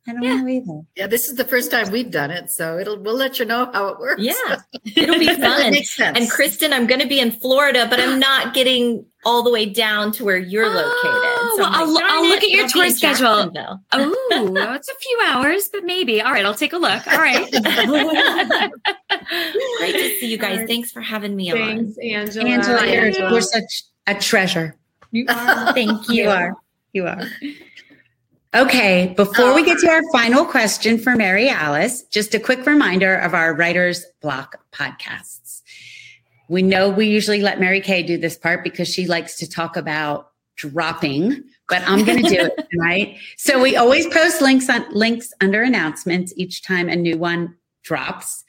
I 0.09 0.13
don't 0.13 0.23
yeah. 0.23 0.37
know 0.37 0.49
either. 0.49 0.81
Yeah, 0.95 1.07
this 1.09 1.29
is 1.29 1.35
the 1.35 1.45
first 1.45 1.71
time 1.71 1.91
we've 1.91 2.11
done 2.11 2.31
it, 2.31 2.51
so 2.51 2.79
it'll 2.79 2.99
we'll 2.99 3.17
let 3.17 3.39
you 3.39 3.45
know 3.45 3.71
how 3.73 3.89
it 3.89 3.99
works. 3.99 4.23
Yeah, 4.23 4.61
it'll 4.97 5.19
be 5.19 5.27
fun. 5.27 5.73
makes 5.73 5.97
sense. 5.97 6.17
And 6.19 6.31
Kristin, 6.31 6.73
I'm 6.73 6.87
going 6.87 7.01
to 7.01 7.09
be 7.09 7.19
in 7.19 7.33
Florida, 7.33 7.87
but 7.91 7.99
I'm 7.99 8.21
not 8.21 8.55
getting 8.55 9.05
all 9.25 9.43
the 9.43 9.51
way 9.51 9.67
down 9.67 10.13
to 10.13 10.25
where 10.25 10.39
you're 10.39 10.65
oh, 10.65 10.69
located. 10.69 10.91
Oh, 11.03 11.55
so 11.57 11.63
well, 11.63 11.73
I'll, 11.73 11.99
I'll 12.05 12.29
look 12.29 12.45
at 12.45 12.51
your 12.51 12.69
tour 12.69 12.89
schedule. 12.91 13.51
Oh, 13.93 14.15
it's 14.75 14.89
a 14.89 14.95
few 14.95 15.21
hours, 15.25 15.69
but 15.69 15.83
maybe. 15.85 16.23
All 16.23 16.31
right, 16.31 16.45
I'll 16.45 16.55
take 16.55 16.73
a 16.73 16.79
look. 16.79 17.05
All 17.09 17.19
right. 17.19 17.51
Great 19.79 19.93
to 19.93 20.21
see 20.21 20.31
you 20.31 20.39
guys. 20.39 20.65
Thanks 20.69 20.93
for 20.93 21.01
having 21.01 21.35
me 21.35 21.51
Thanks, 21.51 21.69
on. 21.69 21.95
Thanks, 21.95 22.37
Angela. 22.37 22.49
Angela, 22.49 22.87
you're, 22.87 23.09
you're 23.09 23.41
such 23.41 23.85
a 24.07 24.15
treasure. 24.15 24.77
You 25.11 25.27
are. 25.29 25.73
Thank 25.73 26.09
you. 26.09 26.23
You 26.23 26.31
are. 26.31 26.55
You 26.93 27.07
are. 27.09 27.23
Okay, 28.57 29.13
before 29.19 29.55
we 29.55 29.63
get 29.63 29.79
to 29.81 29.91
our 29.91 30.01
final 30.13 30.47
question 30.47 30.97
for 30.97 31.15
Mary 31.15 31.51
Alice, 31.51 32.05
just 32.05 32.35
a 32.35 32.41
quick 32.41 32.65
reminder 32.65 33.15
of 33.17 33.35
our 33.35 33.53
Writer's 33.53 34.07
Block 34.23 34.57
podcasts. 34.73 35.61
We 36.49 36.63
know 36.63 36.89
we 36.89 37.07
usually 37.07 37.43
let 37.43 37.61
Mary 37.61 37.83
Kay 37.83 38.03
do 38.03 38.17
this 38.17 38.39
part 38.39 38.65
because 38.65 38.89
she 38.89 39.07
likes 39.07 39.37
to 39.41 39.51
talk 39.51 39.77
about 39.77 40.31
dropping, 40.57 41.45
but 41.69 41.83
I'm 41.87 42.03
going 42.03 42.23
to 42.23 42.31
do 42.31 42.51
it 42.57 42.67
tonight. 42.71 43.19
So 43.37 43.61
we 43.61 43.77
always 43.77 44.07
post 44.07 44.41
links 44.41 44.71
on 44.71 44.91
links 44.91 45.35
under 45.43 45.63
announcements 45.63 46.33
each 46.35 46.63
time 46.63 46.89
a 46.89 46.97
new 46.97 47.19
one 47.19 47.55
drops. 47.83 48.43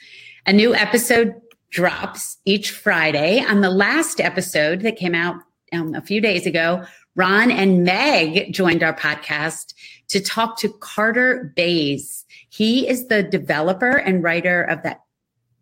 A 0.45 0.53
new 0.53 0.74
episode 0.74 1.36
drops 1.70 2.38
each 2.45 2.72
Friday. 2.72 3.41
On 3.41 3.60
the 3.60 3.70
last 3.70 4.22
episode 4.22 4.84
that 4.84 4.95
came 4.95 5.16
out 5.16 5.36
um, 5.74 5.93
a 5.95 6.01
few 6.01 6.22
days 6.22 6.45
ago, 6.45 6.86
Ron 7.18 7.49
and 7.49 7.84
Meg 7.84 8.53
joined 8.53 8.84
our 8.84 8.93
podcast 8.93 9.74
to 10.10 10.20
talk 10.20 10.58
to 10.60 10.70
Carter 10.70 11.53
Bays. 11.55 12.26
He 12.49 12.88
is 12.88 13.08
the 13.08 13.24
developer 13.24 13.97
and 13.97 14.24
writer 14.24 14.64
of 14.64 14.84
that 14.84 15.01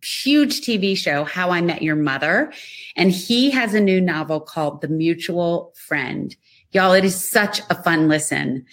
huge 0.04 0.62
TV 0.62 0.96
show, 0.96 1.24
How 1.24 1.50
I 1.50 1.62
Met 1.62 1.82
Your 1.82 1.96
Mother. 1.96 2.54
And 2.96 3.12
he 3.12 3.50
has 3.52 3.74
a 3.74 3.80
new 3.80 4.00
novel 4.00 4.40
called 4.40 4.82
The 4.82 4.88
Mutual 4.88 5.74
Friend. 5.76 6.36
Y'all, 6.72 6.94
it 6.94 7.06
is 7.06 7.30
such 7.30 7.62
a 7.70 7.82
fun 7.84 8.08
listen. 8.08 8.66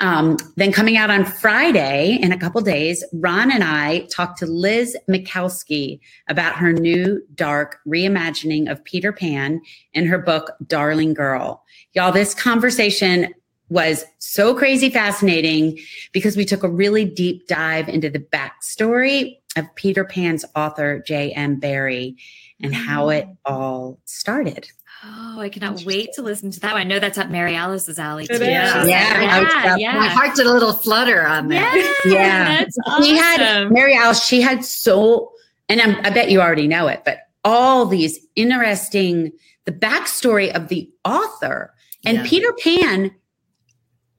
Um, 0.00 0.38
then 0.56 0.72
coming 0.72 0.96
out 0.96 1.10
on 1.10 1.26
Friday 1.26 2.18
in 2.22 2.32
a 2.32 2.38
couple 2.38 2.62
days, 2.62 3.04
Ron 3.12 3.52
and 3.52 3.62
I 3.62 4.06
talked 4.10 4.38
to 4.38 4.46
Liz 4.46 4.96
Michalski 5.10 6.00
about 6.26 6.56
her 6.56 6.72
new 6.72 7.22
dark 7.34 7.80
reimagining 7.86 8.70
of 8.70 8.82
Peter 8.82 9.12
Pan 9.12 9.60
in 9.92 10.06
her 10.06 10.18
book, 10.18 10.52
Darling 10.66 11.12
Girl. 11.12 11.62
Y'all, 11.92 12.12
this 12.12 12.32
conversation 12.32 13.34
was 13.70 14.04
so 14.18 14.54
crazy 14.54 14.90
fascinating 14.90 15.78
because 16.12 16.36
we 16.36 16.44
took 16.44 16.62
a 16.62 16.68
really 16.68 17.04
deep 17.04 17.46
dive 17.46 17.88
into 17.88 18.10
the 18.10 18.18
backstory 18.18 19.38
of 19.56 19.64
Peter 19.76 20.04
Pan's 20.04 20.44
author, 20.54 21.02
J.M. 21.06 21.58
Barrie, 21.58 22.16
and 22.60 22.74
how 22.74 23.08
it 23.08 23.26
mm. 23.26 23.36
all 23.46 23.98
started. 24.04 24.68
Oh, 25.02 25.40
I 25.40 25.48
cannot 25.48 25.82
wait 25.84 26.12
to 26.14 26.22
listen 26.22 26.50
to 26.50 26.60
that. 26.60 26.76
I 26.76 26.84
know 26.84 26.98
that's 26.98 27.16
up 27.16 27.30
Mary 27.30 27.56
Alice's 27.56 27.98
alley 27.98 28.26
too. 28.26 28.34
Yeah, 28.34 28.84
yeah, 28.84 29.20
yeah, 29.22 29.76
yeah. 29.76 29.96
My 29.96 30.08
heart 30.08 30.36
did 30.36 30.46
a 30.46 30.52
little 30.52 30.74
flutter 30.74 31.26
on 31.26 31.48
that. 31.48 32.02
Yeah, 32.04 32.12
yeah. 32.12 32.58
That's 32.58 32.76
awesome. 32.86 33.04
She 33.04 33.16
had 33.16 33.72
Mary 33.72 33.96
Alice. 33.96 34.22
She 34.22 34.42
had 34.42 34.62
so, 34.62 35.32
and 35.70 35.80
I'm, 35.80 35.96
I 36.04 36.10
bet 36.10 36.30
you 36.30 36.42
already 36.42 36.68
know 36.68 36.86
it, 36.88 37.02
but 37.06 37.20
all 37.44 37.86
these 37.86 38.18
interesting 38.36 39.32
the 39.64 39.72
backstory 39.72 40.54
of 40.54 40.68
the 40.68 40.90
author 41.04 41.72
and 42.04 42.18
yeah. 42.18 42.26
Peter 42.26 42.52
Pan 42.62 43.10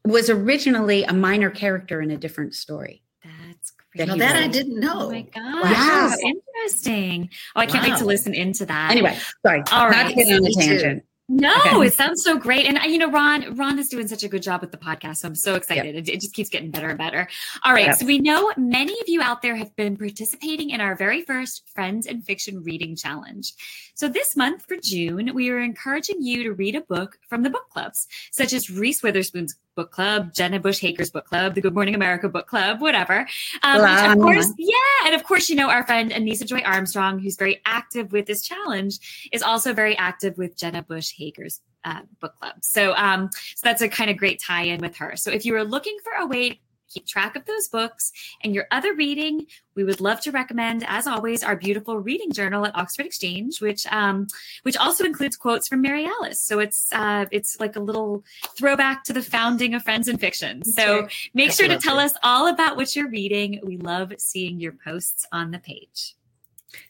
was 0.05 0.29
originally 0.29 1.03
a 1.03 1.13
minor 1.13 1.49
character 1.49 2.01
in 2.01 2.11
a 2.11 2.17
different 2.17 2.53
story. 2.55 3.03
That's 3.23 3.73
That 3.95 4.17
that 4.19 4.35
I 4.37 4.47
didn't 4.47 4.79
know. 4.79 5.07
Oh 5.07 5.11
my 5.11 5.21
gosh. 5.21 5.63
Yes. 5.69 6.17
Interesting. 6.23 7.29
Oh, 7.55 7.59
I 7.61 7.65
can't 7.65 7.83
wait 7.87 7.97
to 7.97 8.03
Wow. 8.03 8.07
listen 8.07 8.33
into 8.33 8.65
that. 8.65 8.91
Anyway, 8.91 9.17
sorry. 9.45 9.63
All 9.71 9.89
Not 9.89 9.91
right. 9.91 10.09
to 10.09 10.15
get 10.15 10.27
on 10.31 10.37
a 10.39 10.41
Me 10.41 10.53
too. 10.53 10.59
tangent. 10.61 11.03
No, 11.33 11.53
Okay. 11.65 11.87
it 11.87 11.93
sounds 11.93 12.23
so 12.25 12.37
great. 12.37 12.65
And 12.65 12.77
uh, 12.77 12.81
you 12.81 12.97
know, 12.97 13.09
Ron, 13.09 13.55
Ron 13.55 13.79
is 13.79 13.87
doing 13.87 14.05
such 14.05 14.23
a 14.23 14.27
good 14.27 14.41
job 14.43 14.59
with 14.59 14.71
the 14.71 14.77
podcast. 14.77 15.17
So 15.17 15.29
I'm 15.29 15.35
so 15.35 15.55
excited. 15.55 15.95
It, 15.95 16.09
it 16.09 16.19
just 16.19 16.33
keeps 16.33 16.49
getting 16.49 16.71
better 16.71 16.89
and 16.89 16.97
better. 16.97 17.25
All 17.63 17.71
right. 17.73 17.85
Yep. 17.85 17.95
So 17.99 18.05
we 18.05 18.19
know 18.19 18.51
many 18.57 18.91
of 18.99 19.07
you 19.07 19.21
out 19.21 19.41
there 19.41 19.55
have 19.55 19.73
been 19.77 19.95
participating 19.95 20.71
in 20.71 20.81
our 20.81 20.93
very 20.93 21.21
first 21.21 21.69
Friends 21.73 22.05
and 22.05 22.25
Fiction 22.25 22.61
Reading 22.63 22.97
Challenge. 22.97 23.53
So 23.95 24.09
this 24.09 24.35
month 24.35 24.65
for 24.67 24.75
June, 24.83 25.31
we 25.33 25.49
are 25.51 25.59
encouraging 25.59 26.21
you 26.21 26.43
to 26.43 26.51
read 26.53 26.75
a 26.75 26.81
book 26.81 27.17
from 27.29 27.43
the 27.43 27.49
book 27.49 27.69
clubs, 27.69 28.07
such 28.31 28.51
as 28.51 28.69
Reese 28.69 29.01
Witherspoon's 29.01 29.55
book 29.75 29.91
club, 29.91 30.33
Jenna 30.33 30.59
Bush 30.59 30.79
Hager's 30.79 31.11
book 31.11 31.25
club, 31.25 31.55
the 31.55 31.61
Good 31.61 31.73
Morning 31.73 31.95
America 31.95 32.29
book 32.29 32.47
club, 32.47 32.81
whatever. 32.81 33.27
Um, 33.63 33.81
Wow. 33.81 34.13
of 34.13 34.19
course, 34.19 34.53
yeah. 34.57 34.75
And 35.05 35.15
of 35.15 35.23
course, 35.23 35.49
you 35.49 35.55
know, 35.55 35.69
our 35.69 35.85
friend 35.85 36.11
Anissa 36.11 36.45
Joy 36.45 36.61
Armstrong, 36.65 37.19
who's 37.19 37.35
very 37.35 37.61
active 37.65 38.11
with 38.11 38.25
this 38.25 38.41
challenge, 38.41 39.29
is 39.31 39.41
also 39.41 39.73
very 39.73 39.97
active 39.97 40.37
with 40.37 40.57
Jenna 40.57 40.83
Bush 40.83 41.13
Hager's 41.17 41.61
uh, 41.83 42.01
book 42.19 42.35
club. 42.39 42.55
So, 42.61 42.93
um, 42.95 43.29
so 43.33 43.61
that's 43.63 43.81
a 43.81 43.89
kind 43.89 44.09
of 44.11 44.17
great 44.17 44.41
tie-in 44.41 44.81
with 44.81 44.95
her. 44.97 45.15
So, 45.15 45.31
if 45.31 45.45
you 45.45 45.55
are 45.55 45.63
looking 45.63 45.97
for 46.03 46.13
a 46.21 46.27
way 46.27 46.59
keep 46.91 47.05
track 47.05 47.35
of 47.35 47.45
those 47.45 47.67
books 47.67 48.11
and 48.43 48.53
your 48.53 48.67
other 48.71 48.93
reading, 48.93 49.45
we 49.75 49.83
would 49.83 50.01
love 50.01 50.19
to 50.21 50.31
recommend, 50.31 50.83
as 50.87 51.07
always, 51.07 51.43
our 51.43 51.55
beautiful 51.55 51.97
reading 51.99 52.31
journal 52.31 52.65
at 52.65 52.75
Oxford 52.75 53.05
Exchange, 53.05 53.61
which 53.61 53.87
um, 53.87 54.27
which 54.63 54.77
also 54.77 55.05
includes 55.05 55.37
quotes 55.37 55.67
from 55.67 55.81
Mary 55.81 56.05
Alice. 56.05 56.39
So 56.39 56.59
it's 56.59 56.91
uh, 56.91 57.25
it's 57.31 57.59
like 57.59 57.75
a 57.75 57.79
little 57.79 58.23
throwback 58.57 59.03
to 59.05 59.13
the 59.13 59.21
founding 59.21 59.73
of 59.73 59.83
Friends 59.83 60.07
and 60.07 60.19
Fiction. 60.19 60.63
So 60.63 61.07
make 61.33 61.51
sure 61.51 61.67
to 61.67 61.77
tell 61.77 61.99
us 61.99 62.13
all 62.23 62.47
about 62.47 62.75
what 62.75 62.95
you're 62.95 63.09
reading. 63.09 63.59
We 63.63 63.77
love 63.77 64.13
seeing 64.17 64.59
your 64.59 64.73
posts 64.73 65.25
on 65.31 65.51
the 65.51 65.59
page. 65.59 66.15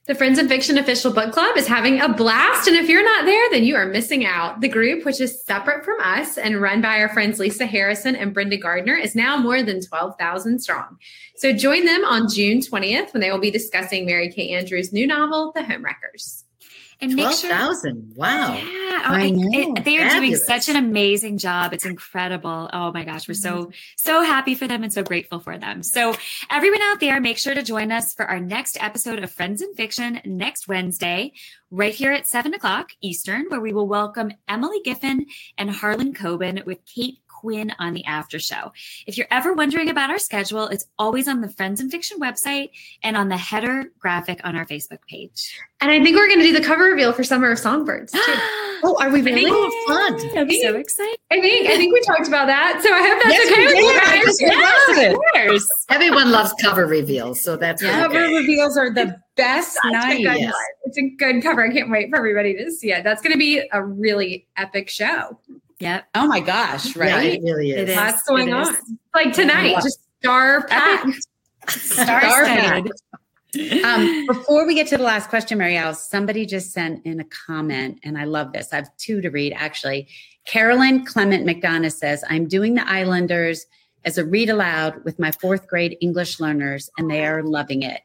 The 0.08 0.16
Friends 0.16 0.40
and 0.40 0.50
Fiction 0.50 0.78
Official 0.78 1.14
Book 1.14 1.32
Club 1.32 1.56
is 1.56 1.68
having 1.68 2.02
a 2.02 2.12
blast. 2.12 2.68
And 2.68 2.76
if 2.76 2.90
you're 2.90 3.04
not 3.04 3.26
there, 3.26 3.50
then 3.52 3.64
you 3.64 3.76
are 3.76 3.86
missing 3.86 4.26
out. 4.26 4.60
The 4.60 4.68
group, 4.68 5.06
which 5.06 5.22
is 5.22 5.44
separate 5.44 5.86
from 5.86 6.00
us 6.02 6.38
and 6.38 6.60
run 6.60 6.82
by 6.82 7.00
our 7.00 7.10
friends 7.10 7.40
Lisa 7.40 7.66
Harrison 7.66 8.16
and 8.16 8.34
Brenda 8.34 8.58
Gardner, 8.58 8.96
is 8.96 9.16
now 9.16 9.38
more 9.38 9.62
than 9.62 9.80
12,000 9.80 10.60
strong. 10.60 10.98
So 11.36 11.54
join 11.54 11.86
them 11.86 12.04
on 12.04 12.28
June 12.28 12.60
20th 12.60 13.14
when 13.14 13.22
they 13.22 13.32
will 13.32 13.40
be 13.40 13.52
discussing 13.52 14.06
Mary 14.06 14.32
Kay 14.32 14.50
Andrews' 14.50 14.92
new 14.92 15.06
novel, 15.06 15.52
The 15.54 15.62
Homewreckers. 15.62 16.41
And 17.02 17.16
make 17.16 17.24
Twelve 17.26 17.40
sure 17.40 17.50
thousand. 17.50 18.14
Wow. 18.16 18.54
Yeah, 18.54 18.64
oh, 18.64 19.14
I 19.14 19.32
it- 19.34 19.84
they 19.84 19.98
are 19.98 20.08
doing 20.10 20.36
such 20.36 20.70
an 20.70 20.76
amazing 20.76 21.40
job. 21.40 21.74
It's 21.74 21.86
incredible. 21.86 22.70
Oh 22.72 22.92
my 22.92 23.04
gosh, 23.04 23.28
we're 23.28 23.34
so 23.34 23.66
mm-hmm. 23.66 23.72
so 23.98 24.22
happy 24.22 24.54
for 24.54 24.68
them 24.68 24.84
and 24.84 24.94
so 24.94 25.02
grateful 25.02 25.40
for 25.40 25.58
them. 25.58 25.82
So 25.82 26.14
everyone 26.52 26.82
out 26.84 27.00
there, 27.00 27.20
make 27.20 27.40
sure 27.40 27.56
to 27.56 27.64
join 27.64 27.92
us 27.92 28.14
for 28.14 28.26
our 28.26 28.40
next 28.40 28.78
episode 28.80 29.24
of 29.24 29.32
Friends 29.32 29.64
and 29.64 29.76
Fiction 29.76 30.22
next 30.26 30.68
Wednesday, 30.68 31.34
right 31.72 31.94
here 31.94 32.12
at 32.12 32.28
seven 32.28 32.54
o'clock 32.54 32.92
Eastern, 33.02 33.46
where 33.48 33.62
we 33.62 33.74
will 33.74 33.88
welcome 33.88 34.34
Emily 34.48 34.82
Giffin 34.86 35.26
and 35.58 35.72
Harlan 35.72 36.14
Coben 36.14 36.64
with 36.68 36.86
Kate. 36.86 37.18
Quinn 37.42 37.74
on 37.80 37.94
the 37.96 38.06
after 38.06 38.38
show. 38.38 38.72
If 39.08 39.18
you're 39.18 39.26
ever 39.32 39.54
wondering 39.54 39.90
about 39.90 40.12
our 40.12 40.20
schedule, 40.20 40.68
it's 40.68 40.86
always 41.00 41.28
on 41.28 41.42
the 41.42 41.50
Friends 41.50 41.82
and 41.82 41.90
Fiction 41.90 42.20
website 42.20 42.70
and 43.02 43.18
on 43.18 43.30
the 43.30 43.38
header 43.38 43.86
graphic 43.98 44.40
on 44.44 44.56
our 44.56 44.66
Facebook 44.66 45.00
page. 45.10 45.58
And 45.82 45.90
I 45.90 46.04
think 46.04 46.16
we're 46.16 46.28
going 46.28 46.40
to 46.40 46.46
do 46.46 46.54
the 46.54 46.64
cover 46.64 46.84
reveal 46.84 47.12
for 47.14 47.24
Summer 47.24 47.50
of 47.52 47.58
Songbirds 47.60 48.12
too. 48.14 48.22
Oh, 48.84 48.98
are 49.00 49.12
we 49.12 49.22
really? 49.22 49.44
Oh, 49.46 49.86
fun. 49.88 50.14
I'm 50.36 50.50
so 50.50 50.76
excited. 50.76 51.20
I 51.30 51.40
think 51.40 51.70
I 51.70 51.78
think 51.78 51.94
we 51.94 52.02
talked 52.02 52.28
about 52.28 52.48
that. 52.48 52.82
So 52.82 52.92
I 52.92 53.08
hope 53.08 53.22
that's 53.22 53.36
Yes, 53.38 53.52
okay 53.52 53.60
we 53.60 53.66
with 53.68 53.76
you 53.76 53.92
did. 53.92 54.02
guys. 54.02 54.42
Yes, 54.42 54.88
we 54.88 54.96
Yes, 54.96 55.14
of 55.14 55.20
course. 55.46 55.86
Everyone 55.92 56.32
loves 56.32 56.52
cover 56.60 56.88
reveals, 56.88 57.44
so 57.44 57.56
that's 57.58 57.84
Yeah. 57.84 58.00
Cover 58.02 58.14
good. 58.16 58.38
reveals 58.40 58.80
are 58.80 58.90
the 58.92 59.16
best 59.38 59.74
Such 59.74 59.84
a 59.86 59.92
night. 59.92 60.24
good 60.24 60.40
Yes. 60.40 60.54
It's 60.86 60.98
a 60.98 61.10
good 61.16 61.44
cover. 61.44 61.62
I 61.64 61.72
can't 61.72 61.92
wait 61.92 62.10
for 62.10 62.18
everybody 62.18 62.56
to 62.58 62.72
see 62.72 62.92
it. 62.92 63.04
That's 63.04 63.22
going 63.22 63.34
to 63.34 63.38
be 63.38 63.62
a 63.72 63.86
really 63.86 64.48
epic 64.58 64.90
show. 64.90 65.40
Yep. 65.82 66.06
Oh 66.16 66.28
my 66.28 66.40
gosh, 66.40 66.96
Yeah, 66.96 67.04
right? 67.16 67.34
it 67.34 67.42
really 67.44 67.72
It 67.72 67.90
is. 67.90 67.90
is. 67.90 67.96
Lots 67.96 68.24
going 68.24 68.50
it 68.50 68.54
on. 68.54 68.74
is. 68.74 68.82
Like 69.16 69.34
tonight, 69.34 69.72
Yeah. 69.72 69.82
just 69.82 70.00
star 70.22 70.66
packed. 70.68 71.28
star 71.70 72.46
packed. 72.46 72.90
Um, 73.84 74.26
before 74.28 74.66
we 74.66 74.76
get 74.76 74.88
to 74.88 74.98
the 74.98 75.04
last 75.04 75.30
question, 75.30 75.58
Mary 75.58 75.76
Alice, 75.76 76.08
somebody 76.08 76.46
just 76.46 76.72
sent 76.72 77.06
in 77.06 77.20
a 77.20 77.26
comment, 77.26 78.00
and 78.04 78.18
I 78.18 78.24
love 78.24 78.54
this. 78.54 78.72
I 78.72 78.78
have 78.78 78.96
two 78.98 79.20
to 79.22 79.30
read 79.30 79.54
actually. 79.54 80.08
Carolyn 80.46 81.04
Clement 81.06 81.46
McDonough 81.46 81.92
says, 81.94 82.24
I'm 82.30 82.48
doing 82.48 82.76
the 82.76 82.88
Islanders 82.90 83.66
as 84.06 84.18
a 84.18 84.26
read 84.26 84.50
aloud 84.50 85.04
with 85.04 85.20
my 85.20 85.32
fourth 85.32 85.68
grade 85.68 85.98
English 86.00 86.40
learners, 86.40 86.90
and 86.98 87.10
they 87.12 87.26
are 87.26 87.44
loving 87.44 87.84
it. 87.84 88.02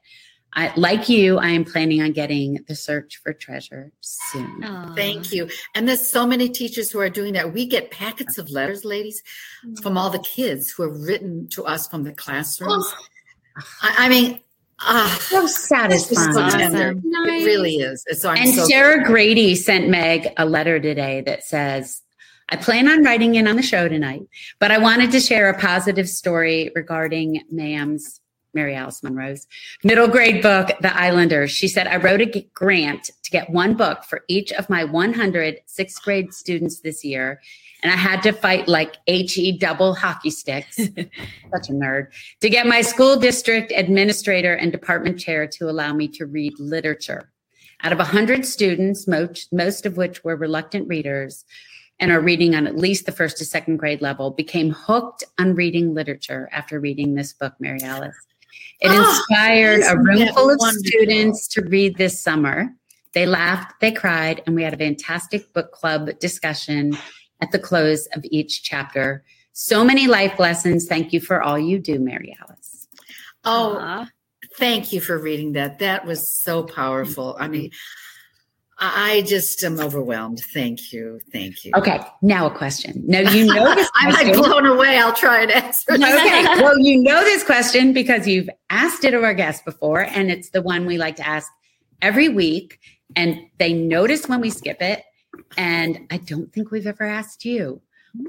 I, 0.53 0.73
like 0.77 1.09
you, 1.09 1.39
I 1.39 1.49
am 1.49 1.65
planning 1.65 2.01
on 2.01 2.13
getting 2.13 2.65
the 2.67 2.75
search 2.75 3.21
for 3.23 3.35
treasure 3.35 3.93
soon. 4.01 4.65
Aw. 4.65 4.95
Thank 4.95 5.33
you. 5.33 5.49
And 5.75 5.87
there's 5.87 6.07
so 6.07 6.27
many 6.27 6.49
teachers 6.49 6.91
who 6.91 6.99
are 7.01 7.11
doing 7.11 7.35
that. 7.35 7.53
We 7.53 7.67
get 7.67 7.91
packets 7.91 8.39
of 8.39 8.49
letters, 8.51 8.85
ladies, 8.85 9.23
from 9.83 9.99
all 9.99 10.09
the 10.09 10.19
kids 10.21 10.71
who 10.71 10.85
have 10.85 10.99
written 10.99 11.49
to 11.49 11.65
us 11.65 11.87
from 11.89 12.05
the 12.05 12.13
classrooms. 12.13 12.91
I, 13.83 13.95
I 13.99 14.09
mean, 14.09 14.41
ah, 14.81 15.19
So 15.21 15.45
it's 15.45 15.53
just 15.53 15.69
satisfying. 15.69 16.33
so 16.33 16.41
Awesome. 16.41 17.03
Nice. 17.05 17.43
It 17.43 17.47
really 17.47 17.77
is. 17.77 18.05
And 18.09 18.19
So 18.19 18.31
And 18.31 18.55
so 18.55 18.65
Sarah 18.65 19.05
Grady 19.05 19.55
sent 19.57 19.89
Meg 19.89 20.29
a 20.39 20.47
letter 20.47 20.81
today 20.81 21.21
that 21.23 21.45
says, 21.45 22.03
I 22.49 22.57
plan 22.57 22.89
on 22.89 23.03
writing 23.03 23.35
in 23.35 23.49
on 23.49 23.57
the 23.57 23.63
show 23.63 23.89
tonight, 23.89 24.23
but 24.61 24.71
I 24.71 24.79
wanted 24.79 25.11
to 25.11 25.21
share 25.21 25.51
a 25.51 25.59
positive 25.59 26.09
story 26.09 26.71
regarding 26.77 27.43
Ma'am's, 27.53 28.21
Mary 28.57 28.75
Alice 28.75 29.03
Monroe's 29.05 29.47
middle 29.85 30.09
grade 30.09 30.43
book, 30.43 30.73
The 30.81 30.97
Islanders. 30.97 31.53
She 31.53 31.69
said, 31.69 31.87
I 31.87 31.97
wrote 31.97 32.21
a 32.21 32.51
grant 32.55 33.11
to 33.23 33.31
get 33.31 33.51
one 33.51 33.75
book 33.75 34.03
for 34.03 34.25
each 34.27 34.51
of 34.53 34.69
my 34.69 34.83
100 34.83 35.61
sixth 35.67 36.03
grade 36.03 36.33
students 36.33 36.81
this 36.81 37.05
year. 37.05 37.41
And 37.83 37.93
I 37.93 37.97
had 37.97 38.23
to 38.23 38.33
fight 38.33 38.67
like 38.67 38.97
HE 39.07 39.59
double 39.59 39.95
hockey 39.95 40.31
sticks, 40.31 40.77
such 40.77 41.69
a 41.69 41.73
nerd, 41.73 42.09
to 42.41 42.49
get 42.49 42.67
my 42.67 42.81
school 42.81 43.17
district 43.17 43.73
administrator 43.77 44.55
and 44.55 44.73
department 44.73 45.21
chair 45.21 45.47
to 45.47 45.69
allow 45.71 45.93
me 45.93 46.09
to 46.09 46.27
read 46.27 46.59
literature. 46.59 47.31
Out 47.83 47.93
of 47.93 47.99
100 47.99 48.47
students, 48.47 49.07
most, 49.07 49.53
most 49.53 49.85
of 49.85 49.99
which 49.99 50.25
were 50.25 50.35
reluctant 50.35 50.89
readers 50.89 51.45
and 51.99 52.11
are 52.11 52.21
reading 52.21 52.55
on 52.55 52.67
at 52.67 52.77
least 52.77 53.07
the 53.07 53.13
first 53.13 53.39
to 53.39 53.45
second 53.45 53.77
grade 53.77 54.03
level, 54.03 54.31
became 54.31 54.71
hooked 54.71 55.25
on 55.39 55.55
reading 55.55 55.95
literature 55.95 56.49
after 56.53 56.81
reading 56.81 57.15
this 57.15 57.33
book, 57.33 57.55
Mary 57.59 57.83
Alice. 57.83 58.17
It 58.81 58.91
Oh, 58.91 59.11
inspired 59.11 59.81
a 59.81 59.85
isn't 59.85 59.99
room 60.05 60.29
full 60.35 60.51
of 60.51 60.59
wonderful? 60.59 60.85
students 60.85 61.49
to 61.49 61.63
read 61.63 61.97
this 61.97 62.21
summer. 62.23 62.69
They 63.15 63.25
laughed, 63.27 63.81
they 63.81 63.93
cried, 63.93 64.43
and 64.47 64.55
we 64.55 64.63
had 64.63 64.75
a 64.75 64.77
fantastic 64.77 65.51
book 65.55 65.73
club 65.73 66.11
discussion 66.21 66.97
at 67.41 67.51
the 67.53 67.59
close 67.59 68.07
of 68.15 68.25
each 68.31 68.63
chapter. 68.63 69.25
So 69.53 69.83
many 69.85 70.07
life 70.07 70.39
lessons. 70.39 70.87
Thank 70.87 71.15
you 71.15 71.21
for 71.21 71.43
all 71.43 71.59
you 71.59 71.79
do, 71.79 71.99
Mary 71.99 72.37
Alice. 72.43 72.87
Oh, 73.45 73.79
Aw. 73.79 74.07
thank 74.59 74.93
you 74.93 75.01
for 75.01 75.19
reading 75.19 75.53
that. 75.53 75.79
That 75.79 76.05
was 76.05 76.31
so 76.31 76.63
powerful. 76.65 77.37
I 77.41 77.49
mean, 77.49 77.71
I 78.79 79.23
just 79.23 79.65
am 79.65 79.81
overwhelmed. 79.81 80.41
Thank 80.53 80.93
you. 80.93 81.21
Thank 81.33 81.65
you. 81.65 81.73
Okay, 81.77 81.99
now 82.21 82.47
a 82.47 82.51
question. 82.51 83.03
Now 83.07 83.21
you 83.31 83.47
know 83.47 83.75
this 83.75 83.89
I'm 83.95 84.13
like 84.13 84.35
blown 84.35 84.67
away. 84.67 84.99
I'll 84.99 85.15
try 85.15 85.43
and 85.43 85.51
answer. 85.51 85.93
okay, 85.93 86.45
well, 86.63 86.79
you 86.79 87.03
know 87.03 87.25
this 87.25 87.43
question 87.43 87.95
because 87.95 88.29
you've 88.29 88.51
asked 88.69 89.05
it 89.05 89.15
of 89.15 89.25
our 89.25 89.33
guests 89.33 89.63
before, 89.63 90.03
and 90.03 90.31
it's 90.31 90.51
the 90.51 90.61
one 90.61 90.85
we 90.85 90.99
like 90.99 91.17
to 91.17 91.27
ask 91.27 91.51
every 92.03 92.29
week. 92.29 92.79
And 93.15 93.41
they 93.59 93.73
notice 93.73 94.29
when 94.29 94.41
we 94.41 94.51
skip 94.51 94.83
it. 94.83 95.03
And 95.57 96.07
I 96.11 96.19
don't 96.19 96.53
think 96.53 96.71
we've 96.71 96.87
ever 96.87 97.05
asked 97.05 97.45
you. 97.45 97.81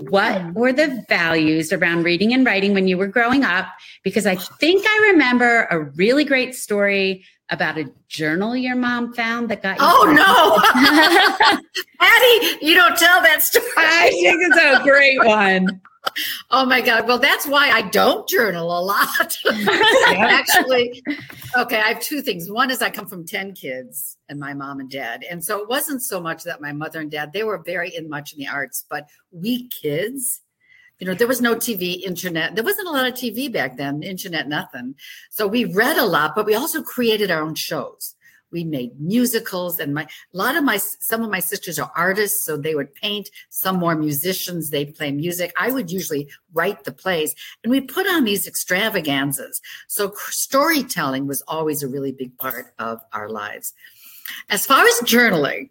What 0.09 0.53
were 0.53 0.73
the 0.73 1.03
values 1.07 1.71
around 1.71 2.03
reading 2.03 2.33
and 2.33 2.45
writing 2.45 2.73
when 2.73 2.87
you 2.87 2.97
were 2.97 3.07
growing 3.07 3.43
up? 3.43 3.67
Because 4.03 4.25
I 4.25 4.35
think 4.35 4.85
I 4.85 5.09
remember 5.11 5.67
a 5.69 5.79
really 5.79 6.23
great 6.23 6.55
story 6.55 7.25
about 7.49 7.77
a 7.77 7.89
journal 8.09 8.55
your 8.55 8.75
mom 8.75 9.13
found 9.13 9.49
that 9.49 9.61
got 9.63 9.77
you. 9.77 9.85
Oh 9.85 10.03
no, 10.11 11.61
Patti, 11.99 12.65
you 12.65 12.75
don't 12.75 12.97
tell 12.97 13.21
that 13.21 13.41
story. 13.41 13.65
I 13.77 14.09
think 14.11 14.41
it's 14.41 14.57
a 14.57 14.83
great 14.83 15.19
one. 15.25 15.81
Oh 16.49 16.65
my 16.65 16.81
God. 16.81 17.07
Well, 17.07 17.19
that's 17.19 17.45
why 17.45 17.69
I 17.69 17.81
don't 17.83 18.27
journal 18.27 18.67
a 18.67 18.81
lot. 18.81 19.37
Actually, 20.07 21.03
okay, 21.57 21.77
I 21.77 21.89
have 21.89 22.01
two 22.01 22.21
things. 22.21 22.49
One 22.49 22.71
is 22.71 22.81
I 22.81 22.89
come 22.89 23.07
from 23.07 23.25
10 23.25 23.53
kids 23.53 24.17
and 24.29 24.39
my 24.39 24.53
mom 24.53 24.79
and 24.79 24.89
dad. 24.89 25.23
And 25.29 25.43
so 25.43 25.61
it 25.61 25.67
wasn't 25.67 26.01
so 26.01 26.19
much 26.19 26.43
that 26.43 26.61
my 26.61 26.71
mother 26.71 26.99
and 27.01 27.11
dad, 27.11 27.33
they 27.33 27.43
were 27.43 27.57
very 27.57 27.95
in 27.95 28.09
much 28.09 28.33
in 28.33 28.39
the 28.39 28.47
arts, 28.47 28.85
but 28.89 29.07
we 29.31 29.67
kids, 29.67 30.41
you 30.99 31.05
know, 31.05 31.13
there 31.13 31.27
was 31.27 31.41
no 31.41 31.55
TV, 31.55 32.01
internet. 32.01 32.55
There 32.55 32.63
wasn't 32.63 32.87
a 32.87 32.91
lot 32.91 33.07
of 33.07 33.13
TV 33.13 33.51
back 33.51 33.77
then, 33.77 34.01
internet, 34.01 34.47
nothing. 34.47 34.95
So 35.29 35.47
we 35.47 35.65
read 35.65 35.97
a 35.97 36.05
lot, 36.05 36.33
but 36.35 36.45
we 36.45 36.55
also 36.55 36.81
created 36.81 37.29
our 37.29 37.41
own 37.41 37.55
shows. 37.55 38.15
We 38.51 38.63
made 38.63 38.99
musicals, 38.99 39.79
and 39.79 39.93
my 39.93 40.03
a 40.03 40.37
lot 40.37 40.55
of 40.55 40.63
my 40.63 40.77
some 40.77 41.23
of 41.23 41.29
my 41.29 41.39
sisters 41.39 41.77
are 41.79 41.91
artists, 41.95 42.43
so 42.43 42.57
they 42.57 42.75
would 42.75 42.93
paint. 42.95 43.29
Some 43.49 43.77
more 43.77 43.95
musicians, 43.95 44.69
they 44.69 44.85
play 44.85 45.11
music. 45.11 45.53
I 45.59 45.71
would 45.71 45.91
usually 45.91 46.29
write 46.53 46.83
the 46.83 46.91
plays, 46.91 47.35
and 47.63 47.71
we 47.71 47.81
put 47.81 48.07
on 48.07 48.23
these 48.23 48.47
extravaganzas. 48.47 49.61
So 49.87 50.13
storytelling 50.29 51.27
was 51.27 51.41
always 51.47 51.83
a 51.83 51.87
really 51.87 52.11
big 52.11 52.37
part 52.37 52.73
of 52.79 53.01
our 53.13 53.29
lives. 53.29 53.73
As 54.49 54.65
far 54.65 54.83
as 54.85 54.99
journaling, 55.01 55.69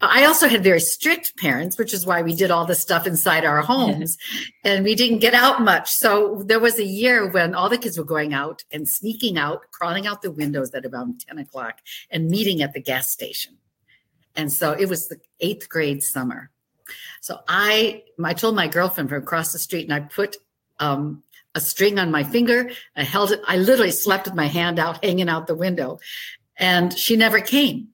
I 0.00 0.24
also 0.24 0.48
had 0.48 0.62
very 0.62 0.80
strict 0.80 1.36
parents, 1.36 1.78
which 1.78 1.94
is 1.94 2.06
why 2.06 2.22
we 2.22 2.34
did 2.34 2.50
all 2.50 2.66
the 2.66 2.74
stuff 2.74 3.06
inside 3.06 3.44
our 3.44 3.62
homes 3.62 4.18
and 4.64 4.84
we 4.84 4.94
didn't 4.94 5.18
get 5.18 5.34
out 5.34 5.62
much. 5.62 5.90
So 5.90 6.42
there 6.46 6.60
was 6.60 6.78
a 6.78 6.84
year 6.84 7.30
when 7.30 7.54
all 7.54 7.68
the 7.68 7.78
kids 7.78 7.98
were 7.98 8.04
going 8.04 8.34
out 8.34 8.64
and 8.72 8.88
sneaking 8.88 9.38
out, 9.38 9.70
crawling 9.70 10.06
out 10.06 10.22
the 10.22 10.30
windows 10.30 10.74
at 10.74 10.86
around 10.86 11.20
10 11.20 11.38
o'clock 11.38 11.80
and 12.10 12.28
meeting 12.28 12.62
at 12.62 12.72
the 12.72 12.80
gas 12.80 13.10
station. 13.10 13.56
And 14.34 14.52
so 14.52 14.72
it 14.72 14.88
was 14.88 15.08
the 15.08 15.20
eighth 15.40 15.68
grade 15.68 16.02
summer. 16.02 16.50
So 17.20 17.40
I, 17.48 18.04
I 18.22 18.34
told 18.34 18.54
my 18.54 18.68
girlfriend 18.68 19.08
from 19.08 19.22
across 19.22 19.52
the 19.52 19.58
street 19.58 19.84
and 19.84 19.94
I 19.94 20.00
put 20.00 20.36
um, 20.78 21.22
a 21.54 21.60
string 21.60 21.98
on 21.98 22.10
my 22.10 22.22
finger. 22.22 22.70
I 22.94 23.02
held 23.02 23.32
it. 23.32 23.40
I 23.46 23.56
literally 23.56 23.90
slept 23.90 24.26
with 24.26 24.34
my 24.34 24.46
hand 24.46 24.78
out, 24.78 25.02
hanging 25.04 25.28
out 25.28 25.46
the 25.46 25.54
window. 25.54 25.98
And 26.56 26.96
she 26.96 27.16
never 27.16 27.40
came. 27.40 27.88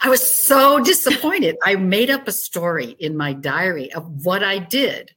I 0.00 0.08
was 0.08 0.24
so 0.26 0.80
disappointed. 0.82 1.56
I 1.62 1.76
made 1.76 2.10
up 2.10 2.26
a 2.26 2.32
story 2.32 2.96
in 2.98 3.16
my 3.16 3.32
diary 3.32 3.92
of 3.92 4.24
what 4.24 4.42
I 4.42 4.58
did 4.58 5.12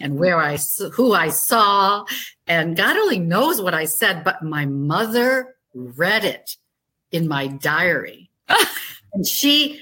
and 0.00 0.18
where 0.18 0.38
I 0.38 0.58
who 0.92 1.12
I 1.12 1.28
saw 1.28 2.04
and 2.46 2.76
God 2.76 2.96
only 2.96 3.18
knows 3.18 3.60
what 3.60 3.74
I 3.74 3.84
said 3.84 4.24
but 4.24 4.42
my 4.42 4.66
mother 4.66 5.56
read 5.74 6.24
it 6.24 6.56
in 7.12 7.28
my 7.28 7.48
diary. 7.48 8.30
and 9.12 9.26
she 9.26 9.80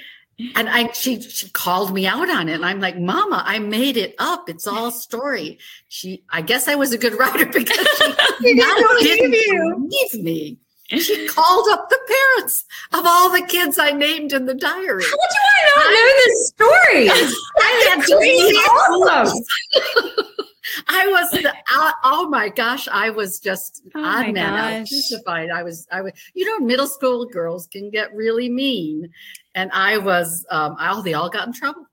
and 0.57 0.69
I 0.69 0.91
she 0.93 1.21
she 1.21 1.49
called 1.51 1.95
me 1.95 2.07
out 2.07 2.29
on 2.29 2.49
it 2.49 2.55
and 2.55 2.65
I'm 2.65 2.81
like, 2.81 2.99
"Mama, 2.99 3.43
I 3.47 3.61
made 3.61 3.97
it 3.97 4.17
up. 4.19 4.49
It's 4.49 4.67
all 4.67 4.91
story." 4.91 5.59
She 5.89 6.25
I 6.31 6.43
guess 6.43 6.67
I 6.67 6.75
was 6.75 6.93
a 6.93 6.99
good 6.99 7.13
writer 7.19 7.47
because 7.47 7.87
she, 7.99 8.15
she 8.43 8.55
didn't 8.55 9.31
believe 9.31 10.25
me. 10.25 10.59
She 10.99 11.27
called 11.29 11.69
up 11.71 11.89
the 11.89 11.99
parents 12.07 12.65
of 12.93 13.05
all 13.07 13.31
the 13.31 13.47
kids 13.47 13.79
I 13.79 13.93
named 13.93 14.33
in 14.33 14.47
the 14.47 14.55
diary. 14.55 15.05
How 15.05 15.11
do 15.11 15.37
I 15.49 15.77
not 15.77 15.87
I, 15.87 15.93
know 15.95 16.11
this 16.25 16.49
story? 16.49 17.09
I 17.61 17.95
had 17.97 18.07
to 18.07 18.17
read 18.19 18.57
all 18.69 20.25
I 20.89 21.07
was 21.09 21.31
the, 21.31 21.53
uh, 21.73 21.93
oh 22.05 22.29
my 22.29 22.49
gosh, 22.49 22.89
I 22.89 23.11
was 23.11 23.39
just 23.39 23.83
oh 23.95 24.05
odd 24.05 24.33
man 24.33 24.39
out 24.39 24.89
crucified. 24.89 25.51
I 25.51 25.63
was 25.63 25.87
I 25.93 26.01
was 26.01 26.13
you 26.35 26.45
know 26.47 26.65
middle 26.65 26.87
school 26.87 27.27
girls 27.27 27.67
can 27.67 27.91
get 27.91 28.15
really 28.15 28.49
mean, 28.49 29.11
and 29.55 29.71
I 29.73 29.99
was 29.99 30.47
um, 30.51 30.77
I, 30.79 31.01
they 31.03 31.15
all 31.15 31.29
got 31.29 31.47
in 31.47 31.53
trouble. 31.53 31.87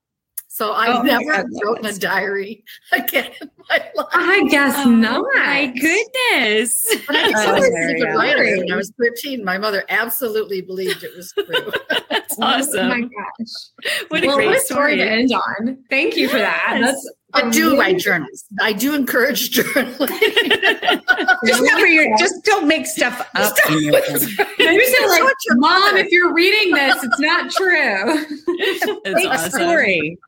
So 0.53 0.73
I 0.73 0.99
oh 0.99 1.01
never 1.01 1.47
wrote 1.63 1.85
a 1.85 1.97
diary 1.97 2.65
again 2.91 3.31
in 3.39 3.49
my 3.69 3.89
life. 3.95 4.07
I 4.11 4.45
guess 4.49 4.75
oh, 4.85 4.89
not. 4.89 5.25
My 5.33 5.67
goodness. 5.67 6.85
But 7.07 7.15
I 7.15 7.53
was 7.57 8.15
writer 8.17 8.57
when 8.57 8.69
I 8.69 8.75
was 8.75 8.91
13. 9.01 9.45
My 9.45 9.57
mother 9.57 9.85
absolutely 9.87 10.59
believed 10.59 11.05
it 11.05 11.15
was 11.15 11.31
true. 11.31 11.71
That's 12.09 12.37
awesome. 12.37 12.79
Oh 12.79 12.89
my 12.89 12.99
gosh. 12.99 14.03
What 14.09 14.25
a 14.25 14.27
well, 14.27 14.35
great 14.35 14.49
what 14.49 14.61
story 14.63 14.97
to 14.97 15.09
end 15.09 15.31
on. 15.31 15.85
Thank 15.89 16.17
you 16.17 16.27
for 16.27 16.39
that. 16.39 16.79
That's 16.81 17.13
I 17.33 17.49
do 17.49 17.79
write 17.79 17.99
journals. 17.99 18.43
I 18.59 18.73
do 18.73 18.93
encourage 18.93 19.51
journaling. 19.57 20.09
just, 21.45 21.61
your, 21.61 22.17
just 22.17 22.43
don't 22.43 22.67
make 22.67 22.85
stuff 22.85 23.25
up. 23.35 23.55
you 23.69 23.93
said 23.93 25.07
like, 25.07 25.33
Mom, 25.51 25.95
if 25.95 26.11
you're 26.11 26.33
reading 26.33 26.75
this, 26.75 27.01
it's 27.01 27.19
not 27.19 27.49
true. 27.51 28.25
Fake 29.05 29.27
awesome. 29.29 29.51
story. 29.51 30.19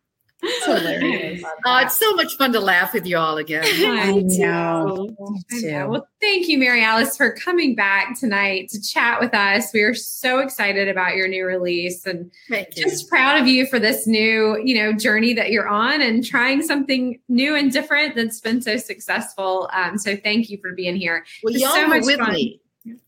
It's 0.43 0.65
hilarious. 0.65 1.43
Oh, 1.65 1.77
it's 1.77 1.97
so 1.97 2.13
much 2.15 2.35
fun 2.35 2.51
to 2.51 2.59
laugh 2.59 2.93
with 2.93 3.05
you 3.05 3.17
all 3.17 3.37
again. 3.37 3.63
I 3.65 4.11
know. 4.11 5.15
I 5.51 5.59
know. 5.61 5.89
Well, 5.89 6.07
thank 6.19 6.49
you, 6.49 6.57
Mary 6.57 6.83
Alice, 6.83 7.15
for 7.15 7.31
coming 7.31 7.75
back 7.75 8.19
tonight 8.19 8.69
to 8.69 8.81
chat 8.81 9.21
with 9.21 9.33
us. 9.33 9.71
We 9.73 9.81
are 9.83 9.93
so 9.93 10.39
excited 10.39 10.89
about 10.89 11.15
your 11.15 11.29
new 11.29 11.45
release 11.45 12.05
and 12.05 12.29
just 12.75 13.07
proud 13.07 13.41
of 13.41 13.47
you 13.47 13.65
for 13.65 13.79
this 13.79 14.05
new, 14.05 14.61
you 14.63 14.75
know, 14.75 14.91
journey 14.91 15.33
that 15.33 15.51
you're 15.51 15.67
on 15.67 16.01
and 16.01 16.25
trying 16.25 16.61
something 16.61 17.19
new 17.29 17.55
and 17.55 17.71
different 17.71 18.15
that's 18.15 18.41
been 18.41 18.61
so 18.61 18.75
successful. 18.75 19.69
Um, 19.73 19.97
so 19.97 20.17
thank 20.17 20.49
you 20.49 20.57
for 20.61 20.73
being 20.73 20.97
here. 20.97 21.25
Well, 21.41 21.53
y'all 21.53 21.71
so 21.71 21.87
were 21.87 22.01
with 22.01 22.19
fun. 22.19 22.33
me. 22.33 22.59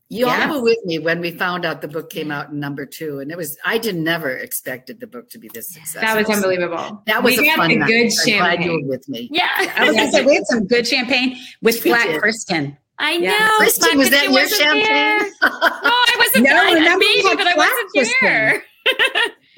You 0.10 0.28
all 0.28 0.50
were 0.50 0.62
with 0.62 0.78
me 0.86 1.00
when 1.00 1.20
we 1.20 1.32
found 1.32 1.66
out 1.66 1.82
the 1.82 1.88
book 1.88 2.12
came 2.12 2.32
out 2.32 2.52
in 2.52 2.60
number 2.60 2.86
two, 2.86 3.20
and 3.20 3.32
it 3.32 3.38
was 3.38 3.58
I 3.66 3.80
did 3.80 3.96
never 3.96 4.30
expected 4.30 5.00
the 5.00 5.08
book 5.08 5.32
to 5.32 5.40
be 5.40 5.50
this 5.52 5.70
successful. 5.70 6.02
That 6.02 6.16
was 6.16 6.36
unbelievable. 6.36 7.02
That 7.08 7.24
was 7.24 7.38
we 7.38 7.50
a 7.50 7.56
fun 7.56 7.72
a 7.72 7.76
night. 7.76 7.88
good 7.88 8.12
champagne. 8.12 8.34
I'm 8.36 8.56
glad 8.58 8.66
you 8.66 8.72
were 8.74 8.88
with 8.88 9.10
me. 9.10 9.30
Yeah, 9.32 9.50
I 9.76 9.88
was 9.88 9.96
gonna 9.96 10.12
say 10.12 10.24
we 10.24 10.36
had 10.36 10.46
some 10.46 10.68
good 10.68 10.88
champagne 10.88 11.38
with 11.64 11.84
we 11.84 11.90
Black 11.90 12.08
Kristin. 12.22 12.78
I 13.00 13.18
know. 13.18 13.26
Yeah. 13.26 13.50
Kristin, 13.60 13.98
was 13.98 14.12
that 14.12 14.32
your 14.32 14.48
champagne? 14.48 15.32
no, 15.42 15.50
I 15.52 16.16
wasn't. 16.20 16.46
No, 16.46 16.56
I, 16.56 16.98
maybe, 16.98 17.36
but 17.36 17.48
I 17.48 17.56
wasn't 17.56 17.92
Kristin. 17.96 18.22
there. 18.22 18.64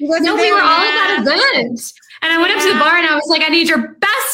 no, 0.00 0.34
we 0.34 0.50
were 0.50 0.60
all 0.60 0.80
at 0.80 1.20
events. 1.20 1.92
And 2.22 2.32
I 2.32 2.38
went 2.38 2.52
up 2.56 2.62
to 2.62 2.72
the 2.72 2.78
bar 2.78 2.96
and 2.96 3.06
I 3.06 3.14
was 3.14 3.26
like, 3.28 3.42
I 3.42 3.48
need 3.48 3.68
your 3.68 3.78
best 3.78 4.00
bottle 4.00 4.27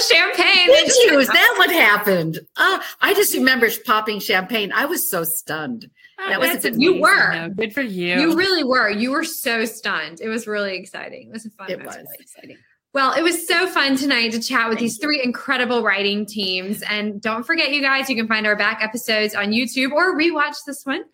of 0.00 0.06
champagne. 0.06 0.66
Did 0.66 0.92
you? 1.04 1.18
Is 1.18 1.28
that 1.28 1.54
what 1.58 1.70
happened? 1.70 2.40
Uh, 2.56 2.80
I 3.00 3.14
just 3.14 3.34
remember 3.34 3.68
popping 3.86 4.20
champagne. 4.20 4.72
I 4.72 4.86
was 4.86 5.08
so 5.08 5.24
stunned. 5.24 5.90
Oh, 6.18 6.28
that 6.28 6.40
was 6.40 6.50
amazing. 6.50 6.80
you 6.80 7.00
were 7.00 7.32
no, 7.32 7.48
good 7.48 7.72
for 7.72 7.80
you. 7.80 8.20
You 8.20 8.36
really 8.36 8.64
were. 8.64 8.90
You 8.90 9.10
were 9.10 9.24
so 9.24 9.64
stunned. 9.64 10.20
It 10.20 10.28
was 10.28 10.46
really 10.46 10.76
exciting. 10.76 11.28
It 11.28 11.32
was 11.32 11.46
a 11.46 11.50
fun. 11.50 11.70
It 11.70 11.84
was 11.84 11.96
really 11.96 12.16
exciting. 12.18 12.58
Well, 12.92 13.12
it 13.12 13.22
was 13.22 13.46
so 13.46 13.68
fun 13.68 13.96
tonight 13.96 14.32
to 14.32 14.40
chat 14.40 14.68
with 14.68 14.78
Thank 14.78 14.90
these 14.90 14.98
three 14.98 15.18
you. 15.18 15.22
incredible 15.22 15.84
writing 15.84 16.26
teams. 16.26 16.82
And 16.90 17.22
don't 17.22 17.44
forget, 17.46 17.70
you 17.70 17.80
guys, 17.80 18.10
you 18.10 18.16
can 18.16 18.26
find 18.26 18.48
our 18.48 18.56
back 18.56 18.82
episodes 18.82 19.32
on 19.32 19.52
YouTube 19.52 19.92
or 19.92 20.18
rewatch 20.18 20.56
this 20.66 20.84
one. 20.84 21.04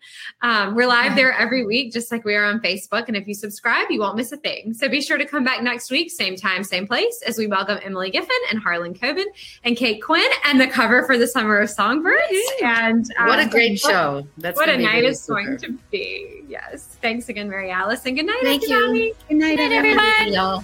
Um, 0.41 0.73
we're 0.73 0.87
live 0.87 1.15
there 1.15 1.31
every 1.33 1.67
week, 1.67 1.93
just 1.93 2.11
like 2.11 2.25
we 2.25 2.33
are 2.33 2.45
on 2.45 2.61
Facebook. 2.61 3.07
And 3.07 3.15
if 3.15 3.27
you 3.27 3.35
subscribe, 3.35 3.91
you 3.91 3.99
won't 3.99 4.15
miss 4.15 4.31
a 4.31 4.37
thing. 4.37 4.73
So 4.73 4.89
be 4.89 5.01
sure 5.01 5.19
to 5.19 5.25
come 5.25 5.43
back 5.43 5.61
next 5.61 5.91
week, 5.91 6.09
same 6.09 6.35
time, 6.35 6.63
same 6.63 6.87
place, 6.87 7.21
as 7.27 7.37
we 7.37 7.45
welcome 7.45 7.77
Emily 7.83 8.09
Giffin 8.11 8.27
and 8.49 8.57
Harlan 8.57 8.95
Coben 8.95 9.25
and 9.63 9.77
Kate 9.77 10.01
Quinn 10.01 10.31
and 10.45 10.59
the 10.59 10.67
cover 10.67 11.05
for 11.05 11.15
the 11.15 11.27
Summer 11.27 11.59
of 11.59 11.69
Songbirds. 11.69 12.23
And 12.63 13.05
um, 13.19 13.27
what 13.27 13.39
a 13.39 13.47
great 13.47 13.79
show! 13.79 14.25
That's 14.39 14.57
what 14.57 14.67
a 14.67 14.77
night 14.77 15.03
it's 15.03 15.21
super. 15.21 15.43
going 15.43 15.57
to 15.57 15.77
be. 15.91 16.41
Yes. 16.47 16.97
Thanks 17.03 17.29
again, 17.29 17.49
Mary 17.51 17.69
Alice, 17.69 18.03
and 18.07 18.15
good 18.17 18.25
night, 18.25 18.39
Thank 18.41 18.63
everybody. 18.63 18.99
you. 18.99 19.15
Good 19.29 19.37
night, 19.37 19.57
good 19.57 19.69
night 19.69 19.75
everyone. 19.75 20.33
Y'all. 20.33 20.63